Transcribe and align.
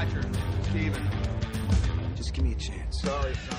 Roger. 0.00 0.22
Steven. 0.70 1.10
Just 2.16 2.32
give 2.32 2.42
me 2.42 2.52
a 2.52 2.54
chance. 2.54 3.02
Sorry, 3.02 3.34
son. 3.34 3.58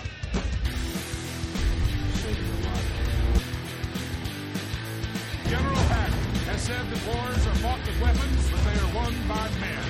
General 5.47 5.75
Patton 5.75 6.13
has 6.49 6.61
said 6.61 6.83
that 6.89 7.05
wars 7.05 7.45
are 7.45 7.55
fought 7.61 7.79
with 7.85 8.01
weapons, 8.01 8.49
but 8.49 8.63
they 8.63 8.79
are 8.79 8.95
won 8.95 9.13
by 9.27 9.49
men. 9.59 9.85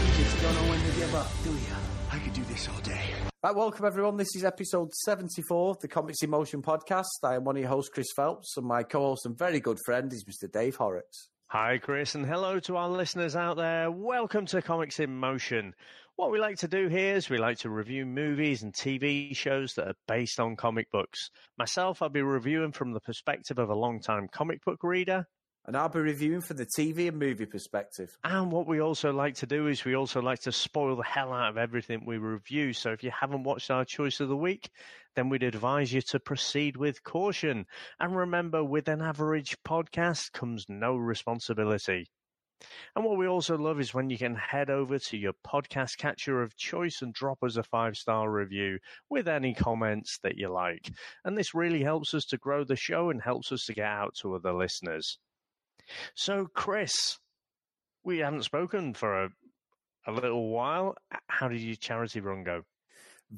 You 0.00 0.24
just 0.24 0.40
don't 0.40 0.54
know 0.54 0.70
when 0.70 0.80
to 0.80 0.96
give 0.96 1.14
up, 1.14 1.30
do 1.44 1.50
you? 1.50 1.76
I 2.12 2.18
could 2.18 2.32
do 2.32 2.44
this 2.44 2.66
all 2.66 2.80
day. 2.80 3.25
Right, 3.46 3.54
welcome 3.54 3.86
everyone. 3.86 4.16
This 4.16 4.34
is 4.34 4.42
episode 4.42 4.92
74 4.92 5.70
of 5.70 5.78
the 5.78 5.86
Comics 5.86 6.20
in 6.20 6.30
Motion 6.30 6.62
podcast. 6.62 7.04
I 7.22 7.36
am 7.36 7.44
one 7.44 7.54
of 7.54 7.60
your 7.60 7.68
hosts, 7.68 7.92
Chris 7.94 8.08
Phelps, 8.16 8.56
and 8.56 8.66
my 8.66 8.82
co 8.82 8.98
host 9.02 9.24
and 9.24 9.38
very 9.38 9.60
good 9.60 9.78
friend 9.86 10.12
is 10.12 10.24
Mr. 10.24 10.50
Dave 10.50 10.74
Horrocks. 10.74 11.28
Hi, 11.50 11.78
Chris, 11.78 12.16
and 12.16 12.26
hello 12.26 12.58
to 12.58 12.76
our 12.76 12.88
listeners 12.88 13.36
out 13.36 13.56
there. 13.56 13.88
Welcome 13.88 14.46
to 14.46 14.60
Comics 14.60 14.98
in 14.98 15.16
Motion. 15.16 15.74
What 16.16 16.32
we 16.32 16.40
like 16.40 16.56
to 16.56 16.66
do 16.66 16.88
here 16.88 17.14
is 17.14 17.30
we 17.30 17.38
like 17.38 17.58
to 17.58 17.70
review 17.70 18.04
movies 18.04 18.64
and 18.64 18.72
TV 18.72 19.36
shows 19.36 19.74
that 19.74 19.86
are 19.86 19.94
based 20.08 20.40
on 20.40 20.56
comic 20.56 20.90
books. 20.90 21.30
Myself, 21.56 22.02
I'll 22.02 22.08
be 22.08 22.22
reviewing 22.22 22.72
from 22.72 22.94
the 22.94 23.00
perspective 23.00 23.60
of 23.60 23.70
a 23.70 23.76
long-time 23.76 24.26
comic 24.26 24.64
book 24.64 24.82
reader. 24.82 25.24
And 25.66 25.76
I'll 25.76 25.88
be 25.88 25.98
reviewing 25.98 26.42
from 26.42 26.58
the 26.58 26.66
TV 26.66 27.08
and 27.08 27.18
movie 27.18 27.44
perspective. 27.44 28.16
And 28.22 28.52
what 28.52 28.68
we 28.68 28.80
also 28.80 29.12
like 29.12 29.34
to 29.36 29.46
do 29.46 29.66
is 29.66 29.84
we 29.84 29.96
also 29.96 30.22
like 30.22 30.38
to 30.42 30.52
spoil 30.52 30.94
the 30.94 31.02
hell 31.02 31.32
out 31.32 31.50
of 31.50 31.58
everything 31.58 32.04
we 32.06 32.18
review. 32.18 32.72
So 32.72 32.92
if 32.92 33.02
you 33.02 33.10
haven't 33.10 33.42
watched 33.42 33.72
our 33.72 33.84
choice 33.84 34.20
of 34.20 34.28
the 34.28 34.36
week, 34.36 34.70
then 35.16 35.28
we'd 35.28 35.42
advise 35.42 35.92
you 35.92 36.02
to 36.02 36.20
proceed 36.20 36.76
with 36.76 37.02
caution. 37.02 37.66
And 37.98 38.16
remember, 38.16 38.62
with 38.62 38.86
an 38.86 39.02
average 39.02 39.56
podcast 39.66 40.32
comes 40.32 40.66
no 40.68 40.94
responsibility. 40.94 42.10
And 42.94 43.04
what 43.04 43.18
we 43.18 43.26
also 43.26 43.58
love 43.58 43.80
is 43.80 43.92
when 43.92 44.08
you 44.08 44.16
can 44.16 44.34
head 44.36 44.70
over 44.70 44.98
to 44.98 45.16
your 45.16 45.34
podcast 45.46 45.98
catcher 45.98 46.42
of 46.42 46.56
choice 46.56 47.02
and 47.02 47.12
drop 47.12 47.42
us 47.42 47.56
a 47.56 47.62
five 47.64 47.96
star 47.96 48.30
review 48.30 48.78
with 49.10 49.26
any 49.26 49.52
comments 49.52 50.18
that 50.22 50.38
you 50.38 50.48
like. 50.48 50.90
And 51.24 51.36
this 51.36 51.54
really 51.54 51.82
helps 51.82 52.14
us 52.14 52.24
to 52.26 52.38
grow 52.38 52.62
the 52.62 52.76
show 52.76 53.10
and 53.10 53.20
helps 53.20 53.50
us 53.50 53.66
to 53.66 53.74
get 53.74 53.86
out 53.86 54.14
to 54.20 54.36
other 54.36 54.52
listeners. 54.52 55.18
So, 56.14 56.48
Chris, 56.54 57.18
we 58.04 58.18
haven't 58.18 58.44
spoken 58.44 58.94
for 58.94 59.24
a, 59.24 59.28
a 60.06 60.12
little 60.12 60.48
while. 60.50 60.96
How 61.28 61.48
did 61.48 61.60
your 61.60 61.76
charity 61.76 62.20
run 62.20 62.44
go? 62.44 62.62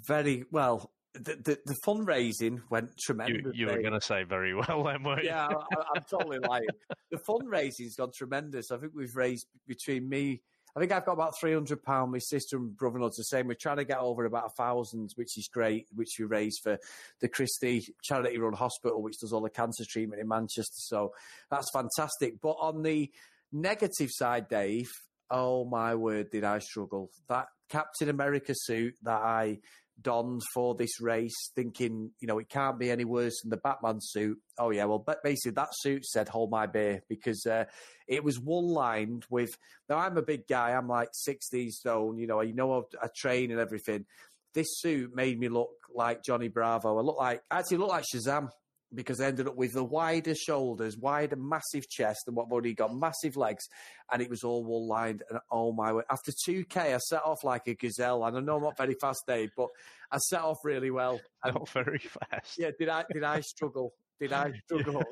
Very 0.07 0.45
well. 0.51 0.91
The, 1.15 1.37
the, 1.37 1.59
the 1.65 1.77
fundraising 1.87 2.61
went 2.71 2.89
You, 2.91 2.95
tremendous. 3.07 3.57
you 3.57 3.67
were 3.67 3.81
going 3.81 3.95
to 3.95 4.01
say 4.01 4.25
very 4.25 4.55
well 4.69 4.85
then, 4.85 5.03
weren't 5.03 5.23
you? 5.23 5.31
yeah, 5.31 5.49
I, 5.49 5.77
I'm 5.97 6.05
totally 6.09 6.39
lying. 6.39 6.67
The 7.11 7.19
fundraising's 7.19 7.97
gone 7.97 8.11
tremendous. 8.15 8.71
I 8.71 8.77
think 8.77 8.93
we've 8.95 9.17
raised 9.17 9.47
between 9.67 10.09
me. 10.09 10.43
I 10.77 10.81
think 10.81 10.93
I've 10.93 11.05
got 11.05 11.13
about 11.13 11.35
three 11.41 11.53
hundred 11.53 11.83
pound. 11.83 12.13
My 12.13 12.19
sister 12.19 12.57
and 12.57 12.77
brother-in-law's 12.77 13.17
the 13.17 13.25
same. 13.25 13.47
We're 13.47 13.55
trying 13.55 13.79
to 13.79 13.85
get 13.85 13.99
over 13.99 14.25
about 14.25 14.47
a 14.47 14.55
thousand, 14.57 15.11
which 15.17 15.37
is 15.39 15.49
great. 15.53 15.87
Which 15.95 16.17
we 16.19 16.25
raised 16.25 16.61
for 16.63 16.79
the 17.21 17.29
Christie 17.29 17.95
charity-run 18.03 18.53
hospital, 18.53 19.03
which 19.03 19.19
does 19.21 19.33
all 19.33 19.41
the 19.41 19.51
cancer 19.51 19.85
treatment 19.89 20.21
in 20.21 20.29
Manchester. 20.29 20.77
So 20.77 21.13
that's 21.51 21.71
fantastic. 21.73 22.41
But 22.41 22.57
on 22.61 22.83
the 22.83 23.11
negative 23.53 24.11
side, 24.13 24.49
Dave, 24.49 24.91
oh 25.31 25.65
my 25.65 25.95
word, 25.95 26.31
did 26.31 26.45
I 26.45 26.59
struggle? 26.59 27.11
That 27.29 27.49
Captain 27.69 28.09
America 28.09 28.55
suit 28.55 28.95
that 29.03 29.21
I 29.21 29.61
donned 30.01 30.43
for 30.55 30.75
this 30.75 31.01
race, 31.01 31.35
thinking, 31.55 32.11
you 32.21 32.29
know, 32.29 32.39
it 32.39 32.49
can't 32.49 32.79
be 32.79 32.91
any 32.91 33.05
worse 33.05 33.41
than 33.43 33.51
the 33.51 33.57
Batman 33.57 33.99
suit. 34.01 34.39
Oh 34.59 34.71
yeah, 34.71 34.85
well, 34.85 34.99
but 34.99 35.23
basically 35.23 35.53
that 35.53 35.71
suit 35.73 36.05
said 36.05 36.29
"Hold 36.29 36.51
my 36.51 36.67
beer" 36.67 37.03
because 37.09 37.45
uh, 37.47 37.65
it 38.07 38.23
was 38.23 38.39
wool 38.39 38.73
lined 38.73 39.25
with. 39.31 39.51
Now 39.89 39.99
I'm 39.99 40.17
a 40.17 40.23
big 40.23 40.47
guy. 40.47 40.71
I'm 40.71 40.89
like 40.89 41.09
16 41.13 41.71
stone. 41.71 42.19
You 42.19 42.27
know, 42.27 42.41
I 42.41 42.51
know 42.51 42.85
I, 43.03 43.09
train 43.17 43.51
and 43.51 43.61
everything. 43.61 44.07
This 44.55 44.79
suit 44.79 45.15
made 45.15 45.39
me 45.39 45.49
look 45.49 45.71
like 45.95 46.25
Johnny 46.25 46.49
Bravo. 46.49 46.99
I 46.99 47.03
look 47.03 47.19
like 47.19 47.43
actually 47.51 47.79
look 47.79 47.91
like 47.91 48.05
Shazam 48.05 48.51
because 48.95 49.21
I 49.21 49.27
ended 49.27 49.49
up 49.49 49.57
with 49.57 49.73
the 49.75 49.85
wider 49.85 50.35
shoulders, 50.35 50.97
wider, 50.97 51.37
massive 51.37 51.89
chest, 51.89 52.23
and 52.27 52.37
what 52.37 52.47
I've 52.47 52.53
already 52.53 52.75
got 52.75 52.95
massive 52.95 53.37
legs, 53.37 53.65
and 54.13 54.23
it 54.23 54.31
was 54.31 54.45
all 54.45 54.65
wool 54.65 54.87
lined. 54.87 55.23
And 55.31 55.41
oh 55.51 55.73
my 55.73 55.93
word! 55.93 56.05
After 56.11 56.33
two 56.45 56.65
k, 56.65 56.95
I 56.95 56.99
set 56.99 57.23
off 57.25 57.45
like 57.45 57.67
a 57.67 57.75
gazelle, 57.75 58.25
and 58.25 58.37
I 58.37 58.41
know 58.41 58.57
I'm 58.57 58.63
not 58.63 58.77
very 58.77 58.95
fast, 58.95 59.25
Dave, 59.27 59.51
but 59.57 59.69
I 60.11 60.19
set 60.19 60.41
off 60.43 60.59
really 60.65 60.91
well. 60.91 61.21
And 61.45 61.55
Not 61.55 61.69
very 61.69 61.99
fast. 61.99 62.59
yeah, 62.59 62.71
did 62.79 62.89
I 62.89 63.05
did 63.13 63.25
I 63.25 63.41
struggle? 63.41 63.95
Did 64.21 64.33
I 64.33 64.53
struggle? 64.65 65.03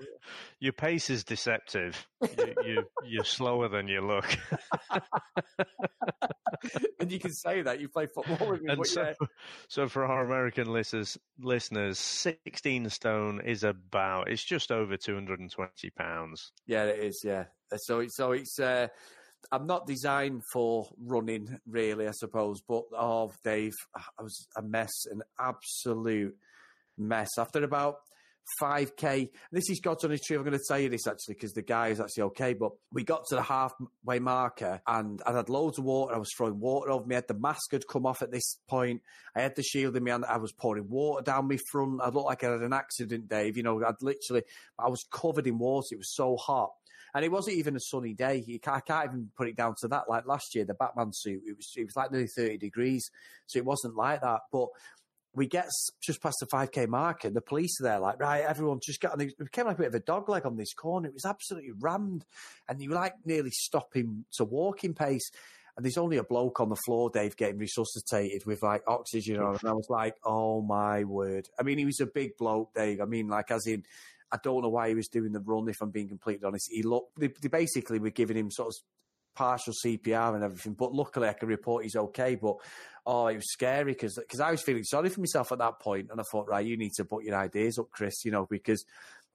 Your 0.60 0.72
pace 0.72 1.10
is 1.10 1.22
deceptive. 1.24 2.06
You, 2.38 2.54
you, 2.64 2.84
you're 3.04 3.24
slower 3.24 3.68
than 3.68 3.88
you 3.88 4.00
look. 4.00 4.36
and 7.00 7.10
you 7.10 7.18
can 7.18 7.32
say 7.32 7.62
that 7.62 7.80
you 7.80 7.88
play 7.88 8.06
football 8.06 8.50
with 8.50 8.62
me, 8.62 8.72
And 8.72 8.86
so, 8.86 9.02
yeah, 9.02 9.12
so 9.68 9.88
for 9.88 10.04
our 10.04 10.24
American 10.24 10.72
listeners, 10.72 11.18
listeners, 11.40 11.98
16 11.98 12.90
stone 12.90 13.40
is 13.44 13.64
about, 13.64 14.30
it's 14.30 14.44
just 14.44 14.72
over 14.72 14.96
220 14.96 15.90
pounds. 15.90 16.52
yeah, 16.66 16.84
it 16.84 16.98
is. 16.98 17.20
Yeah, 17.24 17.44
so 17.76 18.00
it's 18.00 18.16
so 18.16 18.32
it's. 18.32 18.58
Uh, 18.58 18.88
I'm 19.52 19.66
not 19.66 19.86
designed 19.86 20.42
for 20.44 20.88
running, 20.98 21.60
really, 21.68 22.08
I 22.08 22.12
suppose. 22.12 22.60
But 22.66 22.84
oh, 22.92 23.32
Dave, 23.44 23.74
I 23.94 24.22
was 24.22 24.48
a 24.56 24.62
mess, 24.62 25.06
an 25.08 25.22
absolute 25.38 26.34
mess. 26.98 27.38
After 27.38 27.62
about 27.62 27.96
5k, 28.60 29.30
this 29.52 29.68
is 29.70 29.80
God's 29.80 30.04
honest 30.04 30.24
truth. 30.24 30.38
I'm 30.38 30.44
going 30.44 30.58
to 30.58 30.64
tell 30.66 30.78
you 30.78 30.88
this 30.88 31.06
actually 31.06 31.34
because 31.34 31.52
the 31.52 31.62
guy 31.62 31.88
is 31.88 32.00
actually 32.00 32.24
okay. 32.24 32.54
But 32.54 32.72
we 32.92 33.04
got 33.04 33.24
to 33.28 33.36
the 33.36 33.42
halfway 33.42 34.18
marker 34.18 34.80
and 34.86 35.20
I 35.26 35.32
had 35.32 35.48
loads 35.48 35.78
of 35.78 35.84
water. 35.84 36.14
I 36.14 36.18
was 36.18 36.30
throwing 36.36 36.60
water 36.60 36.90
over 36.90 37.06
me 37.06 37.14
Had 37.14 37.28
The 37.28 37.34
mask 37.34 37.72
had 37.72 37.86
come 37.86 38.06
off 38.06 38.22
at 38.22 38.30
this 38.30 38.58
point. 38.68 39.02
I 39.34 39.42
had 39.42 39.56
the 39.56 39.62
shield 39.62 39.96
in 39.96 40.04
me 40.04 40.10
and 40.10 40.24
I 40.24 40.36
was 40.38 40.52
pouring 40.52 40.88
water 40.88 41.22
down 41.22 41.48
my 41.48 41.58
front. 41.70 42.00
I 42.00 42.08
looked 42.08 42.26
like 42.26 42.44
I 42.44 42.52
had 42.52 42.60
an 42.60 42.72
accident, 42.72 43.28
Dave. 43.28 43.56
You 43.56 43.62
know, 43.62 43.82
I'd 43.84 44.00
literally, 44.00 44.42
I 44.78 44.88
was 44.88 45.04
covered 45.10 45.46
in 45.46 45.58
water. 45.58 45.88
It 45.92 45.98
was 45.98 46.14
so 46.14 46.36
hot. 46.36 46.70
And 47.14 47.24
it 47.24 47.32
wasn't 47.32 47.56
even 47.56 47.76
a 47.76 47.80
sunny 47.80 48.12
day. 48.12 48.44
I 48.66 48.80
can't 48.80 49.06
even 49.06 49.30
put 49.36 49.48
it 49.48 49.56
down 49.56 49.74
to 49.80 49.88
that. 49.88 50.04
Like 50.06 50.26
last 50.26 50.54
year, 50.54 50.66
the 50.66 50.74
Batman 50.74 51.12
suit, 51.14 51.42
it 51.46 51.56
was, 51.56 51.72
it 51.74 51.84
was 51.84 51.96
like 51.96 52.12
nearly 52.12 52.26
30 52.26 52.58
degrees. 52.58 53.10
So 53.46 53.58
it 53.58 53.64
wasn't 53.64 53.96
like 53.96 54.20
that. 54.20 54.40
But 54.52 54.68
we 55.36 55.46
get 55.46 55.68
just 56.02 56.22
past 56.22 56.38
the 56.40 56.46
5k 56.46 56.88
mark 56.88 57.24
and 57.24 57.36
the 57.36 57.40
police 57.40 57.80
are 57.80 57.84
there 57.84 58.00
like 58.00 58.18
right 58.18 58.44
everyone 58.44 58.80
just 58.82 59.00
get 59.00 59.12
on 59.12 59.20
it 59.20 59.38
became 59.38 59.66
like 59.66 59.76
a 59.76 59.82
bit 59.82 59.88
of 59.88 59.94
a 59.94 60.00
dog 60.00 60.28
leg 60.28 60.46
on 60.46 60.56
this 60.56 60.74
corner 60.74 61.06
it 61.06 61.14
was 61.14 61.26
absolutely 61.26 61.72
rammed 61.78 62.24
and 62.68 62.82
you 62.82 62.90
like 62.90 63.12
nearly 63.24 63.50
stopping 63.50 64.24
to 64.32 64.44
walking 64.44 64.94
pace 64.94 65.30
and 65.76 65.84
there's 65.84 65.98
only 65.98 66.16
a 66.16 66.24
bloke 66.24 66.58
on 66.58 66.70
the 66.70 66.76
floor 66.86 67.10
dave 67.10 67.36
getting 67.36 67.58
resuscitated 67.58 68.44
with 68.46 68.62
like 68.62 68.82
oxygen 68.88 69.38
on 69.38 69.56
and 69.60 69.68
i 69.68 69.72
was 69.72 69.88
like 69.90 70.14
oh 70.24 70.62
my 70.62 71.04
word 71.04 71.46
i 71.60 71.62
mean 71.62 71.78
he 71.78 71.84
was 71.84 72.00
a 72.00 72.06
big 72.06 72.36
bloke 72.38 72.72
dave 72.74 73.00
i 73.00 73.04
mean 73.04 73.28
like 73.28 73.50
as 73.50 73.66
in 73.66 73.84
I 74.32 74.38
don't 74.42 74.62
know 74.62 74.68
why 74.68 74.88
he 74.88 74.94
was 74.96 75.06
doing 75.06 75.30
the 75.32 75.40
run. 75.40 75.68
If 75.68 75.80
I'm 75.80 75.90
being 75.90 76.08
completely 76.08 76.44
honest, 76.44 76.68
he 76.70 76.82
looked. 76.82 77.18
They, 77.18 77.28
they 77.28 77.48
basically 77.48 78.00
were 78.00 78.10
giving 78.10 78.36
him 78.36 78.50
sort 78.50 78.68
of 78.68 78.74
partial 79.36 79.72
CPR 79.72 80.34
and 80.34 80.42
everything. 80.42 80.74
But 80.74 80.92
luckily, 80.92 81.28
I 81.28 81.34
can 81.34 81.48
report 81.48 81.84
he's 81.84 81.94
okay. 81.94 82.34
But 82.34 82.56
oh, 83.06 83.28
it 83.28 83.36
was 83.36 83.52
scary 83.52 83.92
because 83.92 84.16
because 84.16 84.40
I 84.40 84.50
was 84.50 84.62
feeling 84.62 84.84
sorry 84.84 85.08
for 85.08 85.20
myself 85.20 85.52
at 85.52 85.58
that 85.58 85.78
point, 85.80 86.08
and 86.10 86.20
I 86.20 86.24
thought, 86.30 86.48
right, 86.48 86.66
you 86.66 86.76
need 86.76 86.92
to 86.96 87.04
put 87.04 87.24
your 87.24 87.36
ideas 87.36 87.78
up, 87.78 87.90
Chris. 87.90 88.24
You 88.24 88.32
know, 88.32 88.46
because 88.50 88.84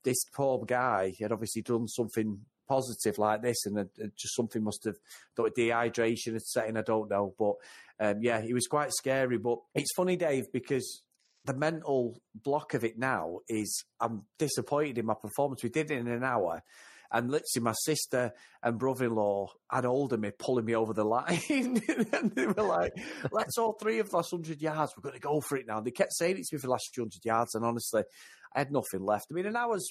this 0.04 0.24
poor 0.34 0.64
guy 0.66 1.14
had 1.20 1.32
obviously 1.32 1.62
done 1.62 1.88
something 1.88 2.40
positive 2.68 3.18
like 3.18 3.42
this, 3.42 3.66
and 3.66 3.78
it 3.78 4.16
just 4.18 4.36
something 4.36 4.64
must 4.64 4.84
have 4.86 4.96
thought 5.36 5.56
dehydration 5.56 6.34
had 6.34 6.42
set 6.44 6.68
in. 6.68 6.78
I 6.78 6.82
don't 6.82 7.10
know, 7.10 7.34
but 7.40 7.56
um, 8.00 8.22
yeah, 8.22 8.40
it 8.40 8.54
was 8.54 8.68
quite 8.68 8.92
scary. 8.92 9.38
But 9.38 9.60
it's 9.74 9.94
funny, 9.96 10.16
Dave, 10.18 10.52
because 10.52 11.04
the 11.46 11.54
mental 11.54 12.22
block 12.36 12.74
of 12.74 12.84
it 12.84 13.00
now 13.00 13.40
is 13.48 13.84
I'm 14.00 14.24
disappointed 14.38 14.98
in 15.00 15.06
my 15.06 15.16
performance. 15.16 15.64
We 15.64 15.70
did 15.70 15.92
it 15.92 15.98
in 15.98 16.08
an 16.08 16.24
hour. 16.24 16.64
And 17.14 17.30
literally, 17.30 17.64
my 17.64 17.74
sister 17.74 18.32
and 18.64 18.80
brother 18.80 19.06
in 19.06 19.16
law 19.16 19.48
had 19.70 19.84
hold 19.84 20.14
of 20.14 20.20
me, 20.20 20.32
pulling 20.38 20.66
me 20.66 20.76
over 20.76 20.94
the 20.94 21.04
line. 21.04 21.42
and 21.50 22.32
they 22.34 22.48
were 22.48 22.64
like, 22.64 22.94
let's 23.32 23.58
all 23.58 23.74
three 23.74 24.00
of 24.00 24.16
us 24.16 24.32
100 24.32 24.62
yards. 24.62 24.94
We're 24.96 25.10
going 25.10 25.16
to 25.16 25.20
go 25.20 25.42
for 25.42 25.58
it 25.58 25.68
now. 25.68 25.78
And 25.78 25.86
they 25.86 25.92
kept 25.92 26.14
saying 26.14 26.38
it 26.38 26.46
to 26.46 26.56
me 26.56 26.60
for 26.60 26.68
the 26.68 26.72
last 26.72 26.90
few 26.94 27.04
hundred 27.04 27.26
yards. 27.26 27.54
And 27.56 27.66
honestly, 27.66 28.04
I 28.56 28.60
had 28.60 28.72
nothing 28.72 29.04
left. 29.04 29.28
I 29.30 29.34
mean, 29.34 29.46
an 29.46 29.58
hour's, 29.58 29.90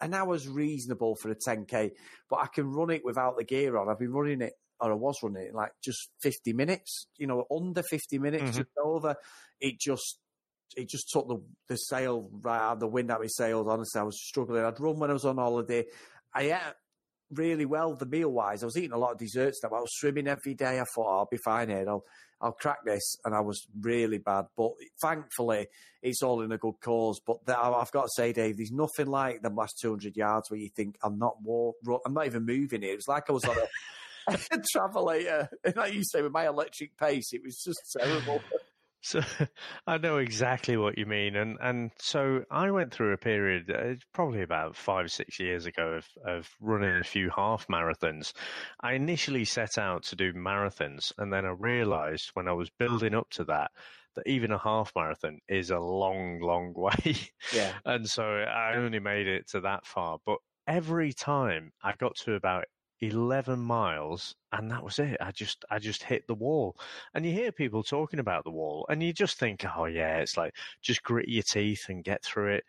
an 0.00 0.14
hour's 0.14 0.48
reasonable 0.48 1.14
for 1.16 1.30
a 1.30 1.36
10K, 1.36 1.90
but 2.30 2.36
I 2.40 2.46
can 2.46 2.70
run 2.70 2.90
it 2.90 3.04
without 3.04 3.36
the 3.36 3.44
gear 3.44 3.76
on. 3.76 3.88
I've 3.88 3.98
been 3.98 4.12
running 4.12 4.40
it 4.40 4.54
or 4.80 4.92
I 4.92 4.94
was 4.96 5.22
running 5.22 5.44
it 5.44 5.54
like 5.54 5.70
just 5.84 6.08
50 6.22 6.54
minutes, 6.54 7.06
you 7.16 7.26
know, 7.26 7.44
under 7.54 7.82
50 7.82 8.18
minutes, 8.18 8.44
Mhm. 8.44 8.56
just 8.56 8.70
over. 8.82 9.14
It 9.60 9.78
just, 9.78 10.18
it 10.76 10.88
just 10.88 11.10
took 11.10 11.28
the, 11.28 11.36
the 11.68 11.76
sail 11.76 12.28
right 12.40 12.58
out 12.58 12.72
of 12.72 12.80
the 12.80 12.88
wind 12.88 13.10
out 13.10 13.18
of 13.18 13.22
my 13.22 13.28
sails. 13.28 13.68
Honestly, 13.68 14.00
I 14.00 14.04
was 14.04 14.20
struggling. 14.20 14.64
I'd 14.64 14.80
run 14.80 14.98
when 14.98 15.10
I 15.10 15.12
was 15.12 15.24
on 15.24 15.36
holiday. 15.36 15.84
I 16.34 16.42
ate 16.52 16.74
really 17.32 17.64
well 17.64 17.94
the 17.94 18.06
meal 18.06 18.30
wise. 18.30 18.62
I 18.62 18.66
was 18.66 18.76
eating 18.76 18.92
a 18.92 18.98
lot 18.98 19.12
of 19.12 19.18
desserts. 19.18 19.60
Now 19.62 19.70
I 19.70 19.80
was 19.80 19.90
swimming 19.92 20.28
every 20.28 20.54
day. 20.54 20.80
I 20.80 20.84
thought 20.84 21.06
oh, 21.06 21.18
I'll 21.18 21.28
be 21.30 21.38
fine 21.38 21.68
here. 21.68 21.84
I'll 21.88 22.04
I'll 22.40 22.52
crack 22.52 22.84
this, 22.84 23.16
and 23.24 23.34
I 23.34 23.40
was 23.40 23.64
really 23.80 24.18
bad. 24.18 24.46
But 24.56 24.72
thankfully, 25.00 25.68
it's 26.02 26.22
all 26.22 26.42
in 26.42 26.50
a 26.50 26.58
good 26.58 26.74
cause. 26.82 27.20
But 27.24 27.46
the, 27.46 27.56
I've 27.56 27.92
got 27.92 28.02
to 28.02 28.10
say, 28.16 28.32
Dave, 28.32 28.56
there's 28.56 28.72
nothing 28.72 29.06
like 29.06 29.42
the 29.42 29.50
last 29.50 29.78
200 29.80 30.16
yards 30.16 30.50
where 30.50 30.58
you 30.58 30.68
think 30.74 30.96
I'm 31.04 31.18
not 31.18 31.40
walk, 31.40 31.76
I'm 32.04 32.14
not 32.14 32.26
even 32.26 32.44
moving 32.44 32.82
here. 32.82 32.94
It 32.94 32.96
was 32.96 33.08
like 33.08 33.30
I 33.30 33.32
was 33.32 33.44
on 33.44 33.56
a, 33.56 33.66
a 34.52 34.58
travelator, 34.58 35.48
and 35.64 35.76
like 35.76 35.94
you 35.94 36.02
say, 36.04 36.22
with 36.22 36.32
my 36.32 36.46
electric 36.48 36.96
pace, 36.96 37.32
it 37.32 37.42
was 37.44 37.62
just 37.62 37.80
terrible. 37.96 38.40
So 39.02 39.20
I 39.86 39.98
know 39.98 40.18
exactly 40.18 40.76
what 40.76 40.96
you 40.96 41.06
mean, 41.06 41.36
and 41.36 41.58
and 41.60 41.90
so 41.98 42.44
I 42.50 42.70
went 42.70 42.92
through 42.94 43.12
a 43.12 43.18
period, 43.18 43.70
uh, 43.70 43.96
probably 44.12 44.42
about 44.42 44.76
five 44.76 45.06
or 45.06 45.08
six 45.08 45.40
years 45.40 45.66
ago, 45.66 45.94
of 45.94 46.08
of 46.24 46.56
running 46.60 46.96
a 46.96 47.04
few 47.04 47.28
half 47.30 47.66
marathons. 47.66 48.32
I 48.80 48.92
initially 48.94 49.44
set 49.44 49.76
out 49.76 50.04
to 50.04 50.16
do 50.16 50.32
marathons, 50.32 51.12
and 51.18 51.32
then 51.32 51.44
I 51.44 51.50
realised 51.50 52.30
when 52.34 52.48
I 52.48 52.52
was 52.52 52.70
building 52.70 53.14
up 53.14 53.28
to 53.30 53.44
that 53.44 53.72
that 54.14 54.26
even 54.26 54.52
a 54.52 54.58
half 54.58 54.92
marathon 54.94 55.38
is 55.48 55.70
a 55.70 55.78
long, 55.78 56.38
long 56.40 56.72
way. 56.76 57.16
Yeah, 57.52 57.74
and 57.84 58.08
so 58.08 58.22
I 58.24 58.76
only 58.76 59.00
made 59.00 59.26
it 59.26 59.48
to 59.48 59.60
that 59.62 59.84
far, 59.84 60.18
but 60.24 60.38
every 60.66 61.12
time 61.12 61.72
I 61.82 61.94
got 61.98 62.14
to 62.24 62.34
about 62.34 62.66
11 63.02 63.58
miles 63.58 64.36
and 64.52 64.70
that 64.70 64.84
was 64.84 64.98
it. 65.00 65.16
I 65.20 65.32
just 65.32 65.64
i 65.70 65.78
just 65.78 66.04
hit 66.04 66.26
the 66.28 66.34
wall. 66.34 66.76
And 67.14 67.26
you 67.26 67.32
hear 67.32 67.50
people 67.50 67.82
talking 67.82 68.20
about 68.20 68.44
the 68.44 68.50
wall 68.50 68.86
and 68.88 69.02
you 69.02 69.12
just 69.12 69.38
think 69.38 69.64
oh 69.76 69.86
yeah 69.86 70.18
it's 70.18 70.36
like 70.36 70.54
just 70.82 71.02
grit 71.02 71.28
your 71.28 71.42
teeth 71.42 71.86
and 71.88 72.04
get 72.04 72.24
through 72.24 72.54
it. 72.54 72.64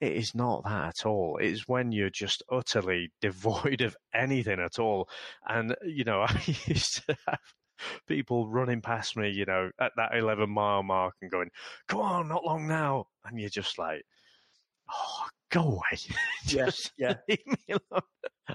It 0.00 0.12
is 0.12 0.34
not 0.34 0.64
that 0.64 0.88
at 1.00 1.06
all. 1.06 1.38
It's 1.40 1.66
when 1.66 1.90
you're 1.92 2.10
just 2.10 2.42
utterly 2.50 3.10
devoid 3.20 3.80
of 3.82 3.96
anything 4.14 4.60
at 4.60 4.78
all. 4.78 5.08
And 5.48 5.74
you 5.84 6.04
know 6.04 6.20
i 6.28 6.40
used 6.66 7.04
to 7.06 7.16
have 7.26 7.40
people 8.06 8.48
running 8.48 8.80
past 8.80 9.16
me 9.16 9.28
you 9.30 9.44
know 9.44 9.68
at 9.80 9.90
that 9.96 10.14
11 10.14 10.48
mile 10.48 10.84
mark 10.84 11.14
and 11.20 11.30
going 11.32 11.50
come 11.88 12.00
on 12.00 12.28
not 12.28 12.44
long 12.44 12.68
now. 12.68 13.06
And 13.24 13.40
you're 13.40 13.50
just 13.50 13.78
like 13.78 14.02
oh 14.92 15.26
go 15.52 15.62
away. 15.62 15.98
Just 16.46 16.92
yeah. 16.96 17.14
leave 17.28 17.46
me 17.46 17.56
alone. 17.68 18.02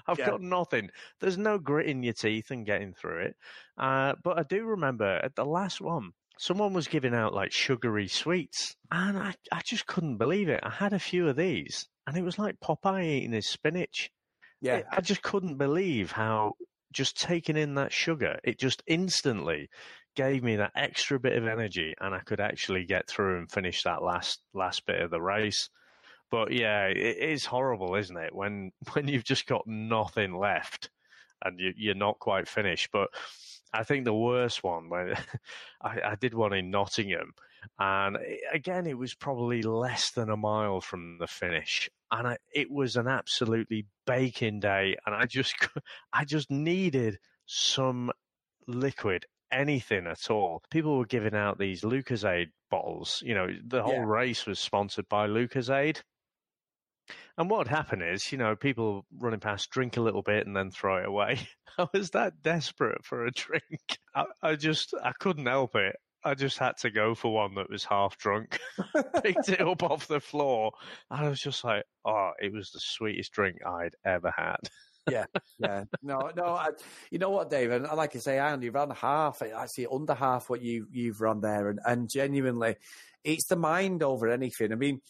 I've 0.08 0.20
yeah. 0.20 0.26
got 0.26 0.42
nothing. 0.42 0.90
There's 1.22 1.38
no 1.38 1.58
grit 1.58 1.88
in 1.88 2.04
your 2.04 2.14
teeth 2.14 2.52
and 2.52 2.66
getting 2.66 2.94
through 2.94 3.20
it. 3.28 3.36
Uh, 3.78 4.14
but 4.24 4.38
I 4.38 4.44
do 4.44 4.66
remember 4.66 5.20
at 5.24 5.36
the 5.36 5.46
last 5.46 5.80
one, 5.80 6.12
someone 6.38 6.74
was 6.74 6.88
giving 6.88 7.14
out 7.14 7.34
like 7.34 7.52
sugary 7.52 8.08
sweets, 8.08 8.76
and 8.92 9.18
I, 9.18 9.34
I 9.52 9.62
just 9.66 9.88
couldn't 9.88 10.18
believe 10.18 10.50
it. 10.50 10.60
I 10.64 10.70
had 10.70 10.94
a 10.94 11.00
few 11.00 11.28
of 11.30 11.38
these, 11.38 11.88
and 12.06 12.18
it 12.18 12.24
was 12.24 12.38
like 12.38 12.60
Popeye 12.60 13.06
eating 13.06 13.32
his 13.32 13.48
spinach. 13.48 14.10
Yeah. 14.62 14.78
It, 14.78 14.86
I 14.92 15.02
just 15.02 15.22
couldn't 15.22 15.58
believe 15.58 16.12
how 16.12 16.54
just 16.92 17.20
taking 17.20 17.58
in 17.58 17.76
that 17.76 17.94
sugar, 17.94 18.40
it 18.44 18.60
just 18.60 18.82
instantly 18.88 19.70
gave 20.16 20.44
me 20.44 20.56
that 20.56 20.72
extra 20.76 21.20
bit 21.20 21.38
of 21.38 21.48
energy, 21.48 21.94
and 22.02 22.14
I 22.14 22.20
could 22.20 22.40
actually 22.40 22.86
get 22.86 23.08
through 23.08 23.38
and 23.38 23.52
finish 23.52 23.84
that 23.84 24.04
last 24.04 24.42
last 24.54 24.86
bit 24.86 25.02
of 25.02 25.12
the 25.12 25.22
race. 25.22 25.70
But 26.30 26.52
yeah, 26.52 26.86
it 26.88 27.18
is 27.18 27.46
horrible, 27.46 27.96
isn't 27.96 28.18
it? 28.18 28.36
When 28.36 28.72
when 28.94 29.08
you've 29.08 29.24
just 29.24 29.46
got 29.46 29.68
nothing 29.68 30.36
left 30.36 30.90
and 31.44 31.60
you, 31.60 31.74
you're 31.76 31.96
not 31.96 32.20
quite 32.20 32.48
finished. 32.48 32.90
But 32.92 33.10
I 33.74 33.84
think 33.84 34.06
the 34.06 34.14
worst 34.14 34.64
one 34.64 34.90
when 34.90 35.16
I, 35.82 36.00
I 36.06 36.16
did 36.16 36.34
one 36.34 36.54
in 36.54 36.72
Nottingham, 36.72 37.34
and 37.80 38.18
again 38.52 38.88
it 38.88 38.98
was 38.98 39.14
probably 39.14 39.62
less 39.62 40.12
than 40.12 40.30
a 40.30 40.38
mile 40.38 40.82
from 40.82 41.18
the 41.20 41.28
finish, 41.28 41.90
and 42.12 42.28
I, 42.28 42.38
it 42.54 42.72
was 42.72 42.96
an 42.96 43.08
absolutely 43.08 43.86
baking 44.06 44.60
day, 44.60 44.98
and 45.06 45.16
I 45.16 45.26
just 45.26 45.56
I 46.14 46.26
just 46.26 46.52
needed 46.52 47.20
some 47.46 48.12
liquid 48.68 49.26
anything 49.52 50.08
at 50.08 50.30
all. 50.30 50.62
People 50.70 50.98
were 50.98 51.06
giving 51.06 51.36
out 51.36 51.58
these 51.58 51.82
Lucozade 51.82 52.52
bottles. 52.70 53.22
You 53.26 53.34
know, 53.34 53.48
the 53.66 53.84
whole 53.84 53.94
yeah. 53.94 54.06
race 54.06 54.46
was 54.46 54.60
sponsored 54.60 55.08
by 55.10 55.28
Lucozade. 55.28 56.02
And 57.38 57.50
what 57.50 57.60
would 57.60 57.68
happen 57.68 58.02
is, 58.02 58.32
you 58.32 58.38
know, 58.38 58.56
people 58.56 59.06
running 59.18 59.40
past 59.40 59.70
drink 59.70 59.98
a 59.98 60.02
little 60.02 60.22
bit 60.22 60.48
and 60.48 60.56
then 60.56 60.72
throw 60.72 60.98
it 60.98 61.08
away. 61.08 61.48
I 61.78 61.88
was 61.94 62.12
that 62.12 62.42
desperate 62.42 63.06
for 63.06 63.26
a 63.26 63.32
drink. 63.32 64.00
I, 64.16 64.26
I 64.42 64.56
just, 64.56 64.94
I 65.04 65.12
couldn't 65.20 65.46
help 65.46 65.76
it. 65.76 65.96
I 66.24 66.34
just 66.34 66.58
had 66.58 66.78
to 66.78 66.90
go 66.90 67.16
for 67.16 67.34
one 67.34 67.56
that 67.56 67.70
was 67.70 67.86
half 67.86 68.18
drunk. 68.18 68.60
Picked 69.24 69.50
it 69.50 69.62
up 69.62 69.84
off 69.84 70.08
the 70.08 70.20
floor, 70.20 70.72
and 71.10 71.26
I 71.26 71.30
was 71.30 71.40
just 71.40 71.64
like, 71.64 71.84
"Oh, 72.04 72.32
it 72.40 72.52
was 72.52 72.72
the 72.72 72.82
sweetest 72.82 73.32
drink 73.32 73.60
I'd 73.66 73.96
ever 74.04 74.34
had." 74.36 74.58
yeah, 75.10 75.26
yeah. 75.60 75.86
No, 76.02 76.32
no. 76.36 76.46
I, 76.46 76.70
you 77.12 77.20
know 77.20 77.30
what, 77.30 77.50
David? 77.50 77.84
Like 77.84 78.16
I 78.16 78.20
say, 78.20 78.40
I 78.40 78.52
only 78.52 78.70
ran 78.70 78.90
half. 78.90 79.42
I 79.42 79.68
see 79.68 79.88
under 79.90 80.16
half 80.16 80.50
what 80.50 80.62
you 80.62 80.88
you've 80.92 81.22
run 81.22 81.40
there, 81.40 81.70
and 81.70 81.80
and 81.86 82.10
genuinely, 82.10 82.76
it's 83.24 83.46
the 83.46 83.56
mind 83.56 84.04
over 84.04 84.30
anything. 84.30 84.72
I 84.72 84.76
mean, 84.76 85.02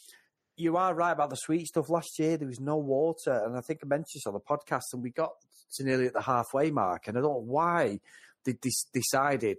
you 0.57 0.75
are 0.75 0.94
right 0.94 1.12
about 1.12 1.30
the 1.30 1.36
sweet 1.36 1.68
stuff. 1.68 1.89
Last 1.89 2.18
year 2.19 2.36
there 2.38 2.48
was 2.48 2.59
no 2.59 2.77
water, 2.77 3.44
and 3.45 3.56
I 3.56 3.62
think 3.62 3.80
I 3.83 3.88
mentioned 3.88 4.07
this 4.15 4.27
on 4.27 4.33
the 4.33 4.39
podcast, 4.39 4.94
and 4.94 5.04
we 5.04 5.12
got 5.12 5.33
to 5.75 5.83
nearly 5.83 6.07
at 6.07 6.13
the 6.13 6.21
halfway 6.21 6.71
mark, 6.71 7.07
and 7.07 7.18
I 7.18 7.21
don't 7.21 7.31
know 7.31 7.44
why 7.45 8.00
they 8.44 8.56
decided 8.94 9.57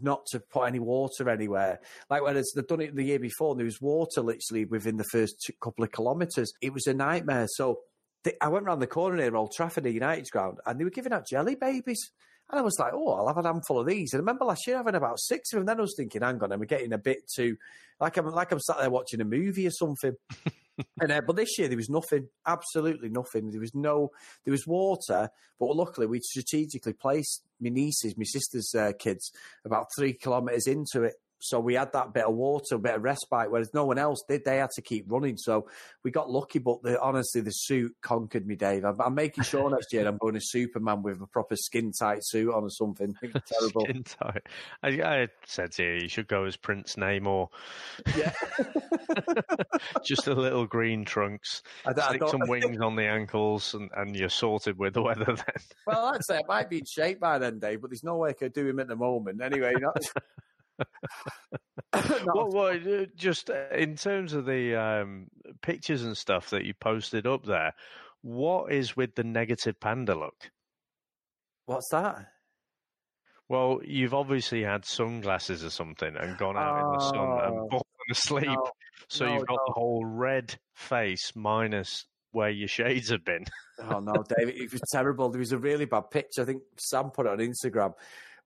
not 0.00 0.26
to 0.26 0.40
put 0.40 0.66
any 0.66 0.80
water 0.80 1.28
anywhere. 1.30 1.80
Like 2.10 2.22
whereas 2.22 2.52
they've 2.54 2.66
done 2.66 2.80
it 2.80 2.94
the 2.94 3.04
year 3.04 3.18
before, 3.18 3.52
and 3.52 3.60
there 3.60 3.64
was 3.64 3.80
water 3.80 4.20
literally 4.20 4.64
within 4.64 4.96
the 4.96 5.04
first 5.04 5.50
couple 5.62 5.84
of 5.84 5.92
kilometres. 5.92 6.52
It 6.60 6.72
was 6.72 6.86
a 6.86 6.94
nightmare. 6.94 7.46
So 7.48 7.80
they, 8.24 8.34
I 8.40 8.48
went 8.48 8.66
around 8.66 8.80
the 8.80 8.86
corner 8.86 9.16
near 9.16 9.36
Old 9.36 9.52
Trafford, 9.52 9.86
United's 9.86 10.30
ground, 10.30 10.58
and 10.66 10.78
they 10.78 10.84
were 10.84 10.90
giving 10.90 11.12
out 11.12 11.28
jelly 11.28 11.54
babies. 11.54 12.10
And 12.50 12.60
I 12.60 12.62
was 12.62 12.78
like, 12.78 12.92
oh, 12.94 13.12
I'll 13.12 13.28
have 13.28 13.38
a 13.38 13.42
handful 13.42 13.80
of 13.80 13.86
these. 13.86 14.12
And 14.12 14.20
I 14.20 14.22
remember 14.22 14.44
last 14.44 14.66
year 14.66 14.76
having 14.76 14.94
about 14.94 15.18
six 15.18 15.52
of 15.52 15.58
them. 15.58 15.66
Then 15.66 15.78
I 15.78 15.82
was 15.82 15.94
thinking, 15.96 16.22
hang 16.22 16.42
on, 16.42 16.52
I'm 16.52 16.60
getting 16.62 16.92
a 16.92 16.98
bit 16.98 17.28
too, 17.34 17.56
like 18.00 18.16
I'm 18.16 18.26
like 18.26 18.52
I'm 18.52 18.60
sat 18.60 18.78
there 18.78 18.90
watching 18.90 19.20
a 19.20 19.24
movie 19.24 19.66
or 19.66 19.70
something. 19.70 20.14
and 21.00 21.12
uh, 21.12 21.20
but 21.26 21.36
this 21.36 21.58
year 21.58 21.68
there 21.68 21.76
was 21.76 21.88
nothing, 21.88 22.28
absolutely 22.46 23.08
nothing. 23.08 23.50
There 23.50 23.60
was 23.60 23.74
no, 23.74 24.10
there 24.44 24.52
was 24.52 24.66
water, 24.66 25.30
but 25.58 25.76
luckily 25.76 26.06
we 26.06 26.20
strategically 26.20 26.92
placed 26.92 27.42
my 27.60 27.70
nieces, 27.70 28.16
my 28.16 28.24
sister's 28.24 28.74
uh, 28.74 28.92
kids, 28.98 29.32
about 29.64 29.86
three 29.96 30.12
kilometres 30.12 30.66
into 30.66 31.04
it, 31.04 31.14
so 31.44 31.60
we 31.60 31.74
had 31.74 31.92
that 31.92 32.14
bit 32.14 32.24
of 32.24 32.34
water, 32.34 32.76
a 32.76 32.78
bit 32.78 32.94
of 32.94 33.02
respite, 33.02 33.50
whereas 33.50 33.74
no 33.74 33.84
one 33.84 33.98
else 33.98 34.24
did. 34.26 34.46
They 34.46 34.56
had 34.56 34.70
to 34.76 34.82
keep 34.82 35.04
running. 35.08 35.36
So 35.36 35.68
we 36.02 36.10
got 36.10 36.30
lucky, 36.30 36.58
but 36.58 36.82
the, 36.82 36.98
honestly, 37.00 37.42
the 37.42 37.50
suit 37.50 37.94
conquered 38.00 38.46
me, 38.46 38.56
Dave. 38.56 38.84
I'm, 38.84 38.98
I'm 38.98 39.14
making 39.14 39.44
sure 39.44 39.68
next 39.70 39.92
year 39.92 40.08
I'm 40.08 40.16
going 40.16 40.34
to 40.34 40.40
Superman 40.40 41.02
with 41.02 41.20
a 41.20 41.26
proper 41.26 41.54
skin 41.56 41.92
tight 41.92 42.24
suit 42.24 42.52
on 42.52 42.62
or 42.62 42.70
something. 42.70 43.14
terrible. 43.22 43.82
Skin 43.82 44.04
tight. 44.04 44.46
I, 44.82 44.88
I, 44.88 45.28
said 45.44 45.72
to 45.72 45.84
you, 45.84 45.92
you 46.02 46.08
should 46.08 46.28
go 46.28 46.44
as 46.44 46.56
Prince 46.56 46.94
Namor. 46.96 47.48
Yeah. 48.16 48.32
Just 50.04 50.26
a 50.26 50.34
little 50.34 50.66
green 50.66 51.04
trunks. 51.04 51.62
I, 51.86 51.92
Stick 51.92 52.26
some 52.28 52.48
wings 52.48 52.80
on 52.80 52.96
the 52.96 53.04
ankles, 53.04 53.74
and, 53.74 53.90
and 53.94 54.16
you're 54.16 54.30
sorted 54.30 54.78
with 54.78 54.94
the 54.94 55.02
weather 55.02 55.26
then. 55.26 55.62
well, 55.86 56.06
I'd 56.06 56.24
say 56.24 56.36
I 56.36 56.42
might 56.48 56.70
be 56.70 56.78
in 56.78 56.86
shape 56.86 57.20
by 57.20 57.38
then, 57.38 57.58
Dave, 57.58 57.82
but 57.82 57.90
there's 57.90 58.02
no 58.02 58.16
way 58.16 58.30
I 58.30 58.32
could 58.32 58.54
do 58.54 58.66
him 58.66 58.80
at 58.80 58.88
the 58.88 58.96
moment. 58.96 59.42
Anyway, 59.42 59.74
not. 59.78 59.98
well, 62.34 62.50
well, 62.50 62.76
uh, 62.76 63.06
just 63.16 63.50
uh, 63.50 63.68
in 63.72 63.96
terms 63.96 64.32
of 64.32 64.46
the 64.46 64.74
um, 64.74 65.28
pictures 65.62 66.02
and 66.02 66.16
stuff 66.16 66.50
that 66.50 66.64
you 66.64 66.74
posted 66.74 67.26
up 67.26 67.44
there, 67.44 67.72
what 68.22 68.72
is 68.72 68.96
with 68.96 69.14
the 69.14 69.24
negative 69.24 69.78
panda 69.80 70.14
look? 70.14 70.50
What's 71.66 71.88
that? 71.90 72.26
Well, 73.48 73.80
you've 73.84 74.14
obviously 74.14 74.62
had 74.62 74.84
sunglasses 74.84 75.64
or 75.64 75.70
something 75.70 76.16
and 76.16 76.38
gone 76.38 76.56
out 76.56 76.82
oh, 76.82 76.86
in 76.86 76.98
the 76.98 77.04
sun 77.04 77.18
and 77.18 77.58
oh, 77.60 77.68
fallen 77.70 77.84
asleep. 78.10 78.46
No, 78.46 78.70
so 79.08 79.26
no, 79.26 79.34
you've 79.34 79.46
got 79.46 79.56
no. 79.56 79.64
the 79.66 79.72
whole 79.72 80.04
red 80.04 80.54
face 80.74 81.32
minus 81.34 82.06
where 82.32 82.50
your 82.50 82.68
shades 82.68 83.10
have 83.10 83.24
been. 83.24 83.44
oh 83.90 84.00
no, 84.00 84.24
David, 84.36 84.56
it 84.56 84.72
was 84.72 84.80
terrible. 84.90 85.28
There 85.28 85.38
was 85.38 85.52
a 85.52 85.58
really 85.58 85.84
bad 85.84 86.10
picture. 86.10 86.42
I 86.42 86.46
think 86.46 86.62
Sam 86.78 87.10
put 87.10 87.26
it 87.26 87.32
on 87.32 87.38
Instagram 87.38 87.92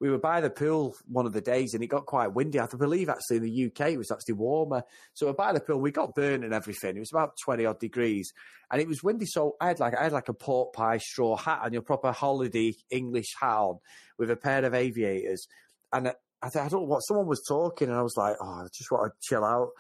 we 0.01 0.11
were 0.11 0.19
by 0.19 0.41
the 0.41 0.51
pool 0.51 0.95
one 1.07 1.27
of 1.27 1.33
the 1.33 1.41
days 1.41 1.75
and 1.75 1.83
it 1.83 1.89
got 1.89 2.07
quite 2.07 2.33
windy. 2.33 2.61
I 2.61 2.67
believe 2.67 3.09
actually 3.09 3.39
in 3.39 3.43
the 3.43 3.67
UK 3.67 3.93
it 3.93 3.99
was 3.99 4.11
actually 4.11 4.35
warmer. 4.35 4.83
So 5.15 5.27
we're 5.27 5.33
by 5.33 5.53
the 5.53 5.61
pool, 5.61 5.81
we 5.81 5.91
got 5.91 6.15
burnt 6.15 6.45
and 6.45 6.55
everything. 6.55 6.97
It 6.97 7.01
was 7.01 7.13
about 7.13 7.37
20 7.45 7.67
odd 7.67 7.81
degrees 7.81 8.33
and 8.71 8.81
it 8.81 8.87
was 8.87 9.03
windy. 9.03 9.27
So 9.27 9.57
I 9.61 9.69
had 9.69 9.81
like, 9.81 9.97
I 9.99 10.05
had 10.05 10.13
like 10.13 10.29
a 10.29 10.35
pork 10.35 10.73
pie 10.73 10.99
straw 10.99 11.37
hat 11.37 11.61
on 11.65 11.73
your 11.73 11.83
proper 11.83 12.13
holiday 12.13 12.75
English 12.91 13.35
hat 13.41 13.57
on 13.57 13.79
with 14.19 14.31
a 14.31 14.37
pair 14.37 14.65
of 14.65 14.75
aviators. 14.75 15.49
And 15.93 16.09
I, 16.09 16.15
I, 16.43 16.51
don't 16.51 16.73
know 16.73 16.83
what 16.83 17.01
someone 17.01 17.27
was 17.27 17.45
talking 17.49 17.89
and 17.89 17.97
I 17.97 18.03
was 18.03 18.17
like, 18.17 18.37
oh, 18.41 18.63
I 18.63 18.67
just 18.73 18.91
want 18.91 19.13
to 19.13 19.29
chill 19.29 19.45
out. 19.45 19.71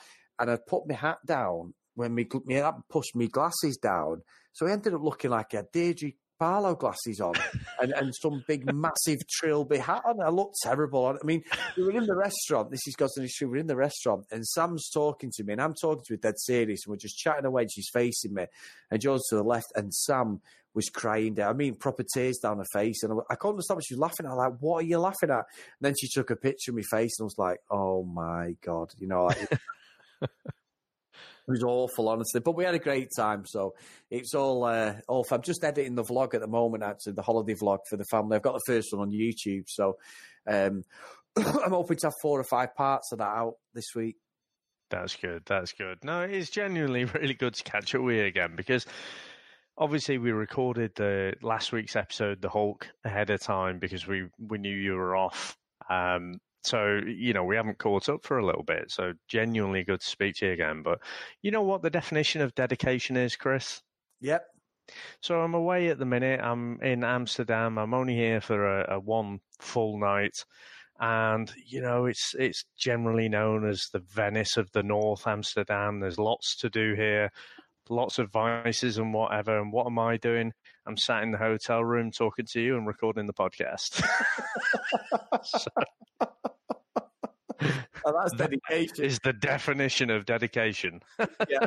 And 0.41 0.51
I 0.51 0.57
put 0.57 0.89
my 0.89 0.95
hat 0.95 1.19
down 1.27 1.75
when 1.95 2.15
me, 2.15 2.27
me 2.45 2.63
pushed 2.89 3.15
my 3.15 3.27
glasses 3.27 3.77
down. 3.77 4.23
So 4.53 4.67
I 4.67 4.73
ended 4.73 4.95
up 4.95 5.03
looking 5.03 5.31
like 5.31 5.55
a 5.55 5.65
Deirdre 5.73 6.11
Barlow 6.39 6.75
glasses 6.75 7.21
on 7.21 7.35
and, 7.81 7.93
and 7.93 8.15
some 8.15 8.45
big 8.47 8.73
massive 8.73 9.19
trilby 9.29 9.79
hat 9.79 10.03
on. 10.07 10.21
I 10.21 10.29
looked 10.29 10.57
terrible 10.63 11.07
on. 11.07 11.19
I 11.23 11.27
mean, 11.27 11.43
we 11.77 11.85
were 11.85 11.93
in 11.93 12.07
the 12.07 12.17
restaurant. 12.17 12.71
This 12.71 12.87
is 12.87 12.95
God's 12.95 13.19
issue. 13.19 13.49
We're 13.49 13.57
in 13.57 13.67
the 13.67 13.77
restaurant 13.77 14.27
and 14.31 14.47
Sam's 14.47 14.89
talking 14.91 15.31
to 15.35 15.45
me 15.45 15.53
and 15.53 15.63
I'm 15.63 15.75
talking 15.75 16.05
to 16.07 16.15
her 16.15 16.19
dead 16.19 16.39
serious 16.39 16.81
and 16.85 16.93
we're 16.93 16.99
just 16.99 17.19
chatting 17.19 17.45
away. 17.45 17.63
And 17.63 17.73
she's 17.73 17.91
facing 17.93 18.35
me 18.35 18.47
and 18.91 19.01
Joe's 19.01 19.27
to 19.29 19.37
the 19.37 19.43
left 19.43 19.73
and 19.75 19.93
Sam 19.93 20.41
was 20.75 20.89
crying 20.91 21.35
down. 21.35 21.51
I 21.51 21.55
mean, 21.55 21.75
proper 21.75 22.05
tears 22.15 22.39
down 22.39 22.59
her 22.59 22.65
face, 22.73 23.03
and 23.03 23.13
I, 23.13 23.17
I 23.31 23.35
couldn't 23.35 23.55
understand 23.55 23.79
what 23.79 23.85
she 23.85 23.95
was 23.95 24.01
laughing 24.01 24.27
at. 24.27 24.33
like, 24.33 24.53
what 24.61 24.85
are 24.85 24.87
you 24.87 24.99
laughing 24.99 25.31
at? 25.31 25.45
And 25.45 25.81
then 25.81 25.95
she 25.99 26.09
took 26.09 26.31
a 26.31 26.37
picture 26.37 26.71
of 26.71 26.77
my 26.77 26.83
face, 26.83 27.19
and 27.19 27.25
I 27.25 27.27
was 27.27 27.39
like, 27.39 27.59
oh 27.71 28.05
my 28.05 28.55
god, 28.65 28.93
you 28.99 29.09
know. 29.09 29.25
Like, 29.25 29.61
was 31.49 31.63
awful, 31.63 32.09
honestly, 32.09 32.41
but 32.41 32.57
we 32.57 32.65
had 32.65 32.75
a 32.75 32.79
great 32.79 33.09
time. 33.17 33.45
So 33.47 33.75
it's 34.11 34.35
all 34.35 34.65
uh. 34.65 34.95
I'm 35.09 35.43
just 35.43 35.65
editing 35.65 35.95
the 35.95 36.05
vlog 36.05 36.35
at 36.35 36.41
the 36.41 36.47
moment, 36.47 36.83
actually, 36.83 37.15
the 37.15 37.23
holiday 37.23 37.55
vlog 37.55 37.79
for 37.89 37.97
the 37.97 38.05
family. 38.05 38.37
I've 38.37 38.43
got 38.43 38.55
the 38.55 38.73
first 38.73 38.93
one 38.93 39.09
on 39.09 39.13
YouTube, 39.13 39.65
so 39.67 39.97
um, 40.47 40.83
I'm 41.37 41.71
hoping 41.71 41.97
to 41.99 42.07
have 42.09 42.15
four 42.21 42.39
or 42.39 42.45
five 42.45 42.75
parts 42.75 43.13
of 43.13 43.19
that 43.19 43.29
out 43.29 43.55
this 43.75 43.95
week. 43.95 44.17
That's 44.91 45.17
good. 45.17 45.43
That's 45.47 45.73
good. 45.73 45.99
No, 46.03 46.23
it's 46.23 46.51
genuinely 46.51 47.05
really 47.15 47.35
good 47.35 47.55
to 47.55 47.65
catch 47.65 47.95
up 47.95 48.03
with 48.03 48.17
you 48.17 48.25
again 48.25 48.55
because 48.57 48.87
obviously 49.77 50.19
we 50.19 50.33
recorded 50.33 50.93
the 50.95 51.35
last 51.43 51.73
week's 51.73 51.97
episode, 51.97 52.41
the 52.41 52.49
Hulk, 52.49 52.89
ahead 53.05 53.31
of 53.31 53.41
time 53.41 53.79
because 53.79 54.07
we 54.07 54.27
we 54.39 54.59
knew 54.59 54.75
you 54.75 54.95
were 54.95 55.17
off. 55.17 55.57
Um, 55.89 56.41
so 56.69 57.01
you 57.07 57.33
know 57.33 57.45
we 57.45 57.57
haven't 57.57 57.79
caught 57.79 58.09
up 58.09 58.23
for 58.23 58.39
a 58.39 58.47
little 58.47 58.63
bit. 58.63 58.91
So 58.91 59.13
genuinely 59.27 59.85
good 59.85 60.01
to 60.01 60.07
speak 60.07 60.37
to 60.37 60.47
you 60.47 60.53
again. 60.53 60.83
But 60.83 61.01
you 61.43 61.51
know 61.51 61.63
what 61.63 61.83
the 61.83 61.91
definition 61.91 62.41
of 62.43 62.55
dedication 62.55 63.17
is, 63.17 63.37
Chris? 63.37 63.83
Yep. 64.21 64.45
So 65.21 65.41
I'm 65.41 65.55
away 65.55 65.89
at 65.89 65.99
the 65.99 66.07
minute. 66.07 66.41
I'm 66.43 66.81
in 66.83 67.05
Amsterdam. 67.05 67.79
I'm 67.79 67.95
only 67.95 68.15
here 68.15 68.41
for 68.41 68.81
a, 68.81 68.97
a 68.97 69.01
one 69.01 69.41
full 69.61 69.99
night 69.99 70.45
and 71.01 71.53
you 71.65 71.81
know 71.81 72.07
it's 72.07 72.35
it's 72.39 72.65
generally 72.77 73.29
known 73.29 73.69
as 73.69 73.89
the 73.93 74.01
Venice 74.01 74.57
of 74.57 74.71
the 74.73 74.83
North 74.83 75.27
Amsterdam. 75.27 76.01
There's 76.01 76.19
lots 76.19 76.57
to 76.57 76.69
do 76.69 76.95
here, 76.95 77.31
lots 77.89 78.19
of 78.19 78.33
vices 78.33 78.99
and 78.99 79.15
whatever. 79.15 79.59
And 79.59 79.73
what 79.73 79.87
am 79.87 79.99
I 79.99 80.17
doing? 80.17 80.53
I'm 80.87 80.97
sat 80.97 81.23
in 81.23 81.31
the 81.31 81.39
hotel 81.39 81.85
room 81.85 82.11
talking 82.11 82.47
to 82.53 82.61
you 82.61 82.77
and 82.77 82.87
recording 82.87 83.27
the 83.27 83.33
podcast. 83.33 84.03
so, 85.45 85.71
oh, 88.05 88.13
that's 88.13 88.35
dedication. 88.35 89.05
Is 89.05 89.19
the 89.21 89.33
definition 89.33 90.11
of 90.11 90.27
dedication. 90.27 91.03
yeah. 91.49 91.67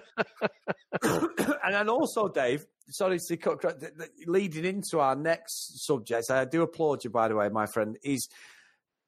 and 1.03 1.74
then 1.74 1.89
also, 1.89 2.27
Dave, 2.27 2.65
sorry 2.89 3.19
to 3.27 3.38
cut, 3.38 3.83
leading 4.25 4.65
into 4.65 5.00
our 5.00 5.15
next 5.15 5.86
subject, 5.86 6.29
I 6.29 6.45
do 6.45 6.62
applaud 6.62 7.03
you, 7.03 7.10
by 7.10 7.27
the 7.27 7.36
way, 7.36 7.50
my 7.50 7.65
friend, 7.65 7.98
is 8.03 8.27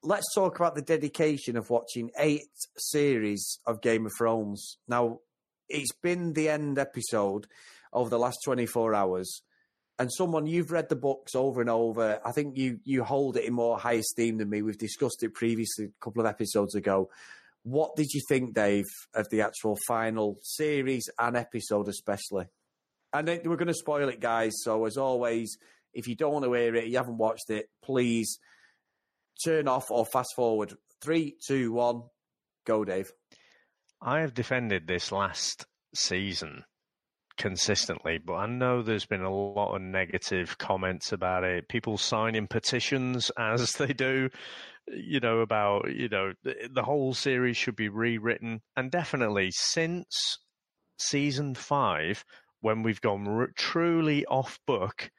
let's 0.03 0.33
talk 0.33 0.57
about 0.59 0.75
the 0.75 0.81
dedication 0.81 1.55
of 1.55 1.69
watching 1.69 2.11
eight 2.17 2.49
series 2.77 3.59
of 3.65 3.81
Game 3.81 4.05
of 4.05 4.11
Thrones. 4.17 4.77
Now, 4.87 5.19
it's 5.69 5.93
been 5.93 6.33
the 6.33 6.49
end 6.49 6.77
episode 6.77 7.47
over 7.93 8.09
the 8.09 8.19
last 8.19 8.39
24 8.43 8.93
hours. 8.93 9.41
And 9.99 10.11
someone 10.11 10.47
you've 10.47 10.71
read 10.71 10.89
the 10.89 10.95
books 10.95 11.35
over 11.35 11.61
and 11.61 11.69
over. 11.69 12.19
I 12.25 12.31
think 12.31 12.57
you 12.57 12.79
you 12.83 13.03
hold 13.03 13.37
it 13.37 13.45
in 13.45 13.53
more 13.53 13.77
high 13.77 13.93
esteem 13.93 14.37
than 14.37 14.49
me. 14.49 14.61
We've 14.61 14.77
discussed 14.77 15.23
it 15.23 15.33
previously 15.33 15.85
a 15.85 16.03
couple 16.03 16.21
of 16.21 16.27
episodes 16.27 16.75
ago. 16.75 17.09
What 17.63 17.95
did 17.95 18.11
you 18.11 18.21
think, 18.27 18.53
Dave, 18.53 18.85
of 19.13 19.29
the 19.29 19.41
actual 19.41 19.77
final 19.87 20.37
series 20.41 21.09
and 21.17 21.37
episode, 21.37 21.87
especially? 21.87 22.47
And 23.13 23.27
we're 23.27 23.55
going 23.55 23.67
to 23.67 23.73
spoil 23.73 24.09
it, 24.09 24.19
guys. 24.19 24.53
So 24.63 24.85
as 24.85 24.97
always, 24.97 25.57
if 25.93 26.07
you 26.07 26.15
don't 26.15 26.33
want 26.33 26.45
to 26.45 26.53
hear 26.53 26.75
it, 26.75 26.87
you 26.87 26.97
haven't 26.97 27.17
watched 27.19 27.49
it, 27.49 27.69
please 27.83 28.39
turn 29.45 29.67
off 29.67 29.91
or 29.91 30.05
fast 30.05 30.33
forward. 30.35 30.73
Three, 31.01 31.37
two, 31.45 31.71
one, 31.71 32.03
go, 32.65 32.83
Dave. 32.83 33.11
I 34.01 34.21
have 34.21 34.33
defended 34.33 34.87
this 34.87 35.11
last 35.11 35.65
season 35.95 36.65
consistently, 37.37 38.19
but 38.23 38.35
I 38.35 38.45
know 38.45 38.81
there's 38.81 39.05
been 39.05 39.21
a 39.21 39.33
lot 39.33 39.75
of 39.75 39.81
negative 39.81 40.57
comments 40.57 41.11
about 41.11 41.43
it. 41.43 41.67
People 41.67 41.97
signing 41.97 42.47
petitions 42.47 43.31
as 43.37 43.73
they 43.73 43.93
do, 43.93 44.29
you 44.87 45.19
know, 45.19 45.39
about, 45.39 45.93
you 45.93 46.09
know, 46.09 46.33
the, 46.43 46.83
whole 46.83 47.13
series 47.13 47.57
should 47.57 47.75
be 47.75 47.89
rewritten. 47.89 48.61
And 48.75 48.91
definitely 48.91 49.49
since 49.51 50.37
season 50.97 51.55
five, 51.55 52.23
when 52.61 52.83
we've 52.83 53.01
gone 53.01 53.27
r- 53.27 53.49
truly 53.57 54.25
off 54.25 54.59
book, 54.67 55.09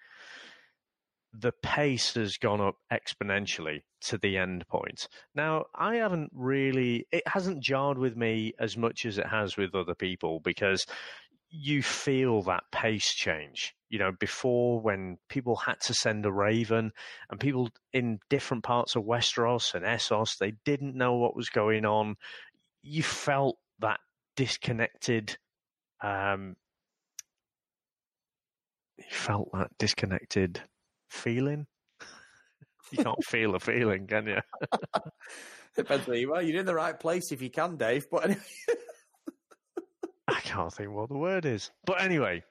the 1.32 1.52
pace 1.62 2.14
has 2.14 2.36
gone 2.36 2.60
up 2.60 2.76
exponentially 2.92 3.80
to 4.00 4.18
the 4.18 4.36
end 4.36 4.66
point. 4.68 5.08
Now, 5.34 5.64
I 5.74 5.96
haven't 5.96 6.30
really, 6.32 7.06
it 7.10 7.26
hasn't 7.26 7.62
jarred 7.62 7.98
with 7.98 8.16
me 8.16 8.52
as 8.60 8.76
much 8.76 9.04
as 9.04 9.18
it 9.18 9.26
has 9.26 9.56
with 9.56 9.74
other 9.74 9.94
people 9.94 10.40
because 10.40 10.86
you 11.56 11.82
feel 11.82 12.42
that 12.42 12.64
pace 12.72 13.14
change. 13.14 13.74
You 13.88 14.00
know, 14.00 14.10
before 14.18 14.80
when 14.80 15.18
people 15.28 15.54
had 15.54 15.80
to 15.82 15.94
send 15.94 16.26
a 16.26 16.32
raven 16.32 16.90
and 17.30 17.38
people 17.38 17.68
in 17.92 18.18
different 18.28 18.64
parts 18.64 18.96
of 18.96 19.04
Westeros 19.04 19.72
and 19.72 19.84
Essos, 19.84 20.36
they 20.38 20.54
didn't 20.64 20.96
know 20.96 21.14
what 21.14 21.36
was 21.36 21.50
going 21.50 21.84
on. 21.84 22.16
You 22.82 23.04
felt 23.04 23.56
that 23.78 24.00
disconnected, 24.34 25.36
um, 26.02 26.56
you 28.98 29.04
felt 29.10 29.50
that 29.52 29.70
disconnected 29.78 30.60
feeling. 31.08 31.66
you 32.90 33.04
can't 33.04 33.24
feel 33.24 33.54
a 33.54 33.60
feeling, 33.60 34.08
can 34.08 34.26
you? 34.26 34.40
Depends 35.76 36.06
where 36.08 36.16
you 36.16 36.34
are. 36.34 36.42
You're 36.42 36.60
in 36.60 36.66
the 36.66 36.74
right 36.74 36.98
place 36.98 37.30
if 37.30 37.40
you 37.40 37.50
can, 37.50 37.76
Dave. 37.76 38.06
But 38.10 38.36
can't 40.54 40.72
think 40.72 40.90
what 40.90 41.08
the 41.08 41.18
word 41.18 41.44
is. 41.44 41.70
But 41.84 42.00
anyway, 42.00 42.44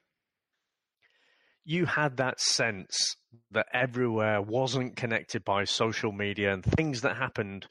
you 1.66 1.86
had 1.86 2.18
that 2.18 2.40
sense 2.40 3.16
that 3.52 3.68
everywhere 3.74 4.42
wasn't 4.42 4.96
connected 4.96 5.44
by 5.44 5.64
social 5.64 6.12
media 6.12 6.54
and 6.54 6.64
things 6.64 7.02
that 7.02 7.18
happened 7.18 7.68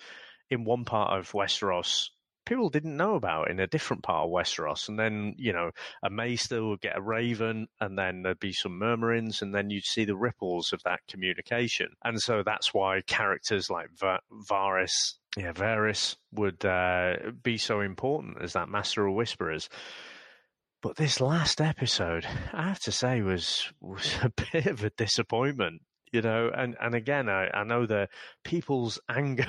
in 0.50 0.64
one 0.64 0.84
part 0.84 1.18
of 1.18 1.32
Westeros 1.32 2.08
people 2.44 2.68
didn't 2.68 2.96
know 2.96 3.14
about 3.14 3.50
in 3.50 3.60
a 3.60 3.66
different 3.66 4.02
part 4.02 4.24
of 4.24 4.30
Westeros. 4.30 4.88
And 4.88 4.98
then, 4.98 5.34
you 5.38 5.52
know, 5.52 5.70
a 6.02 6.10
maester 6.10 6.64
would 6.64 6.80
get 6.80 6.96
a 6.96 7.02
raven 7.02 7.68
and 7.80 7.98
then 7.98 8.22
there'd 8.22 8.40
be 8.40 8.52
some 8.52 8.78
murmurings 8.78 9.42
and 9.42 9.54
then 9.54 9.70
you'd 9.70 9.84
see 9.84 10.04
the 10.04 10.16
ripples 10.16 10.72
of 10.72 10.82
that 10.84 11.00
communication. 11.08 11.88
And 12.04 12.20
so 12.20 12.42
that's 12.44 12.74
why 12.74 13.02
characters 13.06 13.70
like 13.70 13.88
Va- 13.98 14.20
Varys, 14.50 15.14
yeah, 15.36 15.52
Varys 15.52 16.16
would 16.32 16.64
uh, 16.64 17.14
be 17.42 17.58
so 17.58 17.80
important 17.80 18.42
as 18.42 18.54
that 18.54 18.68
master 18.68 19.06
of 19.06 19.14
whisperers. 19.14 19.68
But 20.82 20.96
this 20.96 21.20
last 21.20 21.60
episode, 21.60 22.26
I 22.52 22.64
have 22.64 22.80
to 22.80 22.92
say, 22.92 23.22
was 23.22 23.72
was 23.80 24.16
a 24.22 24.30
bit 24.52 24.66
of 24.66 24.84
a 24.84 24.90
disappointment 24.90 25.82
you 26.12 26.20
know, 26.20 26.50
and, 26.54 26.76
and 26.78 26.94
again, 26.94 27.28
I, 27.30 27.48
I 27.48 27.64
know 27.64 27.86
that 27.86 28.10
people's 28.44 29.00
anger 29.08 29.46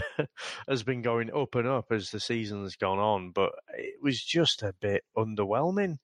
has 0.67 0.83
been 0.83 1.01
going 1.01 1.29
up 1.35 1.55
and 1.55 1.67
up 1.67 1.91
as 1.91 2.09
the 2.09 2.21
season's 2.21 2.77
gone 2.77 2.99
on, 2.99 3.31
but 3.31 3.51
it 3.77 3.95
was 4.01 4.23
just 4.23 4.63
a 4.63 4.73
bit 4.81 5.03
underwhelming. 5.15 5.97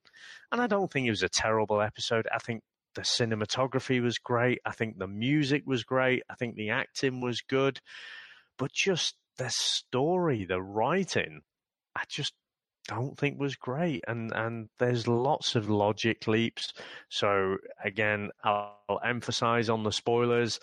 And 0.51 0.61
I 0.61 0.67
don't 0.67 0.91
think 0.91 1.07
it 1.07 1.11
was 1.11 1.23
a 1.23 1.29
terrible 1.29 1.81
episode. 1.81 2.27
I 2.33 2.39
think 2.39 2.61
the 2.95 3.01
cinematography 3.01 4.01
was 4.01 4.17
great. 4.17 4.59
I 4.65 4.71
think 4.71 4.97
the 4.97 5.07
music 5.07 5.63
was 5.65 5.85
great. 5.85 6.23
I 6.29 6.35
think 6.35 6.55
the 6.55 6.71
acting 6.71 7.21
was 7.21 7.41
good. 7.41 7.79
But 8.57 8.73
just 8.73 9.15
the 9.37 9.49
story, 9.49 10.43
the 10.43 10.61
writing, 10.61 11.39
I 11.95 12.03
just 12.09 12.33
don't 12.89 13.17
think 13.17 13.39
was 13.39 13.55
great. 13.55 14.03
And 14.07 14.31
and 14.33 14.69
there's 14.79 15.07
lots 15.07 15.55
of 15.55 15.69
logic 15.69 16.27
leaps. 16.27 16.73
So 17.09 17.57
again, 17.83 18.31
I'll, 18.43 18.79
I'll 18.89 18.99
emphasize 19.05 19.69
on 19.69 19.83
the 19.83 19.91
spoilers. 19.91 20.59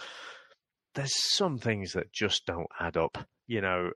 There's 0.95 1.15
some 1.35 1.59
things 1.59 1.93
that 1.93 2.13
just 2.13 2.45
don't 2.47 2.69
add 2.81 2.97
up. 2.97 3.17
You 3.47 3.61
know, 3.61 3.93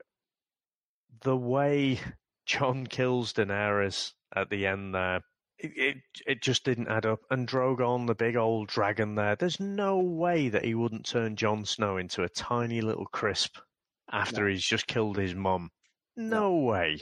the 1.22 1.36
way 1.36 1.98
Jon 2.46 2.86
kills 2.86 3.32
Daenerys 3.32 4.12
at 4.34 4.48
the 4.48 4.66
end 4.66 4.94
there, 4.94 5.22
it, 5.58 5.72
it, 5.76 5.96
it 6.26 6.42
just 6.42 6.64
didn't 6.64 6.88
add 6.88 7.06
up. 7.06 7.20
And 7.30 7.48
Drogon, 7.48 8.06
the 8.06 8.14
big 8.14 8.36
old 8.36 8.68
dragon 8.68 9.16
there, 9.16 9.34
there's 9.34 9.58
no 9.58 9.98
way 9.98 10.50
that 10.50 10.64
he 10.64 10.74
wouldn't 10.74 11.06
turn 11.06 11.36
Jon 11.36 11.64
Snow 11.64 11.96
into 11.96 12.22
a 12.22 12.28
tiny 12.28 12.80
little 12.80 13.06
crisp 13.06 13.56
after 14.12 14.42
no. 14.42 14.50
he's 14.50 14.64
just 14.64 14.86
killed 14.86 15.16
his 15.16 15.34
mum. 15.34 15.70
No, 16.16 16.28
no 16.28 16.56
way. 16.56 17.00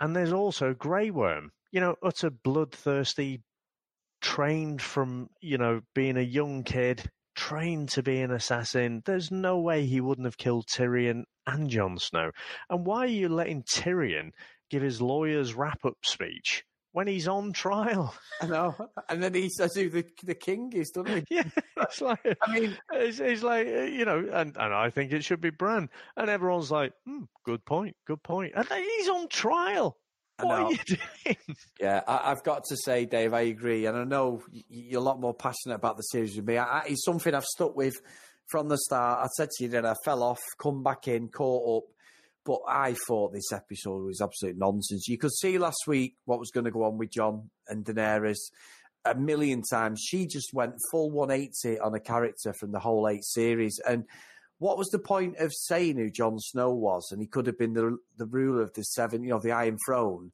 And 0.00 0.14
there's 0.14 0.32
also 0.32 0.74
Grey 0.74 1.10
Worm, 1.10 1.50
you 1.72 1.80
know, 1.80 1.96
utter 2.02 2.30
bloodthirsty, 2.30 3.42
trained 4.20 4.82
from, 4.82 5.28
you 5.40 5.58
know, 5.58 5.80
being 5.94 6.16
a 6.16 6.22
young 6.22 6.64
kid, 6.64 7.10
trained 7.34 7.88
to 7.90 8.02
be 8.02 8.20
an 8.20 8.30
assassin. 8.30 9.02
There's 9.04 9.30
no 9.30 9.58
way 9.58 9.86
he 9.86 10.00
wouldn't 10.00 10.26
have 10.26 10.38
killed 10.38 10.66
Tyrion 10.66 11.24
and 11.46 11.68
Jon 11.70 11.98
Snow. 11.98 12.30
And 12.68 12.86
why 12.86 13.00
are 13.00 13.06
you 13.06 13.28
letting 13.28 13.62
Tyrion 13.62 14.30
give 14.70 14.82
his 14.82 15.00
lawyer's 15.00 15.54
wrap 15.54 15.84
up 15.84 15.98
speech 16.04 16.64
when 16.92 17.06
he's 17.06 17.28
on 17.28 17.52
trial. 17.52 18.14
I 18.40 18.46
know, 18.46 18.74
and 19.08 19.22
then 19.22 19.34
he 19.34 19.48
says 19.48 19.74
who 19.74 19.88
the 19.88 20.04
the 20.24 20.34
king 20.34 20.72
is, 20.74 20.90
doesn't 20.90 21.16
he? 21.16 21.24
Yeah, 21.36 21.44
it's 21.78 22.00
like 22.00 22.20
I 22.42 22.52
mean, 22.52 22.76
it's, 22.92 23.20
it's, 23.20 23.42
like 23.42 23.66
uh, 23.66 23.82
you 23.82 24.04
know, 24.04 24.18
and 24.32 24.56
and 24.56 24.74
I 24.74 24.90
think 24.90 25.12
it 25.12 25.24
should 25.24 25.40
be 25.40 25.50
Bran, 25.50 25.88
and 26.16 26.30
everyone's 26.30 26.70
like, 26.70 26.92
hmm, 27.04 27.24
good 27.44 27.64
point, 27.64 27.96
good 28.06 28.22
point, 28.22 28.52
and 28.56 28.66
then 28.68 28.82
he's 28.82 29.08
on 29.08 29.28
trial. 29.28 29.96
I 30.40 30.44
What 30.44 30.58
are 30.58 30.70
you 30.70 30.78
doing? 30.86 31.36
Yeah, 31.80 32.02
I, 32.06 32.30
I've 32.30 32.44
got 32.44 32.62
to 32.68 32.76
say, 32.76 33.04
Dave, 33.06 33.34
I 33.34 33.42
agree, 33.42 33.86
and 33.86 33.96
I 33.96 34.04
know 34.04 34.42
you're 34.68 35.00
a 35.00 35.04
lot 35.04 35.20
more 35.20 35.34
passionate 35.34 35.74
about 35.74 35.96
the 35.96 36.02
series 36.02 36.36
than 36.36 36.44
me. 36.44 36.58
I, 36.58 36.64
I, 36.64 36.82
it's 36.88 37.04
something 37.04 37.34
I've 37.34 37.44
stuck 37.44 37.76
with 37.76 38.00
from 38.48 38.68
the 38.68 38.78
start. 38.78 39.24
I 39.24 39.26
said 39.36 39.50
to 39.50 39.64
you 39.64 39.70
that 39.70 39.84
I 39.84 39.94
fell 40.04 40.22
off, 40.22 40.40
come 40.60 40.82
back 40.82 41.08
in, 41.08 41.28
caught 41.28 41.78
up, 41.78 41.90
but 42.48 42.62
I 42.66 42.96
thought 43.06 43.34
this 43.34 43.52
episode 43.52 44.04
was 44.04 44.22
absolute 44.22 44.56
nonsense. 44.56 45.06
You 45.06 45.18
could 45.18 45.34
see 45.34 45.58
last 45.58 45.86
week 45.86 46.16
what 46.24 46.38
was 46.38 46.50
going 46.50 46.64
to 46.64 46.70
go 46.70 46.84
on 46.84 46.96
with 46.96 47.10
Jon 47.10 47.50
and 47.68 47.84
Daenerys 47.84 48.38
a 49.04 49.14
million 49.14 49.62
times. 49.70 50.00
She 50.00 50.26
just 50.26 50.54
went 50.54 50.72
full 50.90 51.10
180 51.10 51.78
on 51.80 51.94
a 51.94 52.00
character 52.00 52.54
from 52.54 52.72
the 52.72 52.80
whole 52.80 53.06
eight 53.06 53.24
series, 53.24 53.78
and. 53.86 54.04
What 54.60 54.76
was 54.76 54.88
the 54.88 54.98
point 54.98 55.36
of 55.36 55.52
saying 55.54 55.98
who 55.98 56.10
Jon 56.10 56.36
Snow 56.40 56.72
was? 56.72 57.10
And 57.12 57.20
he 57.20 57.28
could 57.28 57.46
have 57.46 57.56
been 57.56 57.74
the 57.74 57.96
the 58.16 58.26
ruler 58.26 58.60
of 58.60 58.72
the 58.74 58.82
seven, 58.82 59.22
you 59.22 59.30
know, 59.30 59.38
the 59.38 59.52
Iron 59.52 59.76
Throne. 59.86 60.32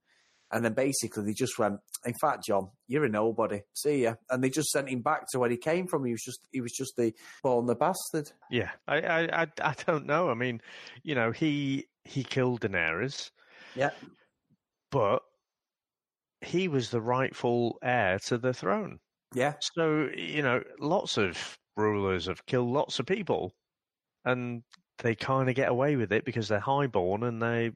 And 0.50 0.64
then 0.64 0.72
basically 0.72 1.24
they 1.24 1.34
just 1.34 1.58
went, 1.58 1.80
in 2.06 2.14
fact, 2.22 2.46
Jon, 2.46 2.70
you're 2.88 3.04
a 3.04 3.08
nobody. 3.10 3.60
See 3.74 4.04
ya. 4.04 4.14
And 4.30 4.42
they 4.42 4.48
just 4.48 4.70
sent 4.70 4.88
him 4.88 5.02
back 5.02 5.26
to 5.32 5.38
where 5.38 5.50
he 5.50 5.58
came 5.58 5.86
from. 5.86 6.06
He 6.06 6.12
was 6.12 6.22
just 6.22 6.40
he 6.52 6.62
was 6.62 6.72
just 6.72 6.96
the 6.96 7.12
born 7.42 7.66
the 7.66 7.74
bastard. 7.74 8.32
Yeah, 8.50 8.70
I, 8.88 9.00
I, 9.02 9.42
I, 9.42 9.46
I 9.60 9.74
don't 9.86 10.06
know. 10.06 10.30
I 10.30 10.34
mean, 10.34 10.62
you 11.02 11.14
know, 11.14 11.30
he 11.30 11.88
he 12.04 12.22
killed 12.24 12.60
Daenerys, 12.60 13.30
Yeah. 13.74 13.90
but 14.90 15.22
he 16.40 16.68
was 16.68 16.90
the 16.90 17.00
rightful 17.00 17.78
heir 17.82 18.18
to 18.26 18.38
the 18.38 18.52
throne. 18.52 18.98
Yeah. 19.34 19.54
So 19.60 20.08
you 20.14 20.42
know, 20.42 20.62
lots 20.78 21.16
of 21.16 21.58
rulers 21.76 22.26
have 22.26 22.44
killed 22.46 22.68
lots 22.70 22.98
of 22.98 23.06
people, 23.06 23.52
and 24.24 24.62
they 24.98 25.14
kind 25.14 25.48
of 25.48 25.54
get 25.56 25.70
away 25.70 25.96
with 25.96 26.12
it 26.12 26.24
because 26.24 26.48
they're 26.48 26.60
highborn 26.60 27.24
and 27.24 27.42
they, 27.42 27.72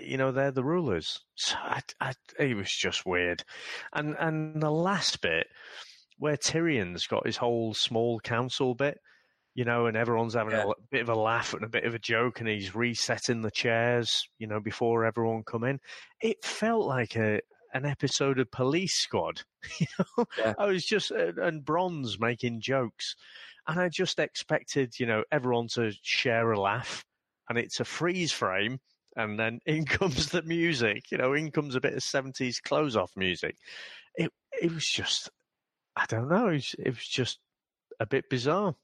you 0.00 0.16
know, 0.16 0.30
they're 0.30 0.52
the 0.52 0.62
rulers. 0.62 1.20
So 1.34 1.56
I, 1.58 1.80
I, 2.00 2.12
it 2.38 2.56
was 2.56 2.70
just 2.70 3.04
weird, 3.06 3.42
and 3.92 4.14
and 4.18 4.62
the 4.62 4.70
last 4.70 5.20
bit 5.20 5.46
where 6.18 6.36
Tyrion's 6.36 7.06
got 7.08 7.26
his 7.26 7.38
whole 7.38 7.74
small 7.74 8.20
council 8.20 8.74
bit. 8.74 8.98
You 9.54 9.64
know, 9.64 9.86
and 9.86 9.96
everyone's 9.96 10.34
having 10.34 10.52
Yeah. 10.52 10.64
a 10.70 10.72
bit 10.90 11.02
of 11.02 11.08
a 11.08 11.14
laugh 11.14 11.54
and 11.54 11.62
a 11.62 11.68
bit 11.68 11.84
of 11.84 11.94
a 11.94 11.98
joke, 11.98 12.40
and 12.40 12.48
he's 12.48 12.74
resetting 12.74 13.42
the 13.42 13.50
chairs, 13.52 14.26
you 14.38 14.46
know, 14.48 14.58
before 14.60 15.04
everyone 15.04 15.44
come 15.44 15.62
in. 15.64 15.78
It 16.20 16.44
felt 16.44 16.86
like 16.86 17.16
a 17.16 17.40
an 17.72 17.84
episode 17.84 18.38
of 18.38 18.50
Police 18.50 18.94
Squad. 18.94 19.42
You 19.80 19.86
know, 19.98 20.24
Yeah. 20.38 20.54
I 20.58 20.66
was 20.66 20.84
just 20.84 21.10
uh, 21.12 21.32
and 21.40 21.64
Bronn's 21.64 22.18
making 22.20 22.60
jokes, 22.60 23.14
and 23.68 23.78
I 23.80 23.88
just 23.88 24.18
expected, 24.18 24.98
you 24.98 25.06
know, 25.06 25.22
everyone 25.32 25.68
to 25.74 25.92
share 26.02 26.50
a 26.52 26.60
laugh, 26.60 27.04
and 27.48 27.56
it's 27.58 27.78
a 27.80 27.84
freeze 27.84 28.32
frame, 28.32 28.78
and 29.16 29.38
then 29.38 29.60
in 29.66 29.84
comes 29.86 30.30
the 30.30 30.42
music. 30.42 31.10
You 31.12 31.18
know, 31.18 31.32
in 31.32 31.50
comes 31.52 31.74
a 31.76 31.80
bit 31.80 31.94
of 31.94 32.02
seventies 32.02 32.58
close 32.60 32.96
off 32.96 33.12
music. 33.16 33.56
It 34.16 34.32
it 34.60 34.72
was 34.72 34.86
just, 34.88 35.30
I 35.96 36.06
don't 36.06 36.28
know, 36.28 36.48
it 36.48 36.54
was, 36.54 36.74
it 36.78 36.90
was 36.90 37.06
just 37.08 37.38
a 38.00 38.06
bit 38.06 38.28
bizarre. 38.28 38.74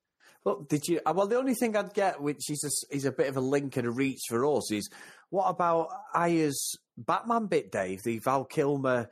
Well, 0.45 0.65
did 0.69 0.89
you? 0.89 1.01
uh, 1.05 1.13
Well, 1.15 1.27
the 1.27 1.37
only 1.39 1.55
thing 1.55 1.77
I'd 1.77 1.93
get, 1.95 2.21
which 2.21 2.49
is 2.51 2.65
a, 2.65 2.95
is 2.95 3.05
a 3.05 3.13
bit 3.13 3.29
of 3.29 3.37
a 3.37 3.41
link 3.43 3.77
and 3.77 3.87
a 3.87 3.91
reach 3.91 4.21
for 4.29 4.45
us, 4.57 4.71
is 4.73 4.89
what 5.29 5.49
about 5.49 5.89
Arya's 6.15 6.77
Batman 6.97 7.47
bit, 7.47 7.71
Dave? 7.71 8.03
The 8.05 8.19
Val 8.21 8.45
Kilmer 8.45 9.11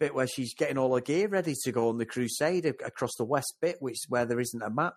bit 0.00 0.14
where 0.14 0.26
she's 0.26 0.54
getting 0.54 0.76
all 0.76 0.92
her 0.94 1.00
gear 1.00 1.28
ready 1.28 1.54
to 1.62 1.70
go 1.72 1.88
on 1.88 1.98
the 1.98 2.04
crusade 2.06 2.66
across 2.66 3.12
the 3.16 3.24
west 3.24 3.54
bit, 3.62 3.76
which 3.80 3.98
where 4.08 4.24
there 4.26 4.40
isn't 4.40 4.62
a 4.62 4.68
map. 4.70 4.94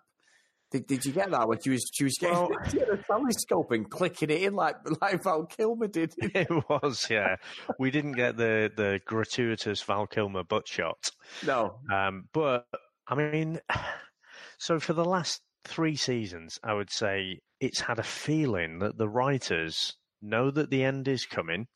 Did, 0.70 0.86
did 0.86 1.06
you 1.06 1.12
get 1.12 1.30
that 1.30 1.48
when 1.48 1.58
she 1.62 1.70
was 1.70 1.88
she 1.94 2.04
was 2.04 2.16
getting 2.20 2.36
Well- 2.36 2.50
a 2.92 2.96
telescope 3.04 3.70
and 3.70 3.88
clicking 3.88 4.28
it 4.30 4.42
in 4.42 4.54
like 4.54 4.76
like 5.00 5.22
Val 5.22 5.46
Kilmer 5.46 5.86
did? 5.86 6.12
It 6.18 6.48
was, 6.68 7.06
yeah. 7.08 7.36
we 7.78 7.90
didn't 7.92 8.12
get 8.12 8.36
the 8.36 8.70
the 8.76 9.00
gratuitous 9.06 9.80
Val 9.82 10.06
Kilmer 10.08 10.42
butt 10.44 10.66
shot. 10.68 10.98
No, 11.46 11.78
Um, 11.90 12.28
but 12.34 12.66
I 13.06 13.14
mean, 13.14 13.60
so 14.58 14.78
for 14.80 14.92
the 14.92 15.04
last 15.04 15.40
three 15.64 15.96
seasons, 15.96 16.58
I 16.62 16.74
would 16.74 16.90
say 16.90 17.40
it's 17.60 17.80
had 17.80 17.98
a 17.98 18.04
feeling 18.04 18.78
that 18.80 18.98
the 18.98 19.08
writers 19.08 19.96
know 20.22 20.50
that 20.50 20.70
the 20.70 20.84
end 20.84 21.08
is 21.08 21.26
coming, 21.26 21.66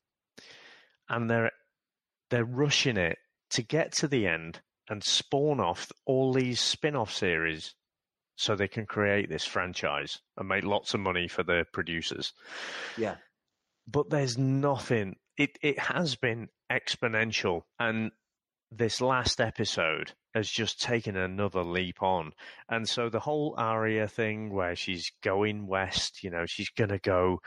and 1.09 1.31
they're 1.31 1.51
they're 2.31 2.45
rushing 2.45 2.97
it 2.97 3.19
to 3.51 3.63
get 3.63 3.93
to 3.93 4.09
the 4.09 4.27
end 4.27 4.61
and 4.89 5.05
spawn 5.05 5.61
off 5.61 5.93
all 6.07 6.33
these 6.33 6.61
spin-off 6.61 7.13
series 7.13 7.75
so 8.37 8.57
they 8.57 8.69
can 8.69 8.87
create 8.87 9.29
this 9.29 9.45
franchise 9.45 10.19
and 10.39 10.49
make 10.49 10.65
lots 10.65 10.95
of 10.95 11.01
money 11.01 11.29
for 11.29 11.43
the 11.43 11.65
producers 11.73 12.33
yeah, 12.97 13.17
but 13.87 14.11
there's 14.11 14.39
nothing. 14.39 15.17
It 15.37 15.59
it 15.63 15.79
has 15.79 16.17
been 16.17 16.49
exponential, 16.71 17.63
and 17.79 18.11
this 18.77 19.01
last 19.01 19.41
episode 19.41 20.13
has 20.35 20.49
just 20.49 20.81
taken 20.81 21.17
another 21.17 21.63
leap 21.63 22.03
on. 22.03 22.33
And 22.69 22.89
so 22.89 23.09
the 23.09 23.21
whole 23.21 23.55
Arya 23.59 24.09
thing, 24.09 24.53
where 24.53 24.75
she's 24.75 25.13
going 25.23 25.67
west, 25.67 26.25
you 26.25 26.31
know, 26.31 26.47
she's 26.47 26.71
gonna 26.71 26.99
go 26.99 27.41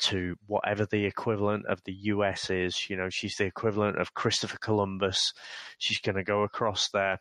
to 0.00 0.36
whatever 0.46 0.86
the 0.86 1.04
equivalent 1.04 1.66
of 1.66 1.80
the 1.84 1.92
US 1.92 2.50
is. 2.50 2.90
You 2.90 2.96
know, 2.96 3.08
she's 3.10 3.36
the 3.36 3.44
equivalent 3.44 3.98
of 4.00 4.14
Christopher 4.14 4.58
Columbus. 4.58 5.32
She's 5.78 6.00
gonna 6.00 6.24
go 6.24 6.42
across 6.42 6.88
there. 6.90 7.20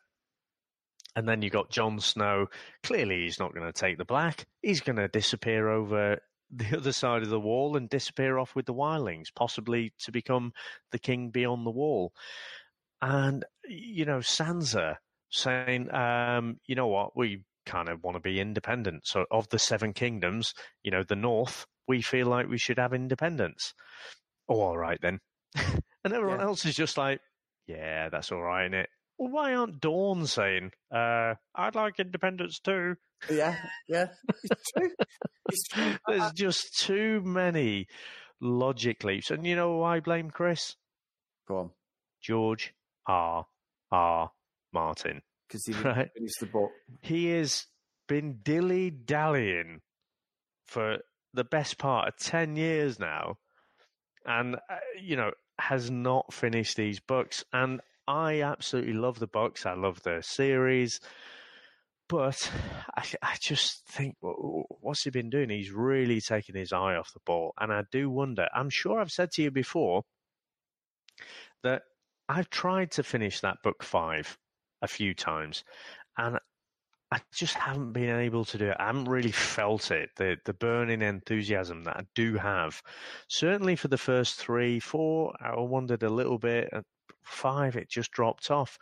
And 1.15 1.28
then 1.28 1.41
you 1.41 1.50
got 1.50 1.69
Jon 1.69 2.00
Snow. 2.00 2.47
Clearly, 2.84 3.24
he's 3.24 3.39
not 3.39 3.54
going 3.54 3.65
to 3.65 3.74
take 3.74 3.97
the 3.97 4.06
black. 4.06 4.45
He's 4.62 4.80
going 4.80 4.95
to 4.95 5.10
disappear 5.10 5.67
over 5.67 6.19
the 6.50 6.78
other 6.78 6.93
side 6.93 7.24
of 7.24 7.30
the 7.30 7.39
wall 7.39 7.76
and 7.76 7.89
disappear 7.89 8.38
off 8.38 8.56
with 8.56 8.65
the 8.65 8.74
wildlings, 8.74 9.28
possibly 9.36 9.93
to 10.00 10.12
become 10.12 10.54
the 10.91 11.00
king 11.00 11.30
beyond 11.30 11.65
the 11.65 11.71
wall. 11.71 12.13
And, 13.01 13.45
you 13.67 14.05
know, 14.05 14.19
Sansa 14.19 14.95
saying, 15.29 15.93
um, 15.93 16.57
you 16.67 16.75
know 16.75 16.87
what, 16.87 17.15
we 17.17 17.43
kind 17.65 17.89
of 17.89 18.03
want 18.03 18.15
to 18.15 18.21
be 18.21 18.39
independent. 18.39 19.07
So, 19.07 19.25
of 19.31 19.47
the 19.49 19.59
seven 19.59 19.93
kingdoms, 19.93 20.53
you 20.83 20.91
know, 20.91 21.03
the 21.03 21.15
north, 21.15 21.65
we 21.87 22.01
feel 22.01 22.27
like 22.27 22.47
we 22.47 22.57
should 22.57 22.77
have 22.77 22.93
independence. 22.93 23.73
Oh, 24.47 24.61
all 24.61 24.77
right 24.77 24.99
then. 25.01 25.19
and 25.55 26.13
everyone 26.13 26.39
Yeah. 26.39 26.45
else 26.45 26.65
is 26.65 26.75
just 26.75 26.97
like, 26.97 27.19
yeah, 27.67 28.09
that's 28.09 28.31
all 28.31 28.41
right, 28.41 28.69
innit? 28.69 28.87
Well, 29.17 29.31
why 29.31 29.53
aren't 29.53 29.79
Dorne 29.79 30.25
saying, 30.27 30.71
uh, 30.93 31.35
I'd 31.55 31.75
like 31.75 31.99
independence 31.99 32.59
too? 32.59 32.95
yeah, 33.29 33.55
yeah. 33.87 34.07
It's 34.43 34.71
true. 34.75 34.89
It's 35.49 35.67
true. 35.67 35.93
There's 36.07 36.31
just 36.33 36.79
too 36.79 37.21
many 37.23 37.87
logic 38.39 39.03
leaps. 39.03 39.29
And 39.31 39.45
you 39.45 39.55
know 39.55 39.77
who 39.77 39.83
I 39.83 39.99
blame, 39.99 40.31
Chris? 40.31 40.75
Go 41.47 41.57
on, 41.57 41.69
George 42.21 42.73
R. 43.07 43.45
R. 43.91 44.31
Martin. 44.73 45.21
because 45.47 45.65
he 45.65 45.73
Right. 45.83 46.09
finish 46.15 46.37
the 46.39 46.45
book. 46.45 46.71
He 47.01 47.27
has 47.31 47.65
been 48.07 48.39
dilly 48.43 48.89
dallying 48.89 49.81
for 50.67 50.97
the 51.33 51.43
best 51.43 51.77
part 51.77 52.07
of 52.07 52.17
10 52.17 52.55
years 52.55 52.99
now 52.99 53.35
and, 54.25 54.55
uh, 54.55 54.77
you 55.01 55.15
know, 55.15 55.31
has 55.59 55.89
not 55.91 56.33
finished 56.33 56.75
these 56.77 56.99
books. 56.99 57.43
And 57.53 57.81
I 58.07 58.41
absolutely 58.41 58.93
love 58.93 59.19
the 59.19 59.27
books, 59.27 59.65
I 59.65 59.73
love 59.73 60.01
the 60.03 60.21
series. 60.21 60.99
But 62.09 62.51
I, 62.95 63.05
I 63.21 63.35
just 63.39 63.85
think, 63.87 64.15
wh- 64.21 64.35
wh- 64.35 64.83
what's 64.83 65.03
he 65.03 65.09
been 65.11 65.29
doing? 65.29 65.49
He's 65.49 65.71
really 65.71 66.19
taken 66.19 66.55
his 66.55 66.73
eye 66.73 66.95
off 66.95 67.13
the 67.13 67.21
ball. 67.25 67.53
And 67.59 67.71
I 67.71 67.83
do 67.91 68.09
wonder, 68.09 68.47
I'm 68.53 68.69
sure 68.69 68.99
I've 68.99 69.11
said 69.11 69.31
to 69.33 69.41
you 69.43 69.51
before 69.51 70.03
that 71.63 71.83
I've 72.29 72.49
tried 72.49 72.91
to 72.91 73.03
finish 73.03 73.41
that 73.41 73.57
book 73.63 73.84
five 73.84 74.38
a 74.81 74.88
few 74.88 75.13
times. 75.13 75.63
And 76.17 76.39
I 77.12 77.19
just 77.34 77.55
haven't 77.55 77.91
been 77.91 78.15
able 78.15 78.45
to 78.45 78.57
do 78.57 78.69
it. 78.69 78.77
I 78.79 78.86
haven't 78.86 79.10
really 79.10 79.31
felt 79.34 79.91
it, 79.91 80.12
the 80.15 80.38
the 80.45 80.53
burning 80.53 81.01
enthusiasm 81.01 81.84
that 81.84 81.97
I 81.97 82.03
do 82.15 82.36
have. 82.36 82.81
Certainly 83.27 83.75
for 83.75 83.89
the 83.89 83.97
first 83.97 84.36
three, 84.36 84.79
four, 84.79 85.36
I 85.41 85.60
wondered 85.60 86.03
a 86.03 86.10
little 86.10 86.39
bit. 86.39 86.69
Five, 87.23 87.75
it 87.75 87.89
just 87.89 88.12
dropped 88.12 88.49
off. 88.49 88.77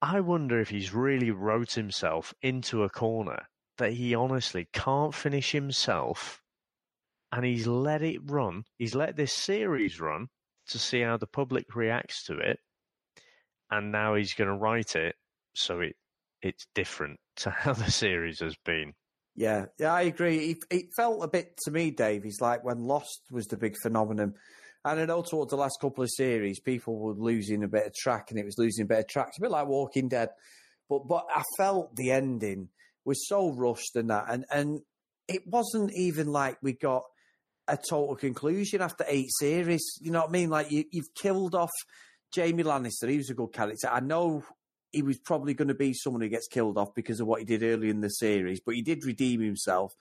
I 0.00 0.20
wonder 0.20 0.58
if 0.60 0.70
he's 0.70 0.92
really 0.92 1.30
wrote 1.30 1.72
himself 1.72 2.34
into 2.42 2.82
a 2.82 2.90
corner 2.90 3.46
that 3.78 3.92
he 3.92 4.16
honestly 4.16 4.68
can't 4.72 5.14
finish 5.14 5.52
himself, 5.52 6.42
and 7.30 7.44
he's 7.44 7.68
let 7.68 8.02
it 8.02 8.20
run. 8.24 8.64
He's 8.78 8.96
let 8.96 9.14
this 9.16 9.32
series 9.32 10.00
run 10.00 10.26
to 10.68 10.78
see 10.78 11.00
how 11.00 11.16
the 11.16 11.26
public 11.26 11.74
reacts 11.74 12.24
to 12.24 12.38
it, 12.38 12.58
and 13.70 13.92
now 13.92 14.14
he's 14.14 14.34
going 14.34 14.48
to 14.48 14.56
write 14.56 14.96
it 14.96 15.16
so 15.54 15.80
it 15.80 15.96
it's 16.42 16.66
different 16.74 17.20
to 17.36 17.50
how 17.50 17.72
the 17.72 17.90
series 17.90 18.40
has 18.40 18.56
been. 18.64 18.94
Yeah, 19.34 19.66
yeah, 19.78 19.94
I 19.94 20.02
agree. 20.02 20.58
It, 20.70 20.88
felt 20.94 21.24
a 21.24 21.28
bit 21.28 21.56
to 21.64 21.70
me, 21.70 21.90
Dave. 21.90 22.22
He's 22.22 22.40
like 22.40 22.64
when 22.64 22.84
Lost 22.84 23.22
was 23.30 23.46
the 23.46 23.56
big 23.56 23.76
phenomenon. 23.82 24.34
And 24.84 25.00
I 25.00 25.04
know 25.06 25.22
towards 25.22 25.50
the 25.50 25.56
last 25.56 25.78
couple 25.80 26.04
of 26.04 26.10
series, 26.10 26.60
people 26.60 26.98
were 26.98 27.14
losing 27.14 27.62
a 27.62 27.68
bit 27.68 27.86
of 27.86 27.94
track, 27.94 28.26
and 28.30 28.38
it 28.38 28.44
was 28.44 28.58
losing 28.58 28.82
a 28.82 28.88
bit 28.88 28.98
of 28.98 29.08
track. 29.08 29.28
It's 29.28 29.38
a 29.38 29.42
bit 29.42 29.50
like 29.50 29.68
Walking 29.68 30.08
Dead, 30.08 30.28
but 30.88 31.08
but 31.08 31.24
I 31.34 31.42
felt 31.56 31.96
the 31.96 32.10
ending 32.10 32.68
was 33.04 33.26
so 33.26 33.50
rushed 33.52 33.96
and 33.96 34.10
that, 34.10 34.26
and 34.28 34.44
and 34.50 34.80
it 35.28 35.46
wasn't 35.46 35.92
even 35.94 36.26
like 36.26 36.58
we 36.62 36.72
got 36.74 37.04
a 37.68 37.76
total 37.76 38.16
conclusion 38.16 38.82
after 38.82 39.04
eight 39.08 39.30
series. 39.30 39.98
You 40.00 40.10
know 40.10 40.20
what 40.20 40.30
I 40.30 40.32
mean? 40.32 40.50
Like 40.50 40.70
you, 40.70 40.84
you've 40.90 41.14
killed 41.14 41.54
off 41.54 41.70
Jaime 42.34 42.62
Lannister. 42.62 43.08
He 43.08 43.18
was 43.18 43.30
a 43.30 43.34
good 43.34 43.52
character. 43.52 43.88
I 43.90 44.00
know 44.00 44.44
he 44.92 45.02
was 45.02 45.18
probably 45.18 45.54
going 45.54 45.68
to 45.68 45.74
be 45.74 45.94
someone 45.94 46.22
who 46.22 46.28
gets 46.28 46.48
killed 46.48 46.76
off 46.76 46.94
because 46.94 47.20
of 47.20 47.26
what 47.26 47.40
he 47.40 47.46
did 47.46 47.62
early 47.62 47.88
in 47.88 48.00
the 48.00 48.08
series, 48.08 48.60
but 48.60 48.74
he 48.74 48.82
did 48.82 49.04
redeem 49.04 49.40
himself. 49.40 49.94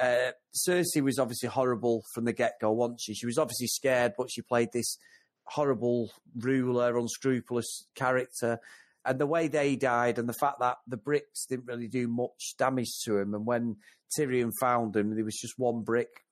Uh, 0.00 0.32
Cersei 0.56 1.02
was 1.02 1.20
obviously 1.20 1.48
horrible 1.48 2.02
from 2.12 2.24
the 2.24 2.32
get 2.32 2.54
go, 2.60 2.72
wasn't 2.72 3.00
she? 3.00 3.14
She 3.14 3.26
was 3.26 3.38
obviously 3.38 3.68
scared, 3.68 4.14
but 4.18 4.30
she 4.30 4.42
played 4.42 4.70
this 4.72 4.98
horrible 5.44 6.10
ruler, 6.36 6.98
unscrupulous 6.98 7.86
character. 7.94 8.58
And 9.04 9.20
the 9.20 9.26
way 9.26 9.48
they 9.48 9.76
died, 9.76 10.18
and 10.18 10.28
the 10.28 10.32
fact 10.32 10.60
that 10.60 10.78
the 10.86 10.96
bricks 10.96 11.46
didn't 11.46 11.66
really 11.66 11.88
do 11.88 12.08
much 12.08 12.54
damage 12.58 12.98
to 13.04 13.18
him, 13.18 13.34
and 13.34 13.46
when 13.46 13.76
Tyrion 14.18 14.50
found 14.58 14.96
him, 14.96 15.14
there 15.14 15.24
was 15.24 15.38
just 15.38 15.58
one 15.58 15.82
brick 15.82 16.24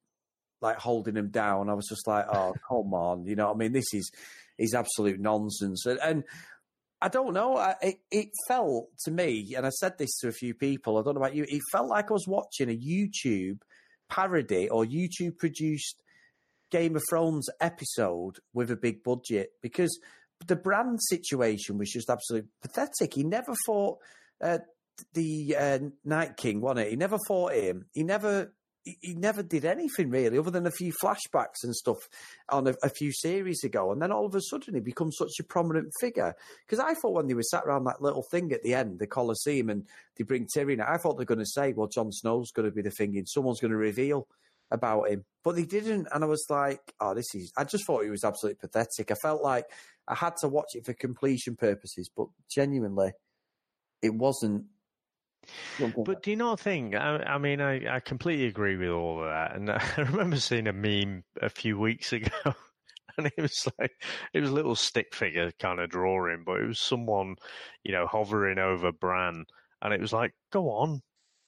like 0.62 0.78
holding 0.78 1.16
him 1.16 1.28
down. 1.28 1.68
I 1.68 1.74
was 1.74 1.88
just 1.88 2.06
like, 2.06 2.26
oh, 2.32 2.54
come 2.68 2.94
on, 2.94 3.26
you 3.26 3.36
know 3.36 3.50
I 3.50 3.54
mean? 3.54 3.72
This 3.72 3.92
is 3.92 4.10
is 4.58 4.74
absolute 4.74 5.18
nonsense. 5.18 5.86
And, 5.86 5.98
and 6.02 6.24
I 7.00 7.08
don't 7.08 7.34
know. 7.34 7.56
I, 7.56 7.74
it, 7.82 7.96
it 8.10 8.28
felt 8.46 8.88
to 9.04 9.10
me, 9.10 9.54
and 9.56 9.66
I 9.66 9.70
said 9.70 9.98
this 9.98 10.18
to 10.18 10.28
a 10.28 10.32
few 10.32 10.54
people. 10.54 10.96
I 10.96 11.02
don't 11.02 11.14
know 11.14 11.20
about 11.20 11.34
you. 11.34 11.44
It 11.48 11.60
felt 11.72 11.88
like 11.88 12.10
I 12.10 12.14
was 12.14 12.28
watching 12.28 12.70
a 12.70 12.76
YouTube 12.76 13.60
parody 14.08 14.68
or 14.68 14.84
YouTube 14.84 15.38
produced 15.38 16.02
Game 16.70 16.96
of 16.96 17.02
Thrones 17.08 17.48
episode 17.60 18.38
with 18.54 18.70
a 18.70 18.76
big 18.76 19.02
budget 19.02 19.52
because 19.62 19.98
the 20.46 20.56
Bran 20.56 20.98
situation 20.98 21.78
was 21.78 21.90
just 21.90 22.08
absolutely 22.08 22.48
pathetic. 22.60 23.14
He 23.14 23.24
never 23.24 23.52
fought 23.66 23.98
uh, 24.40 24.58
the 25.14 25.56
uh, 25.58 25.78
Night 26.04 26.36
King, 26.36 26.60
wasn't 26.60 26.86
it? 26.86 26.90
He 26.90 26.96
never 26.96 27.18
fought 27.26 27.52
him. 27.52 27.86
He 27.92 28.02
never 28.04 28.52
he, 28.84 29.14
never 29.14 29.42
did 29.42 29.64
anything 29.64 30.10
really, 30.10 30.38
other 30.38 30.50
than 30.50 30.66
a 30.66 30.72
few 30.72 30.92
flashbacks 30.92 31.62
and 31.62 31.74
stuff 31.74 32.08
on 32.48 32.66
a, 32.66 32.74
a, 32.82 32.88
few 32.88 33.12
series 33.12 33.62
ago. 33.64 33.92
And 33.92 34.02
then 34.02 34.12
all 34.12 34.26
of 34.26 34.34
a 34.34 34.40
sudden, 34.40 34.74
he 34.74 34.80
becomes 34.80 35.16
such 35.16 35.32
a 35.40 35.44
prominent 35.44 35.92
figure. 36.00 36.34
Because 36.66 36.80
I 36.80 36.94
thought 36.94 37.14
when 37.14 37.28
they 37.28 37.34
were 37.34 37.42
sat 37.42 37.64
around 37.64 37.84
that 37.84 38.02
little 38.02 38.24
thing 38.30 38.52
at 38.52 38.62
the 38.62 38.74
end, 38.74 38.98
the 38.98 39.06
Colosseum, 39.06 39.70
and 39.70 39.86
they 40.16 40.24
bring 40.24 40.46
Tyrion, 40.46 40.86
I 40.86 40.96
thought 40.96 41.16
they're 41.16 41.26
going 41.26 41.38
to 41.38 41.46
say, 41.46 41.72
"Well, 41.72 41.88
Jon 41.88 42.10
Snow's 42.12 42.50
going 42.50 42.68
to 42.68 42.74
be 42.74 42.82
the 42.82 42.90
thing, 42.90 43.16
and 43.16 43.28
someone's 43.28 43.60
going 43.60 43.72
to 43.72 43.76
reveal." 43.76 44.26
About 44.70 45.10
him, 45.10 45.26
but 45.44 45.54
they 45.54 45.66
didn't, 45.66 46.08
and 46.14 46.24
I 46.24 46.26
was 46.26 46.46
like, 46.48 46.94
"Oh, 46.98 47.12
this 47.12 47.34
is." 47.34 47.52
I 47.58 47.64
just 47.64 47.86
thought 47.86 48.04
he 48.04 48.10
was 48.10 48.24
absolutely 48.24 48.58
pathetic. 48.58 49.10
I 49.10 49.14
felt 49.20 49.42
like 49.42 49.66
I 50.08 50.14
had 50.14 50.34
to 50.38 50.48
watch 50.48 50.68
it 50.72 50.86
for 50.86 50.94
completion 50.94 51.56
purposes, 51.56 52.08
but 52.16 52.28
genuinely, 52.50 53.12
it 54.00 54.14
wasn't 54.14 54.64
but 56.04 56.22
do 56.22 56.30
you 56.30 56.36
not 56.36 56.60
think? 56.60 56.94
I, 56.94 57.16
I 57.18 57.38
mean, 57.38 57.60
I, 57.60 57.96
I, 57.96 58.00
completely 58.00 58.46
agree 58.46 58.76
with 58.76 58.90
all 58.90 59.20
of 59.20 59.28
that. 59.28 59.56
And 59.56 59.70
I 59.70 59.82
remember 59.98 60.36
seeing 60.36 60.66
a 60.66 60.72
meme 60.72 61.24
a 61.40 61.48
few 61.48 61.78
weeks 61.78 62.12
ago, 62.12 62.30
and 63.18 63.26
it 63.26 63.40
was 63.40 63.68
like 63.78 63.92
it 64.32 64.40
was 64.40 64.50
a 64.50 64.54
little 64.54 64.76
stick 64.76 65.14
figure 65.14 65.50
kind 65.58 65.80
of 65.80 65.90
drawing, 65.90 66.44
but 66.44 66.60
it 66.60 66.66
was 66.66 66.80
someone, 66.80 67.36
you 67.82 67.92
know, 67.92 68.06
hovering 68.06 68.58
over 68.58 68.92
Bran, 68.92 69.44
and 69.80 69.92
it 69.92 70.00
was 70.00 70.12
like, 70.12 70.32
"Go 70.50 70.70
on, 70.70 71.00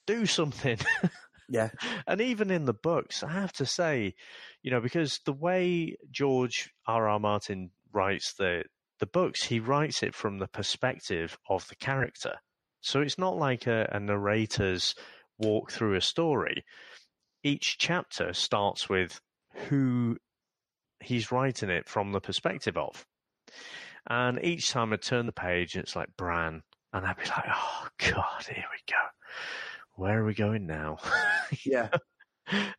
do 0.06 0.26
something." 0.26 0.78
Yeah. 1.46 1.68
and 2.06 2.22
even 2.22 2.50
in 2.50 2.64
the 2.64 2.72
books, 2.72 3.22
I 3.22 3.30
have 3.30 3.52
to 3.54 3.66
say, 3.66 4.14
you 4.62 4.70
know, 4.70 4.80
because 4.80 5.20
the 5.26 5.34
way 5.34 5.94
George 6.10 6.70
R. 6.86 7.06
R. 7.06 7.20
Martin 7.20 7.70
writes 7.92 8.32
the 8.32 8.64
the 8.98 9.06
books, 9.06 9.44
he 9.44 9.60
writes 9.60 10.02
it 10.02 10.14
from 10.14 10.38
the 10.38 10.48
perspective 10.48 11.36
of 11.50 11.68
the 11.68 11.76
character. 11.76 12.36
So 12.84 13.00
it's 13.00 13.18
not 13.18 13.36
like 13.36 13.66
a, 13.66 13.88
a 13.92 13.98
narrator's 13.98 14.94
walk 15.38 15.72
through 15.72 15.94
a 15.94 16.02
story. 16.02 16.64
Each 17.42 17.76
chapter 17.78 18.34
starts 18.34 18.88
with 18.90 19.20
who 19.68 20.18
he's 21.00 21.32
writing 21.32 21.70
it 21.70 21.88
from 21.88 22.12
the 22.12 22.20
perspective 22.20 22.76
of. 22.76 23.06
And 24.08 24.38
each 24.44 24.70
time 24.70 24.92
I 24.92 24.96
turn 24.96 25.24
the 25.24 25.32
page, 25.32 25.76
it's 25.76 25.96
like 25.96 26.14
Bran, 26.18 26.62
and 26.92 27.06
I'd 27.06 27.16
be 27.16 27.24
like, 27.24 27.46
"Oh 27.48 27.88
God, 27.98 28.44
here 28.46 28.64
we 28.70 28.92
go. 28.92 29.00
Where 29.94 30.20
are 30.20 30.26
we 30.26 30.34
going 30.34 30.66
now?" 30.66 30.98
yeah. 31.64 31.88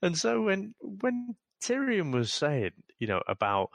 and 0.03 0.15
so 0.15 0.43
when 0.43 0.75
when 0.81 1.35
Tyrion 1.63 2.13
was 2.13 2.31
saying, 2.31 2.71
you 2.99 3.07
know, 3.07 3.21
about 3.27 3.69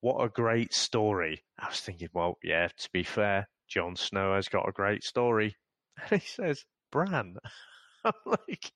what 0.00 0.24
a 0.24 0.28
great 0.28 0.74
story, 0.74 1.44
I 1.56 1.68
was 1.68 1.80
thinking, 1.80 2.08
well, 2.12 2.36
yeah. 2.42 2.66
To 2.66 2.88
be 2.92 3.04
fair, 3.04 3.48
Jon 3.68 3.94
Snow 3.94 4.34
has 4.34 4.48
got 4.48 4.68
a 4.68 4.72
great 4.72 5.04
story. 5.04 5.54
And 6.10 6.20
he 6.20 6.26
says, 6.26 6.64
Bran. 6.90 7.36
I'm 8.04 8.12
like, 8.24 8.72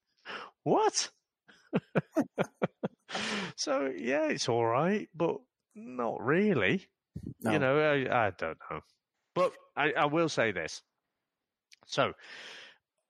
what? 0.65 1.11
so, 3.57 3.93
yeah, 3.97 4.29
it's 4.29 4.49
all 4.49 4.67
right, 4.67 5.09
but 5.15 5.37
not 5.75 6.21
really. 6.21 6.89
No. 7.41 7.53
You 7.53 7.59
know, 7.59 7.79
I, 7.79 8.27
I, 8.27 8.31
don't 8.31 8.59
know. 8.71 8.81
But 9.35 9.53
I, 9.77 9.93
I 9.93 10.05
will 10.07 10.29
say 10.29 10.53
this. 10.53 10.83
So, 11.87 12.13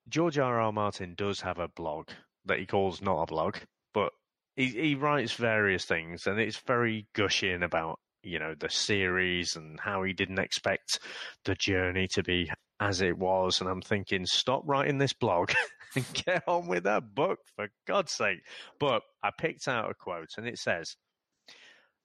George 0.09 0.39
R. 0.39 0.61
R. 0.61 0.73
Martin 0.73 1.15
does 1.17 1.41
have 1.41 1.59
a 1.59 1.69
blog 1.69 2.09
that 2.45 2.59
he 2.59 2.67
calls 2.67 3.01
not 3.01 3.23
a 3.23 3.27
blog, 3.27 3.57
but 3.95 4.13
he, 4.57 4.67
he 4.67 4.95
writes 4.95 5.33
various 5.33 5.85
things 5.85 6.27
and 6.27 6.39
it's 6.39 6.59
very 6.67 7.07
gushing 7.15 7.63
about 7.63 7.99
you 8.23 8.39
know 8.39 8.55
the 8.59 8.71
series 8.71 9.57
and 9.57 9.81
how 9.81 10.03
he 10.03 10.13
didn't 10.13 10.39
expect 10.39 11.01
the 11.45 11.55
journey 11.55 12.07
to 12.09 12.23
be 12.23 12.51
as 12.83 13.01
it 13.01 13.17
was. 13.17 13.61
And 13.61 13.71
I'm 13.71 13.81
thinking, 13.81 14.27
stop 14.27 14.63
writing 14.67 14.99
this 14.99 15.13
blog 15.13 15.53
and 15.95 16.05
get 16.13 16.43
on 16.49 16.67
with 16.67 16.85
that 16.85 17.15
book, 17.15 17.39
for 17.55 17.69
God's 17.87 18.13
sake. 18.13 18.41
But 18.81 19.03
I 19.23 19.31
picked 19.39 19.69
out 19.69 19.91
a 19.91 19.95
quote 19.95 20.31
and 20.37 20.49
it 20.49 20.59
says, 20.59 20.97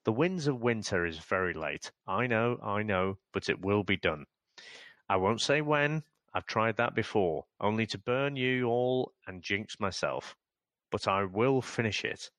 The 0.06 0.12
winds 0.12 0.46
of 0.48 0.62
winter 0.62 1.06
is 1.06 1.18
very 1.18 1.54
late. 1.54 1.92
I 2.06 2.28
know, 2.28 2.60
I 2.64 2.84
know, 2.84 3.18
but 3.34 3.50
it 3.50 3.60
will 3.60 3.84
be 3.84 3.98
done. 3.98 4.26
I 5.10 5.18
won't 5.18 5.42
say 5.42 5.62
when. 5.62 6.04
I've 6.34 6.46
tried 6.46 6.78
that 6.78 6.94
before, 6.94 7.46
only 7.60 7.88
to 7.88 7.98
burn 7.98 8.36
you 8.36 8.68
all 8.68 9.14
and 9.26 9.42
jinx 9.42 9.80
myself. 9.80 10.36
But 10.92 11.08
I 11.08 11.24
will 11.24 11.62
finish 11.62 12.06
it. 12.06 12.30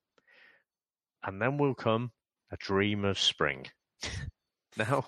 And 1.25 1.43
then 1.43 1.59
will 1.59 1.75
come 1.75 2.13
a 2.53 2.57
dream 2.57 3.05
of 3.05 3.19
spring. 3.19 3.67
now, 4.77 5.07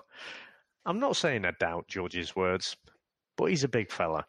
I'm 0.84 0.98
not 0.98 1.16
saying 1.16 1.44
I 1.44 1.52
doubt 1.52 1.86
George's 1.86 2.34
words 2.34 2.76
but 3.40 3.48
he's 3.48 3.64
a 3.64 3.68
big 3.68 3.90
fella, 3.90 4.26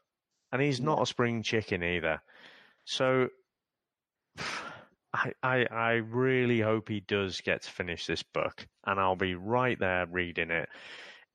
and 0.54 0.62
he's 0.62 0.80
not 0.80 1.02
a 1.02 1.06
spring 1.06 1.44
chicken 1.44 1.84
either. 1.84 2.22
So 2.86 3.28
I, 5.14 5.34
I, 5.44 5.66
I 5.70 5.92
really 5.96 6.62
hope 6.62 6.88
he 6.88 7.02
does 7.02 7.42
get 7.42 7.64
to 7.64 7.70
finish 7.70 8.06
this 8.06 8.24
book, 8.24 8.66
and 8.86 9.02
I'll 9.02 9.18
be 9.18 9.36
right 9.36 9.78
there 9.78 10.06
reading 10.10 10.50
it. 10.50 10.70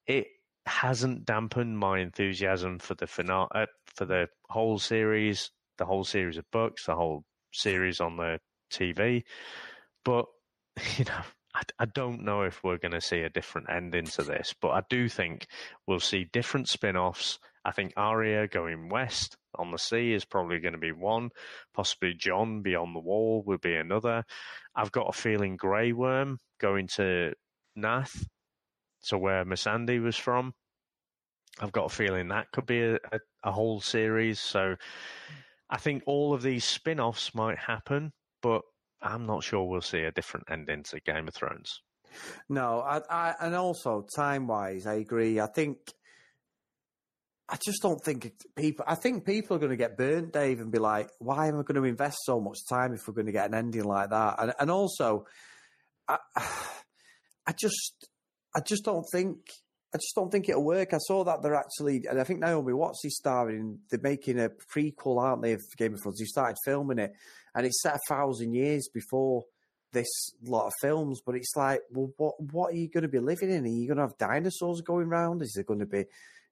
It 0.06 0.28
hasn't 0.64 1.26
dampened 1.26 1.78
my 1.78 1.98
enthusiasm 1.98 2.78
for 2.78 2.94
the 2.94 3.06
finale, 3.06 3.48
uh, 3.54 3.66
for 3.94 4.06
the 4.06 4.28
whole 4.48 4.78
series, 4.78 5.50
the 5.76 5.84
whole 5.84 6.04
series 6.04 6.38
of 6.38 6.50
books, 6.50 6.86
the 6.86 6.96
whole 6.96 7.24
series 7.52 8.00
on 8.00 8.16
the 8.16 8.40
TV. 8.72 9.22
But 10.02 10.24
you 10.96 11.04
know, 11.04 11.20
I, 11.54 11.60
I 11.78 11.84
don't 11.84 12.24
know 12.24 12.40
if 12.40 12.64
we're 12.64 12.78
going 12.78 12.92
to 12.92 13.02
see 13.02 13.20
a 13.20 13.28
different 13.28 13.68
ending 13.68 14.06
to 14.06 14.22
this, 14.22 14.54
but 14.62 14.70
I 14.70 14.82
do 14.88 15.10
think 15.10 15.46
we'll 15.86 16.00
see 16.00 16.24
different 16.32 16.70
spin-offs 16.70 17.38
I 17.66 17.72
think 17.72 17.94
Arya 17.96 18.46
going 18.46 18.88
west 18.88 19.36
on 19.56 19.72
the 19.72 19.78
sea 19.78 20.12
is 20.12 20.24
probably 20.24 20.60
going 20.60 20.74
to 20.74 20.78
be 20.78 20.92
one. 20.92 21.30
Possibly 21.74 22.14
Jon 22.14 22.62
beyond 22.62 22.94
the 22.94 23.00
wall 23.00 23.42
would 23.46 23.60
be 23.60 23.74
another. 23.74 24.22
I've 24.76 24.92
got 24.92 25.08
a 25.08 25.12
feeling 25.12 25.56
Grey 25.56 25.92
Worm 25.92 26.38
going 26.60 26.86
to 26.94 27.32
Naath, 27.76 28.24
so 29.00 29.18
where 29.18 29.44
Missandei 29.44 30.00
was 30.00 30.14
from. 30.14 30.54
I've 31.58 31.72
got 31.72 31.86
a 31.86 31.94
feeling 31.94 32.28
that 32.28 32.52
could 32.52 32.66
be 32.66 32.82
a, 32.82 32.94
a, 32.94 33.18
a 33.42 33.50
whole 33.50 33.80
series. 33.80 34.38
So 34.38 34.76
I 35.68 35.78
think 35.78 36.04
all 36.06 36.34
of 36.34 36.42
these 36.42 36.64
spin 36.64 37.00
offs 37.00 37.34
might 37.34 37.58
happen, 37.58 38.12
but 38.42 38.62
I'm 39.02 39.26
not 39.26 39.42
sure 39.42 39.64
we'll 39.64 39.80
see 39.80 40.02
a 40.02 40.12
different 40.12 40.46
ending 40.48 40.84
to 40.84 41.00
Game 41.00 41.26
of 41.26 41.34
Thrones. 41.34 41.80
No, 42.48 42.80
I, 42.80 43.00
I, 43.10 43.34
and 43.40 43.56
also 43.56 44.06
time 44.14 44.46
wise, 44.46 44.86
I 44.86 44.94
agree. 44.94 45.40
I 45.40 45.46
think 45.46 45.78
I 47.48 47.56
just 47.64 47.80
don't 47.80 48.02
think 48.02 48.32
people. 48.56 48.84
I 48.88 48.96
think 48.96 49.24
people 49.24 49.56
are 49.56 49.60
going 49.60 49.70
to 49.70 49.76
get 49.76 49.96
burnt, 49.96 50.32
Dave, 50.32 50.60
and 50.60 50.72
be 50.72 50.78
like, 50.78 51.08
"Why 51.20 51.46
am 51.46 51.58
I 51.58 51.62
going 51.62 51.80
to 51.80 51.84
invest 51.84 52.18
so 52.24 52.40
much 52.40 52.58
time 52.68 52.92
if 52.92 53.06
we're 53.06 53.14
going 53.14 53.26
to 53.26 53.32
get 53.32 53.48
an 53.48 53.54
ending 53.54 53.84
like 53.84 54.10
that?" 54.10 54.36
And 54.40 54.52
and 54.58 54.70
also, 54.70 55.26
I, 56.08 56.18
I 57.46 57.52
just, 57.52 58.08
I 58.54 58.60
just 58.60 58.84
don't 58.84 59.04
think, 59.12 59.38
I 59.94 59.98
just 59.98 60.14
don't 60.16 60.30
think 60.32 60.48
it'll 60.48 60.64
work. 60.64 60.92
I 60.92 60.98
saw 60.98 61.22
that 61.22 61.42
they're 61.42 61.54
actually, 61.54 62.02
and 62.10 62.20
I 62.20 62.24
think 62.24 62.40
Naomi 62.40 62.72
Watts 62.72 63.04
is 63.04 63.16
starring. 63.16 63.78
They're 63.90 64.00
making 64.02 64.40
a 64.40 64.50
prequel, 64.74 65.22
aren't 65.22 65.42
they, 65.42 65.52
of 65.52 65.62
Game 65.76 65.94
of 65.94 66.02
Thrones? 66.02 66.18
They 66.18 66.24
started 66.24 66.56
filming 66.64 66.98
it, 66.98 67.12
and 67.54 67.64
it's 67.64 67.80
set 67.80 67.94
a 67.94 68.00
thousand 68.08 68.54
years 68.54 68.88
before 68.92 69.44
this 69.92 70.32
lot 70.42 70.66
of 70.66 70.72
films. 70.80 71.20
But 71.24 71.36
it's 71.36 71.54
like, 71.54 71.82
well, 71.92 72.10
what 72.16 72.34
what 72.52 72.72
are 72.72 72.76
you 72.76 72.88
going 72.88 73.02
to 73.02 73.08
be 73.08 73.20
living 73.20 73.50
in? 73.50 73.64
Are 73.64 73.68
you 73.68 73.86
going 73.86 73.98
to 73.98 74.02
have 74.02 74.18
dinosaurs 74.18 74.80
going 74.80 75.06
around? 75.06 75.42
Is 75.42 75.52
there 75.54 75.62
going 75.62 75.80
to 75.80 75.86
be 75.86 76.06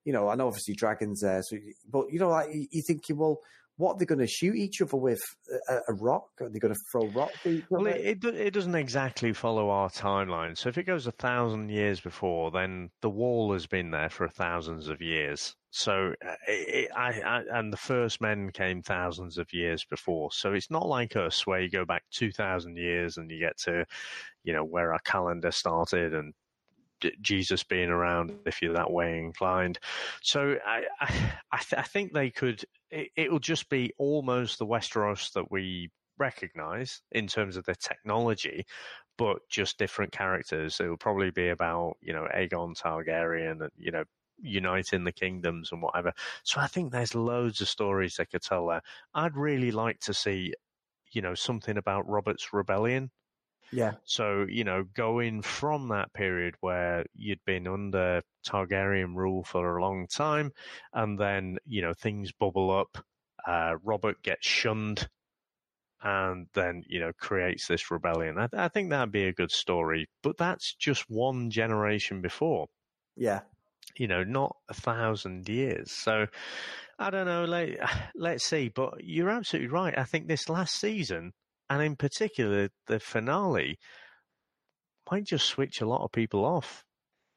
you 0.04 0.12
know, 0.12 0.28
and 0.30 0.40
obviously 0.40 0.74
dragons 0.74 1.20
there. 1.20 1.42
So, 1.42 1.56
but 1.90 2.12
you 2.12 2.18
know, 2.18 2.28
like 2.28 2.48
you're 2.52 2.84
thinking, 2.84 3.16
well, 3.16 3.40
what 3.76 3.94
are 3.94 3.98
they 3.98 4.04
going 4.04 4.20
to 4.20 4.26
shoot 4.26 4.54
each 4.54 4.80
other 4.80 4.96
with? 4.96 5.20
A, 5.68 5.78
a 5.88 5.94
rock? 5.94 6.28
Are 6.40 6.48
they 6.48 6.58
going 6.58 6.74
to 6.74 6.80
throw 6.92 7.28
each 7.44 7.64
Well, 7.70 7.86
it, 7.86 8.24
it 8.24 8.24
it 8.24 8.54
doesn't 8.54 8.74
exactly 8.74 9.32
follow 9.32 9.70
our 9.70 9.88
timeline. 9.88 10.56
So 10.56 10.68
if 10.68 10.78
it 10.78 10.84
goes 10.84 11.06
a 11.06 11.12
thousand 11.12 11.70
years 11.70 12.00
before, 12.00 12.50
then 12.50 12.90
the 13.00 13.10
wall 13.10 13.52
has 13.52 13.66
been 13.66 13.90
there 13.90 14.10
for 14.10 14.28
thousands 14.28 14.88
of 14.88 15.02
years. 15.02 15.56
So 15.70 16.14
uh, 16.24 16.34
it, 16.46 16.90
I, 16.96 17.20
I 17.20 17.42
and 17.52 17.72
the 17.72 17.76
first 17.76 18.20
men 18.20 18.50
came 18.50 18.80
thousands 18.80 19.38
of 19.38 19.52
years 19.52 19.84
before. 19.84 20.30
So 20.30 20.52
it's 20.52 20.70
not 20.70 20.86
like 20.86 21.16
us 21.16 21.44
where 21.44 21.60
you 21.60 21.68
go 21.68 21.84
back 21.84 22.04
two 22.12 22.30
thousand 22.30 22.76
years 22.76 23.16
and 23.16 23.28
you 23.28 23.40
get 23.40 23.58
to, 23.64 23.84
you 24.44 24.52
know, 24.52 24.64
where 24.64 24.92
our 24.92 25.00
calendar 25.00 25.50
started 25.50 26.14
and 26.14 26.32
Jesus 27.20 27.62
being 27.62 27.90
around 27.90 28.32
if 28.46 28.62
you're 28.62 28.74
that 28.74 28.90
way 28.90 29.18
inclined. 29.18 29.78
So 30.22 30.56
I 30.66 30.84
I, 31.00 31.32
I, 31.52 31.58
th- 31.58 31.80
I 31.80 31.82
think 31.82 32.12
they 32.12 32.30
could. 32.30 32.64
It, 32.90 33.08
it'll 33.16 33.38
just 33.38 33.68
be 33.68 33.92
almost 33.98 34.58
the 34.58 34.66
Westeros 34.66 35.32
that 35.32 35.50
we 35.50 35.90
recognize 36.18 37.02
in 37.12 37.26
terms 37.26 37.56
of 37.56 37.64
the 37.64 37.74
technology, 37.74 38.64
but 39.18 39.38
just 39.48 39.78
different 39.78 40.12
characters. 40.12 40.80
It 40.80 40.88
will 40.88 40.96
probably 40.96 41.30
be 41.30 41.48
about 41.48 41.96
you 42.00 42.12
know 42.12 42.26
Aegon 42.34 42.78
Targaryen 42.80 43.62
and 43.62 43.70
you 43.76 43.90
know 43.90 44.04
uniting 44.40 45.04
the 45.04 45.12
kingdoms 45.12 45.70
and 45.72 45.82
whatever. 45.82 46.12
So 46.42 46.60
I 46.60 46.66
think 46.66 46.92
there's 46.92 47.14
loads 47.14 47.60
of 47.60 47.68
stories 47.68 48.16
they 48.16 48.26
could 48.26 48.42
tell 48.42 48.66
there. 48.66 48.82
I'd 49.14 49.36
really 49.36 49.70
like 49.70 50.00
to 50.00 50.14
see 50.14 50.54
you 51.12 51.22
know 51.22 51.34
something 51.34 51.76
about 51.76 52.08
Robert's 52.08 52.52
rebellion 52.52 53.10
yeah, 53.72 53.92
so, 54.04 54.46
you 54.48 54.64
know, 54.64 54.84
going 54.94 55.42
from 55.42 55.88
that 55.88 56.12
period 56.12 56.54
where 56.60 57.04
you'd 57.14 57.44
been 57.44 57.66
under 57.66 58.22
Targaryen 58.46 59.14
rule 59.16 59.44
for 59.44 59.76
a 59.76 59.82
long 59.82 60.06
time, 60.06 60.52
and 60.92 61.18
then, 61.18 61.58
you 61.66 61.82
know, 61.82 61.92
things 61.94 62.32
bubble 62.32 62.70
up, 62.70 63.04
uh, 63.46 63.74
Robert 63.82 64.22
gets 64.22 64.46
shunned, 64.46 65.08
and 66.02 66.46
then, 66.54 66.82
you 66.86 67.00
know, 67.00 67.12
creates 67.18 67.66
this 67.66 67.90
rebellion. 67.90 68.38
I, 68.38 68.48
I 68.52 68.68
think 68.68 68.90
that'd 68.90 69.12
be 69.12 69.24
a 69.24 69.32
good 69.32 69.50
story, 69.50 70.08
but 70.22 70.36
that's 70.36 70.74
just 70.74 71.04
one 71.08 71.50
generation 71.50 72.20
before, 72.20 72.66
yeah. 73.16 73.40
you 73.96 74.06
know, 74.06 74.22
not 74.22 74.54
a 74.68 74.74
thousand 74.74 75.48
years. 75.48 75.90
So, 75.92 76.26
I 76.98 77.10
don't 77.10 77.26
know, 77.26 77.44
let, 77.44 77.78
let's 78.14 78.44
see. 78.44 78.68
But 78.68 79.02
you're 79.02 79.30
absolutely 79.30 79.68
right. 79.68 79.98
I 79.98 80.04
think 80.04 80.28
this 80.28 80.48
last 80.48 80.78
season, 80.78 81.32
and 81.70 81.82
in 81.82 81.96
particular 81.96 82.68
the 82.86 83.00
finale, 83.00 83.78
might 85.10 85.24
just 85.24 85.46
switch 85.46 85.80
a 85.80 85.86
lot 85.86 86.02
of 86.02 86.12
people 86.12 86.44
off. 86.44 86.84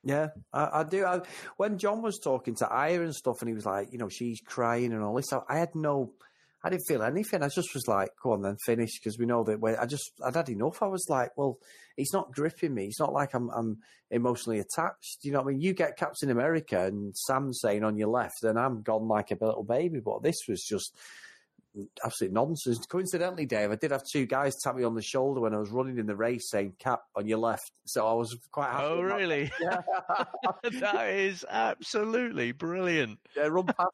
Yeah, 0.03 0.27
I, 0.53 0.69
I 0.73 0.83
do. 0.83 1.05
I, 1.05 1.21
when 1.57 1.77
Jon 1.77 2.01
was 2.01 2.19
talking 2.19 2.55
to 2.55 2.67
Arya 2.67 3.01
and 3.01 3.15
stuff, 3.15 3.41
and 3.41 3.49
he 3.49 3.55
was 3.55 3.65
like, 3.65 3.91
you 3.91 3.97
know, 3.97 4.09
she's 4.09 4.39
crying 4.39 4.93
and 4.93 5.03
all 5.03 5.15
this, 5.15 5.33
I, 5.33 5.39
I 5.49 5.59
had 5.59 5.75
no, 5.75 6.13
I 6.63 6.69
didn't 6.69 6.85
feel 6.87 7.03
anything. 7.03 7.43
I 7.43 7.49
just 7.49 7.73
was 7.73 7.87
like, 7.87 8.09
go 8.23 8.31
on 8.31 8.41
then, 8.41 8.55
finish, 8.65 8.99
because 8.99 9.17
we 9.19 9.25
know 9.25 9.43
that. 9.43 9.59
When, 9.59 9.75
I 9.75 9.85
just, 9.85 10.11
I'd 10.25 10.35
had 10.35 10.49
enough. 10.49 10.81
I 10.81 10.87
was 10.87 11.07
like, 11.09 11.31
well, 11.35 11.57
it's 11.97 12.13
not 12.13 12.31
gripping 12.31 12.73
me. 12.73 12.85
It's 12.85 12.99
not 12.99 13.11
like 13.11 13.33
I'm, 13.33 13.49
I'm 13.49 13.79
emotionally 14.09 14.59
attached. 14.59 15.17
You 15.23 15.33
know 15.33 15.41
what 15.41 15.49
I 15.49 15.51
mean? 15.51 15.61
You 15.61 15.73
get 15.73 15.97
Captain 15.97 16.29
America 16.29 16.85
and 16.85 17.13
Sam 17.17 17.51
saying 17.51 17.83
on 17.83 17.97
your 17.97 18.09
left, 18.09 18.43
and 18.43 18.57
I'm 18.57 18.83
gone 18.83 19.09
like 19.09 19.31
a 19.31 19.45
little 19.45 19.65
baby. 19.65 19.99
But 19.99 20.23
this 20.23 20.37
was 20.47 20.63
just 20.63 20.95
absolute 22.03 22.33
nonsense. 22.33 22.85
Coincidentally, 22.85 23.45
Dave, 23.45 23.71
I 23.71 23.75
did 23.75 23.91
have 23.91 24.05
two 24.05 24.25
guys 24.25 24.55
tap 24.61 24.75
me 24.75 24.83
on 24.83 24.95
the 24.95 25.01
shoulder 25.01 25.41
when 25.41 25.53
I 25.53 25.57
was 25.57 25.69
running 25.69 25.97
in 25.97 26.05
the 26.05 26.15
race, 26.15 26.49
saying 26.49 26.73
"Cap 26.79 27.01
on 27.15 27.27
your 27.27 27.39
left." 27.39 27.71
So 27.85 28.07
I 28.07 28.13
was 28.13 28.37
quite 28.51 28.71
happy. 28.71 28.85
Oh, 28.85 29.01
really? 29.01 29.51
Yeah. 29.61 29.81
that 30.79 31.09
is 31.09 31.45
absolutely 31.49 32.51
brilliant. 32.51 33.19
Yeah, 33.35 33.47
run 33.47 33.65
past. 33.65 33.91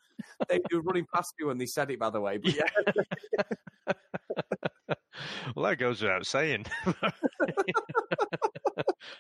They 0.49 0.59
were 0.71 0.81
running 0.81 1.05
past 1.13 1.33
me 1.39 1.45
when 1.45 1.57
they 1.57 1.65
said 1.65 1.91
it, 1.91 1.99
by 1.99 2.09
the 2.09 2.21
way. 2.21 2.37
But 2.37 2.55
yeah, 2.55 3.83
well, 5.55 5.65
that 5.65 5.77
goes 5.77 6.01
without 6.01 6.25
saying. 6.25 6.65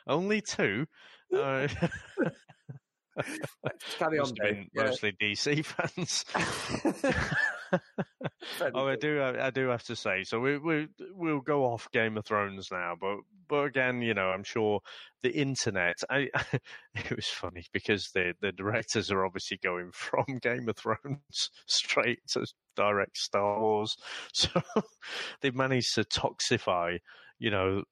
Only 0.07 0.41
two. 0.41 0.87
Uh, 1.35 1.67
carry 3.97 4.19
on, 4.19 4.21
must 4.21 4.35
been 4.35 4.69
Yeah. 4.73 4.83
mostly 4.83 5.11
DC 5.21 5.63
fans. 5.65 6.25
oh, 8.73 8.87
I 8.87 8.95
do. 8.95 9.19
I, 9.19 9.47
I 9.47 9.49
do 9.49 9.67
have 9.67 9.83
to 9.83 9.95
say. 9.95 10.23
So 10.23 10.39
we 10.39 10.57
we 10.57 10.87
we'll 11.13 11.41
go 11.41 11.63
off 11.65 11.89
Game 11.91 12.17
of 12.17 12.25
Thrones 12.25 12.69
now, 12.71 12.95
but 12.99 13.17
but 13.47 13.63
again, 13.65 14.01
you 14.01 14.13
know, 14.13 14.29
I'm 14.29 14.43
sure 14.43 14.79
the 15.21 15.31
internet. 15.31 15.95
I 16.09 16.29
it 16.95 17.15
was 17.15 17.27
funny 17.27 17.65
because 17.73 18.09
the 18.13 18.33
the 18.41 18.51
directors 18.51 19.11
are 19.11 19.25
obviously 19.25 19.59
going 19.63 19.91
from 19.93 20.25
Game 20.41 20.69
of 20.69 20.77
Thrones 20.77 21.49
straight 21.67 22.19
to 22.29 22.45
direct 22.75 23.17
Star 23.17 23.59
Wars, 23.59 23.95
so 24.33 24.49
they've 25.41 25.55
managed 25.55 25.95
to 25.95 26.03
toxify. 26.03 26.99
You 27.43 27.51
know 27.51 27.83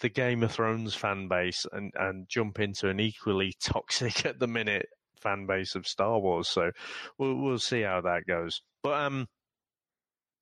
the 0.00 0.08
Game 0.08 0.42
of 0.42 0.50
Thrones 0.50 0.92
fan 0.92 1.28
base 1.28 1.64
and 1.70 1.92
and 1.94 2.28
jump 2.28 2.58
into 2.58 2.88
an 2.88 2.98
equally 2.98 3.54
toxic 3.62 4.26
at 4.26 4.40
the 4.40 4.48
minute 4.48 4.86
fan 5.22 5.46
base 5.46 5.76
of 5.76 5.86
Star 5.86 6.18
Wars. 6.18 6.48
So 6.48 6.72
we'll 7.16 7.36
we'll 7.36 7.60
see 7.60 7.82
how 7.82 8.00
that 8.00 8.26
goes. 8.26 8.60
But 8.82 8.94
um, 8.94 9.28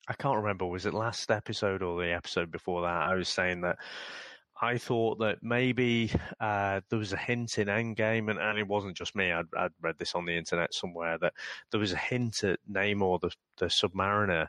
I 0.09 0.15
can't 0.15 0.39
remember 0.39 0.65
was 0.65 0.87
it 0.87 0.95
last 0.95 1.31
episode 1.31 1.83
or 1.83 2.01
the 2.01 2.15
episode 2.15 2.51
before 2.51 2.81
that. 2.81 3.11
I 3.11 3.15
was 3.15 3.29
saying 3.29 3.61
that 3.61 3.77
I 4.63 4.79
thought 4.79 5.19
that 5.19 5.43
maybe 5.43 6.11
uh, 6.41 6.81
there 6.89 6.99
was 6.99 7.13
a 7.13 7.19
hint 7.19 7.59
in 7.59 7.69
Endgame, 7.69 8.31
and, 8.31 8.39
and 8.39 8.59
it 8.59 8.67
wasn't 8.67 8.97
just 8.97 9.15
me. 9.15 9.33
I'd, 9.33 9.45
I'd 9.55 9.73
read 9.83 9.97
this 9.99 10.15
on 10.15 10.25
the 10.25 10.35
internet 10.35 10.73
somewhere 10.73 11.19
that 11.21 11.35
there 11.71 11.81
was 11.81 11.93
a 11.93 11.99
hint 11.99 12.43
at 12.43 12.59
Namor, 12.71 13.21
the 13.21 13.33
the 13.59 13.67
Submariner. 13.67 14.47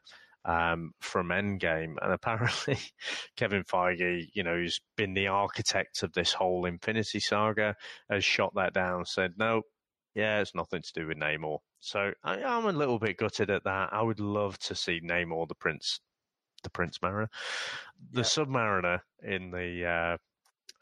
Um, 0.47 0.93
from 1.01 1.27
Endgame, 1.27 1.95
and 2.01 2.13
apparently 2.13 2.79
Kevin 3.35 3.65
Feige, 3.65 4.29
you 4.33 4.43
know, 4.43 4.55
who's 4.55 4.79
been 4.95 5.13
the 5.13 5.27
architect 5.27 6.03
of 6.03 6.13
this 6.13 6.31
whole 6.31 6.65
Infinity 6.65 7.19
Saga, 7.19 7.75
has 8.09 8.23
shot 8.23 8.53
that 8.55 8.73
down. 8.73 9.03
Said 9.05 9.33
no, 9.37 9.63
yeah, 10.15 10.39
it's 10.39 10.55
nothing 10.55 10.81
to 10.81 10.93
do 10.93 11.07
with 11.07 11.17
Namor. 11.17 11.59
So 11.81 12.13
I, 12.23 12.41
I'm 12.43 12.65
a 12.65 12.71
little 12.71 12.97
bit 12.97 13.17
gutted 13.17 13.49
at 13.49 13.65
that. 13.65 13.89
I 13.93 14.01
would 14.01 14.21
love 14.21 14.57
to 14.59 14.75
see 14.75 15.01
Namor, 15.03 15.47
the 15.49 15.55
Prince, 15.55 15.99
the 16.63 16.69
Prince 16.69 17.01
Mariner, 17.01 17.29
the 18.11 18.21
Yeah. 18.21 18.23
Submariner 18.23 19.01
in 19.23 19.51
the 19.51 19.85
uh, 19.85 20.17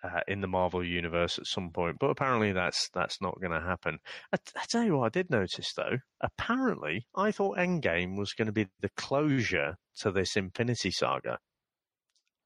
uh, 0.06 0.22
in 0.28 0.42
the 0.42 0.48
Marvel 0.48 0.84
universe 0.84 1.40
at 1.40 1.48
some 1.48 1.72
point. 1.72 1.98
But 2.00 2.10
apparently 2.10 2.52
that's 2.52 2.90
that's 2.94 3.22
not 3.22 3.40
going 3.40 3.52
to 3.52 3.66
happen. 3.66 4.00
I, 4.34 4.38
I 4.56 4.66
tell 4.68 4.84
you 4.84 4.98
what, 4.98 5.06
I 5.06 5.10
did 5.10 5.30
notice 5.30 5.74
though. 5.74 5.98
Apparently, 6.22 7.08
I 7.16 7.32
thought 7.32 7.58
Endgame 7.58 8.18
was 8.18 8.34
going 8.34 8.48
to 8.48 8.52
be 8.52 8.68
the 8.82 8.90
closure 8.98 9.78
to 10.00 10.12
this 10.12 10.36
Infinity 10.36 10.92
Saga, 10.92 11.40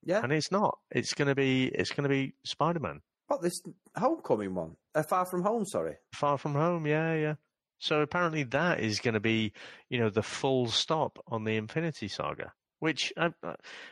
yeah. 0.04 0.22
and 0.24 0.32
it's 0.32 0.52
not. 0.52 0.78
It's 0.92 1.14
going 1.14 1.28
to 1.28 1.36
be 1.36 1.66
it's 1.66 1.92
going 1.92 2.04
to 2.04 2.10
be 2.10 2.34
Spider 2.46 2.80
Man. 2.80 3.02
What 3.28 3.42
this 3.44 3.62
homecoming 3.96 4.56
one? 4.56 4.76
Uh, 4.96 5.04
far 5.04 5.26
from 5.26 5.44
home. 5.44 5.66
Sorry. 5.66 5.96
Far 6.14 6.38
From 6.40 6.56
Home, 6.56 6.88
yeah, 6.88 7.14
yeah. 7.14 7.36
So 7.78 8.02
apparently 8.02 8.44
that 8.44 8.80
is 8.80 9.00
going 9.00 9.14
to 9.14 9.20
be, 9.20 9.54
you 9.88 10.00
know, 10.00 10.10
the 10.10 10.24
full 10.24 10.68
stop 10.68 11.20
on 11.28 11.44
the 11.44 11.56
Infinity 11.56 12.08
Saga. 12.08 12.54
Which 12.80 13.12
I, 13.18 13.32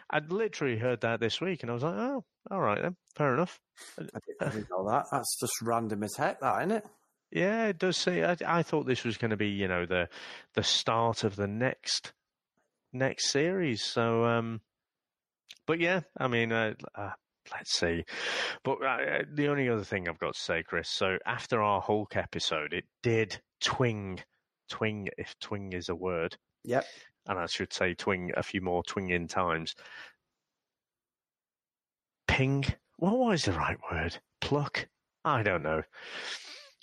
I'd 0.09 0.31
literally 0.31 0.77
heard 0.77 1.01
that 1.01 1.19
this 1.19 1.41
week, 1.41 1.61
and 1.61 1.69
I 1.69 1.73
was 1.73 1.83
like, 1.83 1.95
oh, 1.95 2.23
all 2.49 2.61
right 2.61 2.81
then, 2.81 2.95
fair 3.15 3.33
enough. 3.33 3.59
I 3.99 4.03
didn't, 4.03 4.41
I 4.41 4.49
didn't 4.49 4.69
know 4.69 4.89
that. 4.89 5.07
That's 5.11 5.37
just 5.39 5.61
random 5.61 6.03
as 6.03 6.15
heck, 6.15 6.39
that 6.39 6.59
isn't 6.59 6.71
it? 6.71 6.85
Yeah, 7.31 7.67
it 7.67 7.77
does 7.77 7.97
say. 7.97 8.23
I, 8.23 8.37
I 8.45 8.63
thought 8.63 8.87
this 8.87 9.03
was 9.03 9.17
going 9.17 9.31
to 9.31 9.37
be, 9.37 9.49
you 9.49 9.67
know, 9.67 9.85
the 9.85 10.07
the 10.53 10.63
start 10.63 11.25
of 11.25 11.35
the 11.35 11.47
next 11.47 12.13
next 12.93 13.29
series. 13.29 13.83
So, 13.83 14.23
um, 14.23 14.61
but 15.65 15.81
yeah, 15.81 16.01
I 16.17 16.29
mean, 16.29 16.53
uh, 16.53 16.75
uh, 16.95 17.11
let's 17.51 17.77
see. 17.77 18.05
But 18.63 18.81
uh, 18.81 19.23
the 19.33 19.49
only 19.49 19.67
other 19.67 19.83
thing 19.83 20.07
I've 20.07 20.19
got 20.19 20.35
to 20.35 20.39
say, 20.39 20.63
Chris. 20.63 20.89
So 20.89 21.17
after 21.25 21.61
our 21.61 21.81
Hulk 21.81 22.15
episode, 22.15 22.73
it 22.73 22.85
did 23.03 23.41
twing, 23.61 24.19
twing, 24.71 25.09
if 25.17 25.35
twing 25.43 25.73
is 25.73 25.89
a 25.89 25.95
word, 25.95 26.37
Yep. 26.63 26.85
And 27.27 27.37
I 27.39 27.45
should 27.47 27.73
say 27.73 27.93
twing 27.95 28.31
a 28.35 28.43
few 28.43 28.61
more 28.61 28.83
twinging 28.83 29.27
times. 29.29 29.75
Ping. 32.27 32.65
What 32.97 33.17
was 33.17 33.43
the 33.45 33.53
right 33.53 33.77
word? 33.91 34.17
Pluck. 34.41 34.87
I 35.23 35.43
don't 35.43 35.63
know. 35.63 35.83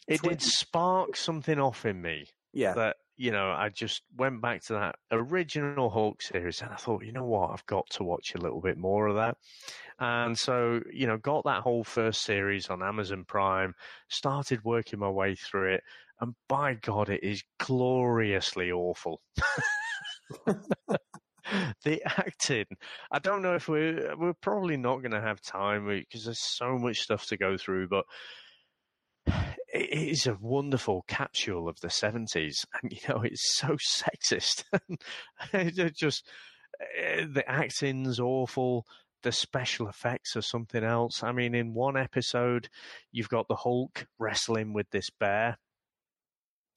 It 0.06 0.22
did 0.22 0.42
spark 0.42 1.16
something 1.16 1.58
off 1.58 1.86
in 1.86 2.00
me 2.02 2.26
Yeah. 2.52 2.74
that 2.74 2.96
you 3.16 3.30
know 3.30 3.50
I 3.52 3.68
just 3.70 4.02
went 4.16 4.42
back 4.42 4.62
to 4.64 4.74
that 4.74 4.96
original 5.10 5.88
Hulk 5.88 6.20
series 6.20 6.60
and 6.60 6.70
I 6.72 6.76
thought, 6.76 7.04
you 7.04 7.12
know 7.12 7.24
what, 7.24 7.50
I've 7.52 7.64
got 7.66 7.88
to 7.90 8.04
watch 8.04 8.34
a 8.34 8.38
little 8.38 8.60
bit 8.60 8.76
more 8.76 9.06
of 9.06 9.16
that. 9.16 9.36
And 9.98 10.36
so, 10.38 10.80
you 10.92 11.06
know, 11.06 11.16
got 11.16 11.44
that 11.44 11.62
whole 11.62 11.84
first 11.84 12.22
series 12.22 12.68
on 12.68 12.82
Amazon 12.82 13.24
Prime, 13.24 13.74
started 14.08 14.64
working 14.64 14.98
my 14.98 15.08
way 15.08 15.36
through 15.36 15.74
it, 15.74 15.84
and 16.20 16.34
by 16.48 16.74
God, 16.74 17.08
it 17.08 17.22
is 17.22 17.44
gloriously 17.58 18.70
awful. 18.72 19.20
the 21.84 22.02
acting, 22.04 22.66
I 23.10 23.18
don't 23.18 23.42
know 23.42 23.54
if 23.54 23.68
we're 23.68 24.16
we're 24.16 24.34
probably 24.34 24.76
not 24.76 24.98
going 24.98 25.12
to 25.12 25.20
have 25.20 25.40
time 25.40 25.86
because 25.86 26.24
there's 26.24 26.42
so 26.42 26.78
much 26.78 27.00
stuff 27.00 27.26
to 27.26 27.36
go 27.36 27.56
through, 27.56 27.88
but 27.88 28.04
it 29.26 30.10
is 30.10 30.26
a 30.26 30.38
wonderful 30.40 31.04
capsule 31.08 31.68
of 31.68 31.78
the 31.80 31.88
70s 31.88 32.64
and 32.82 32.92
you 32.92 32.98
know 33.08 33.22
it's 33.22 33.56
so 33.56 33.76
sexist. 33.76 34.64
It 35.52 35.96
just 35.96 36.26
eh, 36.98 37.26
the 37.30 37.48
acting's 37.48 38.20
awful 38.20 38.84
the 39.22 39.32
special 39.32 39.88
effects 39.88 40.36
are 40.36 40.42
something 40.42 40.84
else. 40.84 41.22
I 41.22 41.32
mean 41.32 41.54
in 41.54 41.74
one 41.74 41.96
episode 41.96 42.68
you've 43.12 43.28
got 43.28 43.48
the 43.48 43.56
hulk 43.56 44.06
wrestling 44.18 44.72
with 44.72 44.90
this 44.90 45.10
bear 45.10 45.58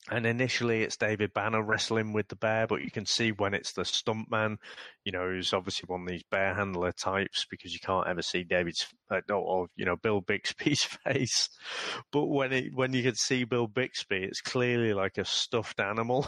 and 0.09 0.25
initially, 0.25 0.83
it's 0.83 0.95
David 0.95 1.33
Banner 1.33 1.61
wrestling 1.61 2.13
with 2.13 2.29
the 2.29 2.37
bear, 2.37 2.65
but 2.65 2.81
you 2.81 2.89
can 2.91 3.05
see 3.05 3.31
when 3.31 3.53
it's 3.53 3.73
the 3.73 3.81
stuntman, 3.81 4.57
you 5.03 5.11
know, 5.11 5.27
who's 5.27 5.53
obviously 5.53 5.85
one 5.87 6.03
of 6.03 6.07
these 6.07 6.23
bear 6.31 6.53
handler 6.53 6.93
types 6.93 7.45
because 7.49 7.73
you 7.73 7.79
can't 7.79 8.07
ever 8.07 8.21
see 8.21 8.43
David's 8.43 8.87
uh, 9.11 9.19
or 9.33 9.67
you 9.75 9.85
know 9.85 9.97
Bill 9.97 10.21
Bixby's 10.21 10.83
face. 11.05 11.49
But 12.11 12.25
when 12.25 12.53
it 12.53 12.73
when 12.73 12.93
you 12.93 13.03
can 13.03 13.15
see 13.15 13.43
Bill 13.43 13.67
Bixby, 13.67 14.23
it's 14.23 14.41
clearly 14.41 14.93
like 14.93 15.17
a 15.17 15.25
stuffed 15.25 15.79
animal. 15.79 16.25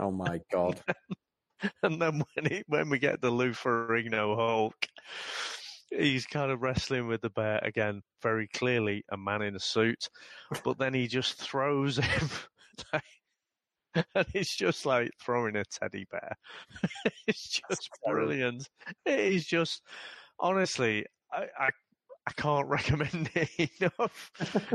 Oh 0.00 0.10
my 0.10 0.40
god! 0.52 0.80
and 1.82 2.00
then 2.02 2.22
when 2.34 2.46
it, 2.46 2.64
when 2.66 2.90
we 2.90 2.98
get 2.98 3.20
the 3.20 3.30
Lou 3.30 3.52
Ferrigno 3.52 4.34
Hulk, 4.34 4.86
he's 5.90 6.26
kind 6.26 6.50
of 6.50 6.62
wrestling 6.62 7.06
with 7.06 7.20
the 7.20 7.30
bear 7.30 7.60
again, 7.62 8.02
very 8.22 8.48
clearly 8.48 9.04
a 9.10 9.16
man 9.16 9.42
in 9.42 9.56
a 9.56 9.60
suit, 9.60 10.08
but 10.64 10.78
then 10.78 10.94
he 10.94 11.06
just 11.06 11.40
throws 11.40 11.96
him. 12.04 12.28
And 13.94 14.04
it's 14.34 14.54
just 14.54 14.86
like 14.86 15.10
throwing 15.20 15.56
a 15.56 15.64
teddy 15.64 16.06
bear. 16.10 16.36
it's 17.26 17.60
just 17.68 17.88
brilliant. 18.06 18.68
It 19.04 19.18
is 19.18 19.46
just 19.46 19.82
honestly, 20.38 21.06
I, 21.32 21.46
I 21.58 21.70
I 22.26 22.32
can't 22.32 22.68
recommend 22.68 23.30
it 23.34 23.70
enough. 23.80 24.30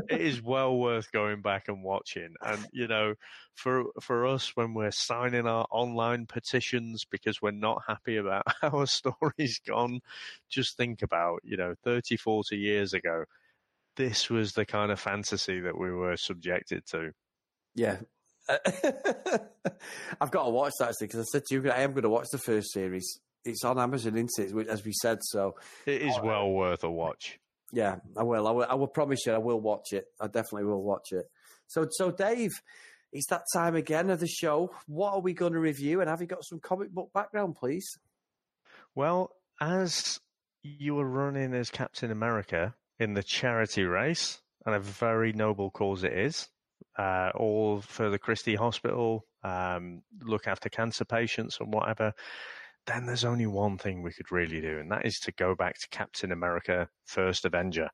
it 0.09 0.21
is 0.21 0.41
well 0.41 0.77
worth 0.77 1.11
going 1.11 1.41
back 1.41 1.67
and 1.67 1.83
watching. 1.83 2.33
And 2.41 2.65
you 2.73 2.87
know, 2.87 3.13
for 3.53 3.85
for 4.01 4.25
us 4.25 4.51
when 4.55 4.73
we're 4.73 4.91
signing 4.91 5.47
our 5.47 5.65
online 5.71 6.25
petitions 6.25 7.05
because 7.05 7.41
we're 7.41 7.51
not 7.51 7.83
happy 7.87 8.17
about 8.17 8.43
how 8.61 8.81
a 8.81 8.87
story's 8.87 9.59
gone, 9.59 10.01
just 10.49 10.77
think 10.77 11.01
about, 11.01 11.39
you 11.43 11.57
know, 11.57 11.75
30, 11.83 12.17
40 12.17 12.57
years 12.57 12.93
ago, 12.93 13.25
this 13.95 14.29
was 14.29 14.53
the 14.53 14.65
kind 14.65 14.91
of 14.91 14.99
fantasy 14.99 15.59
that 15.61 15.77
we 15.77 15.91
were 15.91 16.17
subjected 16.17 16.85
to. 16.87 17.11
Yeah, 17.75 17.97
I've 20.21 20.31
got 20.31 20.43
to 20.43 20.49
watch 20.49 20.73
that 20.79 20.89
actually 20.89 21.07
because 21.07 21.21
I 21.21 21.23
said 21.23 21.45
to 21.45 21.55
you 21.55 21.71
I 21.71 21.81
am 21.81 21.91
going 21.91 22.03
to 22.03 22.09
watch 22.09 22.27
the 22.31 22.37
first 22.37 22.71
series. 22.71 23.19
It's 23.43 23.63
on 23.63 23.79
Amazon, 23.79 24.17
isn't 24.17 24.57
it? 24.57 24.67
As 24.67 24.83
we 24.83 24.91
said, 24.93 25.19
so 25.21 25.55
it 25.85 26.01
is 26.01 26.19
well 26.23 26.49
worth 26.49 26.83
a 26.83 26.89
watch. 26.89 27.39
Yeah, 27.71 27.97
I 28.17 28.23
will. 28.23 28.47
I 28.47 28.51
will. 28.51 28.65
I 28.69 28.75
will 28.75 28.87
promise 28.87 29.25
you, 29.25 29.33
I 29.33 29.37
will 29.37 29.59
watch 29.59 29.93
it. 29.93 30.05
I 30.19 30.27
definitely 30.27 30.65
will 30.65 30.83
watch 30.83 31.11
it. 31.11 31.25
So, 31.67 31.87
so 31.91 32.11
Dave, 32.11 32.51
it's 33.11 33.27
that 33.29 33.43
time 33.53 33.75
again 33.75 34.09
of 34.09 34.19
the 34.19 34.27
show. 34.27 34.73
What 34.87 35.13
are 35.13 35.21
we 35.21 35.33
going 35.33 35.53
to 35.53 35.59
review? 35.59 36.01
And 36.01 36.09
have 36.09 36.21
you 36.21 36.27
got 36.27 36.43
some 36.43 36.59
comic 36.59 36.91
book 36.91 37.11
background, 37.13 37.55
please? 37.55 37.87
Well, 38.93 39.31
as 39.59 40.19
you 40.63 40.95
were 40.95 41.07
running 41.07 41.53
as 41.53 41.69
Captain 41.69 42.11
America 42.11 42.75
in 42.99 43.13
the 43.13 43.23
charity 43.23 43.83
race, 43.83 44.41
and 44.65 44.75
a 44.75 44.79
very 44.79 45.33
noble 45.33 45.69
cause 45.69 46.03
it 46.03 46.13
is, 46.13 46.47
uh, 46.97 47.31
all 47.35 47.81
for 47.81 48.09
the 48.09 48.19
Christie 48.19 48.55
Hospital, 48.55 49.25
um, 49.43 50.01
look 50.21 50.47
after 50.47 50.69
cancer 50.69 51.05
patients 51.05 51.57
and 51.59 51.73
whatever, 51.73 52.13
then 52.87 53.05
there's 53.05 53.25
only 53.25 53.47
one 53.47 53.77
thing 53.77 54.01
we 54.01 54.13
could 54.13 54.31
really 54.31 54.61
do, 54.61 54.79
and 54.79 54.91
that 54.91 55.05
is 55.05 55.19
to 55.19 55.31
go 55.33 55.55
back 55.55 55.79
to 55.79 55.87
Captain 55.89 56.31
America 56.31 56.87
First 57.05 57.45
Avenger. 57.45 57.89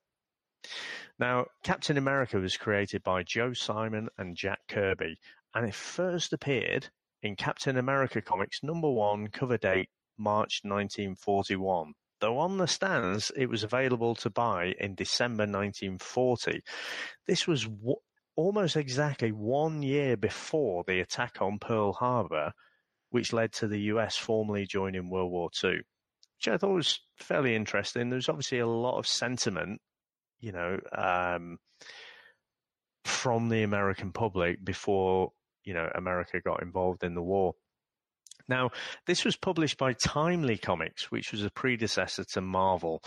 Now, 1.18 1.46
Captain 1.64 1.98
America 1.98 2.38
was 2.38 2.58
created 2.58 3.04
by 3.04 3.24
Joe 3.24 3.54
Simon 3.54 4.10
and 4.18 4.36
Jack 4.36 4.60
Kirby, 4.68 5.18
and 5.56 5.68
it 5.68 5.76
first 5.76 6.34
appeared 6.34 6.90
in 7.24 7.36
Captain 7.36 7.78
America 7.78 8.22
Comics 8.22 8.64
number 8.64 8.90
one, 8.90 9.28
cover 9.28 9.58
date 9.58 9.90
March 10.18 10.62
1941 10.64 11.94
though 12.22 12.38
on 12.38 12.58
the 12.58 12.68
stands 12.68 13.32
it 13.36 13.48
was 13.48 13.64
available 13.64 14.16
to 14.16 14.30
buy 14.30 14.74
in 14.80 14.96
December 14.96 15.44
1940. 15.44 16.62
This 17.28 17.48
was 17.48 17.68
almost 18.42 18.76
exactly 18.76 19.32
one 19.32 19.84
year 19.84 20.18
before 20.18 20.84
the 20.88 21.00
attack 21.00 21.42
on 21.42 21.60
Pearl 21.60 21.94
Harbor, 21.94 22.52
which 23.10 23.34
led 23.34 23.54
to 23.54 23.68
the 23.68 23.80
US 23.94 24.18
formally 24.18 24.66
joining 24.66 25.10
World 25.10 25.32
War 25.32 25.50
II, 25.64 25.78
which 25.78 26.48
I 26.48 26.58
thought 26.58 26.74
was 26.74 27.00
fairly 27.18 27.56
interesting. 27.56 28.10
There's 28.10 28.30
obviously 28.30 28.60
a 28.60 28.68
lot 28.68 28.98
of 28.98 29.08
sentiment, 29.08 29.82
you 30.40 30.52
know, 30.52 30.80
um, 30.98 31.58
from 33.06 33.50
the 33.50 33.64
American 33.64 34.12
public 34.12 34.64
before, 34.64 35.32
you 35.64 35.74
know, 35.74 35.90
America 35.94 36.42
got 36.42 36.64
involved 36.64 37.04
in 37.04 37.16
the 37.16 37.22
war. 37.22 37.54
Now, 38.48 38.72
this 39.06 39.24
was 39.24 39.38
published 39.38 39.78
by 39.78 39.94
Timely 39.94 40.58
Comics, 40.58 41.12
which 41.12 41.32
was 41.32 41.44
a 41.44 41.52
predecessor 41.52 42.24
to 42.34 42.42
Marvel. 42.42 43.02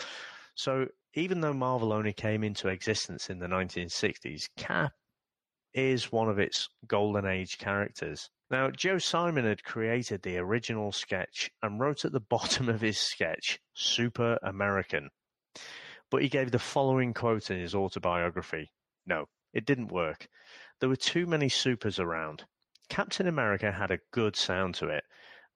So 0.55 0.87
even 1.15 1.41
though 1.41 1.53
Marvel 1.53 1.93
only 1.93 2.13
came 2.13 2.45
into 2.45 2.69
existence 2.69 3.31
in 3.31 3.41
the 3.41 3.47
1960s, 3.47 4.49
Cap 4.57 4.93
is 5.75 6.13
one 6.13 6.29
of 6.29 6.39
its 6.39 6.69
golden 6.87 7.27
age 7.27 7.59
characters. 7.59 8.31
Now, 8.51 8.71
Joe 8.71 8.99
Simon 8.99 9.45
had 9.45 9.65
created 9.65 10.23
the 10.23 10.39
original 10.39 10.93
sketch 10.93 11.51
and 11.63 11.81
wrote 11.81 12.05
at 12.05 12.13
the 12.13 12.21
bottom 12.31 12.69
of 12.69 12.81
his 12.81 12.99
sketch, 12.99 13.61
Super 13.75 14.39
American. 14.43 15.11
But 16.11 16.23
he 16.23 16.29
gave 16.29 16.53
the 16.53 16.59
following 16.59 17.13
quote 17.13 17.51
in 17.51 17.59
his 17.59 17.75
autobiography 17.75 18.71
No, 19.05 19.29
it 19.53 19.67
didn't 19.67 19.91
work. 19.91 20.29
There 20.79 20.89
were 20.89 20.97
too 20.97 21.27
many 21.27 21.49
supers 21.49 21.99
around. 21.99 22.45
Captain 22.89 23.27
America 23.27 23.73
had 23.73 23.91
a 23.91 24.01
good 24.13 24.37
sound 24.37 24.75
to 24.77 24.89
it. 24.89 25.05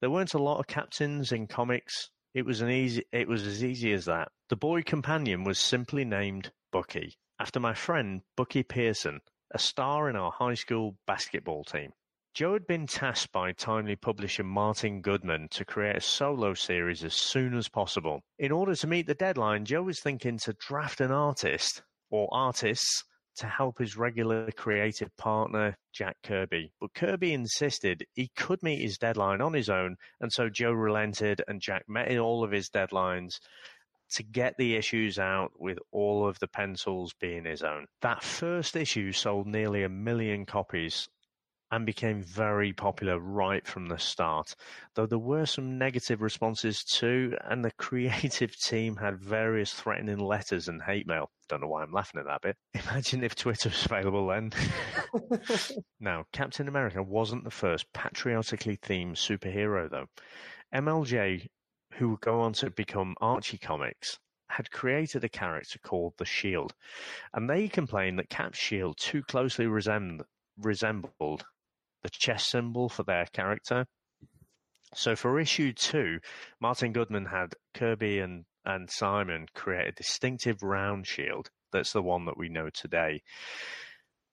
There 0.01 0.11
weren't 0.11 0.35
a 0.35 0.43
lot 0.43 0.59
of 0.59 0.67
captains 0.67 1.31
in 1.31 1.47
comics. 1.47 2.11
It 2.35 2.47
was 2.47 2.61
an 2.61 2.71
easy 2.71 3.05
it 3.13 3.29
was 3.29 3.47
as 3.47 3.63
easy 3.63 3.93
as 3.93 4.07
that. 4.07 4.33
The 4.49 4.57
boy 4.57 4.83
companion 4.83 5.45
was 5.45 5.59
simply 5.59 6.05
named 6.05 6.53
Bucky, 6.73 7.19
after 7.39 7.61
my 7.61 7.75
friend 7.75 8.23
Bucky 8.37 8.63
Pearson, 8.63 9.21
a 9.53 9.59
star 9.59 10.09
in 10.09 10.17
our 10.17 10.31
high 10.31 10.55
school 10.55 10.97
basketball 11.07 11.65
team. 11.65 11.93
Joe 12.35 12.53
had 12.53 12.67
been 12.67 12.87
tasked 12.87 13.33
by 13.33 13.53
timely 13.53 13.97
publisher 13.97 14.45
Martin 14.45 15.01
Goodman 15.01 15.49
to 15.51 15.65
create 15.65 15.97
a 15.97 16.01
solo 16.01 16.55
series 16.55 17.03
as 17.03 17.15
soon 17.15 17.57
as 17.57 17.69
possible. 17.69 18.21
In 18.39 18.53
order 18.53 18.77
to 18.77 18.87
meet 18.87 19.07
the 19.07 19.15
deadline, 19.15 19.65
Joe 19.65 19.83
was 19.83 20.01
thinking 20.01 20.39
to 20.39 20.53
draft 20.53 21.01
an 21.01 21.11
artist 21.11 21.83
or 22.11 22.29
artists 22.31 23.03
to 23.39 23.47
help 23.47 23.79
his 23.79 23.97
regular 23.97 24.51
creative 24.53 25.17
partner, 25.17 25.77
Jack 25.93 26.17
Kirby. 26.23 26.73
But 26.81 26.95
Kirby 26.95 27.33
insisted 27.33 28.05
he 28.15 28.31
could 28.37 28.63
meet 28.63 28.83
his 28.83 28.99
deadline 28.99 29.41
on 29.41 29.55
his 29.55 29.71
own, 29.71 29.97
and 30.21 30.33
so 30.33 30.49
Joe 30.49 30.73
relented 30.73 31.43
and 31.49 31.61
Jack 31.61 31.85
met 31.89 32.17
all 32.19 32.45
of 32.45 32.51
his 32.51 32.69
deadlines 32.69 33.39
to 34.11 34.23
get 34.23 34.55
the 34.59 34.77
issues 34.77 35.19
out 35.19 35.53
with 35.59 35.79
all 35.93 36.27
of 36.27 36.39
the 36.39 36.49
pencils 36.49 37.15
being 37.21 37.45
his 37.45 37.63
own. 37.63 37.87
That 38.03 38.23
first 38.23 38.77
issue 38.77 39.13
sold 39.13 39.47
nearly 39.47 39.83
a 39.83 39.89
million 39.89 40.47
copies 40.47 41.09
and 41.71 41.85
became 41.85 42.23
very 42.23 42.73
popular 42.73 43.19
right 43.19 43.67
from 43.67 43.87
the 43.87 43.99
start. 43.99 44.55
Though 44.95 45.07
there 45.07 45.19
were 45.19 45.47
some 45.47 45.79
negative 45.79 46.23
responses 46.23 46.83
too, 46.83 47.37
and 47.45 47.65
the 47.65 47.71
creative 47.79 48.59
team 48.59 48.97
had 48.97 49.21
various 49.21 49.73
threatening 49.73 50.19
letters 50.19 50.69
and 50.69 50.83
hate 50.83 51.07
mail. 51.07 51.31
Don't 51.49 51.61
know 51.61 51.69
why 51.69 51.83
I'm 51.83 51.93
laughing 51.93 52.21
at 52.21 52.27
that 52.27 52.43
bit. 52.43 52.57
Imagine 52.91 53.23
if 53.25 53.35
Twitter 53.35 53.69
was 53.69 53.85
available 53.85 54.29
then. 54.29 54.53
now, 56.01 56.25
Captain 56.33 56.69
America 56.69 57.03
wasn't 57.03 57.45
the 57.45 57.51
first 57.51 57.87
patriotically 57.93 58.77
themed 58.79 59.13
superhero, 59.13 59.91
though. 59.91 60.07
MLJ 60.75 61.47
who 61.99 62.11
would 62.11 62.21
go 62.21 62.41
on 62.41 62.53
to 62.55 62.71
become 62.71 63.17
Archie 63.21 63.59
Comics, 63.59 64.19
had 64.49 64.71
created 64.71 65.25
a 65.25 65.29
character 65.29 65.79
called 65.81 66.15
the 66.17 66.25
Shield, 66.25 66.73
and 67.35 67.51
they 67.51 67.69
complained 67.69 68.19
that 68.19 68.31
Cap's 68.31 68.59
shield 68.59 68.97
too 68.99 69.23
closely 69.23 69.67
resembled, 69.67 70.27
resembled 70.57 71.45
the 72.03 72.11
chess 72.11 72.47
symbol 72.47 72.89
for 72.89 73.03
their 73.03 73.27
character. 73.27 73.87
So 74.95 75.17
for 75.17 75.39
issue 75.39 75.73
two, 75.73 76.21
Martin 76.61 76.93
Goodman 76.93 77.27
had 77.27 77.55
Kirby 77.75 78.21
and, 78.21 78.45
and 78.65 78.89
Simon 78.89 79.47
create 79.55 79.89
a 79.89 79.93
distinctive 79.93 80.63
round 80.63 81.07
shield 81.07 81.51
that's 81.73 81.93
the 81.93 82.03
one 82.03 82.25
that 82.25 82.39
we 82.39 82.49
know 82.49 82.71
today 82.71 83.23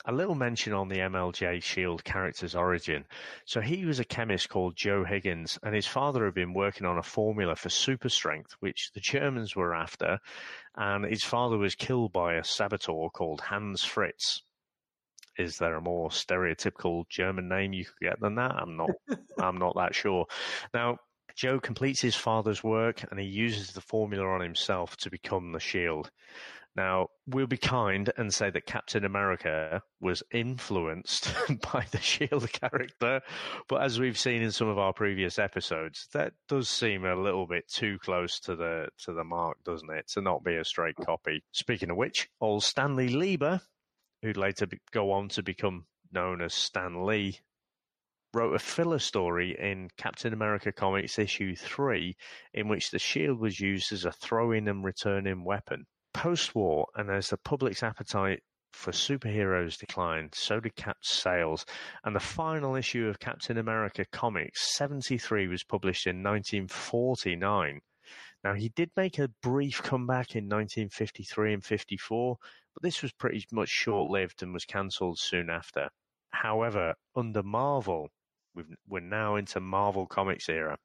a 0.07 0.11
little 0.11 0.35
mention 0.35 0.73
on 0.73 0.87
the 0.87 0.99
MLJ 0.99 1.61
Shield 1.63 2.03
character's 2.03 2.55
origin. 2.55 3.05
So 3.45 3.61
he 3.61 3.85
was 3.85 3.99
a 3.99 4.05
chemist 4.05 4.49
called 4.49 4.75
Joe 4.75 5.03
Higgins, 5.03 5.57
and 5.63 5.73
his 5.73 5.87
father 5.87 6.25
had 6.25 6.33
been 6.33 6.53
working 6.53 6.85
on 6.85 6.97
a 6.97 7.03
formula 7.03 7.55
for 7.55 7.69
super 7.69 8.09
strength, 8.09 8.55
which 8.59 8.91
the 8.93 8.99
Germans 8.99 9.55
were 9.55 9.73
after, 9.73 10.19
and 10.75 11.05
his 11.05 11.23
father 11.23 11.57
was 11.57 11.75
killed 11.75 12.13
by 12.13 12.35
a 12.35 12.43
saboteur 12.43 13.09
called 13.09 13.41
Hans 13.41 13.83
Fritz. 13.83 14.43
Is 15.37 15.57
there 15.57 15.75
a 15.75 15.81
more 15.81 16.09
stereotypical 16.09 17.09
German 17.09 17.49
name 17.49 17.73
you 17.73 17.85
could 17.85 17.99
get 17.99 18.19
than 18.19 18.35
that? 18.35 18.55
I'm 18.55 18.77
not. 18.77 18.91
I'm 19.37 19.57
not 19.57 19.75
that 19.75 19.93
sure. 19.93 20.27
Now, 20.73 20.99
Joe 21.35 21.59
completes 21.59 21.99
his 21.99 22.15
father's 22.15 22.63
work 22.63 23.03
and 23.09 23.19
he 23.19 23.25
uses 23.25 23.71
the 23.71 23.81
formula 23.81 24.25
on 24.25 24.39
himself 24.39 24.95
to 24.97 25.09
become 25.09 25.51
the 25.51 25.59
Shield. 25.59 26.09
Now, 26.75 27.07
we'll 27.25 27.47
be 27.47 27.57
kind 27.57 28.11
and 28.17 28.33
say 28.33 28.49
that 28.49 28.65
Captain 28.65 29.05
America 29.05 29.81
was 30.01 30.23
influenced 30.31 31.33
by 31.73 31.85
the 31.91 32.01
Shield 32.01 32.51
character, 32.51 33.21
but 33.69 33.81
as 33.81 33.97
we've 33.97 34.17
seen 34.17 34.41
in 34.41 34.51
some 34.51 34.67
of 34.67 34.77
our 34.77 34.91
previous 34.91 35.39
episodes, 35.39 36.09
that 36.11 36.33
does 36.49 36.67
seem 36.67 37.05
a 37.05 37.15
little 37.15 37.47
bit 37.47 37.69
too 37.69 37.97
close 37.99 38.41
to 38.41 38.57
the 38.57 38.89
to 39.05 39.13
the 39.13 39.23
mark, 39.23 39.63
doesn't 39.63 39.89
it? 39.89 40.09
To 40.09 40.21
not 40.21 40.43
be 40.43 40.57
a 40.57 40.65
straight 40.65 40.97
copy. 40.97 41.43
Speaking 41.53 41.91
of 41.91 41.97
which, 41.97 42.27
old 42.41 42.63
Stanley 42.63 43.07
Lieber, 43.07 43.61
who'd 44.21 44.35
later 44.35 44.67
be, 44.67 44.79
go 44.91 45.11
on 45.11 45.29
to 45.29 45.43
become 45.43 45.85
known 46.11 46.41
as 46.41 46.53
Stan 46.53 47.05
Lee, 47.05 47.39
wrote 48.33 48.53
a 48.53 48.59
filler 48.59 48.99
story 48.99 49.55
in 49.57 49.89
Captain 49.97 50.33
America 50.33 50.73
Comics 50.73 51.17
issue 51.17 51.55
3 51.55 52.17
in 52.53 52.67
which 52.67 52.91
the 52.91 52.99
shield 52.99 53.39
was 53.39 53.61
used 53.61 53.93
as 53.93 54.03
a 54.03 54.11
throw 54.11 54.51
in 54.51 54.67
and 54.67 54.83
return 54.83 55.25
in 55.25 55.45
weapon. 55.45 55.85
Post 56.15 56.55
war, 56.55 56.87
and 56.95 57.11
as 57.11 57.29
the 57.29 57.37
public's 57.37 57.83
appetite 57.83 58.41
for 58.71 58.91
superheroes 58.91 59.77
declined, 59.77 60.33
so 60.33 60.61
did 60.61 60.75
Cap's 60.77 61.11
sales, 61.11 61.65
and 62.05 62.15
the 62.15 62.21
final 62.21 62.75
issue 62.75 63.07
of 63.07 63.19
Captain 63.19 63.57
America 63.57 64.05
Comics 64.13 64.75
73 64.77 65.49
was 65.49 65.65
published 65.65 66.07
in 66.07 66.23
1949. 66.23 67.81
Now, 68.45 68.53
he 68.53 68.69
did 68.69 68.91
make 68.95 69.19
a 69.19 69.27
brief 69.43 69.83
comeback 69.83 70.37
in 70.37 70.45
1953 70.45 71.53
and 71.53 71.63
54, 71.63 72.37
but 72.73 72.81
this 72.81 73.01
was 73.01 73.11
pretty 73.11 73.45
much 73.51 73.69
short 73.69 74.09
lived 74.09 74.41
and 74.41 74.53
was 74.53 74.63
cancelled 74.63 75.19
soon 75.19 75.49
after. 75.49 75.89
However, 76.29 76.95
under 77.13 77.43
Marvel, 77.43 78.09
we're 78.87 79.01
now 79.01 79.35
into 79.35 79.59
Marvel 79.59 80.07
Comics 80.07 80.47
era. 80.47 80.77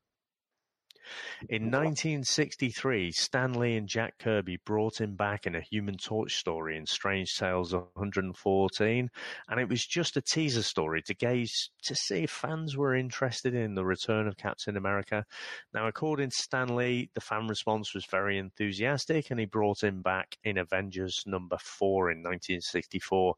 In 1.49 1.65
1963, 1.65 3.13
Stan 3.13 3.55
Lee 3.55 3.77
and 3.77 3.89
Jack 3.89 4.19
Kirby 4.19 4.59
brought 4.65 5.01
him 5.01 5.17
back 5.17 5.47
in 5.47 5.55
a 5.55 5.61
Human 5.61 5.97
Torch 5.97 6.37
story 6.37 6.77
in 6.77 6.87
Strange 6.87 7.37
Tales 7.37 7.75
114, 7.75 9.11
and 9.49 9.61
it 9.61 9.69
was 9.69 9.87
just 9.87 10.17
a 10.17 10.23
teaser 10.23 10.63
story 10.63 11.03
to 11.03 11.15
gauge 11.15 11.71
to 11.83 11.95
see 11.95 12.25
if 12.25 12.31
fans 12.31 12.77
were 12.77 12.95
interested 12.95 13.55
in 13.55 13.75
the 13.75 13.85
return 13.85 14.29
of 14.29 14.37
Captain 14.37 14.77
America. 14.77 15.25
Now, 15.73 15.87
according 15.89 16.31
to 16.31 16.37
Stan 16.37 16.77
Lee, 16.77 17.11
the 17.15 17.21
fan 17.21 17.49
response 17.49 17.95
was 17.95 18.05
very 18.05 18.39
enthusiastic, 18.39 19.31
and 19.31 19.41
he 19.41 19.47
brought 19.47 19.83
him 19.83 20.03
back 20.03 20.37
in 20.45 20.59
Avengers 20.59 21.23
number 21.27 21.57
four 21.59 22.11
in 22.11 22.19
1964, 22.19 23.35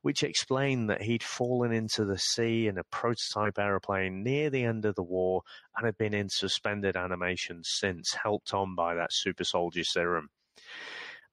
which 0.00 0.22
explained 0.22 0.88
that 0.90 1.02
he'd 1.02 1.22
fallen 1.22 1.72
into 1.72 2.04
the 2.04 2.18
sea 2.18 2.66
in 2.66 2.78
a 2.78 2.84
prototype 2.84 3.58
aeroplane 3.58 4.22
near 4.22 4.50
the 4.50 4.64
end 4.64 4.84
of 4.84 4.94
the 4.94 5.02
war 5.02 5.42
and 5.76 5.86
had 5.86 5.96
been 5.98 6.14
in 6.14 6.28
suspended 6.28 6.96
animation 7.02 7.60
since, 7.62 8.14
helped 8.14 8.54
on 8.54 8.74
by 8.74 8.94
that 8.94 9.12
super 9.12 9.44
soldier 9.44 9.84
serum. 9.84 10.28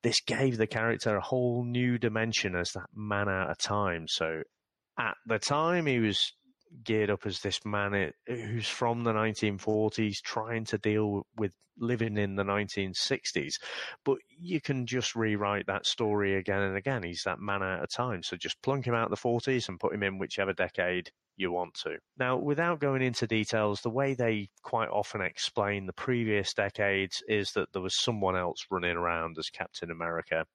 This 0.01 0.22
gave 0.22 0.57
the 0.57 0.67
character 0.67 1.15
a 1.15 1.22
whole 1.22 1.63
new 1.63 1.97
dimension 1.97 2.55
as 2.55 2.72
that 2.72 2.89
man 2.95 3.30
out 3.30 3.49
of 3.49 3.57
time. 3.57 4.07
So 4.07 4.41
at 4.97 5.15
the 5.26 5.39
time, 5.39 5.86
he 5.86 5.99
was 5.99 6.34
geared 6.84 7.09
up 7.09 7.26
as 7.26 7.39
this 7.41 7.59
man 7.65 7.93
eh, 7.93 8.11
who's 8.28 8.67
from 8.67 9.03
the 9.03 9.13
1940s 9.13 10.22
trying 10.22 10.65
to 10.65 10.78
deal 10.78 11.26
with 11.38 11.51
living 11.78 12.17
in 12.17 12.36
the 12.36 12.43
1960s 12.43 13.53
but 14.03 14.17
you 14.28 14.59
can 14.59 14.86
just 14.86 15.15
rewrite 15.15 15.65
that 15.65 15.86
story 15.86 16.36
again 16.36 16.61
and 16.61 16.76
again 16.76 17.03
he's 17.03 17.24
that 17.24 17.39
man 17.39 17.63
out 17.63 17.82
of 17.82 17.89
time 17.89 18.22
so 18.22 18.36
just 18.36 18.61
plunk 18.61 18.86
him 18.86 18.93
out 18.93 19.09
of 19.09 19.11
the 19.11 19.30
40s 19.30 19.70
and 19.70 19.80
put 19.80 19.93
him 19.93 20.03
in 20.03 20.17
whichever 20.17 20.51
decade 20.51 21.09
you 21.39 21.51
want 21.51 21.74
to. 21.74 21.97
Now, 22.17 22.38
without 22.38 22.82
going 22.82 23.01
into 23.01 23.26
details, 23.26 23.82
the 23.82 23.89
way 23.89 24.13
they 24.13 24.49
quite 24.61 24.89
often 24.89 25.22
explain 25.22 25.86
the 25.86 25.93
previous 25.93 26.53
decades 26.53 27.24
is 27.28 27.53
that 27.53 27.72
there 27.72 27.82
was 27.82 27.95
someone 27.95 28.36
else 28.36 28.65
running 28.70 28.97
around 28.97 29.38
as 29.39 29.49
Captain 29.49 29.89
America. 29.89 30.45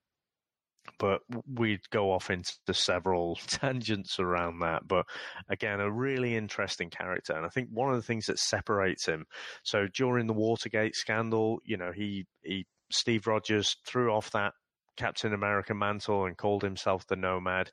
But 0.99 1.23
we'd 1.47 1.89
go 1.91 2.13
off 2.13 2.31
into 2.31 2.53
several 2.73 3.37
tangents 3.47 4.19
around 4.19 4.61
that. 4.61 4.87
But 4.87 5.07
again, 5.49 5.81
a 5.81 5.91
really 5.91 6.37
interesting 6.37 6.91
character. 6.91 7.35
And 7.35 7.45
I 7.45 7.49
think 7.49 7.69
one 7.71 7.91
of 7.91 7.97
the 7.97 8.03
things 8.03 8.27
that 8.27 8.39
separates 8.39 9.07
him. 9.07 9.27
So 9.63 9.87
during 9.93 10.27
the 10.27 10.33
Watergate 10.33 10.95
scandal, 10.95 11.61
you 11.65 11.77
know, 11.77 11.93
he, 11.93 12.27
he, 12.43 12.67
Steve 12.91 13.27
Rogers 13.27 13.77
threw 13.87 14.13
off 14.13 14.31
that 14.33 14.53
Captain 14.97 15.33
America 15.33 15.75
mantle 15.75 16.27
and 16.27 16.37
called 16.37 16.63
himself 16.63 17.07
the 17.07 17.17
Nomad. 17.17 17.71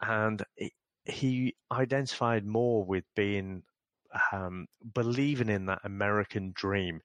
And 0.00 0.42
he 1.04 1.54
identified 1.70 2.46
more 2.46 2.84
with 2.84 3.04
being 3.14 3.62
um, 4.32 4.66
believing 4.94 5.48
in 5.48 5.66
that 5.66 5.80
American 5.84 6.52
dream 6.54 7.00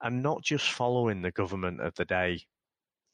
and 0.00 0.22
not 0.22 0.42
just 0.42 0.70
following 0.72 1.22
the 1.22 1.30
government 1.30 1.80
of 1.80 1.94
the 1.94 2.04
day. 2.04 2.40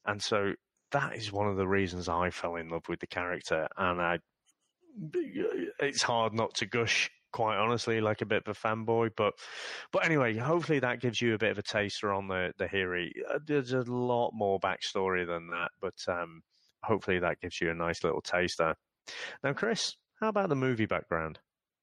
And 0.07 0.23
so 0.23 0.55
that 0.93 1.17
is 1.17 1.33
one 1.33 1.49
of 1.49 1.57
the 1.57 1.67
reasons 1.67 2.09
I 2.09 2.31
fell 2.31 2.57
in 2.57 2.69
love 2.69 2.89
with 2.89 3.01
the 3.01 3.07
character. 3.07 3.69
And 3.77 4.01
I, 4.01 4.19
it's 5.81 6.03
hard 6.03 6.35
not 6.35 6.55
to 6.57 6.67
gush, 6.67 7.11
quite 7.33 7.57
honestly, 7.59 8.01
like 8.01 8.21
a 8.21 8.27
bit 8.27 8.43
of 8.47 8.57
a 8.57 8.69
fanboy. 8.69 9.11
But, 9.17 9.35
but 9.93 10.05
anyway, 10.05 10.37
hopefully 10.37 10.81
that 10.81 11.01
gives 11.01 11.21
you 11.21 11.35
a 11.35 11.39
bit 11.39 11.51
of 11.51 11.59
a 11.59 11.63
taster 11.63 12.13
on 12.13 12.29
the 12.29 12.53
the 12.59 12.67
Hiri. 12.67 13.11
Uh, 13.29 13.39
there's 13.47 13.73
a 13.73 13.83
lot 13.83 14.33
more 14.33 14.59
backstory 14.61 15.27
than 15.27 15.49
that, 15.51 15.71
but 15.81 15.97
um, 16.09 16.43
hopefully 16.83 17.19
that 17.19 17.41
gives 17.41 17.61
you 17.61 17.71
a 17.71 17.75
nice 17.75 18.03
little 18.05 18.23
taster. 18.23 18.75
Now, 19.43 19.53
Chris, 19.53 19.95
how 20.21 20.29
about 20.29 20.49
the 20.49 20.57
movie 20.57 20.87
background? 20.87 21.39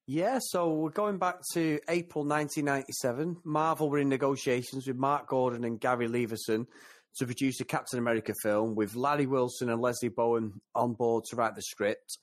Yeah, 0.08 0.38
so 0.40 0.72
we're 0.72 0.92
going 0.92 1.18
back 1.18 1.38
to 1.54 1.80
April 1.90 2.24
1997. 2.26 3.38
Marvel 3.44 3.90
were 3.90 3.98
in 3.98 4.08
negotiations 4.08 4.86
with 4.86 4.98
Mark 4.98 5.28
Gordon 5.28 5.64
and 5.64 5.80
Gary 5.80 6.08
Levinsohn 6.08 6.68
to 7.18 7.26
produce 7.26 7.60
a 7.60 7.66
Captain 7.66 8.00
America 8.00 8.34
film 8.42 8.76
with 8.76 8.96
Larry 8.96 9.26
Wilson 9.26 9.70
and 9.70 9.82
Leslie 9.82 10.10
Bowen 10.10 10.60
on 10.74 10.94
board 10.94 11.24
to 11.30 11.36
write 11.36 11.56
the 11.56 11.62
script. 11.62 12.18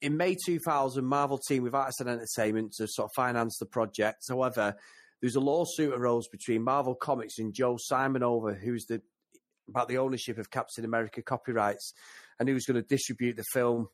In 0.00 0.16
May 0.16 0.36
2000, 0.46 1.04
Marvel 1.04 1.38
teamed 1.38 1.64
with 1.64 1.74
Artisan 1.74 2.08
Entertainment 2.08 2.72
to 2.74 2.86
sort 2.86 3.06
of 3.06 3.14
finance 3.16 3.56
the 3.58 3.66
project. 3.66 4.22
However, 4.28 4.76
there's 5.20 5.34
a 5.34 5.40
lawsuit 5.40 5.92
arose 5.92 6.28
between 6.28 6.62
Marvel 6.62 6.94
Comics 6.94 7.38
and 7.38 7.52
Joe 7.52 7.76
Simon 7.78 8.22
Simonova, 8.22 8.58
who's 8.58 8.86
the 8.86 9.02
about 9.68 9.88
the 9.88 9.98
ownership 9.98 10.38
of 10.38 10.50
Captain 10.50 10.84
America 10.84 11.20
copyrights, 11.20 11.92
and 12.38 12.48
who's 12.48 12.64
going 12.64 12.80
to 12.80 12.88
distribute 12.88 13.36
the 13.36 13.44
film 13.52 13.88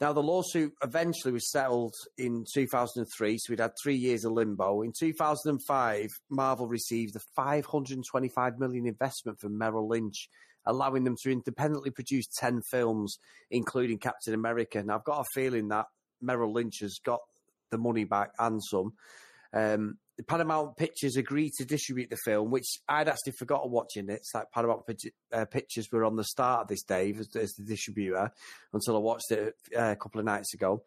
now, 0.00 0.12
the 0.12 0.22
lawsuit 0.22 0.72
eventually 0.82 1.32
was 1.32 1.50
settled 1.50 1.94
in 2.18 2.44
2003, 2.52 3.38
so 3.38 3.50
we'd 3.50 3.60
had 3.60 3.72
three 3.80 3.94
years 3.94 4.24
of 4.24 4.32
limbo. 4.32 4.82
In 4.82 4.92
2005, 4.92 6.08
Marvel 6.30 6.66
received 6.66 7.14
a 7.14 7.20
525 7.36 8.58
million 8.58 8.86
investment 8.86 9.38
from 9.40 9.56
Merrill 9.56 9.88
Lynch, 9.88 10.28
allowing 10.66 11.04
them 11.04 11.14
to 11.22 11.30
independently 11.30 11.90
produce 11.90 12.26
10 12.38 12.62
films, 12.70 13.18
including 13.52 13.98
Captain 13.98 14.34
America. 14.34 14.82
Now, 14.82 14.96
I've 14.96 15.04
got 15.04 15.20
a 15.20 15.24
feeling 15.32 15.68
that 15.68 15.86
Merrill 16.20 16.52
Lynch 16.52 16.80
has 16.80 16.98
got 17.04 17.20
the 17.70 17.78
money 17.78 18.04
back 18.04 18.30
and 18.40 18.60
some. 18.62 18.94
Um, 19.54 19.98
Paramount 20.26 20.76
Pictures 20.76 21.16
agreed 21.16 21.52
to 21.58 21.64
distribute 21.64 22.10
the 22.10 22.16
film, 22.24 22.50
which 22.50 22.78
I'd 22.88 23.08
actually 23.08 23.32
forgotten 23.32 23.70
watching 23.70 24.08
it. 24.08 24.14
It's 24.14 24.34
like 24.34 24.50
Paramount 24.52 24.82
uh, 25.32 25.44
Pictures 25.46 25.88
were 25.90 26.04
on 26.04 26.16
the 26.16 26.24
start 26.24 26.62
of 26.62 26.68
this, 26.68 26.82
Dave, 26.82 27.18
as, 27.20 27.34
as 27.34 27.54
the 27.54 27.64
distributor, 27.64 28.30
until 28.72 28.96
I 28.96 29.00
watched 29.00 29.30
it 29.30 29.54
uh, 29.76 29.92
a 29.92 29.96
couple 29.96 30.20
of 30.20 30.24
nights 30.24 30.54
ago. 30.54 30.84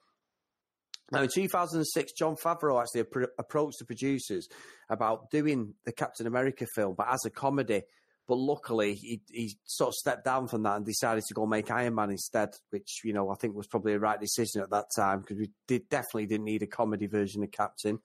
Now, 1.12 1.22
in 1.22 1.30
2006, 1.30 2.14
Jon 2.14 2.36
Favreau 2.36 2.82
actually 2.82 3.06
approached 3.40 3.80
the 3.80 3.86
producers 3.86 4.48
about 4.90 5.30
doing 5.30 5.74
the 5.86 5.94
Captain 5.94 6.28
America 6.28 6.66
film, 6.76 6.96
but 6.98 7.08
as 7.10 7.24
a 7.26 7.30
comedy. 7.30 7.84
But 8.28 8.40
luckily, 8.40 8.96
he, 8.96 9.22
he 9.32 9.58
sort 9.64 9.90
of 9.90 9.94
stepped 9.94 10.26
down 10.26 10.50
from 10.50 10.64
that 10.64 10.76
and 10.76 10.86
decided 10.86 11.24
to 11.24 11.34
go 11.34 11.46
make 11.46 11.72
Iron 11.72 11.96
Man 11.96 12.12
instead, 12.12 12.50
which, 12.72 13.02
you 13.06 13.14
know, 13.14 13.30
I 13.30 13.36
think 13.36 13.56
was 13.56 13.68
probably 13.68 13.94
a 13.94 14.00
right 14.00 14.20
decision 14.20 14.62
at 14.62 14.70
that 14.72 14.88
time 14.94 15.22
because 15.22 15.38
we 15.38 15.50
did, 15.66 15.88
definitely 15.88 16.26
didn't 16.26 16.44
need 16.44 16.62
a 16.62 16.68
comedy 16.68 17.08
version 17.08 17.42
of 17.42 17.54
Captain 17.54 18.00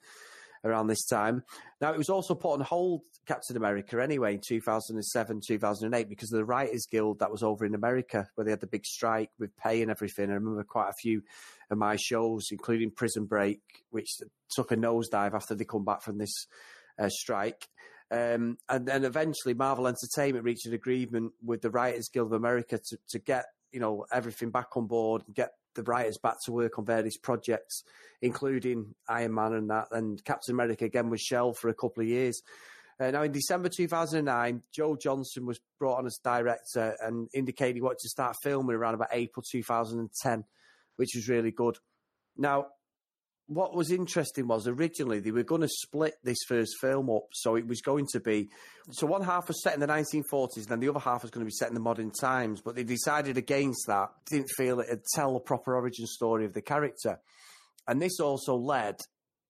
around 0.64 0.86
this 0.86 1.04
time. 1.04 1.42
Now, 1.80 1.92
it 1.92 1.98
was 1.98 2.08
also 2.08 2.34
put 2.34 2.54
on 2.54 2.60
hold, 2.60 3.02
Captain 3.26 3.56
America, 3.56 4.02
anyway, 4.02 4.34
in 4.34 4.40
2007, 4.40 5.40
2008, 5.46 6.08
because 6.08 6.32
of 6.32 6.38
the 6.38 6.44
Writers 6.44 6.86
Guild 6.90 7.18
that 7.18 7.30
was 7.30 7.42
over 7.42 7.64
in 7.64 7.74
America, 7.74 8.28
where 8.34 8.44
they 8.44 8.50
had 8.50 8.60
the 8.60 8.66
big 8.66 8.84
strike 8.84 9.30
with 9.38 9.56
pay 9.56 9.82
and 9.82 9.90
everything. 9.90 10.30
I 10.30 10.34
remember 10.34 10.64
quite 10.64 10.90
a 10.90 11.00
few 11.00 11.22
of 11.70 11.78
my 11.78 11.96
shows, 11.96 12.48
including 12.50 12.90
Prison 12.90 13.26
Break, 13.26 13.60
which 13.90 14.08
took 14.50 14.72
a 14.72 14.76
nosedive 14.76 15.34
after 15.34 15.54
they 15.54 15.64
come 15.64 15.84
back 15.84 16.02
from 16.02 16.18
this 16.18 16.46
uh, 16.98 17.08
strike. 17.08 17.68
Um, 18.10 18.58
and 18.68 18.86
then 18.86 19.04
eventually 19.04 19.54
Marvel 19.54 19.88
Entertainment 19.88 20.44
reached 20.44 20.66
an 20.66 20.74
agreement 20.74 21.32
with 21.42 21.62
the 21.62 21.70
Writers 21.70 22.10
Guild 22.12 22.28
of 22.28 22.32
America 22.34 22.78
to, 22.78 22.98
to 23.08 23.18
get, 23.18 23.46
you 23.72 23.80
know, 23.80 24.04
everything 24.12 24.50
back 24.50 24.76
on 24.76 24.86
board 24.86 25.22
and 25.26 25.34
get 25.34 25.52
the 25.74 25.82
writers 25.82 26.18
back 26.18 26.36
to 26.44 26.52
work 26.52 26.78
on 26.78 26.84
various 26.84 27.16
projects, 27.16 27.84
including 28.20 28.94
Iron 29.08 29.34
Man 29.34 29.54
and 29.54 29.70
that. 29.70 29.88
And 29.90 30.24
Captain 30.24 30.54
America 30.54 30.84
again 30.84 31.10
was 31.10 31.20
shelved 31.20 31.58
for 31.58 31.68
a 31.68 31.74
couple 31.74 32.02
of 32.02 32.08
years. 32.08 32.42
Uh, 33.00 33.10
now, 33.10 33.22
in 33.22 33.32
December 33.32 33.68
2009, 33.68 34.62
Joe 34.72 34.96
Johnston 34.96 35.46
was 35.46 35.60
brought 35.78 35.98
on 35.98 36.06
as 36.06 36.20
director 36.22 36.94
and 37.00 37.28
indicated 37.34 37.76
he 37.76 37.82
wanted 37.82 37.98
to 38.00 38.08
start 38.08 38.36
filming 38.42 38.76
around 38.76 38.94
about 38.94 39.08
April 39.12 39.42
2010, 39.50 40.44
which 40.96 41.12
was 41.14 41.28
really 41.28 41.50
good. 41.50 41.78
Now, 42.36 42.66
what 43.55 43.74
was 43.74 43.90
interesting 43.90 44.48
was 44.48 44.66
originally 44.66 45.20
they 45.20 45.30
were 45.30 45.42
going 45.42 45.61
to 45.61 45.68
split 45.68 46.14
this 46.22 46.38
first 46.46 46.76
film 46.80 47.11
up, 47.11 47.28
so 47.32 47.57
it 47.57 47.66
was 47.66 47.80
going 47.80 48.07
to 48.12 48.20
be 48.20 48.48
so 48.90 49.07
one 49.07 49.22
half 49.22 49.48
was 49.48 49.62
set 49.62 49.74
in 49.74 49.80
the 49.80 49.86
1940s, 49.86 50.57
and 50.57 50.66
then 50.66 50.80
the 50.80 50.88
other 50.88 50.98
half 50.98 51.22
was 51.22 51.30
going 51.30 51.44
to 51.44 51.48
be 51.48 51.55
set 51.55 51.68
in 51.68 51.74
the 51.74 51.80
modern 51.80 52.11
times. 52.11 52.61
But 52.61 52.74
they 52.74 52.84
decided 52.84 53.36
against 53.36 53.86
that. 53.86 54.11
Didn't 54.30 54.50
feel 54.57 54.80
it'd 54.80 55.05
tell 55.14 55.36
a 55.36 55.40
proper 55.40 55.76
origin 55.76 56.07
story 56.07 56.44
of 56.44 56.55
the 56.55 56.62
character, 56.62 57.20
and 57.86 58.00
this 58.00 58.20
also 58.20 58.57
led 58.57 58.96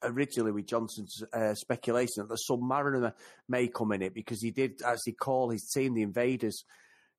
originally 0.02 0.52
with 0.52 0.66
Johnston's 0.66 1.22
uh, 1.32 1.54
speculation 1.54 2.14
that 2.18 2.28
the 2.28 2.38
Submariner 2.50 3.12
may 3.48 3.68
come 3.68 3.92
in 3.92 4.02
it 4.02 4.14
because 4.14 4.42
he 4.42 4.50
did 4.50 4.80
actually 4.84 5.12
call 5.12 5.50
his 5.50 5.70
team 5.72 5.94
the 5.94 6.02
Invaders. 6.02 6.64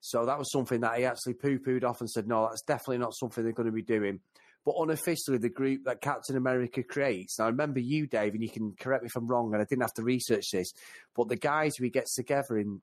So 0.02 0.26
that 0.26 0.38
was 0.38 0.52
something 0.52 0.82
that 0.82 0.98
he 0.98 1.06
actually 1.06 1.36
poo 1.36 1.60
pooed 1.60 1.86
off 1.86 2.02
and 2.02 2.10
said, 2.10 2.28
no, 2.28 2.46
that's 2.50 2.64
definitely 2.64 2.98
not 2.98 3.16
something 3.16 3.42
they're 3.42 3.54
going 3.54 3.68
to 3.68 3.72
be 3.72 3.82
doing. 3.82 4.20
But 4.66 4.76
unofficially, 4.78 5.38
the 5.38 5.50
group 5.50 5.84
that 5.86 6.00
Captain 6.02 6.38
America 6.38 6.84
creates. 6.84 7.38
Now, 7.38 7.46
I 7.46 7.50
remember 7.50 7.80
you, 7.82 8.08
Dave, 8.08 8.34
and 8.34 8.42
you 8.42 8.50
can 8.50 8.74
correct 8.80 9.04
me 9.04 9.08
if 9.08 9.16
I'm 9.16 9.28
wrong, 9.28 9.54
and 9.54 9.62
I 9.62 9.66
didn't 9.66 9.82
have 9.82 9.94
to 9.96 10.04
research 10.04 10.46
this, 10.52 10.72
but 11.16 11.28
the 11.28 11.36
guys 11.36 11.74
we 11.82 11.90
get 11.90 12.06
together 12.16 12.58
in 12.58 12.82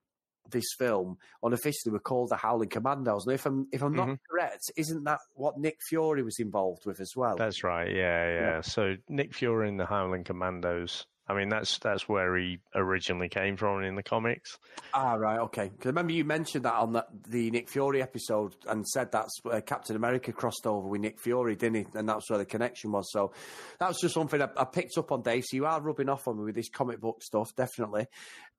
this 0.51 0.65
film 0.79 1.17
unofficially 1.45 1.93
were 1.93 2.01
called 2.01 2.29
the 2.31 2.37
Howling 2.37 2.71
Commandos. 2.71 3.25
And 3.25 3.35
if 3.35 3.47
I'm 3.47 3.67
if 3.73 3.83
I'm 3.83 3.95
not 3.95 4.09
Mhm. 4.09 4.19
correct, 4.29 4.73
isn't 4.77 5.05
that 5.05 5.21
what 5.35 5.59
Nick 5.59 5.79
Fury 5.89 6.23
was 6.25 6.41
involved 6.41 6.87
with 6.87 7.01
as 7.01 7.13
well? 7.15 7.37
That's 7.37 7.63
right. 7.63 7.89
Yeah, 7.89 8.27
yeah. 8.27 8.41
Yeah. 8.41 8.61
So 8.63 8.97
Nick 9.09 9.33
Fury 9.33 9.69
and 9.69 9.79
the 9.79 9.87
Howling 9.87 10.25
Commandos. 10.25 11.07
I 11.31 11.35
mean, 11.35 11.49
that's 11.49 11.79
that's 11.79 12.09
where 12.09 12.37
he 12.37 12.59
originally 12.75 13.29
came 13.29 13.57
from 13.57 13.85
in 13.85 13.95
the 13.95 14.03
comics. 14.03 14.59
Ah, 14.93 15.15
right, 15.15 15.39
okay. 15.39 15.69
Because 15.69 15.87
I 15.87 15.91
remember 15.91 16.13
you 16.13 16.25
mentioned 16.25 16.65
that 16.65 16.75
on 16.75 16.93
the, 16.93 17.07
the 17.29 17.53
Nick 17.53 17.69
Fury 17.69 18.03
episode 18.03 18.57
and 18.67 18.85
said 18.85 19.13
that's 19.13 19.39
where 19.45 19.61
Captain 19.61 19.95
America 19.95 20.33
crossed 20.33 20.67
over 20.67 20.89
with 20.89 21.03
Nick 21.03 21.21
Fury, 21.21 21.55
didn't 21.55 21.77
he? 21.77 21.99
And 21.99 22.09
that's 22.09 22.29
where 22.29 22.39
the 22.41 22.45
connection 22.45 22.91
was. 22.91 23.13
So 23.13 23.33
that 23.79 23.87
was 23.87 23.99
just 24.01 24.15
something 24.15 24.43
I, 24.43 24.49
I 24.57 24.65
picked 24.65 24.99
up 24.99 25.13
on, 25.13 25.23
Dave. 25.23 25.45
So 25.47 25.57
you 25.57 25.67
are 25.67 25.81
rubbing 25.81 26.09
off 26.09 26.27
on 26.27 26.37
me 26.37 26.45
with 26.45 26.57
this 26.57 26.69
comic 26.69 27.01
book 27.01 27.23
stuff, 27.23 27.55
definitely. 27.55 28.07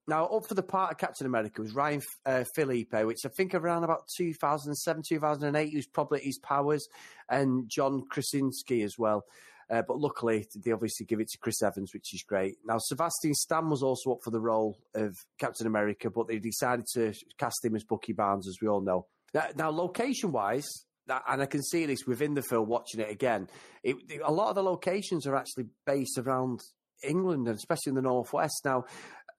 Now, 0.07 0.26
up 0.28 0.47
for 0.47 0.55
the 0.55 0.63
part 0.63 0.93
of 0.93 0.97
Captain 0.97 1.28
America 1.28 1.61
was 1.61 1.76
Ryan 1.76 2.01
uh, 2.26 2.45
Phillippe, 2.55 3.05
which 3.05 3.26
I 3.26 3.30
think 3.30 3.53
around 3.53 3.84
about 3.84 4.07
2007, 4.15 5.03
2008, 5.07 5.69
he 5.69 5.76
was 5.76 5.88
probably 5.88 6.22
his 6.22 6.39
powers, 6.39 6.88
and 7.30 7.69
John 7.69 8.03
Krasinski 8.09 8.82
as 8.82 8.97
well. 8.97 9.26
Uh, 9.72 9.82
but 9.88 9.97
luckily, 9.97 10.45
they 10.65 10.72
obviously 10.72 11.05
give 11.05 11.22
it 11.22 11.30
to 11.30 11.38
Chris 11.38 11.63
Evans, 11.63 11.93
which 11.93 12.13
is 12.13 12.24
great. 12.24 12.55
Now, 12.65 12.76
Sebastian 12.78 13.34
Stan 13.34 13.69
was 13.69 13.82
also 13.82 14.11
up 14.11 14.19
for 14.22 14.32
the 14.32 14.41
role 14.41 14.78
of 14.93 15.15
Captain 15.39 15.65
America, 15.65 16.09
but 16.09 16.28
they 16.28 16.39
decided 16.39 16.86
to 16.93 17.13
cast 17.38 17.63
him 17.63 17.76
as 17.76 17.86
Bucky 17.86 18.11
Barnes, 18.11 18.49
as 18.49 18.57
we 18.61 18.67
all 18.67 18.82
know. 18.82 19.07
Now, 19.34 19.45
now 19.55 19.69
location-wise, 19.69 20.67
and 21.07 21.41
I 21.41 21.45
can 21.45 21.63
see 21.63 21.86
this 21.86 22.05
within 22.05 22.34
the 22.34 22.41
film, 22.41 22.67
watching 22.67 22.99
it 22.99 23.09
again. 23.09 23.47
It, 23.82 23.95
a 24.24 24.32
lot 24.32 24.49
of 24.49 24.55
the 24.55 24.63
locations 24.63 25.26
are 25.26 25.38
actually 25.38 25.67
based 25.86 26.17
around 26.17 26.59
England, 27.01 27.47
and 27.47 27.55
especially 27.55 27.91
in 27.91 27.95
the 27.95 28.01
northwest. 28.01 28.61
Now, 28.65 28.84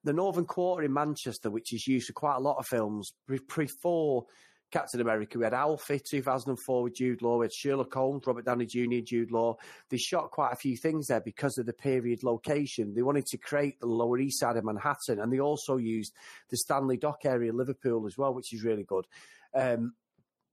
the 0.03 0.13
Northern 0.13 0.45
Quarter 0.45 0.83
in 0.83 0.93
Manchester, 0.93 1.51
which 1.51 1.73
is 1.73 1.85
used 1.87 2.07
for 2.07 2.13
quite 2.13 2.37
a 2.37 2.41
lot 2.41 2.57
of 2.57 2.65
films, 2.65 3.13
before 3.27 4.25
Captain 4.73 5.01
America, 5.01 5.37
we 5.37 5.43
had 5.43 5.53
Alfie 5.53 6.01
2004 6.03 6.83
with 6.83 6.95
Jude 6.95 7.21
Law, 7.21 7.37
we 7.37 7.45
had 7.45 7.53
Sherlock 7.53 7.93
Holmes, 7.93 8.23
Robert 8.25 8.43
Downey 8.43 8.65
Jr., 8.65 9.05
Jude 9.05 9.31
Law. 9.31 9.55
They 9.91 9.97
shot 9.97 10.31
quite 10.31 10.51
a 10.51 10.55
few 10.55 10.75
things 10.75 11.07
there 11.07 11.21
because 11.21 11.59
of 11.59 11.67
the 11.67 11.73
period 11.73 12.23
location. 12.23 12.95
They 12.95 13.03
wanted 13.03 13.27
to 13.27 13.37
create 13.37 13.79
the 13.79 13.85
Lower 13.85 14.17
East 14.17 14.39
Side 14.39 14.57
of 14.57 14.65
Manhattan, 14.65 15.19
and 15.19 15.31
they 15.31 15.39
also 15.39 15.77
used 15.77 16.11
the 16.49 16.57
Stanley 16.57 16.97
Dock 16.97 17.19
area 17.23 17.53
Liverpool 17.53 18.07
as 18.07 18.17
well, 18.17 18.33
which 18.33 18.51
is 18.51 18.63
really 18.63 18.83
good. 18.83 19.05
Um, 19.53 19.93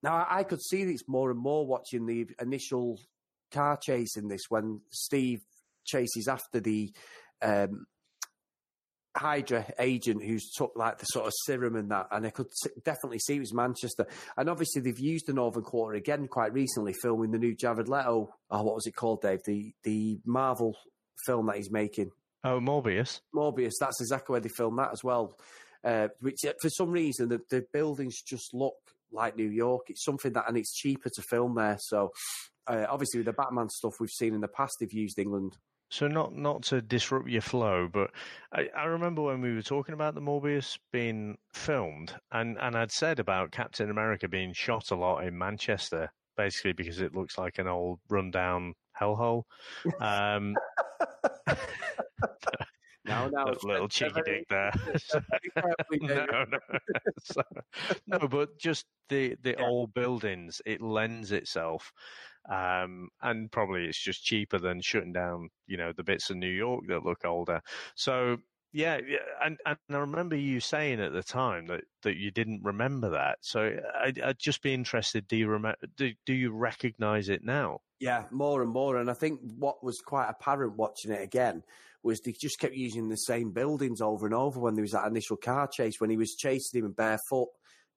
now, 0.02 0.16
I, 0.16 0.40
I 0.40 0.42
could 0.42 0.60
see 0.60 0.84
this 0.84 1.08
more 1.08 1.30
and 1.30 1.40
more 1.40 1.66
watching 1.66 2.04
the 2.04 2.26
initial 2.42 3.00
car 3.50 3.78
chase 3.78 4.18
in 4.18 4.28
this 4.28 4.42
when 4.50 4.82
Steve 4.90 5.40
chases 5.86 6.28
after 6.28 6.60
the 6.60 6.92
um, 7.40 7.86
Hydra 9.16 9.66
agent 9.78 10.22
who's 10.22 10.50
took 10.56 10.72
like 10.76 10.98
the 10.98 11.04
sort 11.06 11.26
of 11.26 11.32
serum 11.44 11.76
and 11.76 11.90
that, 11.90 12.06
and 12.12 12.24
I 12.26 12.30
could 12.30 12.46
definitely 12.84 13.18
see 13.18 13.36
it 13.36 13.40
was 13.40 13.52
Manchester. 13.52 14.06
And 14.36 14.48
obviously 14.48 14.82
they've 14.82 14.98
used 14.98 15.26
the 15.26 15.32
Northern 15.32 15.62
Quarter 15.64 15.96
again 15.96 16.28
quite 16.28 16.52
recently, 16.52 16.92
filming 17.02 17.30
the 17.32 17.38
new 17.38 17.54
Jared 17.54 17.88
Leto. 17.88 18.34
Oh, 18.50 18.62
what 18.62 18.74
was 18.76 18.86
it 18.86 18.94
called, 18.94 19.22
Dave? 19.22 19.40
The 19.44 19.72
the 19.82 20.20
Marvel 20.24 20.76
film 21.26 21.46
that 21.46 21.56
he's 21.56 21.70
making, 21.70 22.10
Oh, 22.44 22.60
Morbius. 22.60 23.20
Morbius. 23.34 23.72
That's 23.80 24.00
exactly 24.00 24.32
where 24.32 24.40
they 24.40 24.48
filmed 24.48 24.78
that 24.78 24.92
as 24.92 25.04
well. 25.04 25.36
Uh, 25.84 26.08
which 26.20 26.44
uh, 26.46 26.52
for 26.60 26.68
some 26.70 26.90
reason 26.90 27.28
the, 27.28 27.40
the 27.50 27.64
buildings 27.72 28.22
just 28.22 28.54
look 28.54 28.74
like 29.12 29.36
New 29.36 29.48
York. 29.50 29.86
It's 29.88 30.04
something 30.04 30.32
that, 30.34 30.44
and 30.46 30.56
it's 30.56 30.72
cheaper 30.74 31.10
to 31.14 31.22
film 31.22 31.54
there. 31.56 31.76
So 31.80 32.10
uh, 32.66 32.86
obviously 32.88 33.18
with 33.18 33.26
the 33.26 33.32
Batman 33.32 33.68
stuff 33.70 33.94
we've 33.98 34.08
seen 34.10 34.34
in 34.34 34.40
the 34.40 34.48
past, 34.48 34.74
they've 34.78 34.92
used 34.92 35.18
England. 35.18 35.56
So 35.90 36.06
not 36.06 36.34
not 36.34 36.62
to 36.64 36.80
disrupt 36.80 37.28
your 37.28 37.42
flow, 37.42 37.88
but 37.88 38.12
I, 38.52 38.68
I 38.76 38.84
remember 38.84 39.22
when 39.22 39.40
we 39.40 39.52
were 39.54 39.62
talking 39.62 39.92
about 39.92 40.14
the 40.14 40.20
Morbius 40.20 40.78
being 40.92 41.36
filmed, 41.52 42.14
and 42.30 42.56
and 42.60 42.76
I'd 42.76 42.92
said 42.92 43.18
about 43.18 43.50
Captain 43.50 43.90
America 43.90 44.28
being 44.28 44.52
shot 44.52 44.92
a 44.92 44.94
lot 44.94 45.24
in 45.24 45.36
Manchester, 45.36 46.12
basically 46.36 46.72
because 46.74 47.00
it 47.00 47.14
looks 47.14 47.36
like 47.38 47.58
an 47.58 47.66
old 47.66 47.98
rundown 48.08 48.74
hellhole. 48.98 49.42
Um, 50.00 50.56
Now, 53.04 53.28
now, 53.28 53.46
little, 53.46 53.68
little 53.68 53.88
cheeky 53.88 54.20
dig 54.24 54.44
there. 54.48 54.72
no, 55.90 56.44
no. 56.44 56.58
So- 57.18 57.42
no, 58.06 58.28
but 58.28 58.58
just 58.58 58.86
the 59.08 59.36
the 59.42 59.56
Yeah. 59.58 59.66
old 59.66 59.94
buildings, 59.94 60.60
it 60.66 60.82
lends 60.82 61.32
itself, 61.32 61.92
um, 62.48 63.08
and 63.22 63.50
probably 63.50 63.84
it's 63.84 64.02
just 64.02 64.24
cheaper 64.24 64.58
than 64.58 64.80
shutting 64.80 65.12
down, 65.12 65.50
you 65.66 65.76
know, 65.76 65.92
the 65.92 66.04
bits 66.04 66.30
of 66.30 66.36
New 66.36 66.50
York 66.50 66.84
that 66.88 67.04
look 67.04 67.24
older. 67.24 67.60
So 67.94 68.38
yeah, 68.72 69.00
and 69.44 69.58
and 69.66 69.78
I 69.90 69.96
remember 69.96 70.36
you 70.36 70.60
saying 70.60 71.00
at 71.00 71.12
the 71.12 71.22
time 71.22 71.66
that 71.66 71.82
that 72.02 72.16
you 72.16 72.30
didn't 72.30 72.62
remember 72.62 73.10
that. 73.10 73.38
So 73.40 73.76
I'd, 74.00 74.20
I'd 74.20 74.38
just 74.38 74.62
be 74.62 74.72
interested. 74.72 75.26
Do 75.26 75.36
you 75.36 75.48
remember? 75.48 75.78
Do, 75.96 76.12
do 76.24 76.32
you 76.32 76.52
recognise 76.52 77.28
it 77.28 77.44
now? 77.44 77.80
Yeah, 77.98 78.24
more 78.30 78.62
and 78.62 78.70
more. 78.70 78.96
And 78.96 79.10
I 79.10 79.14
think 79.14 79.40
what 79.58 79.82
was 79.82 80.00
quite 80.00 80.28
apparent 80.28 80.76
watching 80.76 81.10
it 81.10 81.20
again 81.20 81.64
was 82.02 82.20
they 82.20 82.32
just 82.32 82.58
kept 82.58 82.74
using 82.74 83.08
the 83.08 83.16
same 83.16 83.50
buildings 83.50 84.00
over 84.00 84.24
and 84.24 84.34
over 84.34 84.58
when 84.60 84.74
there 84.74 84.82
was 84.82 84.92
that 84.92 85.06
initial 85.06 85.36
car 85.36 85.66
chase, 85.66 86.00
when 86.00 86.08
he 86.08 86.16
was 86.16 86.34
chasing 86.34 86.82
him 86.82 86.92
barefoot, 86.92 87.48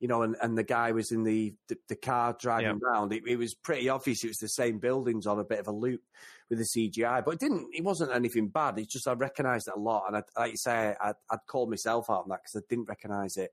you 0.04 0.10
know, 0.10 0.22
and, 0.22 0.36
and 0.41 0.58
the 0.58 0.66
guy 0.66 0.91
was 0.91 1.14
in 1.14 1.24
the, 1.24 1.54
the, 1.70 1.78
the 1.88 1.95
car 1.95 2.36
driving 2.38 2.78
around. 2.84 3.14
It, 3.14 3.24
it 3.26 3.38
was 3.38 3.54
pretty 3.54 3.88
obvious 3.88 4.22
it 4.26 4.28
was 4.28 4.38
the 4.38 4.49
same 4.49 4.78
buildings 4.78 5.26
on 5.26 5.39
a 5.39 5.45
bit 5.45 5.60
of 5.60 5.68
a 5.68 5.72
loop 5.72 6.01
with 6.49 6.60
the 6.60 6.66
CGI, 6.66 7.24
but 7.24 7.36
it 7.36 7.39
didn't, 7.39 7.68
it 7.72 7.86
wasn't 7.86 8.12
anything 8.12 8.49
bad. 8.49 8.78
It's 8.78 8.91
just 8.91 9.08
I 9.08 9.14
recognised 9.14 9.70
it 9.70 9.78
a 9.78 9.80
lot. 9.80 10.04
And 10.08 10.18
I, 10.18 10.24
like 10.38 10.51
you 10.51 10.58
say, 10.58 10.93
I'd, 11.01 11.14
I'd 11.32 11.39
called 11.47 11.70
myself 11.70 12.10
out 12.10 12.24
on 12.24 12.30
that 12.32 12.41
because 12.43 12.62
I 12.62 12.66
didn't 12.70 12.89
recognise 12.89 13.38
it. 13.38 13.51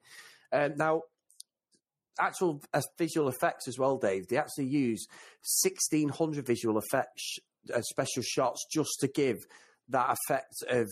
Um, 0.50 0.72
now, 0.76 1.02
actual 2.18 2.60
uh, 2.74 2.82
visual 2.98 3.28
effects 3.28 3.68
as 3.68 3.78
well, 3.78 3.96
Dave. 3.96 4.26
They 4.26 4.36
actually 4.36 4.66
use 4.66 5.06
1600 5.62 6.44
visual 6.44 6.78
effects, 6.78 7.38
uh, 7.72 7.80
special 7.82 8.24
shots 8.24 8.66
just 8.72 8.90
to 9.02 9.06
give 9.06 9.36
that 9.90 10.16
effect 10.26 10.64
of 10.68 10.88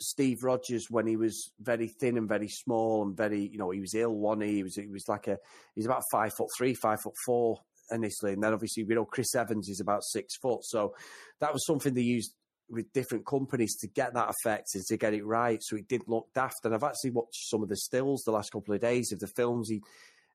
Steve 0.00 0.42
Rogers 0.42 0.86
when 0.90 1.06
he 1.06 1.16
was 1.16 1.52
very 1.60 1.88
thin 1.88 2.16
and 2.16 2.28
very 2.28 2.48
small 2.48 3.02
and 3.02 3.16
very, 3.16 3.48
you 3.48 3.58
know, 3.58 3.70
he 3.70 3.80
was 3.80 3.94
ill 3.94 4.14
one. 4.14 4.40
He 4.40 4.62
was, 4.62 4.76
he 4.76 4.86
was 4.86 5.08
like 5.08 5.28
a, 5.28 5.38
he's 5.74 5.86
about 5.86 6.02
five 6.10 6.32
foot 6.34 6.48
three, 6.56 6.74
five 6.74 7.00
foot 7.00 7.14
four 7.24 7.60
initially. 7.90 8.32
And 8.32 8.42
then 8.42 8.52
obviously, 8.52 8.84
we 8.84 8.94
know 8.94 9.04
Chris 9.04 9.34
Evans 9.34 9.68
is 9.68 9.80
about 9.80 10.02
six 10.04 10.36
foot. 10.36 10.64
So 10.64 10.94
that 11.40 11.52
was 11.52 11.64
something 11.66 11.94
they 11.94 12.02
used 12.02 12.34
with 12.68 12.92
different 12.92 13.26
companies 13.26 13.76
to 13.76 13.86
get 13.86 14.14
that 14.14 14.30
effect 14.30 14.74
and 14.74 14.84
to 14.86 14.96
get 14.96 15.14
it 15.14 15.24
right. 15.24 15.62
So 15.62 15.76
it 15.76 15.88
didn't 15.88 16.08
look 16.08 16.28
daft. 16.34 16.64
And 16.64 16.74
I've 16.74 16.82
actually 16.82 17.10
watched 17.10 17.48
some 17.48 17.62
of 17.62 17.68
the 17.68 17.76
stills 17.76 18.22
the 18.24 18.32
last 18.32 18.50
couple 18.50 18.74
of 18.74 18.80
days 18.80 19.12
of 19.12 19.20
the 19.20 19.28
films 19.28 19.68
he, 19.68 19.82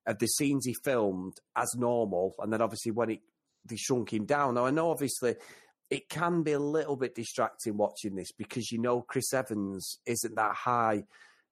of 0.06 0.18
the 0.18 0.26
scenes 0.26 0.64
he 0.64 0.74
filmed 0.84 1.34
as 1.56 1.74
normal, 1.76 2.34
and 2.38 2.52
then 2.52 2.62
obviously 2.62 2.92
when 2.92 3.10
it 3.10 3.20
they 3.64 3.76
shrunk 3.76 4.12
him 4.12 4.24
down. 4.24 4.54
Now 4.54 4.66
I 4.66 4.70
know 4.70 4.90
obviously 4.90 5.36
it 5.92 6.08
can 6.08 6.42
be 6.42 6.52
a 6.52 6.58
little 6.58 6.96
bit 6.96 7.14
distracting 7.14 7.76
watching 7.76 8.14
this 8.14 8.32
because 8.32 8.72
you 8.72 8.78
know 8.78 9.02
Chris 9.02 9.34
Evans 9.34 9.98
isn't 10.06 10.34
that 10.36 10.54
high, 10.54 11.04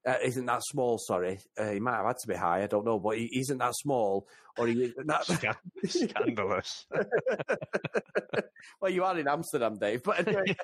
uh, 0.06 0.14
isn't 0.24 0.46
that 0.46 0.62
small. 0.64 0.96
Sorry, 0.96 1.40
uh, 1.58 1.68
he 1.72 1.78
might 1.78 1.96
have 1.96 2.06
had 2.06 2.18
to 2.20 2.26
be 2.26 2.34
high. 2.34 2.62
I 2.62 2.66
don't 2.66 2.86
know, 2.86 2.98
but 2.98 3.18
he 3.18 3.26
isn't 3.38 3.58
that 3.58 3.74
small, 3.76 4.26
or 4.56 4.66
he 4.66 4.84
isn't 4.84 5.06
that. 5.06 5.26
Scandalous. 5.84 6.86
well, 8.80 8.90
you 8.90 9.04
are 9.04 9.18
in 9.18 9.28
Amsterdam, 9.28 9.76
Dave. 9.76 10.02
But 10.02 10.26
anyway. 10.26 10.56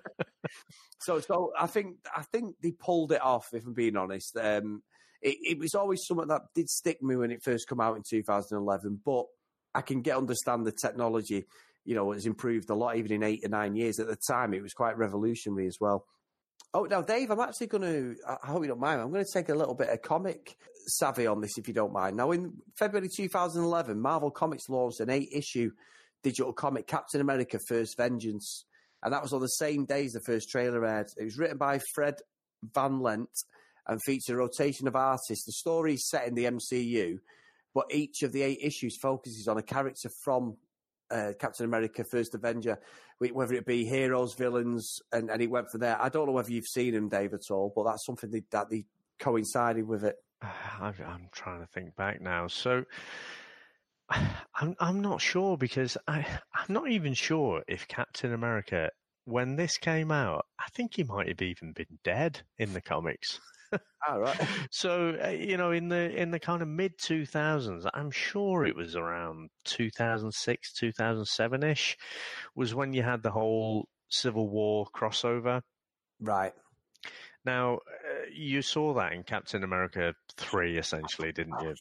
so, 1.00 1.20
so 1.20 1.54
I 1.58 1.68
think 1.68 1.96
I 2.14 2.20
think 2.20 2.56
they 2.62 2.72
pulled 2.72 3.12
it 3.12 3.22
off. 3.22 3.48
If 3.54 3.64
I'm 3.64 3.72
being 3.72 3.96
honest, 3.96 4.36
um, 4.36 4.82
it, 5.22 5.38
it 5.42 5.58
was 5.58 5.74
always 5.74 6.04
something 6.04 6.28
that 6.28 6.42
did 6.54 6.68
stick 6.68 7.02
me 7.02 7.16
when 7.16 7.30
it 7.30 7.42
first 7.42 7.66
came 7.66 7.80
out 7.80 7.96
in 7.96 8.02
2011. 8.06 9.00
But 9.02 9.24
I 9.74 9.80
can 9.80 10.02
get 10.02 10.18
understand 10.18 10.66
the 10.66 10.72
technology. 10.72 11.46
You 11.88 11.94
know, 11.94 12.12
has 12.12 12.26
improved 12.26 12.68
a 12.68 12.74
lot, 12.74 12.96
even 12.96 13.12
in 13.12 13.22
eight 13.22 13.46
or 13.46 13.48
nine 13.48 13.74
years. 13.74 13.98
At 13.98 14.08
the 14.08 14.18
time, 14.28 14.52
it 14.52 14.62
was 14.62 14.74
quite 14.74 14.98
revolutionary 14.98 15.66
as 15.66 15.78
well. 15.80 16.04
Oh, 16.74 16.84
now, 16.84 17.00
Dave, 17.00 17.30
I'm 17.30 17.40
actually 17.40 17.68
going 17.68 17.82
to, 17.82 18.14
I 18.28 18.48
hope 18.48 18.62
you 18.62 18.68
don't 18.68 18.78
mind, 18.78 19.00
I'm 19.00 19.10
going 19.10 19.24
to 19.24 19.32
take 19.32 19.48
a 19.48 19.54
little 19.54 19.74
bit 19.74 19.88
of 19.88 20.02
comic 20.02 20.58
savvy 20.86 21.26
on 21.26 21.40
this, 21.40 21.56
if 21.56 21.66
you 21.66 21.72
don't 21.72 21.94
mind. 21.94 22.16
Now, 22.16 22.30
in 22.32 22.52
February 22.76 23.08
2011, 23.08 23.98
Marvel 23.98 24.30
Comics 24.30 24.68
launched 24.68 25.00
an 25.00 25.08
eight 25.08 25.30
issue 25.32 25.70
digital 26.22 26.52
comic, 26.52 26.86
Captain 26.86 27.20
America 27.20 27.58
First 27.58 27.96
Vengeance. 27.96 28.64
and 29.02 29.12
that 29.12 29.22
was 29.22 29.32
on 29.32 29.40
the 29.40 29.48
same 29.48 29.86
day 29.86 30.04
as 30.04 30.12
the 30.12 30.20
first 30.20 30.50
trailer 30.50 30.84
aired. 30.84 31.06
It 31.16 31.24
was 31.24 31.38
written 31.38 31.56
by 31.56 31.80
Fred 31.94 32.16
Van 32.74 33.00
Lente 33.00 33.44
and 33.86 34.02
features 34.02 34.28
a 34.28 34.36
rotation 34.36 34.88
of 34.88 34.96
artists. 34.96 35.46
The 35.46 35.52
story 35.52 35.94
is 35.94 36.08
set 36.08 36.26
in 36.26 36.34
the 36.34 36.44
MCU, 36.44 37.18
but 37.74 37.86
each 37.90 38.22
of 38.22 38.32
the 38.32 38.42
eight 38.42 38.58
issues 38.60 38.98
focuses 38.98 39.48
on 39.48 39.56
a 39.56 39.62
character 39.62 40.10
from 40.22 40.56
uh, 41.10 41.32
Captain 41.38 41.66
America: 41.66 42.04
First 42.04 42.34
Avenger, 42.34 42.78
whether 43.18 43.54
it 43.54 43.66
be 43.66 43.84
heroes, 43.84 44.34
villains, 44.34 45.00
and, 45.12 45.30
and 45.30 45.42
it 45.42 45.50
went 45.50 45.70
for 45.70 45.78
there. 45.78 46.00
I 46.00 46.08
don't 46.08 46.26
know 46.26 46.32
whether 46.32 46.52
you've 46.52 46.66
seen 46.66 46.94
him, 46.94 47.08
Dave, 47.08 47.34
at 47.34 47.50
all, 47.50 47.72
but 47.74 47.84
that's 47.84 48.06
something 48.06 48.30
that, 48.30 48.50
that 48.50 48.70
they 48.70 48.84
coincided 49.18 49.86
with 49.86 50.04
it. 50.04 50.16
I'm 50.42 51.28
trying 51.32 51.60
to 51.60 51.66
think 51.66 51.96
back 51.96 52.20
now. 52.20 52.46
So 52.46 52.84
I'm 54.10 54.74
I'm 54.78 55.00
not 55.00 55.20
sure 55.20 55.56
because 55.56 55.96
I 56.06 56.26
I'm 56.54 56.72
not 56.72 56.90
even 56.90 57.14
sure 57.14 57.62
if 57.68 57.88
Captain 57.88 58.32
America 58.32 58.90
when 59.28 59.56
this 59.56 59.76
came 59.76 60.10
out, 60.10 60.46
I 60.58 60.68
think 60.74 60.94
he 60.94 61.04
might 61.04 61.28
have 61.28 61.42
even 61.42 61.72
been 61.72 61.98
dead 62.02 62.40
in 62.56 62.72
the 62.72 62.80
comics. 62.80 63.38
All 64.08 64.20
right. 64.20 64.48
so 64.70 65.16
uh, 65.22 65.28
you 65.28 65.56
know, 65.56 65.72
in 65.72 65.88
the 65.88 66.14
in 66.14 66.30
the 66.30 66.40
kind 66.40 66.62
of 66.62 66.68
mid 66.68 66.92
two 66.98 67.26
thousands, 67.26 67.86
I'm 67.92 68.10
sure 68.10 68.66
it 68.66 68.76
was 68.76 68.96
around 68.96 69.50
two 69.64 69.90
thousand 69.90 70.32
six, 70.32 70.72
two 70.72 70.92
thousand 70.92 71.26
seven 71.26 71.62
ish, 71.62 71.96
was 72.54 72.74
when 72.74 72.92
you 72.92 73.02
had 73.02 73.22
the 73.22 73.30
whole 73.30 73.88
Civil 74.08 74.48
War 74.48 74.86
crossover. 74.94 75.62
Right. 76.20 76.52
Now, 77.44 77.76
uh, 77.76 78.26
you 78.32 78.62
saw 78.62 78.94
that 78.94 79.12
in 79.12 79.22
Captain 79.22 79.62
America 79.62 80.12
3, 80.36 80.76
essentially, 80.76 81.32
didn't 81.32 81.60
you? 81.62 81.74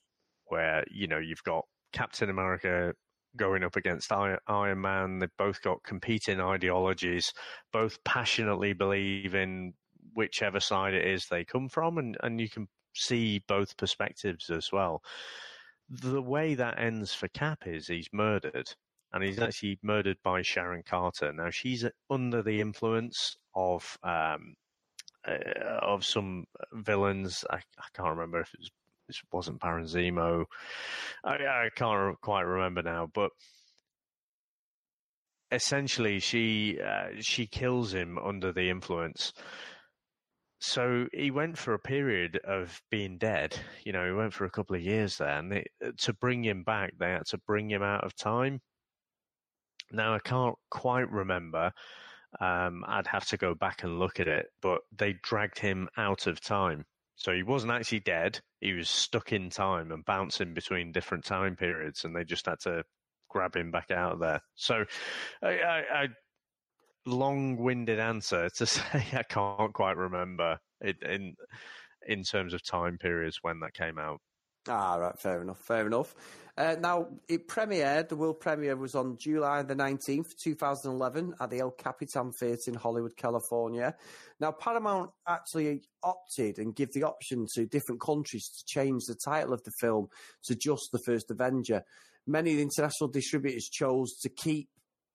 Where, 0.48 0.86
you 0.90 1.08
know, 1.08 1.18
you've 1.18 1.44
got 1.44 1.66
Captain 1.92 2.30
America 2.30 2.94
going 3.36 3.64
up 3.64 3.76
against 3.76 4.12
Iron 4.12 4.82
Man. 4.82 5.20
They've 5.20 5.30
both 5.38 5.62
got 5.62 5.84
competing 5.84 6.40
ideologies, 6.40 7.34
both 7.74 8.04
passionately 8.04 8.74
believe 8.74 9.36
in 9.36 9.74
whichever 10.14 10.60
side 10.60 10.94
it 10.94 11.06
is 11.06 11.28
they 11.28 11.46
come 11.46 11.70
from, 11.70 11.98
and, 11.98 12.18
and 12.22 12.40
you 12.40 12.50
can 12.50 12.68
see 12.94 13.40
both 13.48 13.78
perspectives 13.78 14.50
as 14.50 14.72
well. 14.72 15.02
The 15.90 16.22
way 16.22 16.56
that 16.56 16.80
ends 16.80 17.14
for 17.14 17.28
Cap 17.30 17.66
is 17.66 17.88
he's 17.88 18.10
murdered, 18.12 18.74
and 19.14 19.24
he's 19.24 19.40
actually 19.40 19.80
murdered 19.82 20.18
by 20.24 20.42
Sharon 20.42 20.84
Carter. 20.84 21.32
Now 21.32 21.50
she's 21.50 21.86
under 22.10 22.42
the 22.42 22.60
influence 22.60 23.38
of 23.56 23.98
um, 24.04 24.56
uh, 25.28 25.80
of 25.82 26.06
some 26.06 26.46
villains. 26.74 27.46
I, 27.50 27.58
I, 27.58 27.86
can't 27.94 28.10
remember 28.10 28.42
if 28.42 28.54
it 28.54 28.60
was 28.60 28.72
it 29.10 29.16
wasn't 29.32 29.62
Baron 29.62 29.86
Zemo. 29.86 30.46
I, 31.24 31.36
I 31.36 31.70
can't 31.76 32.20
quite 32.22 32.42
remember 32.42 32.82
now, 32.82 33.10
but 33.14 33.32
essentially 35.52 36.20
she 36.20 36.80
uh, 36.82 37.10
she 37.22 37.48
kills 37.48 37.94
him 37.94 38.18
under 38.18 38.52
the 38.52 38.70
influence. 38.70 39.34
So 40.60 41.08
he 41.14 41.30
went 41.30 41.58
for 41.58 41.74
a 41.74 41.80
period 41.80 42.40
of 42.44 42.82
being 42.90 43.18
dead. 43.18 43.58
You 43.86 43.92
know, 43.92 44.06
he 44.06 44.12
went 44.12 44.34
for 44.34 44.46
a 44.46 44.50
couple 44.50 44.76
of 44.76 44.82
years 44.82 45.18
there, 45.18 45.38
and 45.38 45.52
they, 45.52 45.66
to 46.00 46.14
bring 46.14 46.44
him 46.44 46.64
back, 46.64 46.94
they 46.98 47.12
had 47.12 47.28
to 47.28 47.38
bring 47.38 47.70
him 47.70 47.84
out 47.84 48.04
of 48.04 48.16
time. 48.16 48.62
Now 49.92 50.16
I 50.16 50.20
can't 50.20 50.56
quite 50.70 51.10
remember 51.12 51.72
um, 52.40 52.84
I'd 52.88 53.08
have 53.08 53.26
to 53.28 53.38
go 53.38 53.56
back 53.56 53.84
and 53.84 54.00
look 54.00 54.20
at 54.20 54.28
it, 54.28 54.48
but 54.62 54.82
they 54.96 55.14
dragged 55.24 55.60
him 55.60 55.88
out 55.98 56.28
of 56.28 56.42
time. 56.42 56.86
So 57.16 57.34
he 57.34 57.44
wasn't 57.44 57.72
actually 57.72 58.02
dead. 58.02 58.40
He 58.62 58.74
was 58.74 58.90
stuck 58.90 59.32
in 59.32 59.50
time 59.50 59.92
and 59.92 60.06
bouncing 60.06 60.54
between 60.54 60.92
different 60.92 61.26
time 61.26 61.56
periods, 61.56 62.04
and 62.04 62.16
they 62.16 62.24
just 62.24 62.46
had 62.46 62.60
to 62.62 62.84
grab 63.30 63.56
him 63.56 63.72
back 63.72 63.92
out 63.92 64.14
of 64.14 64.20
there. 64.20 64.42
So, 64.56 64.86
I, 65.42 65.48
I, 65.48 65.84
I 65.94 66.08
long-winded 67.08 68.00
answer 68.00 68.50
to 68.50 68.66
say 68.66 69.04
I 69.14 69.24
can't 69.24 69.74
quite 69.74 69.98
remember 69.98 70.60
it 70.82 71.02
in 71.02 71.36
in 72.06 72.24
terms 72.24 72.54
of 72.54 72.64
time 72.64 72.98
periods 72.98 73.40
when 73.42 73.60
that 73.62 73.74
came 73.74 73.98
out. 73.98 74.22
Ah, 74.70 74.96
right, 74.96 75.18
fair 75.18 75.42
enough, 75.42 75.60
fair 75.60 75.88
enough. 75.88 76.14
Uh, 76.58 76.76
now, 76.80 77.08
it 77.30 77.48
premiered, 77.48 78.10
the 78.10 78.16
world 78.16 78.40
premiere 78.40 78.76
was 78.76 78.96
on 78.96 79.16
July 79.18 79.62
the 79.62 79.76
19th, 79.76 80.36
2011, 80.38 81.36
at 81.40 81.50
the 81.52 81.60
El 81.60 81.72
Capitan 81.72 82.32
Theatre 82.32 82.72
in 82.72 82.74
Hollywood, 82.74 83.16
California. 83.16 83.96
Now, 84.40 84.52
Paramount 84.52 85.12
actually 85.28 85.84
opted 86.04 86.58
and 86.58 86.76
give 86.76 86.92
the 86.94 87.04
option 87.04 87.46
to 87.54 87.66
different 87.66 88.02
countries 88.02 88.50
to 88.50 88.66
change 88.66 89.04
the 89.06 89.16
title 89.16 89.54
of 89.54 89.64
the 89.64 89.72
film 89.80 90.08
to 90.46 90.56
just 90.56 90.92
The 90.92 91.00
First 91.00 91.30
Avenger. 91.30 91.84
Many 92.26 92.60
international 92.60 93.10
distributors 93.10 93.70
chose 93.70 94.18
to 94.22 94.30
keep 94.30 94.68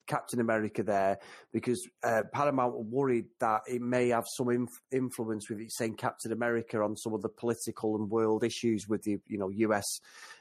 Captain 0.06 0.40
America 0.40 0.82
there 0.82 1.18
because 1.52 1.86
uh, 2.02 2.22
Paramount 2.32 2.74
were 2.74 2.82
worried 2.82 3.26
that 3.40 3.62
it 3.66 3.80
may 3.80 4.08
have 4.08 4.24
some 4.36 4.50
inf- 4.50 4.80
influence 4.90 5.48
with 5.48 5.60
it 5.60 5.72
saying 5.72 5.96
Captain 5.96 6.32
America 6.32 6.80
on 6.80 6.96
some 6.96 7.14
of 7.14 7.22
the 7.22 7.28
political 7.28 7.96
and 7.96 8.10
world 8.10 8.44
issues 8.44 8.86
with 8.88 9.02
the 9.02 9.18
you 9.26 9.38
know 9.38 9.50
US, 9.50 10.00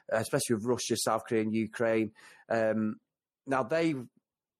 especially 0.10 0.56
with 0.56 0.66
Russia, 0.66 0.96
South 0.98 1.24
Korea, 1.28 1.42
and 1.42 1.54
Ukraine. 1.54 2.12
Um, 2.50 2.96
now 3.48 3.64
they 3.64 3.96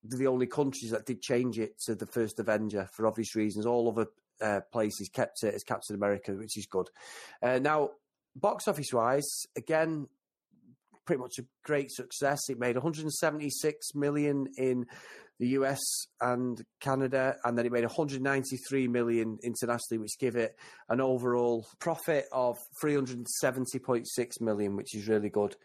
the 0.04 0.28
only 0.28 0.48
countries 0.48 0.92
that 0.92 1.06
did 1.06 1.22
change 1.22 1.60
it 1.60 1.80
to 1.86 1.96
the 1.96 2.08
first 2.08 2.40
Avenger 2.40 2.88
for 2.94 3.06
obvious 3.06 3.36
reasons. 3.36 3.66
All 3.66 3.90
other 3.90 4.08
uh, 4.42 4.62
places 4.72 5.10
kept 5.10 5.44
it 5.44 5.54
as 5.54 5.64
Captain 5.64 5.96
America, 5.96 6.34
which 6.34 6.58
is 6.58 6.66
good. 6.66 6.88
Uh, 7.42 7.60
now, 7.60 7.92
box 8.36 8.68
office 8.68 8.92
wise, 8.92 9.46
again, 9.56 10.08
pretty 11.06 11.22
much 11.22 11.40
a 11.40 11.46
great 11.64 11.92
success. 11.92 12.40
It 12.50 12.60
made 12.60 12.76
176 12.76 13.96
million 13.96 14.48
in 14.58 14.86
the 15.40 15.48
US 15.50 15.82
and 16.22 16.64
Canada, 16.80 17.36
and 17.44 17.58
then 17.58 17.66
it 17.66 17.72
made 17.72 17.84
193 17.84 18.88
million 18.88 19.40
internationally, 19.44 19.98
which 19.98 20.20
give 20.20 20.36
it 20.36 20.56
an 20.88 21.02
overall 21.02 21.66
profit 21.80 22.26
of 22.32 22.58
370.6 22.84 24.06
million, 24.42 24.76
which 24.76 24.96
is 24.96 25.08
really 25.08 25.30
good. 25.30 25.56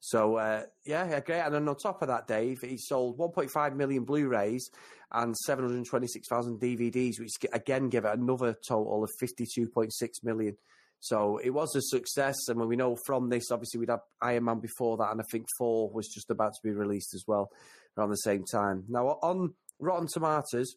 So 0.00 0.36
uh, 0.36 0.62
yeah, 0.84 1.20
great. 1.20 1.40
And 1.40 1.54
then 1.54 1.68
on 1.68 1.76
top 1.76 2.02
of 2.02 2.08
that, 2.08 2.26
Dave, 2.26 2.60
he 2.62 2.78
sold 2.78 3.18
1.5 3.18 3.76
million 3.76 4.04
Blu-rays 4.04 4.70
and 5.12 5.36
726,000 5.36 6.60
DVDs, 6.60 7.20
which 7.20 7.32
again 7.52 7.88
give 7.88 8.04
it 8.04 8.18
another 8.18 8.56
total 8.66 9.04
of 9.04 9.10
52.6 9.22 9.90
million. 10.24 10.56
So 11.00 11.38
it 11.42 11.50
was 11.50 11.74
a 11.74 11.80
success, 11.80 12.36
and 12.48 12.58
when 12.58 12.68
we 12.68 12.76
know 12.76 12.94
from 13.06 13.30
this, 13.30 13.50
obviously 13.50 13.80
we'd 13.80 13.88
have 13.88 14.02
Iron 14.20 14.44
Man 14.44 14.60
before 14.60 14.98
that, 14.98 15.10
and 15.10 15.20
I 15.20 15.24
think 15.30 15.46
four 15.56 15.90
was 15.90 16.08
just 16.08 16.30
about 16.30 16.52
to 16.52 16.60
be 16.62 16.72
released 16.72 17.14
as 17.14 17.24
well 17.26 17.50
around 17.96 18.10
the 18.10 18.16
same 18.16 18.44
time. 18.44 18.84
Now 18.88 19.06
on 19.22 19.54
Rotten 19.78 20.08
Tomatoes, 20.12 20.74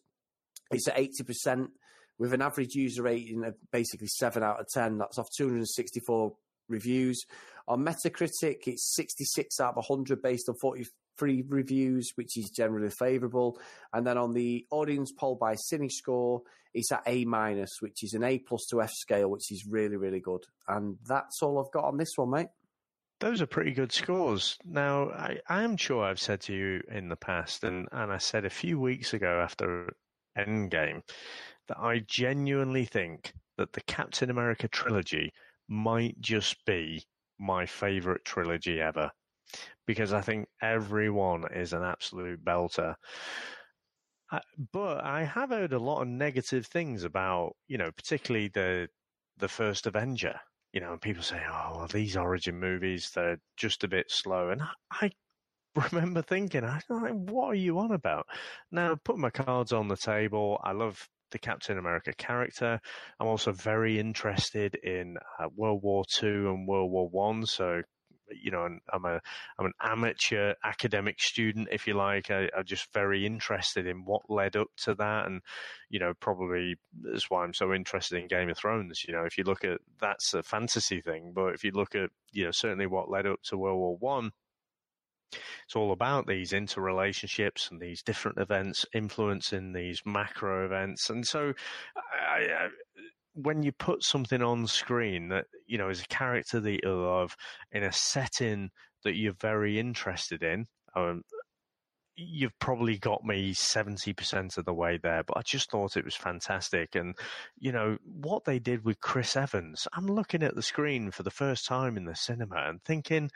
it's 0.70 0.88
at 0.88 0.98
eighty 0.98 1.22
percent 1.24 1.68
with 2.18 2.32
an 2.32 2.40
average 2.40 2.74
user 2.74 3.02
rating 3.02 3.44
of 3.44 3.54
basically 3.70 4.06
seven 4.06 4.42
out 4.42 4.60
of 4.60 4.66
ten. 4.72 4.96
That's 4.96 5.18
off 5.18 5.28
two 5.36 5.44
hundred 5.44 5.58
and 5.58 5.68
sixty-four 5.68 6.34
reviews. 6.70 7.22
On 7.68 7.84
Metacritic, 7.84 8.66
it's 8.66 8.94
sixty 8.94 9.24
six 9.24 9.60
out 9.60 9.76
of 9.76 9.84
hundred 9.86 10.22
based 10.22 10.48
on 10.48 10.54
forty 10.60 10.86
free 11.18 11.44
reviews, 11.46 12.10
which 12.14 12.38
is 12.38 12.50
generally 12.50 12.90
favourable. 12.90 13.58
And 13.92 14.06
then 14.06 14.16
on 14.16 14.32
the 14.32 14.66
audience 14.70 15.12
poll 15.12 15.36
by 15.36 15.54
CinemaScore, 15.54 16.40
it's 16.74 16.92
at 16.92 17.02
A 17.06 17.24
minus, 17.24 17.80
which 17.80 18.02
is 18.02 18.14
an 18.14 18.24
A 18.24 18.38
plus 18.38 18.66
to 18.66 18.82
F 18.82 18.92
scale, 18.92 19.30
which 19.30 19.50
is 19.50 19.66
really, 19.66 19.96
really 19.96 20.20
good. 20.20 20.42
And 20.68 20.98
that's 21.06 21.42
all 21.42 21.58
I've 21.58 21.72
got 21.72 21.84
on 21.84 21.96
this 21.96 22.16
one, 22.16 22.30
mate. 22.30 22.48
Those 23.20 23.40
are 23.40 23.46
pretty 23.46 23.70
good 23.70 23.92
scores. 23.92 24.58
Now, 24.64 25.10
I, 25.10 25.38
am 25.48 25.76
sure 25.76 26.04
I've 26.04 26.20
said 26.20 26.40
to 26.42 26.52
you 26.52 26.82
in 26.90 27.08
the 27.08 27.16
past, 27.16 27.64
and, 27.64 27.88
and 27.92 28.12
I 28.12 28.18
said 28.18 28.44
a 28.44 28.50
few 28.50 28.78
weeks 28.78 29.14
ago 29.14 29.40
after 29.40 29.94
Endgame, 30.36 31.02
that 31.68 31.78
I 31.78 32.00
genuinely 32.00 32.84
think 32.84 33.32
that 33.56 33.72
the 33.72 33.80
Captain 33.82 34.30
America 34.30 34.68
trilogy 34.68 35.32
might 35.68 36.20
just 36.20 36.64
be 36.66 37.04
my 37.38 37.66
favourite 37.66 38.24
trilogy 38.24 38.80
ever 38.80 39.10
because 39.86 40.12
I 40.12 40.20
think 40.20 40.48
everyone 40.62 41.44
is 41.54 41.72
an 41.72 41.82
absolute 41.82 42.44
belter. 42.44 42.96
But 44.72 45.04
I 45.04 45.24
have 45.24 45.50
heard 45.50 45.72
a 45.72 45.78
lot 45.78 46.02
of 46.02 46.08
negative 46.08 46.66
things 46.66 47.04
about, 47.04 47.56
you 47.68 47.78
know, 47.78 47.90
particularly 47.92 48.48
the 48.48 48.88
the 49.36 49.48
first 49.48 49.86
Avenger. 49.86 50.40
You 50.72 50.80
know, 50.80 50.98
people 50.98 51.22
say, 51.22 51.42
"Oh, 51.48 51.76
well, 51.78 51.86
these 51.88 52.16
origin 52.16 52.58
movies 52.58 53.10
they're 53.14 53.38
just 53.56 53.84
a 53.84 53.88
bit 53.88 54.10
slow," 54.10 54.50
and 54.50 54.62
I, 54.62 54.72
I 54.90 55.10
remember 55.92 56.22
thinking, 56.22 56.64
I 56.64 56.80
like, 56.88 57.12
what 57.12 57.48
are 57.48 57.54
you 57.54 57.78
on 57.78 57.92
about? 57.92 58.26
Now, 58.70 58.96
put 59.04 59.18
my 59.18 59.30
cards 59.30 59.72
on 59.72 59.88
the 59.88 59.96
table. 59.96 60.60
I 60.64 60.72
love 60.72 61.08
the 61.30 61.38
Captain 61.38 61.78
America 61.78 62.12
character. 62.14 62.80
I'm 63.20 63.26
also 63.26 63.52
very 63.52 63.98
interested 63.98 64.76
in 64.76 65.16
uh, 65.38 65.48
World 65.56 65.82
War 65.82 66.04
Two 66.08 66.50
and 66.50 66.66
World 66.68 66.90
War 66.90 67.08
One, 67.08 67.46
so 67.46 67.82
you 68.30 68.50
know, 68.50 68.68
I'm 68.92 69.04
a 69.04 69.20
I'm 69.58 69.66
an 69.66 69.72
amateur 69.80 70.54
academic 70.64 71.20
student, 71.20 71.68
if 71.70 71.86
you 71.86 71.94
like. 71.94 72.30
I, 72.30 72.48
am 72.56 72.64
just 72.64 72.92
very 72.92 73.26
interested 73.26 73.86
in 73.86 74.04
what 74.04 74.22
led 74.28 74.56
up 74.56 74.68
to 74.78 74.94
that, 74.94 75.26
and 75.26 75.42
you 75.88 75.98
know, 75.98 76.14
probably 76.20 76.76
that's 77.02 77.30
why 77.30 77.44
I'm 77.44 77.54
so 77.54 77.72
interested 77.72 78.18
in 78.18 78.28
Game 78.28 78.50
of 78.50 78.58
Thrones. 78.58 79.04
You 79.06 79.14
know, 79.14 79.24
if 79.24 79.38
you 79.38 79.44
look 79.44 79.64
at 79.64 79.80
that's 80.00 80.34
a 80.34 80.42
fantasy 80.42 81.00
thing, 81.00 81.32
but 81.34 81.54
if 81.54 81.64
you 81.64 81.72
look 81.72 81.94
at 81.94 82.10
you 82.32 82.44
know 82.44 82.52
certainly 82.52 82.86
what 82.86 83.10
led 83.10 83.26
up 83.26 83.42
to 83.44 83.58
World 83.58 83.78
War 83.78 83.96
One. 83.98 84.32
it's 85.64 85.76
all 85.76 85.92
about 85.92 86.26
these 86.26 86.52
interrelationships 86.52 87.70
and 87.70 87.80
these 87.80 88.02
different 88.02 88.38
events 88.38 88.86
influencing 88.94 89.72
these 89.72 90.02
macro 90.04 90.64
events. 90.64 91.10
And 91.10 91.26
so, 91.26 91.54
I, 91.96 92.44
I, 92.52 92.68
when 93.34 93.62
you 93.62 93.72
put 93.72 94.02
something 94.02 94.42
on 94.42 94.66
screen 94.66 95.28
that 95.28 95.46
you 95.66 95.78
know 95.78 95.88
is 95.88 96.02
a 96.02 96.06
character 96.06 96.60
that 96.60 96.80
you 96.82 96.94
love 96.94 97.36
in 97.72 97.82
a 97.82 97.92
setting 97.92 98.70
that 99.04 99.16
you're 99.16 99.34
very 99.40 99.78
interested 99.78 100.42
in, 100.42 100.66
um, 100.96 101.22
you've 102.16 102.58
probably 102.58 102.98
got 102.98 103.24
me 103.24 103.52
70% 103.54 104.56
of 104.56 104.64
the 104.64 104.74
way 104.74 104.98
there, 105.02 105.24
but 105.24 105.36
I 105.36 105.42
just 105.42 105.70
thought 105.70 105.96
it 105.96 106.04
was 106.04 106.14
fantastic. 106.14 106.94
And, 106.94 107.16
you 107.58 107.72
know, 107.72 107.98
what 108.04 108.44
they 108.44 108.58
did 108.58 108.84
with 108.84 109.00
Chris 109.00 109.36
Evans, 109.36 109.88
I'm 109.92 110.06
looking 110.06 110.42
at 110.42 110.54
the 110.54 110.62
screen 110.62 111.10
for 111.10 111.22
the 111.22 111.30
first 111.30 111.66
time 111.66 111.96
in 111.96 112.04
the 112.04 112.14
cinema 112.14 112.56
and 112.68 112.82
thinking, 112.84 113.30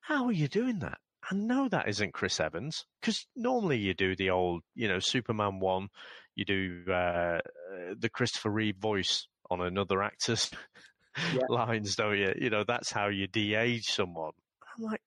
how 0.00 0.26
are 0.26 0.32
you 0.32 0.48
doing 0.48 0.80
that? 0.80 0.98
I 1.30 1.34
know 1.34 1.68
that 1.68 1.88
isn't 1.88 2.14
Chris 2.14 2.40
Evans 2.40 2.86
because 3.00 3.26
normally 3.36 3.78
you 3.78 3.94
do 3.94 4.16
the 4.16 4.30
old, 4.30 4.62
you 4.74 4.88
know, 4.88 4.98
Superman 4.98 5.58
one, 5.60 5.88
you 6.38 6.44
do 6.44 6.92
uh, 6.92 7.40
the 7.98 8.08
Christopher 8.08 8.50
Reeve 8.50 8.76
voice 8.76 9.26
on 9.50 9.60
another 9.60 10.02
actor's 10.04 10.50
yeah. 11.34 11.42
lines, 11.48 11.96
don't 11.96 12.16
you? 12.16 12.32
You 12.40 12.48
know, 12.48 12.62
that's 12.62 12.92
how 12.92 13.08
you 13.08 13.26
de-age 13.26 13.86
someone. 13.86 14.30
I'm 14.76 14.84
like, 14.84 15.02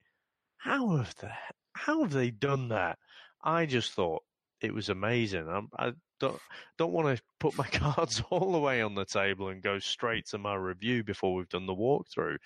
how 0.57 0.97
have 0.97 1.15
they, 1.21 1.31
how 1.71 2.01
have 2.01 2.11
they 2.11 2.31
done 2.31 2.67
that? 2.69 2.99
I 3.41 3.65
just 3.65 3.93
thought 3.93 4.23
it 4.59 4.73
was 4.73 4.89
amazing. 4.89 5.47
I'm, 5.47 5.69
I 5.79 5.93
don't 6.19 6.39
don't 6.77 6.91
want 6.91 7.15
to 7.15 7.23
put 7.39 7.57
my 7.57 7.67
cards 7.71 8.21
all 8.29 8.51
the 8.51 8.59
way 8.59 8.81
on 8.81 8.93
the 8.93 9.05
table 9.05 9.47
and 9.47 9.63
go 9.63 9.79
straight 9.79 10.25
to 10.27 10.37
my 10.37 10.55
review 10.55 11.01
before 11.01 11.33
we've 11.33 11.47
done 11.47 11.65
the 11.65 11.73
walkthrough, 11.73 12.37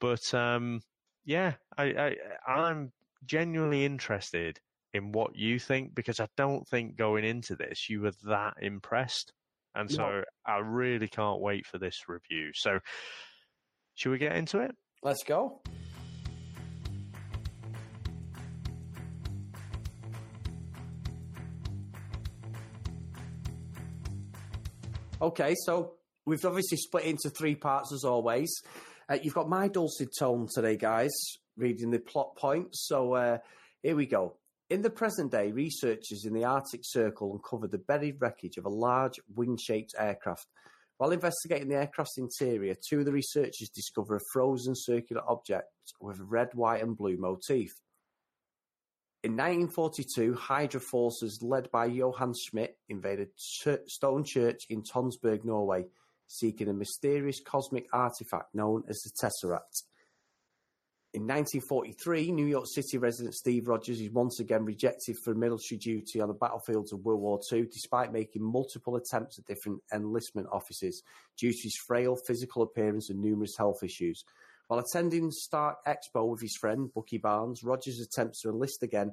but 0.00 0.34
um, 0.34 0.82
yeah, 1.24 1.54
I, 1.78 1.84
I 1.84 2.16
I'm 2.46 2.92
genuinely 3.24 3.86
interested 3.86 4.60
in 4.94 5.12
what 5.12 5.36
you 5.36 5.58
think 5.58 5.94
because 5.94 6.20
I 6.20 6.28
don't 6.36 6.66
think 6.68 6.96
going 6.96 7.24
into 7.24 7.56
this 7.56 7.88
you 7.88 8.02
were 8.02 8.12
that 8.24 8.54
impressed. 8.60 9.32
And 9.74 9.90
so 9.90 10.02
no. 10.02 10.22
I 10.46 10.58
really 10.58 11.08
can't 11.08 11.40
wait 11.40 11.66
for 11.66 11.78
this 11.78 12.08
review. 12.08 12.50
So 12.54 12.78
should 13.94 14.10
we 14.10 14.18
get 14.18 14.36
into 14.36 14.60
it? 14.60 14.74
Let's 15.02 15.24
go. 15.24 15.62
Okay, 25.22 25.54
so 25.64 25.92
we've 26.26 26.44
obviously 26.44 26.76
split 26.78 27.04
into 27.04 27.30
three 27.30 27.54
parts 27.54 27.92
as 27.92 28.02
always. 28.02 28.52
Uh, 29.08 29.18
you've 29.22 29.34
got 29.34 29.48
my 29.48 29.68
dulcet 29.68 30.08
tone 30.18 30.48
today, 30.52 30.76
guys, 30.76 31.12
reading 31.56 31.92
the 31.92 32.00
plot 32.00 32.34
points. 32.36 32.86
So 32.88 33.14
uh, 33.14 33.38
here 33.82 33.94
we 33.94 34.06
go. 34.06 34.34
In 34.72 34.80
the 34.80 34.88
present 34.88 35.30
day, 35.30 35.52
researchers 35.52 36.24
in 36.24 36.32
the 36.32 36.46
Arctic 36.46 36.80
Circle 36.82 37.34
uncovered 37.34 37.72
the 37.72 37.76
buried 37.76 38.16
wreckage 38.22 38.56
of 38.56 38.64
a 38.64 38.70
large 38.70 39.20
wing 39.34 39.58
shaped 39.58 39.94
aircraft. 39.98 40.46
While 40.96 41.10
investigating 41.10 41.68
the 41.68 41.74
aircraft's 41.74 42.16
interior, 42.16 42.74
two 42.88 43.00
of 43.00 43.04
the 43.04 43.12
researchers 43.12 43.68
discover 43.68 44.16
a 44.16 44.20
frozen 44.32 44.72
circular 44.74 45.20
object 45.28 45.68
with 46.00 46.20
a 46.20 46.24
red, 46.24 46.54
white, 46.54 46.82
and 46.82 46.96
blue 46.96 47.18
motif. 47.18 47.68
In 49.22 49.32
1942, 49.32 50.32
Hydra 50.32 50.80
forces 50.80 51.40
led 51.42 51.70
by 51.70 51.84
Johann 51.84 52.32
Schmidt 52.32 52.78
invaded 52.88 53.28
Stone 53.36 54.24
Church 54.24 54.62
in 54.70 54.82
Tonsberg, 54.82 55.44
Norway, 55.44 55.84
seeking 56.28 56.70
a 56.70 56.72
mysterious 56.72 57.42
cosmic 57.44 57.88
artifact 57.92 58.54
known 58.54 58.84
as 58.88 59.02
the 59.02 59.10
Tesseract. 59.20 59.82
In 61.14 61.24
1943, 61.24 62.32
New 62.32 62.46
York 62.46 62.64
City 62.66 62.96
resident 62.96 63.34
Steve 63.34 63.68
Rogers 63.68 64.00
is 64.00 64.10
once 64.10 64.40
again 64.40 64.64
rejected 64.64 65.18
for 65.18 65.34
military 65.34 65.78
duty 65.78 66.22
on 66.22 66.28
the 66.28 66.34
battlefields 66.34 66.90
of 66.90 67.04
World 67.04 67.20
War 67.20 67.38
II, 67.52 67.66
despite 67.70 68.14
making 68.14 68.42
multiple 68.42 68.96
attempts 68.96 69.38
at 69.38 69.44
different 69.44 69.82
enlistment 69.92 70.46
offices 70.50 71.02
due 71.36 71.52
to 71.52 71.62
his 71.62 71.76
frail 71.76 72.16
physical 72.16 72.62
appearance 72.62 73.10
and 73.10 73.20
numerous 73.20 73.58
health 73.58 73.82
issues. 73.82 74.24
While 74.68 74.80
attending 74.80 75.30
Stark 75.32 75.84
Expo 75.86 76.26
with 76.26 76.40
his 76.40 76.56
friend 76.56 76.88
Bucky 76.94 77.18
Barnes, 77.18 77.62
Rogers 77.62 78.00
attempts 78.00 78.40
to 78.40 78.48
enlist 78.48 78.82
again. 78.82 79.12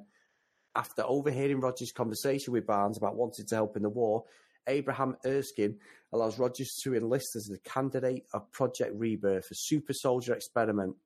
After 0.74 1.02
overhearing 1.02 1.60
Rogers' 1.60 1.92
conversation 1.92 2.54
with 2.54 2.66
Barnes 2.66 2.96
about 2.96 3.16
wanting 3.16 3.44
to 3.44 3.54
help 3.54 3.76
in 3.76 3.82
the 3.82 3.90
war, 3.90 4.24
Abraham 4.66 5.18
Erskine 5.26 5.76
allows 6.14 6.38
Rogers 6.38 6.80
to 6.82 6.94
enlist 6.94 7.36
as 7.36 7.44
the 7.44 7.58
candidate 7.58 8.24
of 8.32 8.50
Project 8.52 8.92
Rebirth, 8.94 9.50
a 9.50 9.54
super 9.54 9.92
soldier 9.92 10.32
experiment 10.32 10.96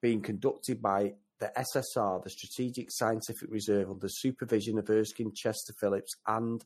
being 0.00 0.22
conducted 0.22 0.80
by 0.80 1.14
the 1.38 1.50
SSR, 1.56 2.22
the 2.22 2.30
Strategic 2.30 2.88
Scientific 2.90 3.50
Reserve, 3.50 3.90
under 3.90 4.08
supervision 4.08 4.78
of 4.78 4.88
Erskine, 4.90 5.32
Chester 5.34 5.72
Phillips, 5.78 6.14
and 6.26 6.64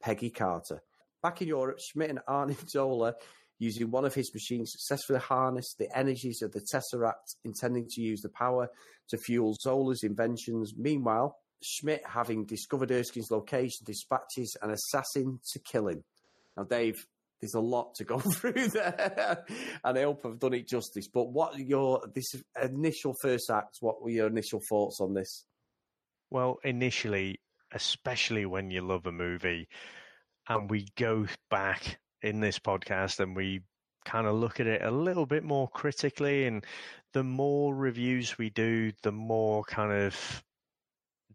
Peggy 0.00 0.30
Carter. 0.30 0.82
Back 1.22 1.42
in 1.42 1.48
Europe, 1.48 1.80
Schmidt 1.80 2.10
and 2.10 2.20
Arnim 2.28 2.56
Zola, 2.68 3.14
using 3.58 3.90
one 3.90 4.04
of 4.04 4.14
his 4.14 4.32
machines, 4.34 4.72
successfully 4.72 5.18
harnessed 5.18 5.76
the 5.78 5.96
energies 5.96 6.42
of 6.42 6.52
the 6.52 6.60
Tesseract, 6.60 7.36
intending 7.44 7.86
to 7.90 8.00
use 8.00 8.20
the 8.20 8.28
power 8.28 8.68
to 9.08 9.18
fuel 9.18 9.56
Zola's 9.60 10.02
inventions. 10.02 10.74
Meanwhile, 10.76 11.36
Schmidt, 11.62 12.02
having 12.06 12.44
discovered 12.44 12.90
Erskine's 12.90 13.30
location, 13.30 13.84
dispatches 13.84 14.56
an 14.62 14.70
assassin 14.70 15.40
to 15.52 15.58
kill 15.58 15.88
him. 15.88 16.04
Now, 16.56 16.64
Dave, 16.64 17.06
there's 17.40 17.54
a 17.54 17.60
lot 17.60 17.94
to 17.96 18.04
go 18.04 18.18
through 18.34 18.68
there, 18.68 19.44
and 19.84 19.98
I 19.98 20.02
hope 20.02 20.24
I've 20.24 20.38
done 20.38 20.54
it 20.54 20.68
justice. 20.68 21.08
But 21.08 21.30
what 21.30 21.58
your 21.58 22.02
this 22.14 22.34
initial 22.62 23.14
first 23.20 23.50
act? 23.50 23.78
What 23.80 24.02
were 24.02 24.10
your 24.10 24.26
initial 24.26 24.60
thoughts 24.68 25.00
on 25.00 25.14
this? 25.14 25.44
Well, 26.30 26.58
initially, 26.64 27.40
especially 27.72 28.46
when 28.46 28.70
you 28.70 28.80
love 28.80 29.06
a 29.06 29.12
movie, 29.12 29.68
and 30.48 30.70
we 30.70 30.88
go 30.96 31.26
back 31.50 31.98
in 32.22 32.40
this 32.40 32.58
podcast 32.58 33.20
and 33.20 33.36
we 33.36 33.60
kind 34.04 34.26
of 34.26 34.36
look 34.36 34.60
at 34.60 34.66
it 34.66 34.82
a 34.82 34.90
little 34.90 35.26
bit 35.26 35.44
more 35.44 35.68
critically, 35.68 36.46
and 36.46 36.64
the 37.12 37.24
more 37.24 37.74
reviews 37.74 38.38
we 38.38 38.50
do, 38.50 38.92
the 39.02 39.12
more 39.12 39.64
kind 39.64 39.92
of 39.92 40.44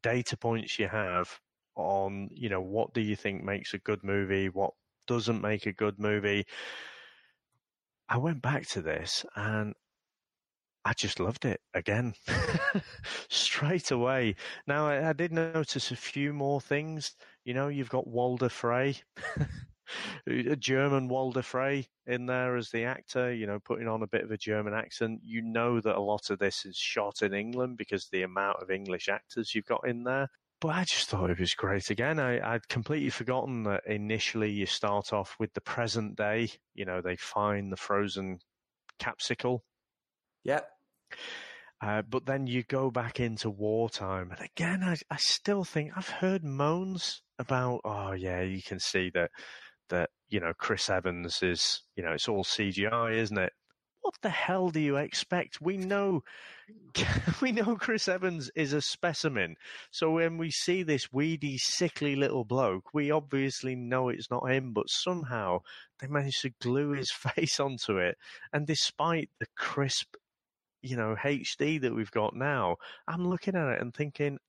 data 0.01 0.37
points 0.37 0.79
you 0.79 0.87
have 0.87 1.29
on, 1.75 2.29
you 2.33 2.49
know, 2.49 2.61
what 2.61 2.93
do 2.93 3.01
you 3.01 3.15
think 3.15 3.43
makes 3.43 3.73
a 3.73 3.77
good 3.77 4.03
movie, 4.03 4.49
what 4.49 4.73
doesn't 5.11 5.41
make 5.41 5.65
a 5.65 5.73
good 5.73 5.99
movie. 5.99 6.45
I 8.07 8.15
went 8.15 8.41
back 8.41 8.65
to 8.69 8.81
this 8.81 9.25
and 9.35 9.73
I 10.85 10.93
just 10.93 11.19
loved 11.19 11.43
it 11.43 11.59
again 11.73 12.13
straight 13.29 13.91
away. 13.91 14.37
Now 14.67 14.87
I, 14.87 15.09
I, 15.09 15.11
did 15.11 15.33
notice 15.33 15.91
a 15.91 15.97
few 15.97 16.31
more 16.31 16.61
things. 16.61 17.11
You 17.43 17.53
know, 17.53 17.67
you've 17.67 17.89
got 17.89 18.07
Walder 18.07 18.47
Frey, 18.47 18.95
a 20.27 20.55
German 20.55 21.09
Walder 21.09 21.41
Frey 21.41 21.87
in 22.07 22.25
there 22.25 22.55
as 22.55 22.69
the 22.69 22.85
actor. 22.85 23.33
You 23.33 23.47
know, 23.47 23.59
putting 23.59 23.89
on 23.89 24.03
a 24.03 24.07
bit 24.07 24.23
of 24.23 24.31
a 24.31 24.37
German 24.37 24.73
accent. 24.73 25.19
You 25.25 25.41
know 25.41 25.81
that 25.81 25.97
a 25.97 25.99
lot 25.99 26.29
of 26.29 26.39
this 26.39 26.65
is 26.65 26.77
shot 26.77 27.21
in 27.21 27.33
England 27.33 27.77
because 27.77 28.07
the 28.07 28.21
amount 28.21 28.61
of 28.61 28.71
English 28.71 29.09
actors 29.09 29.53
you've 29.53 29.65
got 29.65 29.85
in 29.85 30.05
there 30.05 30.29
but 30.61 30.75
I 30.75 30.83
just 30.83 31.09
thought 31.09 31.31
it 31.31 31.39
was 31.39 31.55
great. 31.55 31.89
Again, 31.89 32.19
I, 32.19 32.53
would 32.53 32.69
completely 32.69 33.09
forgotten 33.09 33.63
that 33.63 33.81
initially 33.87 34.51
you 34.51 34.67
start 34.67 35.11
off 35.11 35.35
with 35.39 35.53
the 35.53 35.61
present 35.61 36.15
day. 36.15 36.49
You 36.75 36.85
know, 36.85 37.01
they 37.01 37.15
find 37.15 37.71
the 37.71 37.77
frozen 37.77 38.37
capsicle. 38.99 39.61
Yep. 40.43 40.67
Uh, 41.81 42.03
but 42.03 42.27
then 42.27 42.45
you 42.45 42.61
go 42.63 42.91
back 42.91 43.19
into 43.19 43.49
wartime, 43.49 44.29
and 44.29 44.39
again, 44.39 44.83
I, 44.83 44.95
I 45.09 45.17
still 45.17 45.63
think 45.63 45.91
I've 45.95 46.09
heard 46.09 46.43
moans 46.43 47.23
about. 47.39 47.81
Oh 47.83 48.11
yeah, 48.11 48.41
you 48.41 48.61
can 48.61 48.79
see 48.79 49.09
that 49.15 49.31
that 49.89 50.11
you 50.29 50.39
know 50.39 50.53
Chris 50.59 50.91
Evans 50.91 51.39
is 51.41 51.81
you 51.95 52.03
know 52.03 52.11
it's 52.11 52.29
all 52.29 52.43
CGI, 52.43 53.15
isn't 53.15 53.37
it? 53.37 53.51
What 54.11 54.21
the 54.21 54.29
hell 54.29 54.69
do 54.69 54.81
you 54.81 54.97
expect? 54.97 55.61
We 55.61 55.77
know, 55.77 56.23
we 57.41 57.53
know 57.53 57.77
Chris 57.77 58.09
Evans 58.09 58.51
is 58.55 58.73
a 58.73 58.81
specimen. 58.81 59.55
So 59.91 60.11
when 60.11 60.37
we 60.37 60.51
see 60.51 60.83
this 60.83 61.13
weedy, 61.13 61.57
sickly 61.57 62.17
little 62.17 62.43
bloke, 62.43 62.93
we 62.93 63.09
obviously 63.09 63.73
know 63.73 64.09
it's 64.09 64.29
not 64.29 64.51
him, 64.51 64.73
but 64.73 64.89
somehow 64.89 65.61
they 65.99 66.07
managed 66.07 66.41
to 66.41 66.51
glue 66.59 66.91
his 66.91 67.09
face 67.35 67.57
onto 67.61 67.99
it. 67.99 68.17
And 68.51 68.67
despite 68.67 69.29
the 69.39 69.47
crisp, 69.55 70.15
you 70.81 70.97
know, 70.97 71.15
HD 71.17 71.79
that 71.79 71.95
we've 71.95 72.11
got 72.11 72.35
now, 72.35 72.75
I'm 73.07 73.25
looking 73.25 73.55
at 73.55 73.75
it 73.75 73.81
and 73.81 73.93
thinking, 73.93 74.39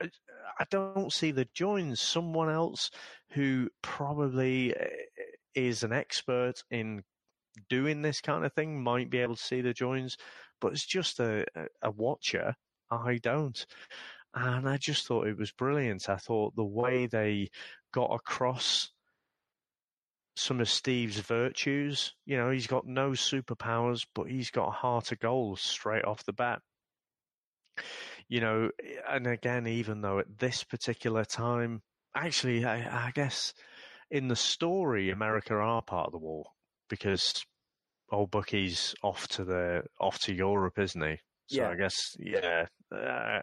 I 0.00 0.64
don't 0.70 1.12
see 1.12 1.32
the 1.32 1.48
joins. 1.54 2.00
Someone 2.00 2.50
else 2.50 2.92
who 3.30 3.68
probably 3.82 4.76
eh, 4.76 4.86
is 5.56 5.82
an 5.82 5.92
expert 5.92 6.62
in 6.70 7.02
doing 7.68 8.02
this 8.02 8.20
kind 8.20 8.44
of 8.44 8.52
thing 8.52 8.82
might 8.82 9.10
be 9.10 9.18
able 9.18 9.36
to 9.36 9.42
see 9.42 9.60
the 9.60 9.72
joins, 9.74 10.16
but 10.60 10.72
it's 10.72 10.86
just 10.86 11.20
a, 11.20 11.44
a 11.82 11.90
watcher. 11.90 12.54
I 12.90 13.18
don't. 13.22 13.64
And 14.34 14.68
I 14.68 14.76
just 14.78 15.06
thought 15.06 15.26
it 15.26 15.38
was 15.38 15.52
brilliant. 15.52 16.08
I 16.08 16.16
thought 16.16 16.56
the 16.56 16.64
way 16.64 17.06
they 17.06 17.50
got 17.92 18.12
across 18.14 18.90
some 20.36 20.60
of 20.60 20.70
Steve's 20.70 21.18
virtues, 21.18 22.14
you 22.24 22.36
know, 22.36 22.50
he's 22.50 22.66
got 22.66 22.86
no 22.86 23.10
superpowers, 23.10 24.06
but 24.14 24.30
he's 24.30 24.50
got 24.50 24.68
a 24.68 24.72
heart 24.72 25.12
of 25.12 25.20
gold 25.20 25.58
straight 25.58 26.04
off 26.04 26.24
the 26.24 26.32
bat. 26.32 26.60
you 28.28 28.40
know, 28.40 28.70
and 29.08 29.26
again, 29.26 29.66
even 29.66 30.00
though 30.00 30.18
at 30.18 30.38
this 30.38 30.64
particular 30.64 31.24
time, 31.24 31.82
actually, 32.14 32.64
I, 32.64 33.08
I 33.08 33.10
guess 33.12 33.52
in 34.10 34.28
the 34.28 34.36
story, 34.36 35.10
America 35.10 35.54
are 35.54 35.82
part 35.82 36.06
of 36.06 36.12
the 36.12 36.18
war 36.18 36.46
because 36.92 37.42
old 38.10 38.30
Bucky's 38.30 38.94
off 39.02 39.26
to 39.28 39.44
the 39.44 39.82
off 39.98 40.18
to 40.20 40.34
Europe, 40.34 40.78
isn't 40.78 41.00
he? 41.02 41.16
So 41.46 41.62
Yeah. 41.62 41.70
I 41.70 41.74
guess 41.74 41.96
yeah, 42.18 42.66
uh, 42.94 43.40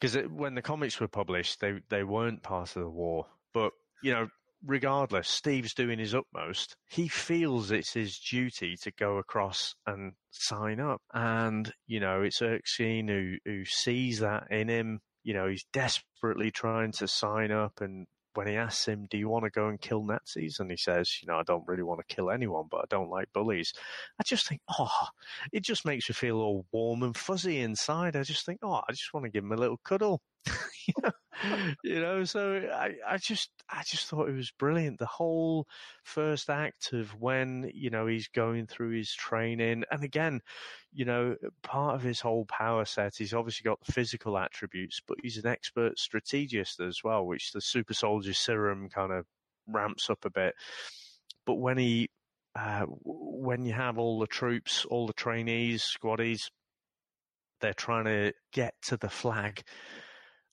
because 0.00 0.16
when 0.30 0.54
the 0.54 0.62
comics 0.62 0.98
were 0.98 1.08
published, 1.08 1.60
they 1.60 1.74
they 1.90 2.04
weren't 2.04 2.42
part 2.42 2.74
of 2.74 2.82
the 2.82 2.88
war. 2.88 3.26
But 3.52 3.72
you 4.02 4.14
know, 4.14 4.28
regardless, 4.64 5.28
Steve's 5.28 5.74
doing 5.74 5.98
his 5.98 6.14
utmost. 6.14 6.74
He 6.88 7.06
feels 7.06 7.70
it's 7.70 7.92
his 7.92 8.18
duty 8.18 8.76
to 8.82 8.90
go 8.92 9.18
across 9.18 9.74
and 9.86 10.14
sign 10.30 10.80
up, 10.80 11.02
and 11.12 11.70
you 11.86 12.00
know, 12.00 12.22
it's 12.22 12.40
Erskine 12.40 13.08
who 13.08 13.36
who 13.44 13.66
sees 13.66 14.20
that 14.20 14.44
in 14.50 14.68
him. 14.68 15.00
You 15.22 15.34
know, 15.34 15.48
he's 15.48 15.66
desperately 15.70 16.50
trying 16.50 16.92
to 16.92 17.06
sign 17.06 17.50
up 17.52 17.82
and 17.82 18.06
when 18.36 18.46
he 18.46 18.56
asks 18.56 18.86
him, 18.86 19.06
"Do 19.10 19.18
you 19.18 19.28
want 19.28 19.44
to 19.44 19.50
go 19.50 19.68
and 19.68 19.80
kill 19.80 20.04
Nazis?" 20.04 20.60
and 20.60 20.70
he 20.70 20.76
says, 20.76 21.20
"You 21.22 21.28
know, 21.28 21.38
I 21.38 21.42
don't 21.42 21.66
really 21.66 21.82
want 21.82 22.00
to 22.06 22.14
kill 22.14 22.30
anyone, 22.30 22.66
but 22.70 22.78
I 22.78 22.84
don't 22.88 23.10
like 23.10 23.32
bullies." 23.32 23.72
I 24.18 24.22
just 24.24 24.46
think, 24.48 24.60
oh, 24.78 25.08
it 25.52 25.60
just 25.62 25.84
makes 25.84 26.08
you 26.08 26.14
feel 26.14 26.36
all 26.38 26.66
warm 26.72 27.02
and 27.02 27.16
fuzzy 27.16 27.60
inside. 27.60 28.16
I 28.16 28.22
just 28.22 28.44
think, 28.46 28.60
oh, 28.62 28.82
I 28.88 28.92
just 28.92 29.12
want 29.14 29.24
to 29.24 29.30
give 29.30 29.44
him 29.44 29.52
a 29.52 29.56
little 29.56 29.78
cuddle. 29.78 30.20
you, 31.82 32.00
know? 32.00 32.24
so 32.24 32.68
I, 32.72 32.94
I 33.06 33.16
just, 33.18 33.50
I 33.68 33.82
just 33.84 34.06
thought 34.06 34.28
it 34.28 34.34
was 34.34 34.50
brilliant. 34.52 34.98
The 34.98 35.06
whole 35.06 35.66
first 36.04 36.50
act 36.50 36.92
of 36.92 37.10
when 37.20 37.70
you 37.74 37.90
know 37.90 38.06
he's 38.06 38.28
going 38.28 38.66
through 38.66 38.90
his 38.90 39.12
training, 39.12 39.84
and 39.90 40.04
again, 40.04 40.40
you 40.92 41.04
know, 41.04 41.36
part 41.62 41.94
of 41.94 42.02
his 42.02 42.20
whole 42.20 42.46
power 42.46 42.84
set, 42.84 43.16
he's 43.16 43.34
obviously 43.34 43.64
got 43.64 43.78
the 43.84 43.92
physical 43.92 44.38
attributes, 44.38 45.00
but 45.06 45.18
he's 45.22 45.36
an 45.36 45.46
expert 45.46 45.98
strategist 45.98 46.80
as 46.80 47.00
well, 47.04 47.26
which 47.26 47.52
the 47.52 47.60
super 47.60 47.94
soldier 47.94 48.34
serum 48.34 48.88
kind 48.88 49.12
of 49.12 49.26
ramps 49.66 50.08
up 50.10 50.24
a 50.24 50.30
bit. 50.30 50.54
But 51.44 51.56
when 51.56 51.78
he, 51.78 52.08
uh, 52.58 52.86
when 53.04 53.64
you 53.64 53.72
have 53.72 53.98
all 53.98 54.18
the 54.18 54.26
troops, 54.26 54.84
all 54.86 55.06
the 55.06 55.12
trainees, 55.12 55.82
squaddies, 55.84 56.50
they're 57.60 57.74
trying 57.74 58.04
to 58.04 58.32
get 58.52 58.74
to 58.82 58.96
the 58.96 59.08
flag, 59.08 59.62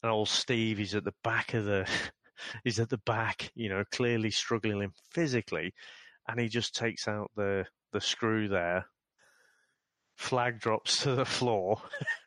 and 0.04 0.12
old 0.12 0.30
Steve, 0.30 0.78
he's 0.78 0.96
at 0.96 1.04
the 1.04 1.16
back 1.24 1.54
of 1.54 1.66
the, 1.66 1.90
he's 2.64 2.80
at 2.80 2.90
the 2.90 3.00
back, 3.00 3.50
you 3.56 3.70
know, 3.70 3.84
clearly 3.92 4.30
struggling 4.30 4.92
physically, 5.12 5.74
and 6.28 6.40
he 6.40 6.48
just 6.48 6.76
takes 6.76 7.08
out 7.08 7.32
the 7.36 7.66
the 7.92 8.02
screw 8.02 8.48
there 8.48 8.88
flag 10.16 10.60
drops 10.60 11.04
to 11.04 11.16
the 11.16 11.26
floor 11.26 11.82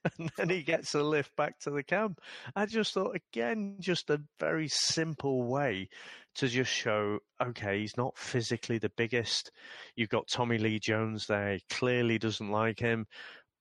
and 0.19 0.31
then 0.37 0.49
he 0.49 0.63
gets 0.63 0.95
a 0.95 1.03
lift 1.03 1.35
back 1.37 1.59
to 1.61 1.71
the 1.71 1.83
camp. 1.83 2.21
I 2.55 2.67
just 2.67 2.93
thought, 2.93 3.17
again, 3.17 3.77
just 3.81 4.11
a 4.11 4.21
very 4.41 4.69
simple 4.69 5.45
way 5.45 5.89
to 6.37 6.49
just 6.49 6.71
show, 6.71 7.19
okay, 7.43 7.81
he's 7.81 7.97
not 7.97 8.19
physically 8.19 8.79
the 8.79 8.93
biggest. 8.97 9.51
You've 9.95 10.09
got 10.11 10.29
Tommy 10.29 10.59
Lee 10.59 10.79
Jones 10.79 11.27
there. 11.27 11.55
He 11.55 11.63
clearly 11.71 12.19
doesn't 12.19 12.51
like 12.51 12.79
him, 12.79 13.07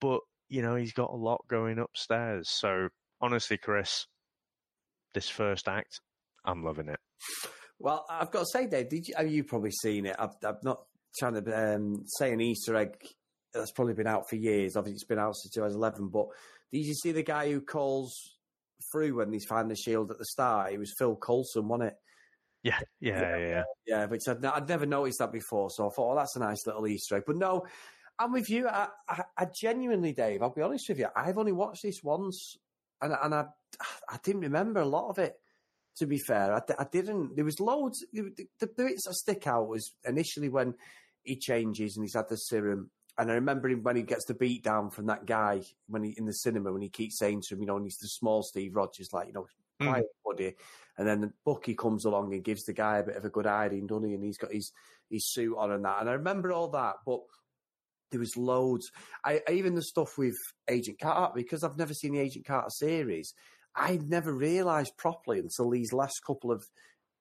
but, 0.01 0.21
you 0.49 0.61
know, 0.61 0.75
he's 0.75 0.93
got 0.93 1.11
a 1.11 1.15
lot 1.15 1.41
going 1.47 1.79
upstairs. 1.79 2.49
So, 2.49 2.89
honestly, 3.21 3.57
Chris, 3.57 4.07
this 5.13 5.29
first 5.29 5.67
act, 5.67 6.01
I'm 6.43 6.63
loving 6.63 6.89
it. 6.89 6.99
Well, 7.79 8.05
I've 8.09 8.31
got 8.31 8.41
to 8.41 8.45
say, 8.45 8.67
Dave, 8.67 8.89
did 8.89 9.07
you, 9.07 9.15
have 9.17 9.31
you 9.31 9.43
probably 9.43 9.71
seen 9.71 10.05
it? 10.05 10.15
I've, 10.17 10.35
I've 10.45 10.63
not 10.63 10.83
trying 11.17 11.41
to 11.41 11.75
um, 11.75 12.03
say 12.05 12.31
an 12.31 12.41
Easter 12.41 12.75
egg 12.75 12.95
that's 13.53 13.71
probably 13.71 13.93
been 13.93 14.07
out 14.07 14.29
for 14.29 14.35
years. 14.35 14.75
Obviously, 14.75 14.95
it's 14.95 15.05
been 15.05 15.19
out 15.19 15.35
since 15.35 15.53
2011. 15.53 16.09
But 16.09 16.27
did 16.71 16.85
you 16.85 16.93
see 16.93 17.11
the 17.11 17.23
guy 17.23 17.49
who 17.49 17.61
calls 17.61 18.13
through 18.91 19.15
when 19.15 19.31
he's 19.31 19.45
finding 19.45 19.69
the 19.69 19.75
shield 19.75 20.11
at 20.11 20.17
the 20.17 20.25
start? 20.25 20.73
It 20.73 20.79
was 20.79 20.93
Phil 20.97 21.15
Coulson, 21.15 21.67
wasn't 21.67 21.89
it? 21.89 21.95
Yeah, 22.63 22.79
yeah, 22.99 23.19
yeah. 23.19 23.37
yeah. 23.37 23.63
Yeah, 23.85 24.05
but 24.07 24.19
I'd, 24.27 24.45
I'd 24.45 24.69
never 24.69 24.85
noticed 24.85 25.19
that 25.19 25.31
before. 25.31 25.69
So 25.69 25.87
I 25.87 25.89
thought, 25.89 26.13
oh, 26.13 26.15
that's 26.15 26.35
a 26.35 26.39
nice 26.39 26.65
little 26.65 26.87
Easter 26.87 27.17
egg. 27.17 27.23
But 27.27 27.37
no, 27.37 27.65
I'm 28.17 28.31
with 28.31 28.49
you. 28.49 28.67
I, 28.67 28.87
I, 29.07 29.23
I 29.37 29.47
genuinely, 29.61 30.13
Dave, 30.13 30.41
I'll 30.41 30.49
be 30.49 30.61
honest 30.61 30.89
with 30.89 30.99
you, 30.99 31.07
I've 31.15 31.37
only 31.37 31.51
watched 31.51 31.83
this 31.83 32.01
once 32.03 32.57
and, 33.01 33.15
and 33.21 33.35
I, 33.35 33.45
I 34.09 34.17
didn't 34.23 34.41
remember 34.41 34.81
a 34.81 34.85
lot 34.85 35.09
of 35.09 35.19
it. 35.19 35.35
To 35.99 36.05
be 36.05 36.17
fair, 36.17 36.53
I, 36.53 36.61
I 36.77 36.85
didn't. 36.91 37.37
There 37.37 37.45
was 37.45 37.61
loads. 37.61 38.05
The, 38.11 38.47
the 38.59 38.67
bits 38.67 39.05
that 39.05 39.13
stick 39.13 39.47
out 39.47 39.69
was 39.69 39.93
initially 40.05 40.49
when 40.49 40.73
he 41.23 41.37
changes 41.37 41.95
and 41.95 42.03
he's 42.03 42.15
had 42.15 42.27
the 42.27 42.35
serum 42.35 42.91
and 43.17 43.31
I 43.31 43.35
remember 43.35 43.69
him 43.69 43.83
when 43.83 43.95
he 43.95 44.03
gets 44.03 44.25
the 44.25 44.33
beat 44.33 44.63
down 44.63 44.89
from 44.89 45.05
that 45.07 45.25
guy 45.25 45.61
when 45.87 46.03
he 46.03 46.13
in 46.17 46.25
the 46.25 46.33
cinema 46.33 46.71
when 46.73 46.81
he 46.81 46.89
keeps 46.89 47.17
saying 47.17 47.43
to 47.47 47.55
him, 47.55 47.61
you 47.61 47.67
know, 47.67 47.77
and 47.77 47.85
he's 47.85 47.97
the 47.97 48.07
small 48.07 48.43
Steve 48.43 48.75
Rogers, 48.75 49.13
like, 49.13 49.27
you 49.27 49.33
know, 49.33 49.47
quiet 49.79 50.05
mm. 50.05 50.29
buddy. 50.29 50.55
And 50.97 51.07
then 51.07 51.33
Bucky 51.45 51.75
comes 51.75 52.05
along 52.05 52.33
and 52.33 52.43
gives 52.43 52.63
the 52.63 52.73
guy 52.73 52.97
a 52.97 53.03
bit 53.03 53.15
of 53.15 53.25
a 53.25 53.29
good 53.29 53.45
hiding, 53.45 53.87
doesn't 53.87 54.07
he? 54.07 54.15
And 54.15 54.23
he's 54.23 54.37
got 54.37 54.51
his 54.51 54.71
his 55.09 55.31
suit 55.31 55.55
on 55.57 55.71
and 55.71 55.85
that. 55.85 56.01
And 56.01 56.09
I 56.09 56.13
remember 56.13 56.51
all 56.51 56.69
that, 56.69 56.95
but 57.05 57.21
there 58.15 58.19
was 58.21 58.37
loads. 58.37 58.89
I 59.25 59.41
even 59.51 59.75
the 59.75 59.81
stuff 59.81 60.17
with 60.17 60.37
Agent 60.69 60.99
Carter 60.99 61.33
because 61.35 61.63
I've 61.63 61.77
never 61.77 61.93
seen 61.93 62.13
the 62.13 62.19
Agent 62.19 62.45
Carter 62.45 62.69
series. 62.69 63.33
I 63.75 63.99
never 64.07 64.33
realised 64.33 64.93
properly 64.97 65.39
until 65.39 65.69
these 65.69 65.91
last 65.91 66.21
couple 66.25 66.49
of 66.49 66.63